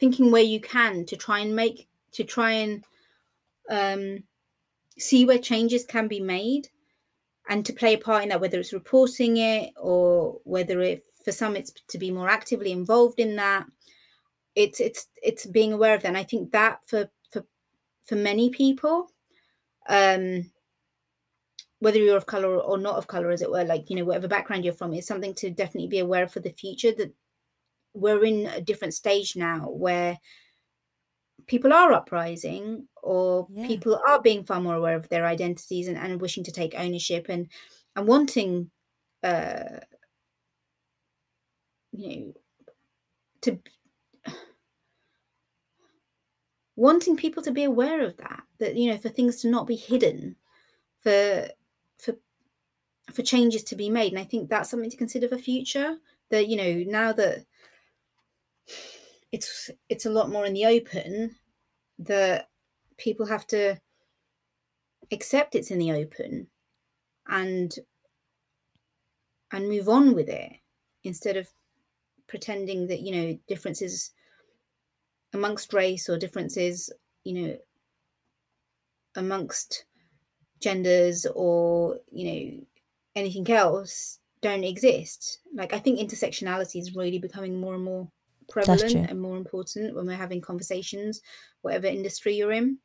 thinking 0.00 0.30
where 0.30 0.42
you 0.42 0.60
can 0.60 1.04
to 1.04 1.16
try 1.16 1.40
and 1.40 1.54
make 1.54 1.86
to 2.12 2.24
try 2.24 2.52
and 2.52 2.84
um, 3.70 4.24
see 4.98 5.24
where 5.24 5.38
changes 5.38 5.84
can 5.84 6.08
be 6.08 6.20
made 6.20 6.68
and 7.48 7.64
to 7.66 7.72
play 7.72 7.94
a 7.94 7.98
part 7.98 8.22
in 8.22 8.30
that, 8.30 8.40
whether 8.40 8.58
it's 8.58 8.72
reporting 8.72 9.36
it 9.36 9.70
or 9.76 10.40
whether 10.44 10.80
it 10.80 11.04
for 11.24 11.32
some 11.32 11.56
it's 11.56 11.72
to 11.88 11.98
be 11.98 12.10
more 12.10 12.28
actively 12.28 12.72
involved 12.72 13.20
in 13.20 13.36
that. 13.36 13.66
It's 14.56 14.80
it's 14.80 15.06
it's 15.22 15.46
being 15.46 15.72
aware 15.72 15.94
of 15.94 16.02
that. 16.02 16.08
And 16.08 16.16
I 16.16 16.24
think 16.24 16.52
that 16.52 16.80
for 16.86 17.08
for 17.30 17.44
for 18.04 18.16
many 18.16 18.50
people, 18.50 19.10
um, 19.88 20.50
whether 21.78 21.98
you're 21.98 22.16
of 22.16 22.26
color 22.26 22.58
or 22.58 22.78
not 22.78 22.96
of 22.96 23.06
color, 23.06 23.30
as 23.30 23.42
it 23.42 23.50
were, 23.50 23.64
like 23.64 23.90
you 23.90 23.96
know 23.96 24.04
whatever 24.04 24.28
background 24.28 24.64
you're 24.64 24.74
from, 24.74 24.94
is 24.94 25.06
something 25.06 25.34
to 25.34 25.50
definitely 25.50 25.88
be 25.88 26.00
aware 26.00 26.24
of 26.24 26.32
for 26.32 26.40
the 26.40 26.50
future. 26.50 26.92
That 26.92 27.12
we're 27.94 28.24
in 28.24 28.46
a 28.46 28.60
different 28.60 28.94
stage 28.94 29.36
now 29.36 29.68
where 29.70 30.18
people 31.46 31.72
are 31.72 31.92
uprising 31.92 32.86
or 33.02 33.48
yeah. 33.52 33.66
people 33.66 34.00
are 34.06 34.22
being 34.22 34.44
far 34.44 34.60
more 34.60 34.76
aware 34.76 34.96
of 34.96 35.08
their 35.08 35.26
identities 35.26 35.88
and, 35.88 35.98
and 35.98 36.20
wishing 36.20 36.44
to 36.44 36.52
take 36.52 36.74
ownership 36.76 37.26
and 37.28 37.48
and 37.96 38.06
wanting 38.06 38.70
uh 39.24 39.80
you 41.92 42.20
know 42.20 42.32
to 43.40 43.58
wanting 46.76 47.16
people 47.16 47.42
to 47.42 47.50
be 47.50 47.64
aware 47.64 48.02
of 48.02 48.16
that 48.18 48.42
that 48.58 48.76
you 48.76 48.90
know 48.90 48.98
for 48.98 49.08
things 49.08 49.40
to 49.42 49.48
not 49.50 49.66
be 49.66 49.76
hidden 49.76 50.36
for 51.02 51.48
for 51.98 52.14
for 53.12 53.22
changes 53.22 53.64
to 53.64 53.74
be 53.74 53.90
made 53.90 54.12
and 54.12 54.20
i 54.20 54.24
think 54.24 54.48
that's 54.48 54.70
something 54.70 54.90
to 54.90 54.96
consider 54.96 55.26
for 55.26 55.38
future 55.38 55.96
that 56.30 56.46
you 56.46 56.56
know 56.56 56.90
now 56.90 57.12
that 57.12 57.44
it's 59.32 59.70
it's 59.88 60.06
a 60.06 60.10
lot 60.10 60.30
more 60.30 60.44
in 60.44 60.54
the 60.54 60.66
open 60.66 61.36
that 61.98 62.48
people 62.98 63.26
have 63.26 63.46
to 63.46 63.76
accept 65.12 65.54
it's 65.54 65.70
in 65.70 65.78
the 65.78 65.92
open 65.92 66.46
and 67.28 67.74
and 69.52 69.68
move 69.68 69.88
on 69.88 70.14
with 70.14 70.28
it 70.28 70.52
instead 71.04 71.36
of 71.36 71.48
pretending 72.26 72.86
that 72.86 73.00
you 73.00 73.12
know 73.12 73.38
differences 73.48 74.12
amongst 75.32 75.72
race 75.72 76.08
or 76.08 76.18
differences 76.18 76.92
you 77.24 77.34
know 77.34 77.56
amongst 79.16 79.84
genders 80.60 81.26
or 81.34 81.98
you 82.12 82.30
know 82.30 82.66
anything 83.16 83.50
else 83.50 84.18
don't 84.42 84.64
exist. 84.64 85.40
Like 85.54 85.72
i 85.72 85.78
think 85.78 85.98
intersectionality 85.98 86.80
is 86.80 86.94
really 86.94 87.18
becoming 87.18 87.60
more 87.60 87.74
and 87.74 87.84
more 87.84 88.08
prevalent 88.50 89.10
and 89.10 89.20
more 89.20 89.36
important 89.36 89.94
when 89.94 90.06
we're 90.06 90.16
having 90.16 90.40
conversations, 90.40 91.20
whatever 91.62 91.86
industry 91.86 92.34
you're 92.34 92.52
in. 92.52 92.78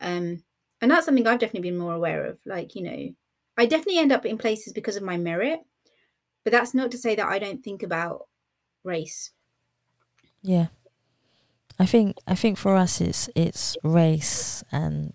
Um, 0.00 0.42
and 0.80 0.90
that's 0.90 1.06
something 1.06 1.26
I've 1.26 1.38
definitely 1.38 1.70
been 1.70 1.78
more 1.78 1.94
aware 1.94 2.26
of. 2.26 2.38
Like, 2.46 2.74
you 2.74 2.82
know, 2.82 3.14
I 3.56 3.66
definitely 3.66 3.98
end 3.98 4.12
up 4.12 4.24
in 4.24 4.38
places 4.38 4.72
because 4.72 4.96
of 4.96 5.02
my 5.02 5.16
merit, 5.16 5.60
but 6.44 6.52
that's 6.52 6.74
not 6.74 6.90
to 6.92 6.98
say 6.98 7.14
that 7.14 7.28
I 7.28 7.38
don't 7.38 7.62
think 7.62 7.82
about 7.82 8.26
race. 8.82 9.30
Yeah. 10.42 10.68
I 11.78 11.86
think 11.86 12.16
I 12.26 12.34
think 12.34 12.58
for 12.58 12.76
us 12.76 13.00
it's 13.00 13.28
it's 13.34 13.76
race 13.82 14.62
and 14.70 15.14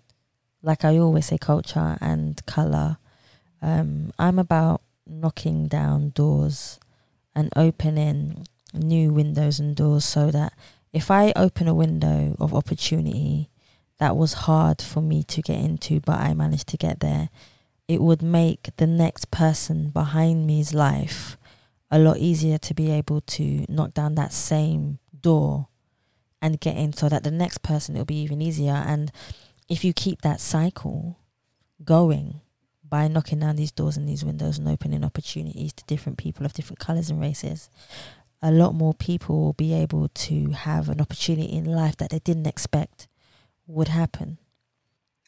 like 0.62 0.84
I 0.84 0.98
always 0.98 1.26
say 1.26 1.38
culture 1.38 1.96
and 2.00 2.44
colour. 2.46 2.98
Um, 3.62 4.12
I'm 4.18 4.38
about 4.38 4.82
knocking 5.06 5.68
down 5.68 6.10
doors 6.10 6.78
and 7.34 7.50
opening 7.56 8.46
new 8.74 9.12
windows 9.12 9.58
and 9.58 9.74
doors 9.74 10.04
so 10.04 10.30
that 10.30 10.52
if 10.92 11.10
I 11.10 11.32
open 11.36 11.68
a 11.68 11.74
window 11.74 12.36
of 12.38 12.54
opportunity 12.54 13.50
that 13.98 14.16
was 14.16 14.32
hard 14.32 14.80
for 14.80 15.00
me 15.00 15.22
to 15.24 15.42
get 15.42 15.58
into, 15.58 16.00
but 16.00 16.18
I 16.18 16.34
managed 16.34 16.68
to 16.68 16.76
get 16.76 17.00
there, 17.00 17.30
it 17.86 18.00
would 18.00 18.22
make 18.22 18.70
the 18.76 18.86
next 18.86 19.30
person 19.30 19.90
behind 19.90 20.46
me's 20.46 20.74
life 20.74 21.36
a 21.90 21.98
lot 21.98 22.18
easier 22.18 22.58
to 22.58 22.74
be 22.74 22.90
able 22.90 23.22
to 23.22 23.64
knock 23.68 23.94
down 23.94 24.14
that 24.14 24.32
same 24.32 24.98
door 25.20 25.68
and 26.40 26.60
get 26.60 26.76
in 26.76 26.92
so 26.92 27.08
that 27.08 27.24
the 27.24 27.30
next 27.30 27.62
person 27.62 27.96
it'll 27.96 28.04
be 28.04 28.20
even 28.20 28.40
easier. 28.40 28.72
And 28.72 29.10
if 29.68 29.84
you 29.84 29.92
keep 29.92 30.22
that 30.22 30.40
cycle 30.40 31.18
going 31.84 32.40
by 32.88 33.08
knocking 33.08 33.40
down 33.40 33.56
these 33.56 33.72
doors 33.72 33.96
and 33.96 34.08
these 34.08 34.24
windows 34.24 34.58
and 34.58 34.68
opening 34.68 35.04
opportunities 35.04 35.72
to 35.74 35.84
different 35.84 36.18
people 36.18 36.46
of 36.46 36.52
different 36.52 36.78
colors 36.78 37.10
and 37.10 37.20
races, 37.20 37.68
a 38.40 38.52
lot 38.52 38.74
more 38.74 38.94
people 38.94 39.40
will 39.40 39.52
be 39.52 39.74
able 39.74 40.08
to 40.08 40.50
have 40.50 40.88
an 40.88 41.00
opportunity 41.00 41.52
in 41.52 41.64
life 41.64 41.96
that 41.96 42.10
they 42.10 42.20
didn't 42.20 42.46
expect 42.46 43.08
would 43.66 43.88
happen. 43.88 44.38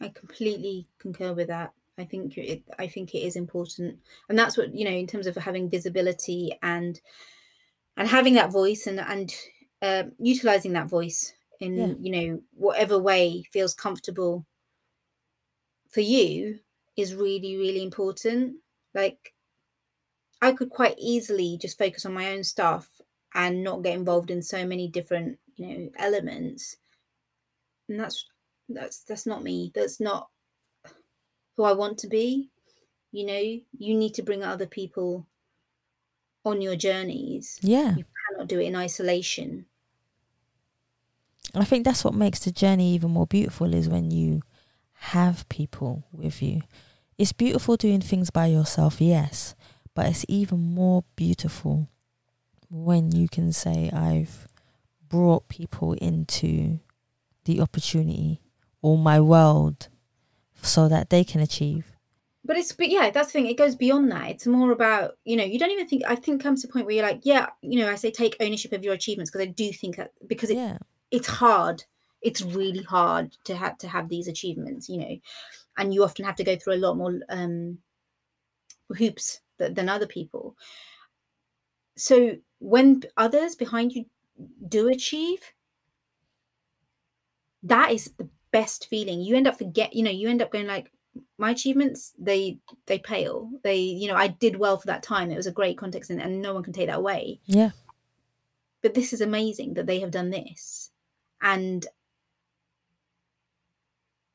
I 0.00 0.08
completely 0.08 0.86
concur 0.98 1.32
with 1.32 1.48
that. 1.48 1.72
I 1.98 2.04
think 2.04 2.38
it, 2.38 2.62
I 2.78 2.86
think 2.86 3.14
it 3.14 3.18
is 3.18 3.36
important, 3.36 3.98
and 4.28 4.38
that's 4.38 4.56
what 4.56 4.74
you 4.74 4.84
know 4.84 4.90
in 4.90 5.06
terms 5.06 5.26
of 5.26 5.36
having 5.36 5.68
visibility 5.68 6.56
and 6.62 6.98
and 7.96 8.08
having 8.08 8.34
that 8.34 8.50
voice 8.50 8.86
and 8.86 9.00
and 9.00 9.34
uh, 9.82 10.04
utilizing 10.18 10.72
that 10.72 10.88
voice 10.88 11.34
in 11.60 11.76
yeah. 11.76 11.92
you 12.00 12.10
know 12.10 12.40
whatever 12.54 12.98
way 12.98 13.44
feels 13.52 13.74
comfortable 13.74 14.46
for 15.90 16.00
you 16.00 16.60
is 16.96 17.14
really 17.14 17.58
really 17.58 17.82
important. 17.82 18.56
Like 18.94 19.34
I 20.40 20.52
could 20.52 20.70
quite 20.70 20.94
easily 20.98 21.58
just 21.60 21.76
focus 21.76 22.06
on 22.06 22.14
my 22.14 22.32
own 22.32 22.44
stuff 22.44 22.88
and 23.34 23.62
not 23.64 23.82
get 23.82 23.94
involved 23.96 24.30
in 24.30 24.42
so 24.42 24.66
many 24.66 24.88
different, 24.88 25.38
you 25.56 25.78
know, 25.78 25.90
elements. 25.96 26.76
And 27.88 28.00
that's 28.00 28.26
that's 28.70 29.02
that's 29.04 29.26
not 29.26 29.42
me. 29.42 29.70
That's 29.74 30.00
not 30.00 30.30
who 31.56 31.62
I 31.64 31.72
want 31.72 31.98
to 31.98 32.08
be. 32.08 32.50
You 33.12 33.26
know, 33.26 33.60
you 33.78 33.96
need 33.96 34.14
to 34.14 34.22
bring 34.22 34.42
other 34.44 34.66
people 34.66 35.28
on 36.44 36.60
your 36.60 36.76
journeys. 36.76 37.58
Yeah. 37.62 37.96
You 37.96 38.04
cannot 38.28 38.48
do 38.48 38.60
it 38.60 38.66
in 38.66 38.76
isolation. 38.76 39.66
I 41.54 41.64
think 41.64 41.84
that's 41.84 42.04
what 42.04 42.14
makes 42.14 42.40
the 42.40 42.52
journey 42.52 42.94
even 42.94 43.10
more 43.10 43.26
beautiful 43.26 43.74
is 43.74 43.88
when 43.88 44.10
you 44.10 44.42
have 44.92 45.48
people 45.48 46.04
with 46.12 46.42
you. 46.42 46.62
It's 47.18 47.32
beautiful 47.32 47.76
doing 47.76 48.00
things 48.00 48.30
by 48.30 48.46
yourself, 48.46 49.00
yes, 49.00 49.54
but 49.94 50.06
it's 50.06 50.24
even 50.28 50.60
more 50.60 51.04
beautiful 51.16 51.88
when 52.70 53.12
you 53.12 53.28
can 53.28 53.52
say, 53.52 53.90
I've 53.92 54.46
brought 55.08 55.48
people 55.48 55.94
into 55.94 56.78
the 57.44 57.60
opportunity 57.60 58.40
or 58.80 58.96
my 58.96 59.20
world 59.20 59.88
so 60.62 60.88
that 60.88 61.10
they 61.10 61.24
can 61.24 61.40
achieve. 61.40 61.96
But 62.44 62.56
it's, 62.56 62.72
but 62.72 62.88
yeah, 62.88 63.10
that's 63.10 63.28
the 63.28 63.32
thing. 63.32 63.46
It 63.46 63.58
goes 63.58 63.74
beyond 63.74 64.10
that. 64.12 64.30
It's 64.30 64.46
more 64.46 64.72
about, 64.72 65.16
you 65.24 65.36
know, 65.36 65.44
you 65.44 65.58
don't 65.58 65.70
even 65.70 65.86
think, 65.86 66.02
I 66.06 66.14
think 66.14 66.42
comes 66.42 66.62
to 66.62 66.68
a 66.68 66.72
point 66.72 66.86
where 66.86 66.94
you're 66.94 67.04
like, 67.04 67.20
yeah, 67.22 67.48
you 67.60 67.78
know, 67.80 67.90
I 67.90 67.96
say 67.96 68.10
take 68.10 68.36
ownership 68.40 68.72
of 68.72 68.84
your 68.84 68.94
achievements 68.94 69.30
because 69.30 69.46
I 69.46 69.50
do 69.50 69.72
think 69.72 69.96
that 69.96 70.12
because 70.26 70.50
it, 70.50 70.56
yeah. 70.56 70.78
it's 71.10 71.26
hard. 71.26 71.84
It's 72.22 72.42
really 72.42 72.82
hard 72.82 73.36
to 73.44 73.56
have 73.56 73.78
to 73.78 73.88
have 73.88 74.08
these 74.08 74.28
achievements, 74.28 74.88
you 74.88 74.98
know, 74.98 75.16
and 75.76 75.92
you 75.92 76.04
often 76.04 76.24
have 76.24 76.36
to 76.36 76.44
go 76.44 76.56
through 76.56 76.74
a 76.74 76.84
lot 76.84 76.96
more 76.96 77.18
um, 77.28 77.78
hoops 78.96 79.40
than 79.58 79.88
other 79.88 80.06
people. 80.06 80.56
So 81.96 82.36
when 82.60 83.02
others 83.16 83.56
behind 83.56 83.92
you 83.92 84.06
do 84.68 84.88
achieve, 84.88 85.40
that 87.62 87.90
is 87.90 88.12
the 88.16 88.28
best 88.52 88.86
feeling. 88.88 89.20
You 89.20 89.36
end 89.36 89.48
up 89.48 89.58
forget, 89.58 89.94
you 89.94 90.02
know, 90.02 90.10
you 90.10 90.28
end 90.28 90.40
up 90.42 90.52
going 90.52 90.66
like, 90.66 90.92
my 91.38 91.50
achievements 91.50 92.12
they 92.20 92.58
they 92.86 92.96
pale. 92.98 93.50
They 93.64 93.78
you 93.78 94.06
know 94.06 94.14
i 94.14 94.28
did 94.28 94.56
well 94.56 94.76
for 94.76 94.86
that 94.86 95.02
time. 95.02 95.30
It 95.30 95.36
was 95.36 95.48
a 95.48 95.52
great 95.52 95.76
context 95.76 96.08
and, 96.08 96.22
and 96.22 96.40
no 96.40 96.54
one 96.54 96.62
can 96.62 96.72
take 96.72 96.86
that 96.86 96.98
away. 96.98 97.40
Yeah. 97.46 97.70
but 98.80 98.94
this 98.94 99.12
is 99.12 99.20
amazing 99.20 99.74
that 99.74 99.86
they 99.86 99.98
have 100.00 100.12
done 100.12 100.30
this. 100.30 100.92
And 101.42 101.84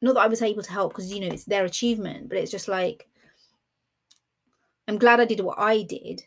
not 0.01 0.15
that 0.15 0.21
i 0.21 0.27
was 0.27 0.41
able 0.41 0.63
to 0.63 0.71
help 0.71 0.91
because 0.91 1.11
you 1.11 1.19
know 1.19 1.27
it's 1.27 1.45
their 1.45 1.65
achievement 1.65 2.29
but 2.29 2.37
it's 2.37 2.51
just 2.51 2.67
like 2.67 3.07
i'm 4.87 4.97
glad 4.97 5.19
i 5.19 5.25
did 5.25 5.39
what 5.39 5.57
i 5.59 5.81
did 5.81 6.23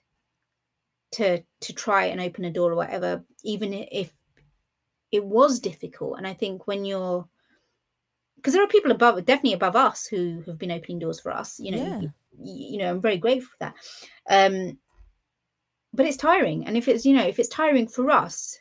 to 1.12 1.42
to 1.60 1.72
try 1.72 2.04
and 2.06 2.20
open 2.20 2.44
a 2.44 2.50
door 2.50 2.72
or 2.72 2.76
whatever 2.76 3.24
even 3.44 3.72
if 3.72 4.12
it 5.10 5.24
was 5.24 5.58
difficult. 5.60 6.18
And 6.18 6.26
i 6.26 6.34
think 6.34 6.66
when 6.66 6.84
you're 6.84 7.26
because 8.36 8.52
there 8.54 8.62
are 8.62 8.68
people 8.68 8.90
above 8.92 9.24
definitely 9.24 9.54
above 9.54 9.74
us 9.74 10.06
who 10.06 10.42
have 10.46 10.58
been 10.58 10.70
opening 10.70 10.98
doors 11.00 11.18
for 11.20 11.32
us 11.32 11.58
you 11.58 11.72
know 11.72 11.78
Yeah. 11.78 12.00
you, 12.00 12.12
you 12.72 12.78
know 12.78 12.90
i'm 12.90 13.00
very 13.00 13.16
grateful 13.18 13.50
for 13.50 13.56
that. 13.60 13.74
Um 14.28 14.78
but 15.94 16.04
it's 16.04 16.18
tiring. 16.18 16.66
And 16.66 16.76
if 16.76 16.86
it's 16.86 17.06
you 17.06 17.14
know 17.16 17.26
if 17.26 17.38
it's 17.38 17.48
tiring 17.48 17.88
for 17.88 18.10
us 18.10 18.58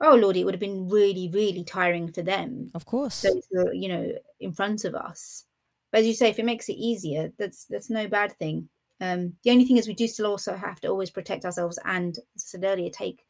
oh 0.00 0.14
lord 0.14 0.36
it 0.36 0.44
would 0.44 0.54
have 0.54 0.60
been 0.60 0.88
really 0.88 1.28
really 1.32 1.64
tiring 1.64 2.12
for 2.12 2.22
them. 2.22 2.70
Of 2.74 2.86
course. 2.86 3.20
those 3.22 3.42
who 3.50 3.66
are, 3.66 3.74
you 3.74 3.88
know 3.88 4.12
in 4.40 4.52
front 4.52 4.84
of 4.84 4.94
us. 4.94 5.44
But 5.90 6.00
as 6.02 6.06
you 6.06 6.14
say 6.14 6.30
if 6.30 6.38
it 6.38 6.44
makes 6.44 6.68
it 6.68 6.74
easier 6.74 7.32
that's 7.36 7.64
that's 7.66 7.90
no 7.90 8.06
bad 8.06 8.32
thing 8.38 8.68
um 9.02 9.34
the 9.42 9.50
only 9.50 9.64
thing 9.64 9.76
is 9.76 9.86
we 9.88 9.94
do 9.94 10.06
still 10.06 10.26
also 10.26 10.54
have 10.54 10.80
to 10.80 10.88
always 10.88 11.10
protect 11.10 11.44
ourselves 11.44 11.78
and 11.84 12.16
as 12.36 12.44
i 12.46 12.46
said 12.46 12.64
earlier 12.64 12.90
take 12.90 13.24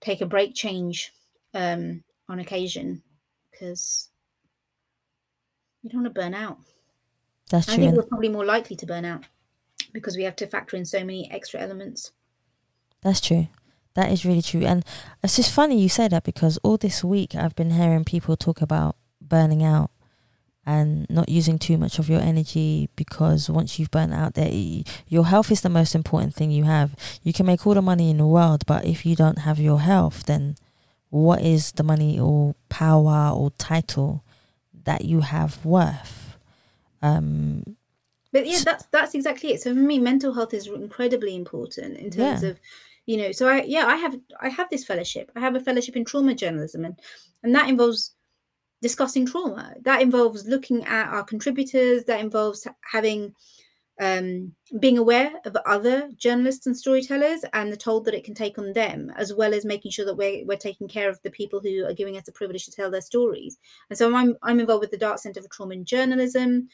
take 0.00 0.20
a 0.20 0.26
break 0.26 0.54
change 0.54 1.12
um 1.54 2.02
on 2.28 2.38
occasion 2.38 3.02
because 3.50 4.08
you 5.82 5.90
don't 5.90 6.02
want 6.02 6.14
to 6.14 6.20
burn 6.20 6.34
out 6.34 6.58
That's 7.50 7.68
i 7.68 7.74
true. 7.74 7.84
think 7.84 7.96
we're 7.96 8.02
probably 8.04 8.28
more 8.30 8.44
likely 8.44 8.76
to 8.76 8.86
burn 8.86 9.04
out 9.04 9.24
because 9.92 10.16
we 10.16 10.24
have 10.24 10.36
to 10.36 10.46
factor 10.46 10.76
in 10.76 10.84
so 10.84 11.04
many 11.04 11.30
extra 11.30 11.60
elements 11.60 12.12
That's 13.02 13.20
true. 13.20 13.48
That 13.94 14.10
is 14.12 14.24
really 14.26 14.42
true. 14.42 14.64
And 14.66 14.84
it's 15.22 15.36
just 15.36 15.52
funny 15.54 15.80
you 15.80 15.88
say 15.88 16.08
that 16.08 16.24
because 16.24 16.58
all 16.62 16.76
this 16.76 17.02
week 17.02 17.34
I've 17.34 17.54
been 17.56 17.70
hearing 17.70 18.04
people 18.04 18.36
talk 18.36 18.60
about 18.60 18.96
burning 19.20 19.62
out 19.62 19.90
and 20.66 21.08
not 21.08 21.28
using 21.28 21.58
too 21.58 21.78
much 21.78 21.98
of 22.00 22.08
your 22.08 22.20
energy 22.20 22.88
because 22.96 23.48
once 23.48 23.78
you've 23.78 23.90
burnt 23.90 24.12
out 24.12 24.34
there 24.34 24.50
your 25.08 25.26
health 25.26 25.52
is 25.52 25.60
the 25.60 25.68
most 25.68 25.94
important 25.94 26.34
thing 26.34 26.50
you 26.50 26.64
have. 26.64 26.96
You 27.22 27.32
can 27.32 27.46
make 27.46 27.66
all 27.66 27.74
the 27.74 27.82
money 27.82 28.10
in 28.10 28.18
the 28.18 28.26
world, 28.26 28.66
but 28.66 28.84
if 28.84 29.06
you 29.06 29.14
don't 29.14 29.38
have 29.38 29.60
your 29.60 29.80
health, 29.80 30.24
then 30.26 30.56
what 31.10 31.40
is 31.40 31.72
the 31.72 31.84
money 31.84 32.18
or 32.18 32.56
power 32.68 33.30
or 33.32 33.52
title 33.52 34.24
that 34.84 35.04
you 35.04 35.20
have 35.20 35.64
worth? 35.64 36.36
Um 37.00 37.76
But 38.32 38.46
yeah, 38.46 38.58
that's 38.64 38.86
that's 38.86 39.14
exactly 39.14 39.52
it. 39.52 39.62
So 39.62 39.72
for 39.72 39.80
me, 39.80 39.98
mental 39.98 40.34
health 40.34 40.52
is 40.52 40.66
incredibly 40.66 41.34
important 41.36 41.96
in 41.98 42.10
terms 42.10 42.42
Yeah. 42.42 42.50
of, 42.50 42.58
you 43.06 43.16
know. 43.16 43.30
So 43.32 43.48
I 43.48 43.62
yeah, 43.62 43.86
I 43.86 43.96
have 43.96 44.16
I 44.40 44.48
have 44.48 44.68
this 44.70 44.84
fellowship. 44.84 45.30
I 45.36 45.40
have 45.40 45.54
a 45.54 45.60
fellowship 45.60 45.96
in 45.96 46.04
trauma 46.04 46.34
journalism, 46.34 46.84
and 46.84 46.98
and 47.42 47.54
that 47.54 47.68
involves 47.68 48.15
discussing 48.82 49.26
trauma. 49.26 49.74
That 49.82 50.02
involves 50.02 50.46
looking 50.46 50.84
at 50.84 51.08
our 51.08 51.24
contributors. 51.24 52.04
That 52.04 52.20
involves 52.20 52.66
having 52.90 53.34
um, 53.98 54.52
being 54.78 54.98
aware 54.98 55.32
of 55.46 55.56
other 55.64 56.10
journalists 56.16 56.66
and 56.66 56.76
storytellers 56.76 57.40
and 57.54 57.72
the 57.72 57.76
toll 57.76 58.00
that 58.02 58.14
it 58.14 58.24
can 58.24 58.34
take 58.34 58.58
on 58.58 58.72
them, 58.74 59.10
as 59.16 59.32
well 59.32 59.54
as 59.54 59.64
making 59.64 59.90
sure 59.90 60.04
that 60.04 60.16
we're 60.16 60.44
we're 60.44 60.56
taking 60.56 60.88
care 60.88 61.08
of 61.08 61.18
the 61.22 61.30
people 61.30 61.60
who 61.60 61.84
are 61.86 61.94
giving 61.94 62.16
us 62.16 62.24
the 62.24 62.32
privilege 62.32 62.66
to 62.66 62.72
tell 62.72 62.90
their 62.90 63.00
stories. 63.00 63.58
And 63.88 63.98
so 63.98 64.14
I'm 64.14 64.36
I'm 64.42 64.60
involved 64.60 64.82
with 64.82 64.90
the 64.90 64.98
Dart 64.98 65.20
Centre 65.20 65.42
for 65.42 65.48
Trauma 65.48 65.72
and 65.72 65.86
Journalism. 65.86 66.68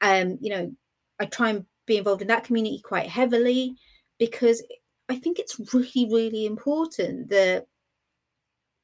Um, 0.00 0.38
you 0.40 0.50
know, 0.50 0.72
I 1.20 1.26
try 1.26 1.50
and 1.50 1.64
be 1.86 1.96
involved 1.96 2.22
in 2.22 2.28
that 2.28 2.44
community 2.44 2.80
quite 2.84 3.08
heavily 3.08 3.76
because 4.18 4.62
I 5.08 5.16
think 5.16 5.38
it's 5.38 5.58
really, 5.72 6.08
really 6.10 6.46
important 6.46 7.28
that 7.30 7.66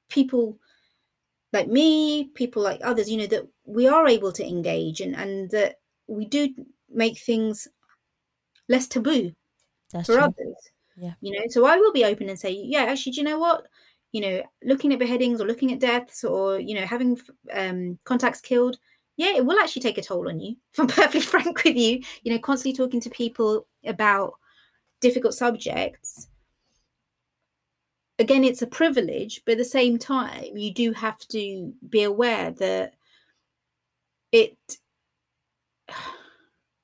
people 0.09 0.59
like 1.53 1.69
me, 1.69 2.31
people 2.35 2.63
like 2.63 2.81
others, 2.83 3.11
you 3.11 3.19
know, 3.19 3.27
that 3.27 3.47
we 3.65 3.87
are 3.87 4.07
able 4.07 4.33
to 4.33 4.47
engage 4.47 5.01
and, 5.01 5.15
and 5.15 5.51
that 5.51 5.77
we 6.07 6.25
do 6.25 6.49
make 6.91 7.19
things 7.19 7.69
less 8.69 8.87
taboo 8.87 9.33
that's 9.93 10.07
for 10.07 10.15
true. 10.15 10.23
others. 10.23 10.57
Yeah. 10.97 11.13
You 11.21 11.33
know, 11.33 11.47
so 11.49 11.67
I 11.67 11.77
will 11.77 11.93
be 11.93 12.05
open 12.05 12.29
and 12.29 12.39
say, 12.39 12.51
yeah, 12.51 12.85
actually, 12.85 13.13
do 13.13 13.21
you 13.21 13.27
know 13.27 13.39
what? 13.39 13.67
You 14.13 14.21
know, 14.21 14.43
looking 14.63 14.93
at 14.93 14.99
beheadings 14.99 15.41
or 15.41 15.47
looking 15.47 15.73
at 15.73 15.81
deaths 15.81 16.25
or, 16.25 16.59
you 16.59 16.75
know, 16.75 16.87
having 16.87 17.19
um, 17.53 17.99
contacts 18.05 18.41
killed, 18.41 18.77
yeah, 19.17 19.37
it 19.37 19.45
will 19.45 19.59
actually 19.59 19.83
take 19.83 19.99
a 19.99 20.03
toll 20.03 20.29
on 20.29 20.41
you. 20.41 20.57
If 20.73 20.81
I'm 20.81 20.87
perfectly 20.87 21.21
frank 21.23 21.65
with 21.65 21.77
you, 21.77 22.03
you 22.23 22.33
know, 22.33 22.39
constantly 22.39 22.77
talking 22.77 23.01
to 23.01 23.11
people 23.11 23.67
about 23.85 24.35
difficult 25.01 25.35
subjects. 25.35 26.29
Again, 28.23 28.45
it's 28.45 28.63
a 28.63 28.69
privilege, 28.69 29.43
but 29.45 29.53
at 29.53 29.59
the 29.59 29.65
same 29.65 29.99
time, 29.99 30.57
you 30.57 30.73
do 30.73 30.93
have 30.93 31.19
to 31.29 31.73
be 31.89 32.05
aware 32.05 32.53
that 32.53 32.95
it 34.31 34.57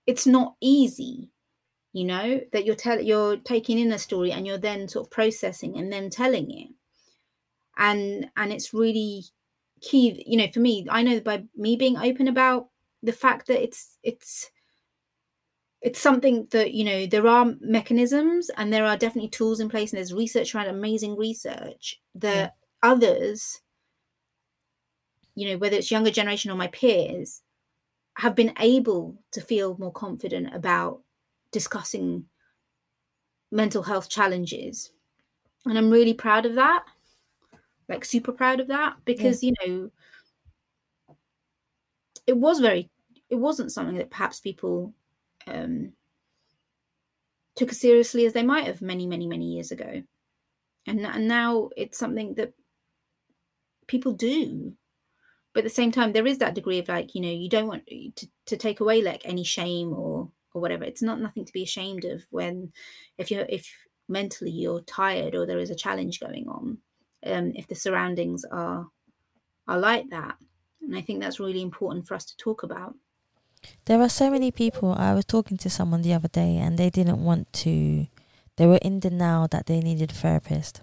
it's 0.07 0.27
not 0.27 0.55
easy 0.61 1.31
you 1.93 2.05
know 2.05 2.41
that 2.53 2.65
you're 2.65 2.75
tell 2.75 3.01
you're 3.01 3.37
taking 3.37 3.79
in 3.79 3.93
a 3.93 3.99
story 3.99 4.33
and 4.33 4.47
you're 4.47 4.59
then 4.59 4.89
sort 4.89 5.07
of 5.07 5.11
processing 5.11 5.79
and 5.79 5.93
then 5.93 6.11
telling 6.11 6.51
it. 6.51 6.71
And 7.77 8.27
and 8.37 8.53
it's 8.53 8.75
really 8.75 9.25
key 9.81 10.25
you 10.27 10.37
know 10.37 10.49
for 10.53 10.59
me 10.59 10.85
i 10.91 11.03
know 11.03 11.21
by 11.21 11.45
me 11.57 11.77
being 11.77 11.97
open 11.97 12.27
about 12.27 12.67
the 13.05 13.13
fact 13.13 13.47
that 13.47 13.63
it's 13.63 13.97
it's 14.03 14.51
it's 15.81 16.01
something 16.01 16.47
that 16.51 16.73
you 16.73 16.85
know 16.85 17.07
there 17.07 17.27
are 17.27 17.55
mechanisms 17.61 18.51
and 18.57 18.73
there 18.73 18.85
are 18.85 18.97
definitely 18.97 19.31
tools 19.31 19.61
in 19.61 19.69
place 19.69 19.93
and 19.93 19.99
there's 19.99 20.13
research 20.13 20.55
around 20.55 20.67
amazing 20.67 21.17
research 21.17 22.01
that 22.15 22.55
others 22.83 23.61
you 25.35 25.49
know 25.49 25.57
whether 25.59 25.77
it's 25.77 25.91
younger 25.91 26.11
generation 26.11 26.51
or 26.51 26.57
my 26.57 26.67
peers 26.69 27.43
have 28.15 28.35
been 28.35 28.53
able 28.59 29.17
to 29.31 29.41
feel 29.41 29.77
more 29.79 29.93
confident 29.93 30.53
about 30.55 31.01
discussing 31.53 32.25
mental 33.51 33.83
health 33.83 34.09
challenges. 34.09 34.93
And 35.67 35.77
i'm 35.77 35.91
really 35.91 36.15
proud 36.15 36.47
of 36.47 36.55
that 36.55 36.85
like 37.89 38.05
super 38.05 38.33
proud 38.33 38.61
of 38.61 38.69
that 38.69 38.97
because 39.05 39.43
you 39.43 39.53
know 39.61 39.91
it 42.27 42.37
was 42.37 42.61
very 42.61 42.91
it 43.31 43.37
wasn't 43.37 43.73
something 43.73 43.97
that 43.97 44.11
perhaps 44.11 44.41
people 44.41 44.95
um 45.49 45.93
took 47.57 47.71
as 47.71 47.81
seriously 47.81 48.25
as 48.25 48.33
they 48.33 48.43
might 48.43 48.67
have 48.67 48.81
many 48.81 49.07
many 49.07 49.27
many 49.27 49.47
years 49.47 49.71
ago. 49.71 50.03
And, 50.87 51.05
and 51.05 51.29
now 51.29 51.69
it's 51.77 51.99
something 51.99 52.35
that 52.37 52.55
people 53.87 54.13
do. 54.13 54.73
But 55.53 55.61
at 55.61 55.65
the 55.65 55.71
same 55.71 55.93
time 55.93 56.13
there 56.13 56.27
is 56.27 56.39
that 56.39 56.55
degree 56.55 56.79
of 56.79 56.89
like 56.89 57.15
you 57.15 57.21
know 57.21 57.31
you 57.31 57.49
don't 57.49 57.67
want 57.67 57.87
to, 57.87 58.29
to 58.47 58.57
take 58.57 58.81
away 58.81 59.03
like 59.03 59.23
any 59.25 59.45
shame 59.45 59.93
or 59.93 60.31
or 60.55 60.63
whatever. 60.63 60.85
It's 60.85 61.03
not 61.03 61.21
nothing 61.21 61.45
to 61.45 61.53
be 61.53 61.65
ashamed 61.65 62.05
of 62.05 62.25
when 62.31 62.73
if 63.19 63.31
you're 63.31 63.47
if 63.49 63.71
mentally 64.09 64.51
you're 64.51 64.81
tired 64.83 65.35
or 65.35 65.45
there 65.45 65.59
is 65.59 65.71
a 65.71 65.75
challenge 65.75 66.19
going 66.19 66.49
on 66.49 66.79
um 67.27 67.53
if 67.55 67.67
the 67.67 67.75
surroundings 67.75 68.45
are 68.51 68.87
are 69.67 69.79
like 69.79 70.09
that. 70.11 70.37
And 70.81 70.97
i 70.97 71.01
think 71.01 71.21
that's 71.21 71.41
really 71.41 71.61
important 71.61 72.07
for 72.07 72.15
us 72.15 72.25
to 72.27 72.37
talk 72.37 72.63
about 72.63 72.95
There 73.87 74.01
are 74.01 74.09
so 74.09 74.31
many 74.31 74.51
people. 74.51 74.93
I 74.93 75.15
was 75.15 75.25
talking 75.25 75.57
to 75.59 75.71
someone 75.71 76.03
the 76.03 76.15
other 76.15 76.29
day 76.29 76.57
and 76.57 76.79
they 76.79 76.91
didn't 76.91 77.23
want 77.23 77.53
to, 77.65 78.07
they 78.57 78.67
were 78.67 78.79
in 78.83 79.01
denial 79.01 79.49
that 79.49 79.67
they 79.67 79.81
needed 79.81 80.11
a 80.11 80.15
therapist. 80.15 80.83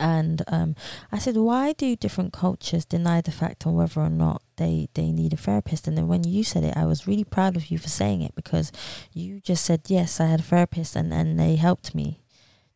And 0.00 0.42
um, 0.46 0.76
I 1.10 1.18
said, 1.18 1.36
why 1.36 1.72
do 1.72 1.96
different 1.96 2.32
cultures 2.32 2.84
deny 2.84 3.20
the 3.20 3.32
fact 3.32 3.66
on 3.66 3.74
whether 3.74 4.00
or 4.00 4.10
not 4.10 4.42
they, 4.56 4.88
they 4.94 5.10
need 5.10 5.32
a 5.32 5.36
therapist? 5.36 5.88
And 5.88 5.96
then 5.98 6.06
when 6.06 6.22
you 6.24 6.44
said 6.44 6.62
it, 6.62 6.76
I 6.76 6.86
was 6.86 7.08
really 7.08 7.24
proud 7.24 7.56
of 7.56 7.66
you 7.66 7.78
for 7.78 7.88
saying 7.88 8.22
it 8.22 8.34
because 8.36 8.70
you 9.12 9.40
just 9.40 9.64
said, 9.64 9.82
yes, 9.88 10.20
I 10.20 10.26
had 10.26 10.40
a 10.40 10.44
therapist 10.44 10.94
and, 10.94 11.12
and 11.12 11.38
they 11.38 11.56
helped 11.56 11.94
me. 11.94 12.20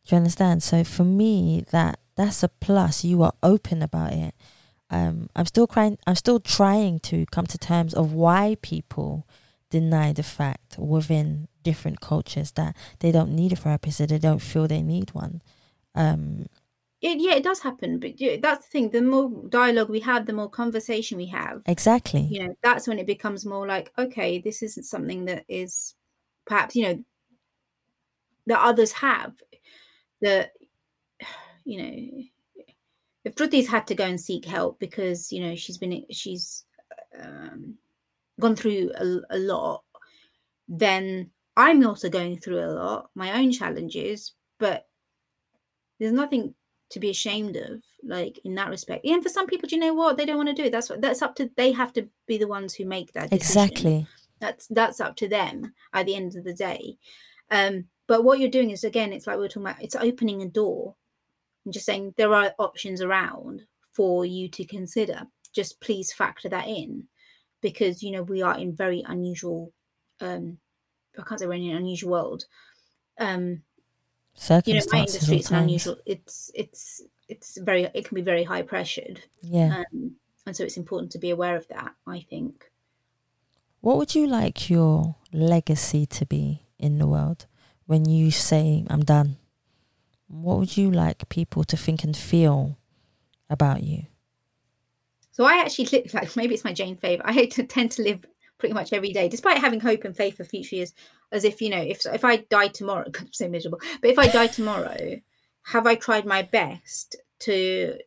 Do 0.05 0.15
you 0.15 0.17
understand? 0.17 0.63
So 0.63 0.83
for 0.83 1.05
me, 1.05 1.63
that 1.71 1.97
that's 2.15 2.43
a 2.43 2.49
plus. 2.49 3.03
You 3.03 3.23
are 3.23 3.33
open 3.41 3.81
about 3.81 4.13
it. 4.13 4.35
Um, 4.93 5.27
I'm 5.35 5.47
still 5.47 5.65
crying. 5.65 5.97
I'm 6.05 6.15
still 6.15 6.39
trying 6.39 6.99
to 6.99 7.25
come 7.31 7.47
to 7.47 7.57
terms 7.57 7.95
of 7.95 8.13
why 8.13 8.57
people 8.61 9.27
deny 9.71 10.13
the 10.13 10.21
fact 10.21 10.77
within 10.77 11.47
different 11.63 11.99
cultures 11.99 12.51
that 12.51 12.75
they 12.99 13.11
don't 13.11 13.31
need 13.31 13.51
a 13.51 13.55
therapist, 13.55 13.97
that 13.97 14.09
they 14.09 14.19
don't 14.19 14.37
feel 14.37 14.67
they 14.67 14.83
need 14.83 15.09
one. 15.15 15.41
Um, 15.95 16.45
it, 17.01 17.19
yeah 17.19 17.33
it 17.33 17.43
does 17.43 17.59
happen 17.59 17.99
but 17.99 18.19
yeah, 18.19 18.37
that's 18.41 18.65
the 18.65 18.71
thing 18.71 18.89
the 18.89 19.01
more 19.01 19.29
dialogue 19.49 19.89
we 19.89 19.99
have 19.99 20.25
the 20.25 20.31
more 20.31 20.49
conversation 20.49 21.17
we 21.17 21.25
have 21.25 21.61
exactly. 21.65 22.21
you 22.21 22.39
know 22.41 22.55
that's 22.63 22.87
when 22.87 22.97
it 22.97 23.05
becomes 23.05 23.45
more 23.45 23.67
like 23.67 23.91
okay 23.97 24.39
this 24.39 24.63
isn't 24.63 24.83
something 24.83 25.25
that 25.25 25.43
is 25.49 25.95
perhaps 26.45 26.77
you 26.77 26.83
know 26.83 27.03
that 28.47 28.61
others 28.61 28.93
have 28.93 29.33
that 30.21 30.51
you 31.65 31.83
know 31.83 32.23
if 33.25 33.35
Dhruti's 33.35 33.67
had 33.67 33.87
to 33.87 33.95
go 33.95 34.05
and 34.05 34.19
seek 34.19 34.45
help 34.45 34.79
because 34.79 35.31
you 35.31 35.41
know 35.41 35.55
she's 35.55 35.77
been 35.77 36.05
she's 36.11 36.65
um 37.19 37.75
gone 38.39 38.55
through 38.55 38.91
a, 38.95 39.35
a 39.35 39.37
lot, 39.37 39.83
then 40.67 41.29
I'm 41.55 41.85
also 41.85 42.09
going 42.09 42.39
through 42.39 42.59
a 42.59 42.71
lot, 42.71 43.09
my 43.15 43.39
own 43.39 43.51
challenges, 43.51 44.33
but 44.59 44.87
there's 45.99 46.11
nothing 46.11 46.55
to 46.89 46.99
be 46.99 47.09
ashamed 47.09 47.55
of, 47.55 47.83
like 48.03 48.39
in 48.43 48.55
that 48.55 48.69
respect. 48.69 49.05
And 49.05 49.21
for 49.21 49.29
some 49.29 49.47
people, 49.47 49.69
do 49.69 49.75
you 49.75 49.81
know 49.81 49.93
what? 49.93 50.17
They 50.17 50.25
don't 50.25 50.37
want 50.37 50.49
to 50.49 50.55
do 50.55 50.63
it. 50.63 50.71
That's 50.71 50.89
what 50.89 51.01
that's 51.01 51.21
up 51.21 51.35
to 51.35 51.49
they 51.55 51.71
have 51.71 51.93
to 51.93 52.07
be 52.27 52.37
the 52.37 52.47
ones 52.47 52.73
who 52.73 52.85
make 52.85 53.13
that 53.13 53.29
decision. 53.29 53.63
Exactly. 53.63 54.07
That's 54.39 54.67
that's 54.67 54.99
up 54.99 55.15
to 55.17 55.27
them 55.27 55.73
at 55.93 56.05
the 56.05 56.15
end 56.15 56.35
of 56.35 56.43
the 56.43 56.53
day. 56.53 56.97
Um, 57.51 57.85
but 58.07 58.23
what 58.23 58.39
you're 58.39 58.49
doing 58.49 58.71
is 58.71 58.83
again, 58.83 59.13
it's 59.13 59.27
like 59.27 59.37
we 59.37 59.45
are 59.45 59.47
talking 59.47 59.63
about, 59.63 59.81
it's 59.81 59.95
opening 59.95 60.41
a 60.41 60.47
door 60.47 60.95
and 61.65 61.73
just 61.73 61.85
saying 61.85 62.13
there 62.17 62.33
are 62.33 62.53
options 62.59 63.01
around 63.01 63.63
for 63.91 64.25
you 64.25 64.49
to 64.49 64.65
consider. 64.65 65.27
Just 65.53 65.79
please 65.79 66.11
factor 66.11 66.49
that 66.49 66.67
in 66.67 67.07
because 67.61 68.03
you 68.03 68.11
know 68.11 68.23
we 68.23 68.41
are 68.41 68.57
in 68.57 68.75
very 68.75 69.03
unusual 69.07 69.71
um 70.19 70.57
I 71.17 71.21
can't 71.23 71.39
say 71.39 71.45
we're 71.45 71.53
in 71.53 71.69
an 71.69 71.77
unusual 71.77 72.11
world. 72.11 72.45
Um 73.19 73.63
you 74.65 74.73
know, 74.73 74.81
my 74.91 74.99
industry 74.99 75.37
it's 75.37 75.51
unusual. 75.51 75.97
It's 76.05 76.51
it's 76.55 77.01
it's 77.29 77.57
very 77.57 77.83
it 77.93 78.05
can 78.05 78.15
be 78.15 78.21
very 78.21 78.43
high 78.43 78.63
pressured. 78.63 79.21
Yeah. 79.41 79.83
Um, 79.93 80.15
and 80.45 80.55
so 80.55 80.63
it's 80.63 80.77
important 80.77 81.11
to 81.13 81.19
be 81.19 81.29
aware 81.29 81.55
of 81.55 81.67
that, 81.69 81.93
I 82.05 82.25
think. 82.29 82.69
What 83.81 83.97
would 83.97 84.15
you 84.15 84.27
like 84.27 84.69
your 84.69 85.15
legacy 85.31 86.05
to 86.07 86.25
be 86.25 86.63
in 86.79 86.99
the 86.99 87.07
world 87.07 87.45
when 87.85 88.05
you 88.05 88.31
say 88.31 88.85
I'm 88.89 89.03
done? 89.03 89.37
What 90.33 90.57
would 90.57 90.77
you 90.77 90.89
like 90.89 91.29
people 91.29 91.63
to 91.65 91.77
think 91.77 92.03
and 92.03 92.17
feel 92.17 92.79
about 93.51 93.83
you? 93.83 94.07
So 95.31 95.45
I 95.45 95.59
actually 95.59 95.85
live 95.85 96.13
like 96.13 96.35
maybe 96.35 96.55
it's 96.55 96.63
my 96.63 96.73
Jain 96.73 96.97
fave. 96.97 97.21
I 97.25 97.45
tend 97.45 97.91
to 97.91 98.01
live 98.01 98.25
pretty 98.57 98.73
much 98.73 98.93
every 98.93 99.13
day, 99.13 99.29
despite 99.29 99.59
having 99.59 99.79
hope 99.79 100.05
and 100.05 100.17
faith 100.17 100.37
for 100.37 100.43
future 100.43 100.77
years. 100.77 100.93
As 101.31 101.43
if 101.43 101.61
you 101.61 101.69
know, 101.69 101.81
if 101.81 102.05
if 102.07 102.25
I 102.25 102.37
die 102.37 102.69
tomorrow, 102.69 103.05
I'm 103.19 103.31
so 103.31 103.47
miserable. 103.47 103.79
But 104.01 104.09
if 104.09 104.17
I 104.17 104.27
die 104.27 104.47
tomorrow, 104.47 105.19
have 105.65 105.85
I 105.85 105.95
tried 105.95 106.25
my 106.25 106.41
best 106.41 107.15
to 107.41 107.99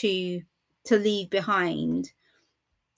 to 0.00 0.42
to 0.84 0.98
leave 0.98 1.28
behind 1.28 2.12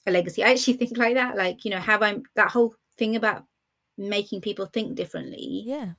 a 0.07 0.12
legacy? 0.12 0.45
I 0.45 0.51
actually 0.53 0.75
think 0.75 0.97
like 0.97 1.14
that. 1.14 1.37
Like 1.37 1.64
you 1.64 1.73
know, 1.73 1.81
have 1.81 2.03
I 2.03 2.18
that 2.37 2.53
whole 2.53 2.77
thing 2.99 3.16
about 3.16 3.45
making 3.99 4.43
people 4.43 4.66
think 4.66 4.95
differently? 4.95 5.64
Yeah, 5.66 5.95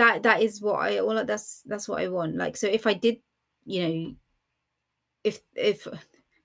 that 0.00 0.22
that 0.22 0.42
is 0.42 0.62
what 0.62 0.80
I 0.80 1.02
well 1.02 1.24
that's 1.26 1.62
that's 1.66 1.86
what 1.86 2.00
I 2.00 2.08
want. 2.08 2.36
Like 2.36 2.56
so, 2.56 2.66
if 2.66 2.86
I 2.86 2.94
did, 2.94 3.18
you 3.64 3.82
know, 3.82 4.14
if 5.24 5.40
if 5.54 5.86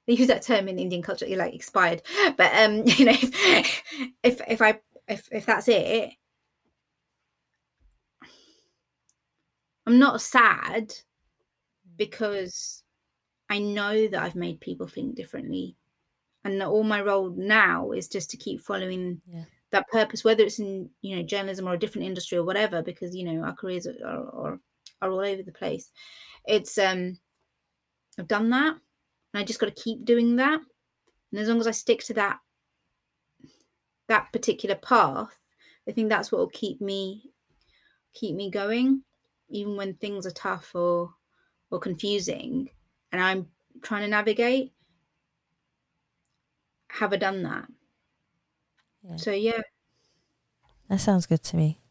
they 0.05 0.13
use 0.13 0.27
that 0.27 0.41
term 0.41 0.67
in 0.67 0.77
Indian 0.77 1.01
culture, 1.01 1.25
you're 1.25 1.39
like 1.39 1.55
expired. 1.55 2.01
But 2.35 2.53
um, 2.53 2.83
you 2.85 3.05
know, 3.05 3.15
if 3.15 3.83
if, 4.23 4.41
if 4.47 4.61
I 4.61 4.79
if 5.07 5.29
if 5.31 5.45
that's 5.45 5.69
it, 5.69 6.11
I'm 9.87 9.99
not 9.99 10.21
sad 10.21 10.93
because 11.95 12.83
I 13.49 13.59
know 13.59 14.07
that 14.09 14.21
I've 14.21 14.35
made 14.35 14.59
people 14.59 14.87
think 14.87 15.15
differently. 15.15 15.77
And 16.43 16.61
all 16.61 16.83
my 16.83 17.01
role 17.01 17.33
now 17.35 17.91
is 17.91 18.09
just 18.09 18.29
to 18.31 18.37
keep 18.37 18.61
following 18.61 19.21
yeah. 19.25 19.45
That 19.71 19.87
purpose, 19.89 20.23
whether 20.23 20.43
it's 20.43 20.59
in 20.59 20.89
you 21.01 21.15
know 21.15 21.23
journalism 21.23 21.67
or 21.67 21.73
a 21.73 21.79
different 21.79 22.07
industry 22.07 22.37
or 22.37 22.43
whatever, 22.43 22.81
because 22.81 23.15
you 23.15 23.23
know 23.23 23.43
our 23.43 23.53
careers 23.53 23.87
are, 23.87 23.95
are, 24.05 24.59
are 25.01 25.09
all 25.11 25.19
over 25.19 25.43
the 25.43 25.51
place. 25.51 25.91
It's 26.45 26.77
um 26.77 27.17
I've 28.17 28.27
done 28.27 28.49
that 28.51 28.77
and 29.33 29.41
I 29.41 29.43
just 29.43 29.59
got 29.59 29.65
to 29.65 29.83
keep 29.83 30.05
doing 30.05 30.37
that. 30.37 30.61
And 31.31 31.41
as 31.41 31.49
long 31.49 31.59
as 31.59 31.67
I 31.67 31.71
stick 31.71 32.03
to 32.05 32.13
that 32.13 32.39
that 34.07 34.31
particular 34.31 34.75
path, 34.75 35.37
I 35.87 35.91
think 35.91 36.09
that's 36.09 36.31
what 36.31 36.39
will 36.39 36.47
keep 36.47 36.79
me 36.79 37.31
keep 38.13 38.35
me 38.35 38.49
going, 38.49 39.03
even 39.49 39.75
when 39.75 39.95
things 39.95 40.25
are 40.25 40.31
tough 40.31 40.73
or 40.73 41.13
or 41.71 41.79
confusing, 41.79 42.69
and 43.11 43.21
I'm 43.21 43.47
trying 43.81 44.03
to 44.03 44.07
navigate. 44.07 44.71
Have 46.89 47.11
I 47.11 47.17
done 47.17 47.43
that? 47.43 47.67
Yeah. 49.07 49.15
So 49.17 49.31
yeah, 49.31 49.61
that 50.89 50.99
sounds 50.99 51.25
good 51.25 51.43
to 51.43 51.57
me. 51.57 51.81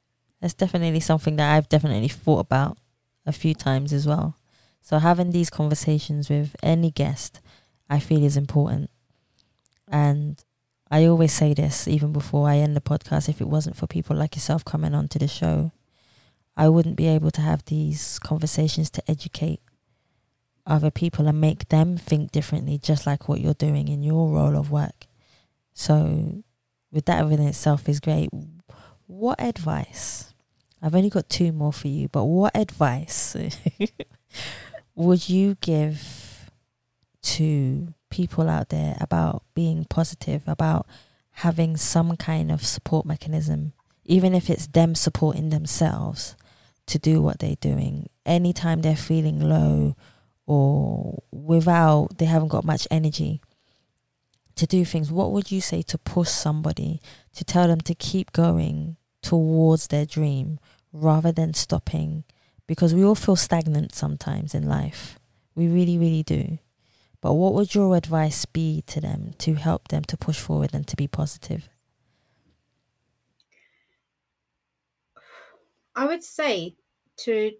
That's 0.41 0.55
definitely 0.55 1.01
something 1.01 1.37
that 1.37 1.55
I've 1.55 1.69
definitely 1.69 2.09
thought 2.09 2.41
about 2.41 2.79
a 3.27 3.33
few 3.33 3.55
times 3.55 3.93
as 3.93 4.07
well. 4.07 4.37
So 4.83 4.99
having 4.99 5.31
these 5.31 5.51
conversations 5.51 6.29
with 6.29 6.55
any 6.62 6.91
guest, 6.91 7.41
I 7.89 7.99
feel 7.99 8.23
is 8.23 8.37
important. 8.37 8.91
And 9.89 10.43
I 10.91 11.07
always 11.07 11.33
say 11.33 11.55
this 11.55 11.89
even 11.89 12.12
before 12.12 12.49
I 12.49 12.59
end 12.59 12.77
the 12.77 12.81
podcast 12.81 13.29
if 13.29 13.41
it 13.41 13.49
wasn't 13.49 13.77
for 13.77 13.87
people 13.87 14.17
like 14.17 14.37
yourself 14.37 14.65
coming 14.65 14.95
onto 14.95 15.19
the 15.19 15.29
show, 15.29 15.73
I 16.57 16.69
wouldn't 16.69 16.97
be 16.97 17.09
able 17.09 17.31
to 17.33 17.43
have 17.43 17.65
these 17.67 18.19
conversations 18.21 18.91
to 18.93 19.11
educate 19.11 19.61
other 20.67 20.91
people 20.91 21.27
and 21.29 21.41
make 21.41 21.69
them 21.69 21.97
think 21.97 22.33
differently, 22.33 22.79
just 22.79 23.07
like 23.07 23.29
what 23.29 23.41
you're 23.41 23.55
doing 23.55 23.89
in 23.89 24.03
your 24.03 24.31
role 24.31 24.57
of 24.57 24.71
work. 24.71 25.07
So, 25.75 26.43
with 26.95 27.07
that 27.07 27.25
within 27.25 27.47
itself 27.49 27.89
is 27.89 27.99
great. 28.01 28.31
What 29.07 29.43
advice? 29.43 30.33
I've 30.81 30.95
only 30.95 31.11
got 31.11 31.29
two 31.29 31.51
more 31.51 31.73
for 31.73 31.89
you, 31.89 32.09
but 32.09 32.25
what 32.25 32.57
advice 32.57 33.37
would 34.95 35.29
you 35.29 35.57
give 35.61 36.51
to 37.23 37.93
people 38.11 38.49
out 38.49 38.69
there 38.69 38.97
about 39.01 39.43
being 39.55 39.87
positive, 39.87 40.43
about 40.47 40.87
having 41.33 41.77
some 41.77 42.17
kind 42.17 42.53
of 42.53 42.65
support 42.65 43.05
mechanism, 43.05 43.73
even 44.05 44.33
if 44.35 44.49
it's 44.49 44.69
them 44.69 44.95
supporting 44.95 45.49
themselves 45.49 46.37
to 46.87 46.99
do 46.99 47.21
what 47.21 47.41
they're 47.41 47.57
doing? 47.57 48.09
Anytime 48.25 48.83
they're 48.83 48.95
feeling 48.95 49.41
low 49.41 49.97
or 50.47 51.23
without, 51.33 52.19
they 52.19 52.27
haven't 52.27 52.49
got 52.49 52.65
much 52.65 52.87
energy 52.91 53.41
to 54.57 54.67
do 54.67 54.85
things, 54.85 55.11
what 55.11 55.33
would 55.33 55.51
you 55.51 55.61
say 55.61 55.83
to 55.83 55.99
push 55.99 56.29
somebody 56.29 57.01
to 57.35 57.45
tell 57.45 57.69
them 57.69 57.81
to 57.83 57.95
keep 57.95 58.33
going 58.33 58.97
towards 59.23 59.89
their 59.89 60.07
dream 60.07 60.59
rather 60.93 61.33
than 61.33 61.55
stopping 61.55 62.25
because 62.67 62.95
we 62.95 63.05
all 63.05 63.15
feel 63.15 63.37
stagnant 63.37 63.95
sometimes 63.95 64.55
in 64.55 64.67
life. 64.67 65.19
We 65.55 65.69
really, 65.69 65.99
really 65.99 66.23
do. 66.23 66.59
But 67.21 67.35
what 67.35 67.55
would 67.55 67.75
your 67.75 67.97
advice 67.97 68.45
be 68.45 68.83
to 68.87 69.01
them 69.01 69.35
to 69.39 69.55
help 69.55 69.89
them 69.89 70.05
to 70.05 70.17
push 70.17 70.39
forward 70.39 70.71
and 70.75 70.87
to 70.87 70.97
be 70.97 71.09
positive? 71.09 71.69
I 75.97 76.07
would 76.07 76.25
say 76.25 76.77
to 77.19 77.53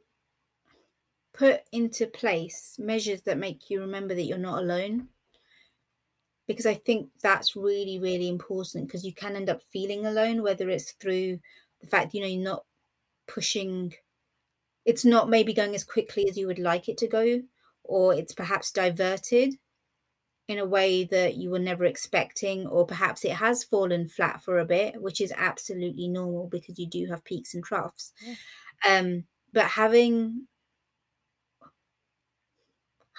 put 1.33 1.63
into 1.73 2.07
place 2.07 2.77
measures 2.79 3.23
that 3.23 3.39
make 3.39 3.71
you 3.71 3.81
remember 3.81 4.15
that 4.15 4.25
you're 4.25 4.39
not 4.39 4.63
alone. 4.63 5.09
Because 6.47 6.67
I 6.67 6.75
think 6.75 7.09
that's 7.23 7.57
really, 7.57 7.99
really 7.99 8.29
important 8.29 8.87
because 8.87 9.05
you 9.05 9.15
can 9.15 9.35
end 9.37 9.49
up 9.49 9.63
feeling 9.73 10.05
alone, 10.05 10.43
whether 10.43 10.69
it's 10.69 10.93
through 10.93 11.39
the 11.81 11.87
fact, 11.87 12.15
you 12.15 12.21
know, 12.21 12.27
you're 12.27 12.43
not 12.43 12.65
pushing 13.27 13.95
it's 14.85 15.05
not 15.05 15.31
maybe 15.31 15.55
going 15.55 15.75
as 15.75 15.85
quickly 15.85 16.29
as 16.29 16.37
you 16.37 16.47
would 16.47 16.59
like 16.59 16.89
it 16.89 16.99
to 16.99 17.09
go, 17.09 17.41
or 17.83 18.15
it's 18.15 18.35
perhaps 18.35 18.71
diverted 18.71 19.55
in 20.47 20.59
a 20.59 20.67
way 20.67 21.05
that 21.05 21.37
you 21.37 21.51
were 21.51 21.59
never 21.59 21.85
expecting, 21.85 22.67
or 22.67 22.87
perhaps 22.87 23.25
it 23.25 23.33
has 23.33 23.65
fallen 23.65 24.07
flat 24.07 24.43
for 24.43 24.59
a 24.59 24.65
bit, 24.65 25.01
which 25.01 25.21
is 25.21 25.33
absolutely 25.37 26.07
normal 26.07 26.49
because 26.49 26.79
you 26.79 26.87
do 26.87 27.07
have 27.07 27.25
peaks 27.25 27.55
and 27.55 27.65
troughs. 27.65 28.13
Yeah. 28.23 28.35
Um, 28.87 29.25
but 29.53 29.65
having 29.65 30.47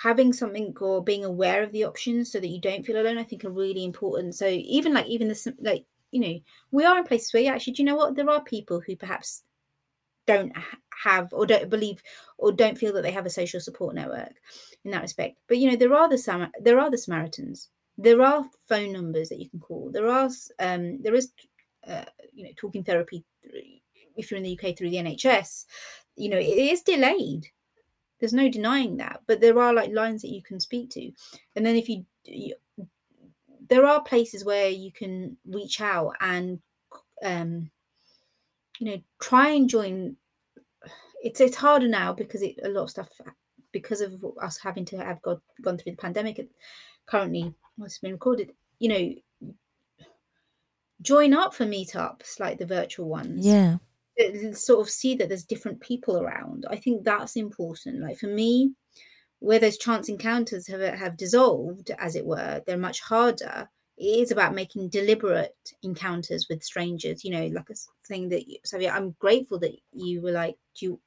having 0.06 0.32
something 0.32 0.72
or 0.82 1.04
being 1.04 1.26
aware 1.26 1.64
of 1.64 1.72
the 1.72 1.84
options 1.84 2.32
so 2.32 2.40
that 2.40 2.48
you 2.48 2.62
don't 2.62 2.86
feel 2.86 3.02
alone, 3.02 3.18
I 3.18 3.24
think 3.24 3.44
are 3.44 3.50
really 3.50 3.84
important. 3.84 4.36
So 4.36 4.46
even 4.48 4.94
like 4.94 5.08
even 5.08 5.28
this 5.28 5.48
like 5.60 5.86
you 6.12 6.22
know 6.22 6.40
we 6.72 6.86
are 6.86 7.00
in 7.00 7.06
places 7.06 7.34
where 7.34 7.52
actually 7.52 7.74
do 7.74 7.82
you 7.82 7.88
know 7.88 7.96
what? 7.96 8.16
There 8.16 8.30
are 8.30 8.44
people 8.44 8.82
who 8.86 8.96
perhaps 8.96 9.44
don't 10.28 10.54
have 11.04 11.30
or 11.34 11.48
don't 11.48 11.72
believe 11.72 12.04
or 12.38 12.52
don't 12.52 12.78
feel 12.78 12.94
that 12.94 13.02
they 13.02 13.12
have 13.12 13.26
a 13.26 13.32
social 13.32 13.60
support 13.60 13.96
network 13.96 14.34
in 14.84 14.92
that 14.92 15.02
respect. 15.02 15.38
But 15.48 15.58
you 15.58 15.72
know 15.72 15.76
there 15.76 15.96
are 15.96 16.08
the 16.08 16.20
Sam- 16.20 16.52
there 16.62 16.80
are 16.80 16.92
the 16.92 17.00
samaritans. 17.00 17.70
There 17.98 18.22
are 18.22 18.46
phone 18.70 18.94
numbers 18.94 19.30
that 19.30 19.40
you 19.40 19.50
can 19.50 19.60
call. 19.60 19.90
There 19.92 20.08
are 20.08 20.30
um 20.60 21.02
there 21.02 21.16
is 21.16 21.32
uh, 21.88 22.06
you 22.32 22.44
know 22.44 22.52
talking 22.56 22.84
therapy 22.84 23.26
if 24.16 24.30
you're 24.30 24.38
in 24.38 24.44
the 24.44 24.54
uk 24.58 24.78
through 24.78 24.90
the 24.90 24.98
nhs 24.98 25.66
you 26.16 26.30
know 26.30 26.38
it 26.38 26.58
is 26.74 26.82
delayed 26.82 27.48
there's 28.20 28.34
no 28.34 28.50
denying 28.50 28.98
that 28.98 29.22
but 29.28 29.42
there 29.42 29.60
are 29.60 29.74
like 29.74 29.92
lines 29.92 30.22
that 30.22 30.32
you 30.32 30.42
can 30.42 30.60
speak 30.60 30.90
to 30.90 31.12
and 31.56 31.66
then 31.66 31.76
if 31.76 31.90
you, 31.90 32.06
you 32.26 32.54
there 33.70 33.86
are 33.86 34.02
places 34.02 34.46
where 34.46 34.70
you 34.70 34.92
can 34.92 35.36
reach 35.46 35.82
out 35.82 36.14
and 36.22 36.60
um 37.24 37.70
you 38.80 38.92
know 38.92 39.02
try 39.22 39.50
and 39.50 39.70
join 39.70 40.16
it's 41.24 41.40
it's 41.40 41.56
harder 41.56 41.88
now 41.88 42.14
because 42.14 42.42
it, 42.42 42.56
a 42.64 42.70
lot 42.70 42.84
of 42.84 42.90
stuff 42.90 43.10
because 43.72 44.02
of 44.02 44.24
us 44.42 44.58
having 44.58 44.86
to 44.86 44.98
have 44.98 45.22
got, 45.22 45.42
gone 45.62 45.78
through 45.78 45.92
the 45.92 45.98
pandemic 45.98 46.48
currently 47.06 47.54
what's 47.78 48.00
been 48.00 48.12
recorded 48.12 48.52
you 48.80 48.90
know 48.90 49.14
join 51.02 51.34
up 51.34 51.54
for 51.54 51.66
meetups 51.66 52.40
like 52.40 52.58
the 52.58 52.66
virtual 52.66 53.08
ones. 53.08 53.46
Yeah. 53.46 53.78
Sort 54.54 54.82
of 54.82 54.90
see 54.90 55.16
that 55.16 55.30
there's 55.30 55.46
different 55.46 55.82
people 55.82 56.22
around. 56.22 56.66
I 56.70 56.78
think 56.78 57.04
that's 57.04 57.36
important. 57.36 58.02
Like 58.02 58.18
for 58.18 58.28
me, 58.28 58.72
where 59.40 59.60
those 59.60 59.78
chance 59.78 60.10
encounters 60.10 60.68
have 60.68 60.82
have 60.82 61.18
dissolved, 61.18 61.92
as 62.00 62.16
it 62.16 62.26
were, 62.26 62.62
they're 62.66 62.78
much 62.78 63.02
harder. 63.02 63.70
It 63.98 64.22
is 64.22 64.32
about 64.32 64.56
making 64.56 64.90
deliberate 64.90 65.56
encounters 65.84 66.48
with 66.50 66.64
strangers. 66.64 67.24
You 67.24 67.32
know, 67.32 67.48
like 67.48 67.70
a 67.70 67.76
thing 68.08 68.30
that. 68.30 68.44
So 68.64 68.78
yeah, 68.78 68.96
I'm 68.96 69.16
grateful 69.20 69.60
that 69.60 69.76
you 69.92 70.22
were 70.22 70.32
like, 70.32 70.56
do 70.80 70.86
you 70.86 71.00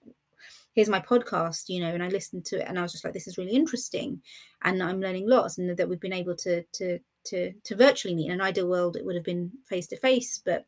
here's 0.74 0.88
my 0.88 1.00
podcast 1.00 1.64
you 1.68 1.80
know 1.80 1.88
and 1.88 2.02
i 2.04 2.08
listened 2.08 2.44
to 2.44 2.60
it 2.60 2.68
and 2.68 2.78
i 2.78 2.82
was 2.82 2.92
just 2.92 3.04
like 3.04 3.12
this 3.12 3.26
is 3.26 3.36
really 3.36 3.50
interesting 3.50 4.22
and 4.62 4.80
i'm 4.80 5.00
learning 5.00 5.28
lots 5.28 5.58
and 5.58 5.76
that 5.76 5.88
we've 5.88 6.00
been 6.00 6.12
able 6.12 6.36
to 6.36 6.62
to 6.72 7.00
to 7.24 7.52
to 7.64 7.74
virtually 7.74 8.14
meet 8.14 8.26
in 8.26 8.32
an 8.32 8.40
ideal 8.40 8.68
world 8.68 8.96
it 8.96 9.04
would 9.04 9.16
have 9.16 9.24
been 9.24 9.50
face 9.68 9.88
to 9.88 9.96
face 9.96 10.40
but 10.44 10.66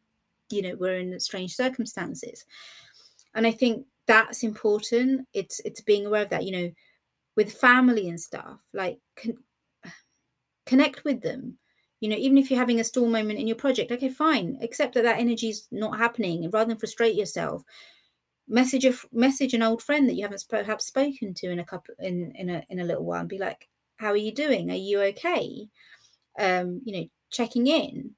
you 0.51 0.63
know 0.63 0.77
we're 0.79 0.99
in 0.99 1.19
strange 1.21 1.55
circumstances. 1.55 2.45
And 3.35 3.47
i 3.47 3.53
think 3.53 3.87
that's 4.11 4.43
important. 4.43 5.29
It's 5.35 5.61
it's 5.65 5.81
being 5.83 6.05
aware 6.07 6.23
of 6.23 6.31
that 6.31 6.45
you 6.45 6.51
know 6.51 6.71
with 7.37 7.53
family 7.53 8.09
and 8.09 8.21
stuff 8.21 8.59
like 8.75 8.99
con- 9.17 9.45
connect 10.67 11.05
with 11.05 11.23
them. 11.23 11.59
You 12.01 12.09
know 12.11 12.17
even 12.17 12.37
if 12.37 12.51
you're 12.51 12.59
having 12.59 12.81
a 12.81 12.85
stall 12.85 13.09
moment 13.09 13.39
in 13.39 13.47
your 13.47 13.57
project 13.57 13.93
okay 13.93 14.09
fine 14.09 14.59
accept 14.63 14.95
that 14.95 15.05
that 15.05 15.21
energy 15.21 15.51
is 15.51 15.69
not 15.71 15.97
happening 15.97 16.45
and 16.45 16.53
rather 16.53 16.69
than 16.69 16.79
frustrate 16.79 17.15
yourself. 17.15 17.63
Message 18.49 18.85
a 18.85 18.95
message 19.13 19.55
an 19.55 19.63
old 19.63 19.81
friend 19.81 20.09
that 20.09 20.15
you 20.15 20.23
haven't 20.23 20.45
perhaps 20.49 20.87
spoken 20.87 21.33
to 21.35 21.51
in 21.51 21.61
a 21.61 21.65
couple 21.65 21.95
in 22.01 22.33
in 22.35 22.51
a 22.51 22.65
in 22.69 22.81
a 22.81 22.85
little 22.85 23.05
while 23.05 23.21
and 23.21 23.29
be 23.29 23.39
like 23.39 23.69
how 23.99 24.09
are 24.09 24.17
you 24.17 24.35
doing? 24.35 24.73
Are 24.73 24.75
you 24.75 25.01
okay? 25.03 25.69
Um 26.37 26.81
you 26.85 26.93
know 26.97 27.07
checking 27.31 27.69
in 27.69 28.17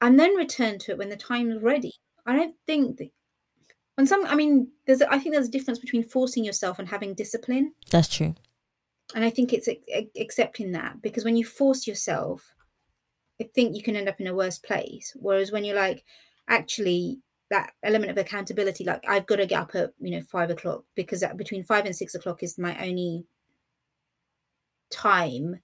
and 0.00 0.18
then 0.18 0.34
return 0.34 0.78
to 0.80 0.92
it 0.92 0.98
when 0.98 1.08
the 1.08 1.16
time 1.16 1.50
is 1.50 1.62
ready. 1.62 1.94
I 2.26 2.36
don't 2.36 2.54
think 2.66 2.98
that 2.98 3.10
some 4.06 4.24
i 4.26 4.34
mean 4.34 4.68
there's 4.86 5.02
i 5.02 5.18
think 5.18 5.34
there's 5.34 5.48
a 5.48 5.50
difference 5.50 5.78
between 5.78 6.02
forcing 6.02 6.44
yourself 6.44 6.78
and 6.78 6.88
having 6.88 7.14
discipline. 7.14 7.72
That's 7.90 8.08
true. 8.08 8.34
And 9.14 9.24
i 9.24 9.30
think 9.30 9.52
it's 9.52 9.68
accepting 10.18 10.72
that 10.72 11.02
because 11.02 11.24
when 11.24 11.36
you 11.36 11.44
force 11.44 11.86
yourself 11.86 12.54
i 13.40 13.48
think 13.54 13.76
you 13.76 13.82
can 13.82 13.96
end 13.96 14.08
up 14.08 14.20
in 14.20 14.26
a 14.26 14.34
worse 14.34 14.58
place. 14.58 15.14
Whereas 15.16 15.52
when 15.52 15.64
you're 15.64 15.76
like 15.76 16.04
actually 16.48 17.20
that 17.50 17.72
element 17.82 18.10
of 18.10 18.18
accountability 18.18 18.84
like 18.84 19.04
i've 19.08 19.26
got 19.26 19.36
to 19.36 19.46
get 19.46 19.60
up 19.60 19.74
at 19.74 19.90
you 19.98 20.12
know 20.12 20.22
five 20.22 20.50
o'clock 20.50 20.84
because 20.94 21.24
between 21.36 21.64
five 21.64 21.84
and 21.84 21.96
six 21.96 22.14
o'clock 22.14 22.42
is 22.42 22.58
my 22.58 22.78
only 22.80 23.24
time 24.90 25.60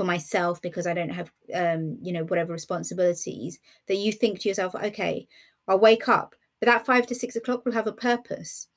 for 0.00 0.04
myself 0.04 0.62
because 0.62 0.86
i 0.86 0.94
don't 0.94 1.10
have 1.10 1.30
um 1.54 1.98
you 2.00 2.12
know 2.12 2.24
whatever 2.24 2.52
responsibilities 2.52 3.58
that 3.86 3.96
you 3.96 4.12
think 4.12 4.40
to 4.40 4.48
yourself 4.48 4.74
okay 4.74 5.26
i'll 5.68 5.78
wake 5.78 6.08
up 6.08 6.34
but 6.58 6.66
that 6.66 6.86
five 6.86 7.06
to 7.06 7.14
six 7.14 7.36
o'clock 7.36 7.64
will 7.64 7.72
have 7.72 7.86
a 7.86 7.92
purpose 7.92 8.68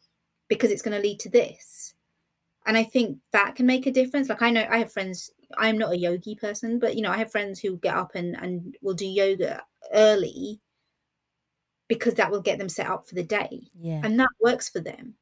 because 0.50 0.70
it's 0.70 0.82
going 0.82 0.96
to 0.96 1.08
lead 1.08 1.20
to 1.20 1.30
this 1.30 1.94
and 2.66 2.78
i 2.78 2.84
think 2.84 3.18
that 3.32 3.56
can 3.56 3.66
make 3.66 3.86
a 3.86 3.92
difference 3.92 4.28
like 4.28 4.42
i 4.42 4.50
know 4.50 4.66
i 4.70 4.78
have 4.78 4.92
friends 4.92 5.32
i'm 5.58 5.78
not 5.78 5.94
a 5.94 5.98
yogi 5.98 6.36
person 6.36 6.80
but 6.80 6.96
you 6.96 7.02
know 7.02 7.12
i 7.12 7.18
have 7.18 7.32
friends 7.32 7.60
who 7.60 7.78
get 7.78 7.96
up 7.96 8.16
and 8.16 8.36
and 8.36 8.76
will 8.82 8.94
do 8.94 9.08
yoga 9.08 9.62
early 9.94 10.60
because 11.88 12.16
that 12.16 12.32
will 12.32 12.42
get 12.42 12.58
them 12.58 12.70
set 12.70 12.88
up 12.88 13.08
for 13.08 13.16
the 13.16 13.24
day. 13.24 13.68
Yeah. 13.80 14.02
And 14.04 14.20
that 14.20 14.30
works 14.42 14.70
for 14.70 14.80
them. 14.80 15.16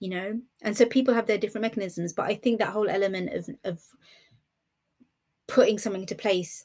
You 0.00 0.10
know? 0.10 0.40
And 0.62 0.76
so 0.76 0.86
people 0.86 1.14
have 1.14 1.26
their 1.26 1.38
different 1.38 1.62
mechanisms, 1.62 2.12
but 2.12 2.26
I 2.26 2.34
think 2.34 2.58
that 2.58 2.68
whole 2.68 2.88
element 2.88 3.32
of 3.32 3.48
of 3.64 3.82
putting 5.48 5.78
something 5.78 6.02
into 6.02 6.14
place 6.14 6.64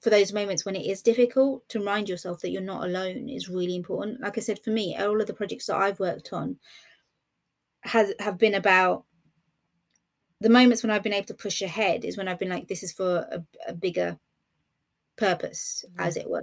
for 0.00 0.10
those 0.10 0.32
moments 0.32 0.64
when 0.64 0.76
it 0.76 0.86
is 0.86 1.02
difficult 1.02 1.68
to 1.68 1.80
remind 1.80 2.08
yourself 2.08 2.40
that 2.40 2.50
you're 2.50 2.62
not 2.62 2.84
alone 2.84 3.28
is 3.28 3.48
really 3.48 3.76
important. 3.76 4.20
Like 4.20 4.38
I 4.38 4.40
said, 4.40 4.60
for 4.60 4.70
me, 4.70 4.96
all 4.96 5.20
of 5.20 5.26
the 5.26 5.34
projects 5.34 5.66
that 5.66 5.76
I've 5.76 6.00
worked 6.00 6.32
on 6.32 6.56
has 7.82 8.12
have 8.20 8.38
been 8.38 8.54
about 8.54 9.04
the 10.40 10.48
moments 10.48 10.82
when 10.82 10.90
I've 10.90 11.02
been 11.02 11.12
able 11.12 11.26
to 11.26 11.34
push 11.34 11.62
ahead 11.62 12.04
is 12.04 12.16
when 12.16 12.28
I've 12.28 12.38
been 12.38 12.48
like, 12.48 12.68
this 12.68 12.84
is 12.84 12.92
for 12.92 13.26
a, 13.30 13.44
a 13.66 13.74
bigger 13.74 14.18
purpose, 15.16 15.84
mm-hmm. 15.88 16.00
as 16.00 16.16
it 16.16 16.30
were 16.30 16.42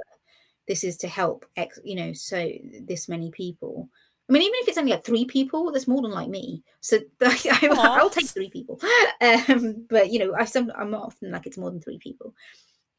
this 0.68 0.84
is 0.84 0.98
to 0.98 1.08
help 1.08 1.46
X, 1.56 1.80
you 1.84 1.96
know, 1.96 2.14
so 2.14 2.50
this 2.82 3.08
many 3.08 3.32
people. 3.32 3.90
I 4.28 4.34
mean, 4.34 4.42
even 4.42 4.54
if 4.56 4.68
it's 4.68 4.78
only 4.78 4.92
like 4.92 5.06
three 5.06 5.26
people, 5.26 5.72
that's 5.72 5.88
more 5.88 6.02
than 6.02 6.12
like 6.12 6.30
me. 6.30 6.64
So 6.82 6.98
I, 7.22 8.00
will 8.02 8.10
take 8.10 8.28
three 8.28 8.50
people. 8.50 8.80
Um, 9.22 9.86
but 9.90 10.12
you 10.12 10.20
know, 10.20 10.36
I 10.36 10.46
some 10.46 10.72
I'm 10.76 10.94
often 10.94 11.32
like 11.32 11.48
it's 11.48 11.58
more 11.58 11.72
than 11.72 11.80
three 11.82 11.98
people. 11.98 12.34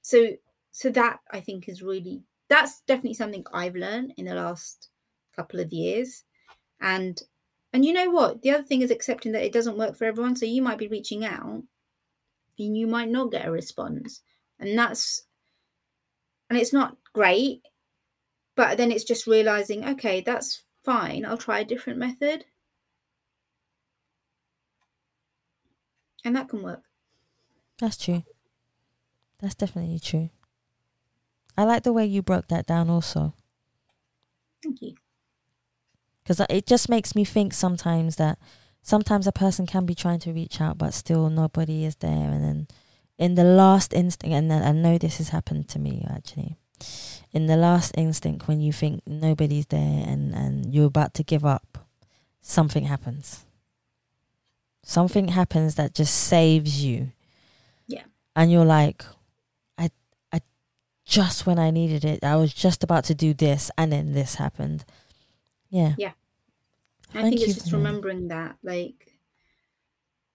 So 0.02 0.28
so 0.70 0.90
that 0.90 1.20
I 1.30 1.40
think 1.40 1.68
is 1.68 1.82
really 1.82 2.22
that's 2.48 2.80
definitely 2.82 3.14
something 3.14 3.44
I've 3.52 3.74
learned 3.74 4.14
in 4.16 4.24
the 4.26 4.34
last 4.34 4.88
couple 5.34 5.60
of 5.60 5.72
years. 5.72 6.24
And 6.80 7.20
and 7.72 7.84
you 7.84 7.92
know 7.92 8.10
what? 8.10 8.42
The 8.42 8.52
other 8.52 8.62
thing 8.62 8.82
is 8.82 8.90
accepting 8.90 9.32
that 9.32 9.44
it 9.44 9.52
doesn't 9.52 9.78
work 9.78 9.96
for 9.96 10.04
everyone. 10.04 10.36
So 10.36 10.46
you 10.46 10.62
might 10.62 10.78
be 10.78 10.88
reaching 10.88 11.24
out 11.24 11.62
and 12.58 12.76
you 12.76 12.86
might 12.86 13.10
not 13.10 13.32
get 13.32 13.46
a 13.46 13.50
response. 13.50 14.22
And 14.58 14.78
that's 14.78 15.22
and 16.48 16.58
it's 16.58 16.72
not 16.72 16.96
great 17.12 17.62
but 18.56 18.76
then 18.76 18.90
it's 18.90 19.04
just 19.04 19.26
realizing 19.26 19.84
okay 19.84 20.20
that's 20.20 20.62
fine 20.86 21.26
i'll 21.26 21.36
try 21.36 21.60
a 21.60 21.64
different 21.64 21.98
method. 21.98 22.46
And 26.24 26.34
that 26.34 26.48
can 26.48 26.62
work. 26.62 26.82
That's 27.78 27.96
true. 27.96 28.24
That's 29.40 29.54
definitely 29.54 30.00
true. 30.00 30.30
I 31.56 31.64
like 31.64 31.84
the 31.84 31.92
way 31.92 32.04
you 32.06 32.22
broke 32.22 32.48
that 32.48 32.66
down 32.66 32.90
also. 32.90 33.34
Thank 34.62 34.82
you. 34.82 34.94
Because 36.22 36.44
it 36.50 36.66
just 36.66 36.88
makes 36.88 37.14
me 37.14 37.24
think 37.24 37.54
sometimes 37.54 38.16
that 38.16 38.38
sometimes 38.82 39.26
a 39.26 39.32
person 39.32 39.66
can 39.66 39.86
be 39.86 39.94
trying 39.94 40.18
to 40.20 40.32
reach 40.32 40.60
out 40.60 40.78
but 40.78 40.94
still 40.94 41.30
nobody 41.30 41.84
is 41.84 41.96
there 41.96 42.30
and 42.30 42.42
then 42.42 42.68
in 43.18 43.34
the 43.34 43.44
last 43.44 43.92
instinct 43.92 44.32
and 44.32 44.48
then 44.50 44.62
i 44.62 44.70
know 44.70 44.96
this 44.96 45.18
has 45.18 45.30
happened 45.30 45.68
to 45.68 45.80
me 45.80 46.06
actually 46.08 46.56
in 47.32 47.46
the 47.46 47.56
last 47.56 47.92
instinct 47.96 48.48
when 48.48 48.60
you 48.60 48.72
think 48.72 49.02
nobody's 49.06 49.66
there 49.66 50.04
and, 50.06 50.34
and 50.34 50.74
you're 50.74 50.86
about 50.86 51.14
to 51.14 51.22
give 51.22 51.44
up, 51.44 51.78
something 52.40 52.84
happens. 52.84 53.44
Something 54.82 55.28
happens 55.28 55.74
that 55.74 55.94
just 55.94 56.14
saves 56.14 56.82
you. 56.84 57.12
Yeah. 57.86 58.04
And 58.34 58.52
you're 58.52 58.64
like, 58.64 59.04
I 59.76 59.90
I 60.32 60.40
just 61.04 61.44
when 61.44 61.58
I 61.58 61.70
needed 61.70 62.04
it, 62.04 62.22
I 62.22 62.36
was 62.36 62.54
just 62.54 62.84
about 62.84 63.04
to 63.04 63.14
do 63.14 63.34
this 63.34 63.70
and 63.76 63.92
then 63.92 64.12
this 64.12 64.36
happened. 64.36 64.84
Yeah. 65.70 65.94
Yeah. 65.98 66.12
I 67.14 67.22
think 67.22 67.40
it's 67.40 67.54
just 67.54 67.72
remembering 67.72 68.28
that. 68.28 68.56
Like 68.62 69.18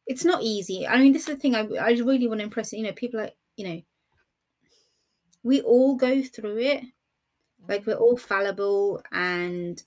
it's 0.06 0.26
not 0.26 0.44
easy. 0.44 0.86
I 0.86 1.00
mean, 1.00 1.14
this 1.14 1.28
is 1.28 1.36
the 1.36 1.42
thing 1.42 1.56
I, 1.56 1.62
I 1.80 1.92
really 1.92 2.28
want 2.28 2.42
to 2.42 2.44
impress. 2.44 2.74
You 2.74 2.84
know, 2.84 2.92
people 2.92 3.22
like, 3.22 3.36
you 3.56 3.68
know, 3.68 3.82
we 5.44 5.62
all 5.62 5.96
go 5.96 6.22
through 6.22 6.58
it. 6.60 6.84
Like 7.68 7.86
we're 7.86 7.96
all 7.96 8.16
mm. 8.16 8.20
fallible 8.20 9.02
and 9.12 9.82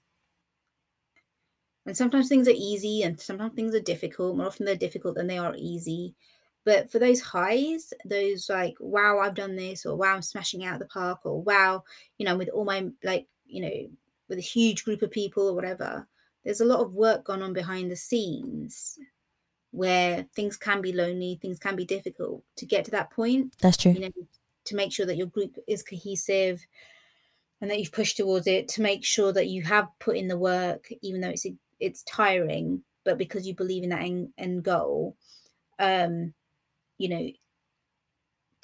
and 1.86 1.96
sometimes 1.96 2.28
things 2.28 2.48
are 2.48 2.54
easy 2.54 3.02
and 3.02 3.20
sometimes 3.20 3.54
things 3.54 3.74
are 3.74 3.80
difficult. 3.80 4.36
More 4.36 4.46
often 4.46 4.64
they're 4.64 4.76
difficult 4.76 5.16
than 5.16 5.26
they 5.26 5.38
are 5.38 5.54
easy. 5.56 6.14
But 6.64 6.90
for 6.90 6.98
those 6.98 7.20
highs 7.20 7.92
those 8.06 8.48
like 8.48 8.74
wow 8.80 9.18
i've 9.18 9.34
done 9.34 9.54
this 9.54 9.84
or 9.84 9.96
wow 9.96 10.14
i'm 10.14 10.22
smashing 10.22 10.64
out 10.64 10.78
the 10.78 10.86
park 10.86 11.20
or 11.24 11.42
wow 11.42 11.84
you 12.16 12.24
know 12.24 12.38
with 12.38 12.48
all 12.48 12.64
my 12.64 12.88
like 13.02 13.26
you 13.44 13.60
know 13.60 13.90
with 14.30 14.38
a 14.38 14.42
huge 14.42 14.82
group 14.82 15.02
of 15.02 15.10
people 15.10 15.46
or 15.46 15.54
whatever 15.54 16.08
there's 16.42 16.62
a 16.62 16.64
lot 16.64 16.80
of 16.80 16.94
work 16.94 17.24
gone 17.24 17.42
on 17.42 17.52
behind 17.52 17.90
the 17.90 17.96
scenes 17.96 18.98
where 19.72 20.24
things 20.34 20.56
can 20.56 20.80
be 20.80 20.92
lonely 20.92 21.38
things 21.42 21.58
can 21.58 21.76
be 21.76 21.84
difficult 21.84 22.42
to 22.56 22.64
get 22.64 22.86
to 22.86 22.90
that 22.90 23.10
point 23.10 23.54
that's 23.60 23.76
true. 23.76 23.92
you 23.92 24.00
know 24.00 24.10
to 24.64 24.76
make 24.76 24.92
sure 24.92 25.06
that 25.06 25.16
your 25.16 25.26
group 25.26 25.56
is 25.66 25.82
cohesive 25.82 26.64
and 27.60 27.70
that 27.70 27.78
you've 27.78 27.92
pushed 27.92 28.16
towards 28.16 28.46
it 28.46 28.68
to 28.68 28.82
make 28.82 29.04
sure 29.04 29.32
that 29.32 29.48
you 29.48 29.62
have 29.62 29.88
put 29.98 30.16
in 30.16 30.28
the 30.28 30.38
work 30.38 30.88
even 31.02 31.20
though 31.20 31.30
it's 31.30 31.46
it's 31.80 32.02
tiring 32.04 32.82
but 33.04 33.18
because 33.18 33.46
you 33.46 33.54
believe 33.54 33.82
in 33.82 33.90
that 33.90 34.02
end, 34.02 34.28
end 34.38 34.62
goal 34.62 35.16
um 35.78 36.32
you 36.98 37.08
know 37.08 37.28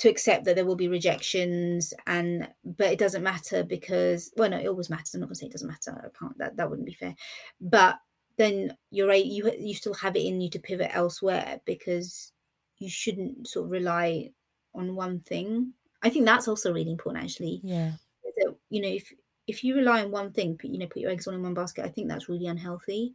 to 0.01 0.09
accept 0.09 0.47
that 0.47 0.57
there 0.57 0.65
will 0.65 0.77
be 0.77 0.89
rejections 0.89 1.93
and 2.07 2.49
but 2.65 2.91
it 2.91 2.99
doesn't 2.99 3.23
matter 3.23 3.63
because 3.63 4.33
well 4.37 4.49
no 4.49 4.57
it 4.57 4.67
always 4.67 4.89
matters. 4.89 5.13
I'm 5.13 5.21
not 5.21 5.27
going 5.27 5.35
to 5.35 5.41
say 5.41 5.47
it 5.47 5.53
doesn't 5.53 5.69
matter. 5.69 5.93
I 5.93 6.19
can't 6.19 6.39
that, 6.39 6.57
that 6.57 6.71
wouldn't 6.71 6.87
be 6.87 6.95
fair. 6.95 7.15
But 7.61 7.99
then 8.39 8.75
you're 8.91 9.11
a, 9.11 9.19
you 9.19 9.53
you 9.59 9.75
still 9.75 9.93
have 9.93 10.17
it 10.17 10.21
in 10.25 10.41
you 10.41 10.49
to 10.51 10.59
pivot 10.59 10.91
elsewhere 10.95 11.61
because 11.67 12.33
you 12.79 12.89
shouldn't 12.89 13.47
sort 13.47 13.67
of 13.67 13.73
rely 13.73 14.31
on 14.75 14.97
one 14.97 15.21
thing 15.21 15.75
I 16.03 16.11
think 16.11 16.25
that's 16.25 16.49
also 16.49 16.73
really 16.73 16.91
important, 16.91 17.25
actually. 17.25 17.61
Yeah. 17.63 17.93
That, 18.37 18.55
you 18.71 18.83
know, 18.83 18.89
if 18.89 19.13
if 19.47 19.65
you 19.65 19.75
rely 19.75 20.03
on 20.03 20.11
one 20.11 20.33
thing, 20.33 20.59
you 20.63 20.79
know, 20.79 20.87
put 20.87 21.03
your 21.03 21.11
eggs 21.11 21.27
all 21.27 21.35
in 21.35 21.43
one 21.43 21.55
basket, 21.55 21.85
I 21.85 21.89
think 21.89 22.09
that's 22.09 22.29
really 22.29 22.47
unhealthy. 22.47 23.15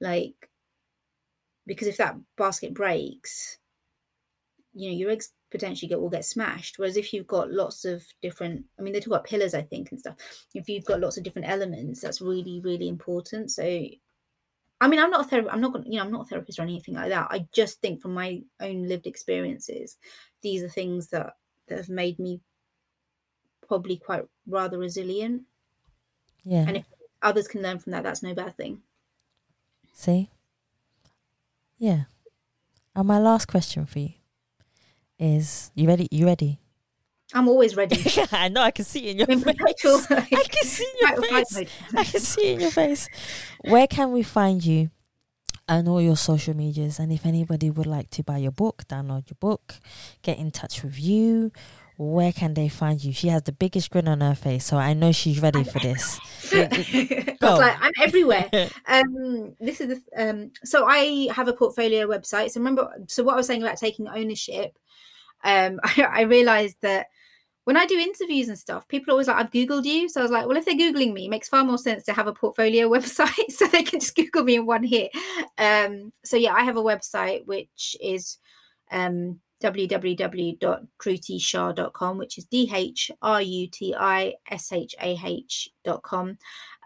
Like, 0.00 0.48
because 1.66 1.88
if 1.88 1.96
that 1.96 2.16
basket 2.36 2.72
breaks, 2.72 3.58
you 4.74 4.90
know, 4.90 4.96
your 4.96 5.10
eggs 5.10 5.32
potentially 5.50 5.88
get 5.88 6.00
will 6.00 6.08
get 6.08 6.24
smashed. 6.24 6.78
Whereas 6.78 6.96
if 6.96 7.12
you've 7.12 7.26
got 7.26 7.50
lots 7.50 7.84
of 7.84 8.04
different, 8.22 8.64
I 8.78 8.82
mean, 8.82 8.92
they 8.92 9.00
talk 9.00 9.08
about 9.08 9.24
pillars, 9.24 9.54
I 9.54 9.62
think, 9.62 9.90
and 9.90 10.00
stuff. 10.00 10.16
If 10.54 10.68
you've 10.68 10.84
got 10.84 11.00
lots 11.00 11.18
of 11.18 11.24
different 11.24 11.48
elements, 11.48 12.00
that's 12.00 12.20
really, 12.20 12.60
really 12.64 12.88
important. 12.88 13.50
So, 13.50 13.62
I 13.62 14.88
mean, 14.88 14.98
I'm 14.98 15.10
not 15.10 15.26
a 15.26 15.28
therapist. 15.28 15.54
I'm 15.54 15.60
not 15.60 15.72
going, 15.72 15.84
you 15.86 15.98
know, 15.98 16.04
I'm 16.04 16.12
not 16.12 16.22
a 16.22 16.28
therapist 16.28 16.58
or 16.58 16.62
anything 16.62 16.94
like 16.94 17.10
that. 17.10 17.28
I 17.30 17.46
just 17.52 17.80
think 17.80 18.00
from 18.00 18.14
my 18.14 18.40
own 18.60 18.88
lived 18.88 19.06
experiences, 19.06 19.98
these 20.42 20.62
are 20.62 20.68
things 20.68 21.08
that 21.08 21.34
that 21.68 21.78
have 21.78 21.88
made 21.88 22.18
me 22.18 22.40
probably 23.66 23.96
quite 23.96 24.24
rather 24.46 24.78
resilient. 24.78 25.42
Yeah. 26.44 26.64
And 26.66 26.76
if 26.78 26.86
others 27.22 27.48
can 27.48 27.62
learn 27.62 27.78
from 27.78 27.92
that, 27.92 28.02
that's 28.02 28.22
no 28.22 28.34
bad 28.34 28.56
thing. 28.56 28.82
See? 29.94 30.30
Yeah. 31.78 32.04
And 32.94 33.08
my 33.08 33.18
last 33.18 33.46
question 33.46 33.86
for 33.86 33.98
you 33.98 34.12
is 35.18 35.70
you 35.74 35.88
ready? 35.88 36.08
You 36.10 36.26
ready? 36.26 36.58
I'm 37.34 37.48
always 37.48 37.76
ready. 37.76 37.96
I 38.32 38.48
know 38.48 38.60
I 38.60 38.70
can 38.70 38.84
see 38.84 39.08
it 39.08 39.10
in 39.12 39.18
your 39.18 39.30
In 39.30 39.40
face. 39.40 39.56
I 40.10 40.24
can 40.26 40.64
see 40.64 40.84
in 40.84 40.98
your 41.00 41.08
fight 41.08 41.18
or 41.18 41.22
flight 41.22 41.48
face. 41.48 41.70
I 41.96 42.04
can 42.04 42.20
see 42.20 42.48
it 42.48 42.54
in 42.54 42.60
your 42.60 42.70
face. 42.70 43.08
Where 43.64 43.86
can 43.86 44.12
we 44.12 44.22
find 44.22 44.64
you 44.64 44.90
and 45.68 45.88
all 45.88 46.00
your 46.00 46.16
social 46.16 46.54
medias? 46.54 46.98
And 46.98 47.12
if 47.12 47.26
anybody 47.26 47.70
would 47.70 47.86
like 47.86 48.10
to 48.10 48.22
buy 48.22 48.38
your 48.38 48.52
book, 48.52 48.84
download 48.88 49.28
your 49.28 49.36
book, 49.40 49.74
get 50.22 50.38
in 50.38 50.50
touch 50.50 50.82
with 50.82 50.98
you, 50.98 51.52
where 51.96 52.32
can 52.32 52.54
they 52.54 52.68
find 52.68 53.02
you? 53.02 53.12
She 53.12 53.28
has 53.28 53.42
the 53.42 53.52
biggest 53.52 53.90
grin 53.90 54.08
on 54.08 54.20
her 54.20 54.34
face, 54.34 54.64
so 54.64 54.76
I 54.76 54.94
know 54.94 55.12
she's 55.12 55.40
ready 55.40 55.62
for 55.62 55.78
this. 55.78 56.18
Go. 56.50 57.56
like, 57.56 57.76
I'm 57.80 57.92
everywhere. 58.00 58.48
um, 58.86 59.54
this 59.60 59.80
is 59.80 59.88
the 59.88 60.02
um. 60.16 60.50
So 60.64 60.86
I 60.86 61.28
have 61.32 61.48
a 61.48 61.52
portfolio 61.52 62.06
website. 62.06 62.50
So 62.50 62.60
remember, 62.60 62.90
so 63.08 63.22
what 63.22 63.34
I 63.34 63.36
was 63.36 63.46
saying 63.46 63.62
about 63.62 63.76
taking 63.76 64.08
ownership, 64.08 64.76
um, 65.44 65.80
I, 65.84 66.06
I 66.12 66.20
realized 66.22 66.76
that 66.80 67.06
when 67.64 67.76
I 67.76 67.86
do 67.86 67.98
interviews 67.98 68.48
and 68.48 68.58
stuff, 68.58 68.88
people 68.88 69.10
are 69.10 69.14
always 69.14 69.28
like, 69.28 69.36
I've 69.36 69.50
Googled 69.50 69.84
you. 69.84 70.08
So 70.08 70.20
I 70.20 70.24
was 70.24 70.32
like, 70.32 70.46
well, 70.46 70.56
if 70.56 70.64
they're 70.64 70.74
Googling 70.74 71.12
me, 71.12 71.26
it 71.26 71.30
makes 71.30 71.48
far 71.48 71.62
more 71.64 71.78
sense 71.78 72.02
to 72.04 72.12
have 72.12 72.26
a 72.26 72.32
portfolio 72.32 72.88
website 72.90 73.50
so 73.50 73.66
they 73.66 73.84
can 73.84 74.00
just 74.00 74.16
Google 74.16 74.44
me 74.44 74.56
in 74.56 74.66
one 74.66 74.82
hit. 74.82 75.12
Um, 75.58 76.12
so 76.24 76.36
yeah, 76.36 76.54
I 76.54 76.64
have 76.64 76.76
a 76.76 76.82
website 76.82 77.46
which 77.46 77.96
is 78.00 78.38
um, 78.90 79.38
www.dhrutishah.com, 79.62 82.18
which 82.18 82.38
is 82.38 82.46
D 82.46 82.68
H 82.74 83.12
R 83.22 83.40
U 83.40 83.68
T 83.68 83.94
I 83.98 84.34
S 84.50 84.72
H 84.72 84.96
A 85.00 85.16
H.com. 85.24 86.36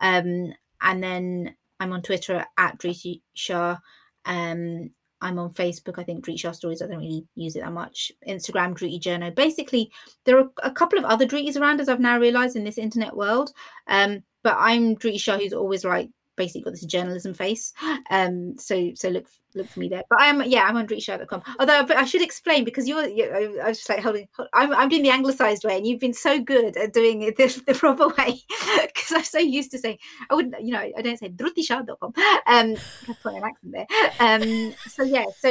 Um, 0.01 0.53
and 0.83 1.03
then 1.03 1.57
I'm 1.81 1.93
on 1.93 2.03
Twitter 2.03 2.45
at 2.59 2.79
Dhruti 2.79 3.23
Shah. 3.35 3.79
Um, 4.27 4.91
I'm 5.21 5.39
on 5.39 5.53
Facebook, 5.55 5.99
I 5.99 6.05
think 6.05 6.25
Dhruti 6.25 6.39
Shah 6.39 6.53
Stories. 6.53 6.83
I 6.83 6.87
don't 6.87 6.99
really 6.99 7.27
use 7.35 7.57
it 7.57 7.61
that 7.61 7.73
much. 7.73 8.13
Instagram, 8.29 8.75
Dhruti 8.75 9.01
Journal. 9.01 9.31
Basically, 9.31 9.91
there 10.25 10.39
are 10.39 10.49
a 10.63 10.71
couple 10.71 10.99
of 10.99 11.05
other 11.05 11.27
Dhrutis 11.27 11.59
around, 11.59 11.81
as 11.81 11.89
I've 11.89 12.01
now 12.01 12.19
realized 12.19 12.57
in 12.57 12.65
this 12.65 12.79
internet 12.79 13.17
world. 13.17 13.53
Um, 13.87 14.23
but 14.43 14.57
I'm 14.59 14.97
Dhruti 14.97 15.19
Shah, 15.19 15.39
who's 15.39 15.53
always 15.53 15.85
like 15.85 16.11
basically 16.37 16.63
got 16.63 16.73
this 16.73 16.85
journalism 16.85 17.35
face. 17.35 17.73
Um, 18.11 18.57
so 18.59 18.93
so 18.95 19.09
look 19.09 19.27
look 19.55 19.69
for 19.69 19.81
me 19.81 19.89
there. 19.89 20.03
But 20.09 20.19
I'm 20.21 20.43
yeah, 20.45 20.65
I'm 20.65 20.77
on 20.77 20.87
DhrutiShah.com. 20.87 21.43
Although 21.59 21.87
I 21.95 22.05
should 22.05 22.23
explain 22.23 22.65
because 22.65 22.89
you're, 22.89 23.09
you 23.09 23.61
I 23.63 23.69
was 23.69 23.79
just 23.79 23.89
like 23.89 24.01
holding. 24.01 24.29
I'm 24.53 24.73
I'm 24.73 24.89
doing 24.89 25.03
the 25.03 25.11
anglicized 25.11 25.65
way, 25.65 25.77
and 25.77 25.87
you've 25.87 26.01
been 26.01 26.13
so 26.13 26.41
good 26.41 26.77
at 26.77 26.93
doing 26.93 27.23
it 27.23 27.37
the, 27.37 27.63
the 27.67 27.75
proper 27.75 28.09
way 28.09 28.41
because 28.83 29.13
I'm 29.13 29.25
so 29.25 29.39
used 29.39 29.71
to 29.73 29.79
saying 29.79 29.99
I 30.31 30.35
wouldn't, 30.35 30.61
you 30.63 30.73
know, 30.73 30.91
I 30.97 31.03
don't 31.03 31.19
say 31.19 31.31
DhrutiShah.com. 31.31 32.13
Um, 32.47 32.77
I 33.09 33.17
put 33.23 33.35
an 33.35 33.43
accent 33.43 33.73
there. 33.73 33.87
Um, 34.21 34.75
so 34.89 35.03
yeah, 35.03 35.25
so 35.39 35.49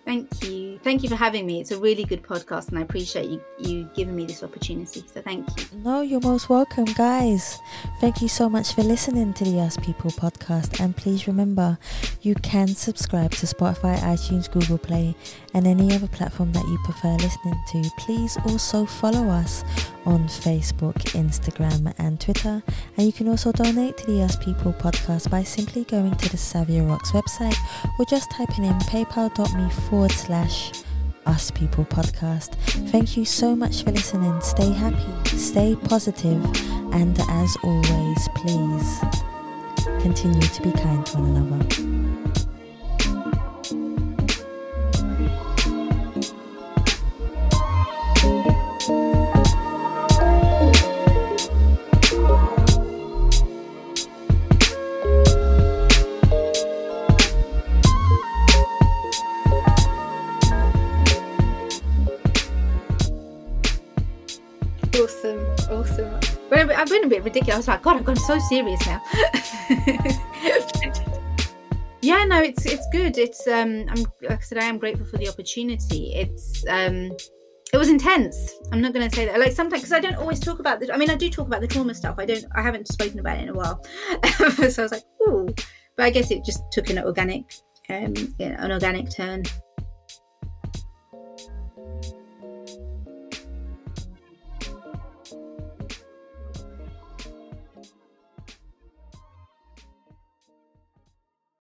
Thank 0.06 0.44
you. 0.44 0.80
Thank 0.84 1.02
you 1.02 1.10
for 1.10 1.15
having 1.15 1.48
me. 1.48 1.60
It's 1.60 1.72
a 1.72 1.80
really 1.80 2.03
good 2.03 2.22
podcast 2.22 2.69
and 2.69 2.77
I 2.77 2.84
appreciate 2.84 3.27
you, 3.27 3.41
you 3.57 3.90
giving 3.95 4.15
me 4.15 4.26
this 4.26 4.44
opportunity. 4.44 5.03
So 5.11 5.22
thank 5.22 5.48
you. 5.57 5.80
No, 5.80 6.02
you're 6.02 6.22
most 6.22 6.48
welcome, 6.48 6.86
guys. 6.86 7.57
Thank 7.99 8.22
you 8.22 8.27
so 8.27 8.48
much 8.48 8.73
for 8.73 8.84
listening 8.84 9.34
to 9.34 9.44
the 9.44 9.60
Us 9.60 9.77
People 9.77 10.11
podcast. 10.11 10.80
And 10.80 10.95
please 10.95 11.26
remember, 11.26 11.80
you 12.22 12.36
can 12.36 12.68
subscribe 12.68 13.32
to 13.32 13.48
Spotify, 13.48 13.98
iTunes, 13.98 14.49
Google 14.52 14.77
Play, 14.77 15.15
and 15.56 15.65
any 15.65 15.94
other 15.95 16.07
platform 16.07 16.52
that 16.52 16.65
you 16.65 16.77
prefer 16.84 17.15
listening 17.15 17.60
to. 17.72 17.90
Please 17.98 18.38
also 18.45 18.86
follow 18.86 19.27
us 19.30 19.64
on 20.06 20.27
Facebook, 20.27 20.95
Instagram, 21.14 21.94
and 21.98 22.19
Twitter. 22.19 22.61
And 22.98 23.06
you 23.06 23.14
can 23.14 23.27
also 23.27 23.52
donate 23.52 23.98
to 23.98 24.06
the 24.06 24.22
Us 24.22 24.36
People 24.36 24.73
podcast 24.73 25.30
by 25.30 25.44
simply 25.44 25.84
going 25.84 26.15
to 26.15 26.30
the 26.30 26.38
Savia 26.38 26.88
Rocks 26.88 27.11
website 27.11 27.57
or 27.99 28.06
just 28.06 28.32
typing 28.32 28.65
in 28.65 28.77
paypal.me 28.80 29.69
forward 29.90 30.11
slash 30.11 30.72
us 31.26 31.52
People 31.52 31.86
podcast. 31.86 32.56
Thank 32.91 33.18
you 33.18 33.26
so 33.26 33.56
much 33.56 33.84
for 33.84 33.91
listening. 33.91 34.40
Stay 34.41 34.72
happy, 34.72 35.38
stay 35.38 35.76
positive, 35.76 36.44
and 36.94 37.19
as 37.30 37.57
always, 37.64 38.30
please 38.36 38.99
continue 40.02 40.41
to 40.41 40.61
be 40.61 40.72
kind 40.72 41.06
to 41.07 41.18
one 41.18 41.36
another. 41.36 42.44
Awesome. 65.06 65.45
Awesome. 65.69 66.19
I've 66.52 66.90
been 66.90 67.03
a 67.03 67.07
bit 67.07 67.23
ridiculous. 67.23 67.53
I 67.53 67.57
was 67.57 67.68
like, 67.68 67.84
God, 67.84 67.98
I've 67.98 68.06
gone 68.06 68.15
so 68.15 68.40
serious 68.40 68.84
now. 68.88 68.99
yeah, 72.02 72.26
no, 72.26 72.41
it's 72.41 72.65
it's 72.65 72.88
good. 72.91 73.15
It's 73.19 73.48
um 73.48 73.86
I'm 73.88 74.03
like 74.23 74.40
I 74.40 74.40
said, 74.40 74.57
I 74.57 74.64
am 74.64 74.80
grateful 74.80 75.06
for 75.06 75.18
the 75.19 75.30
opportunity. 75.30 76.11
It's 76.15 76.65
um 76.68 77.11
it 77.72 77.77
was 77.77 77.90
intense. 77.90 78.56
I'm 78.72 78.82
not 78.82 78.94
going 78.94 79.07
to 79.07 79.15
say 79.15 79.27
that. 79.27 79.40
Like 79.40 79.52
sometimes, 79.52 79.84
because 79.84 79.94
I 79.94 79.99
don't 79.99 80.15
always 80.15 80.40
talk 80.40 80.57
about 80.57 80.80
the. 80.80 80.91
I 80.91 80.98
mean, 80.98 81.11
I 81.11 81.15
do 81.15 81.30
talk 81.30 81.45
about 81.45 81.61
the 81.61 81.68
trauma 81.68 81.94
stuff. 81.94 82.15
I 82.18 82.26
don't. 82.26 82.44
I 82.56 82.64
haven't 82.64 82.88
spoken 82.88 83.19
about 83.19 83.38
it 83.38 83.44
in 83.44 83.49
a 83.49 83.53
while. 83.53 83.84
so 84.34 84.82
I 84.82 84.86
was 84.86 84.91
like, 84.91 85.03
ooh. 85.27 85.48
But 85.95 86.06
I 86.06 86.10
guess 86.10 86.32
it 86.32 86.44
just 86.44 86.64
took 86.72 86.90
an 86.90 86.98
organic, 86.98 87.44
um, 87.90 88.15
yeah, 88.40 88.64
an 88.64 88.72
organic 88.72 89.11
turn. 89.11 89.44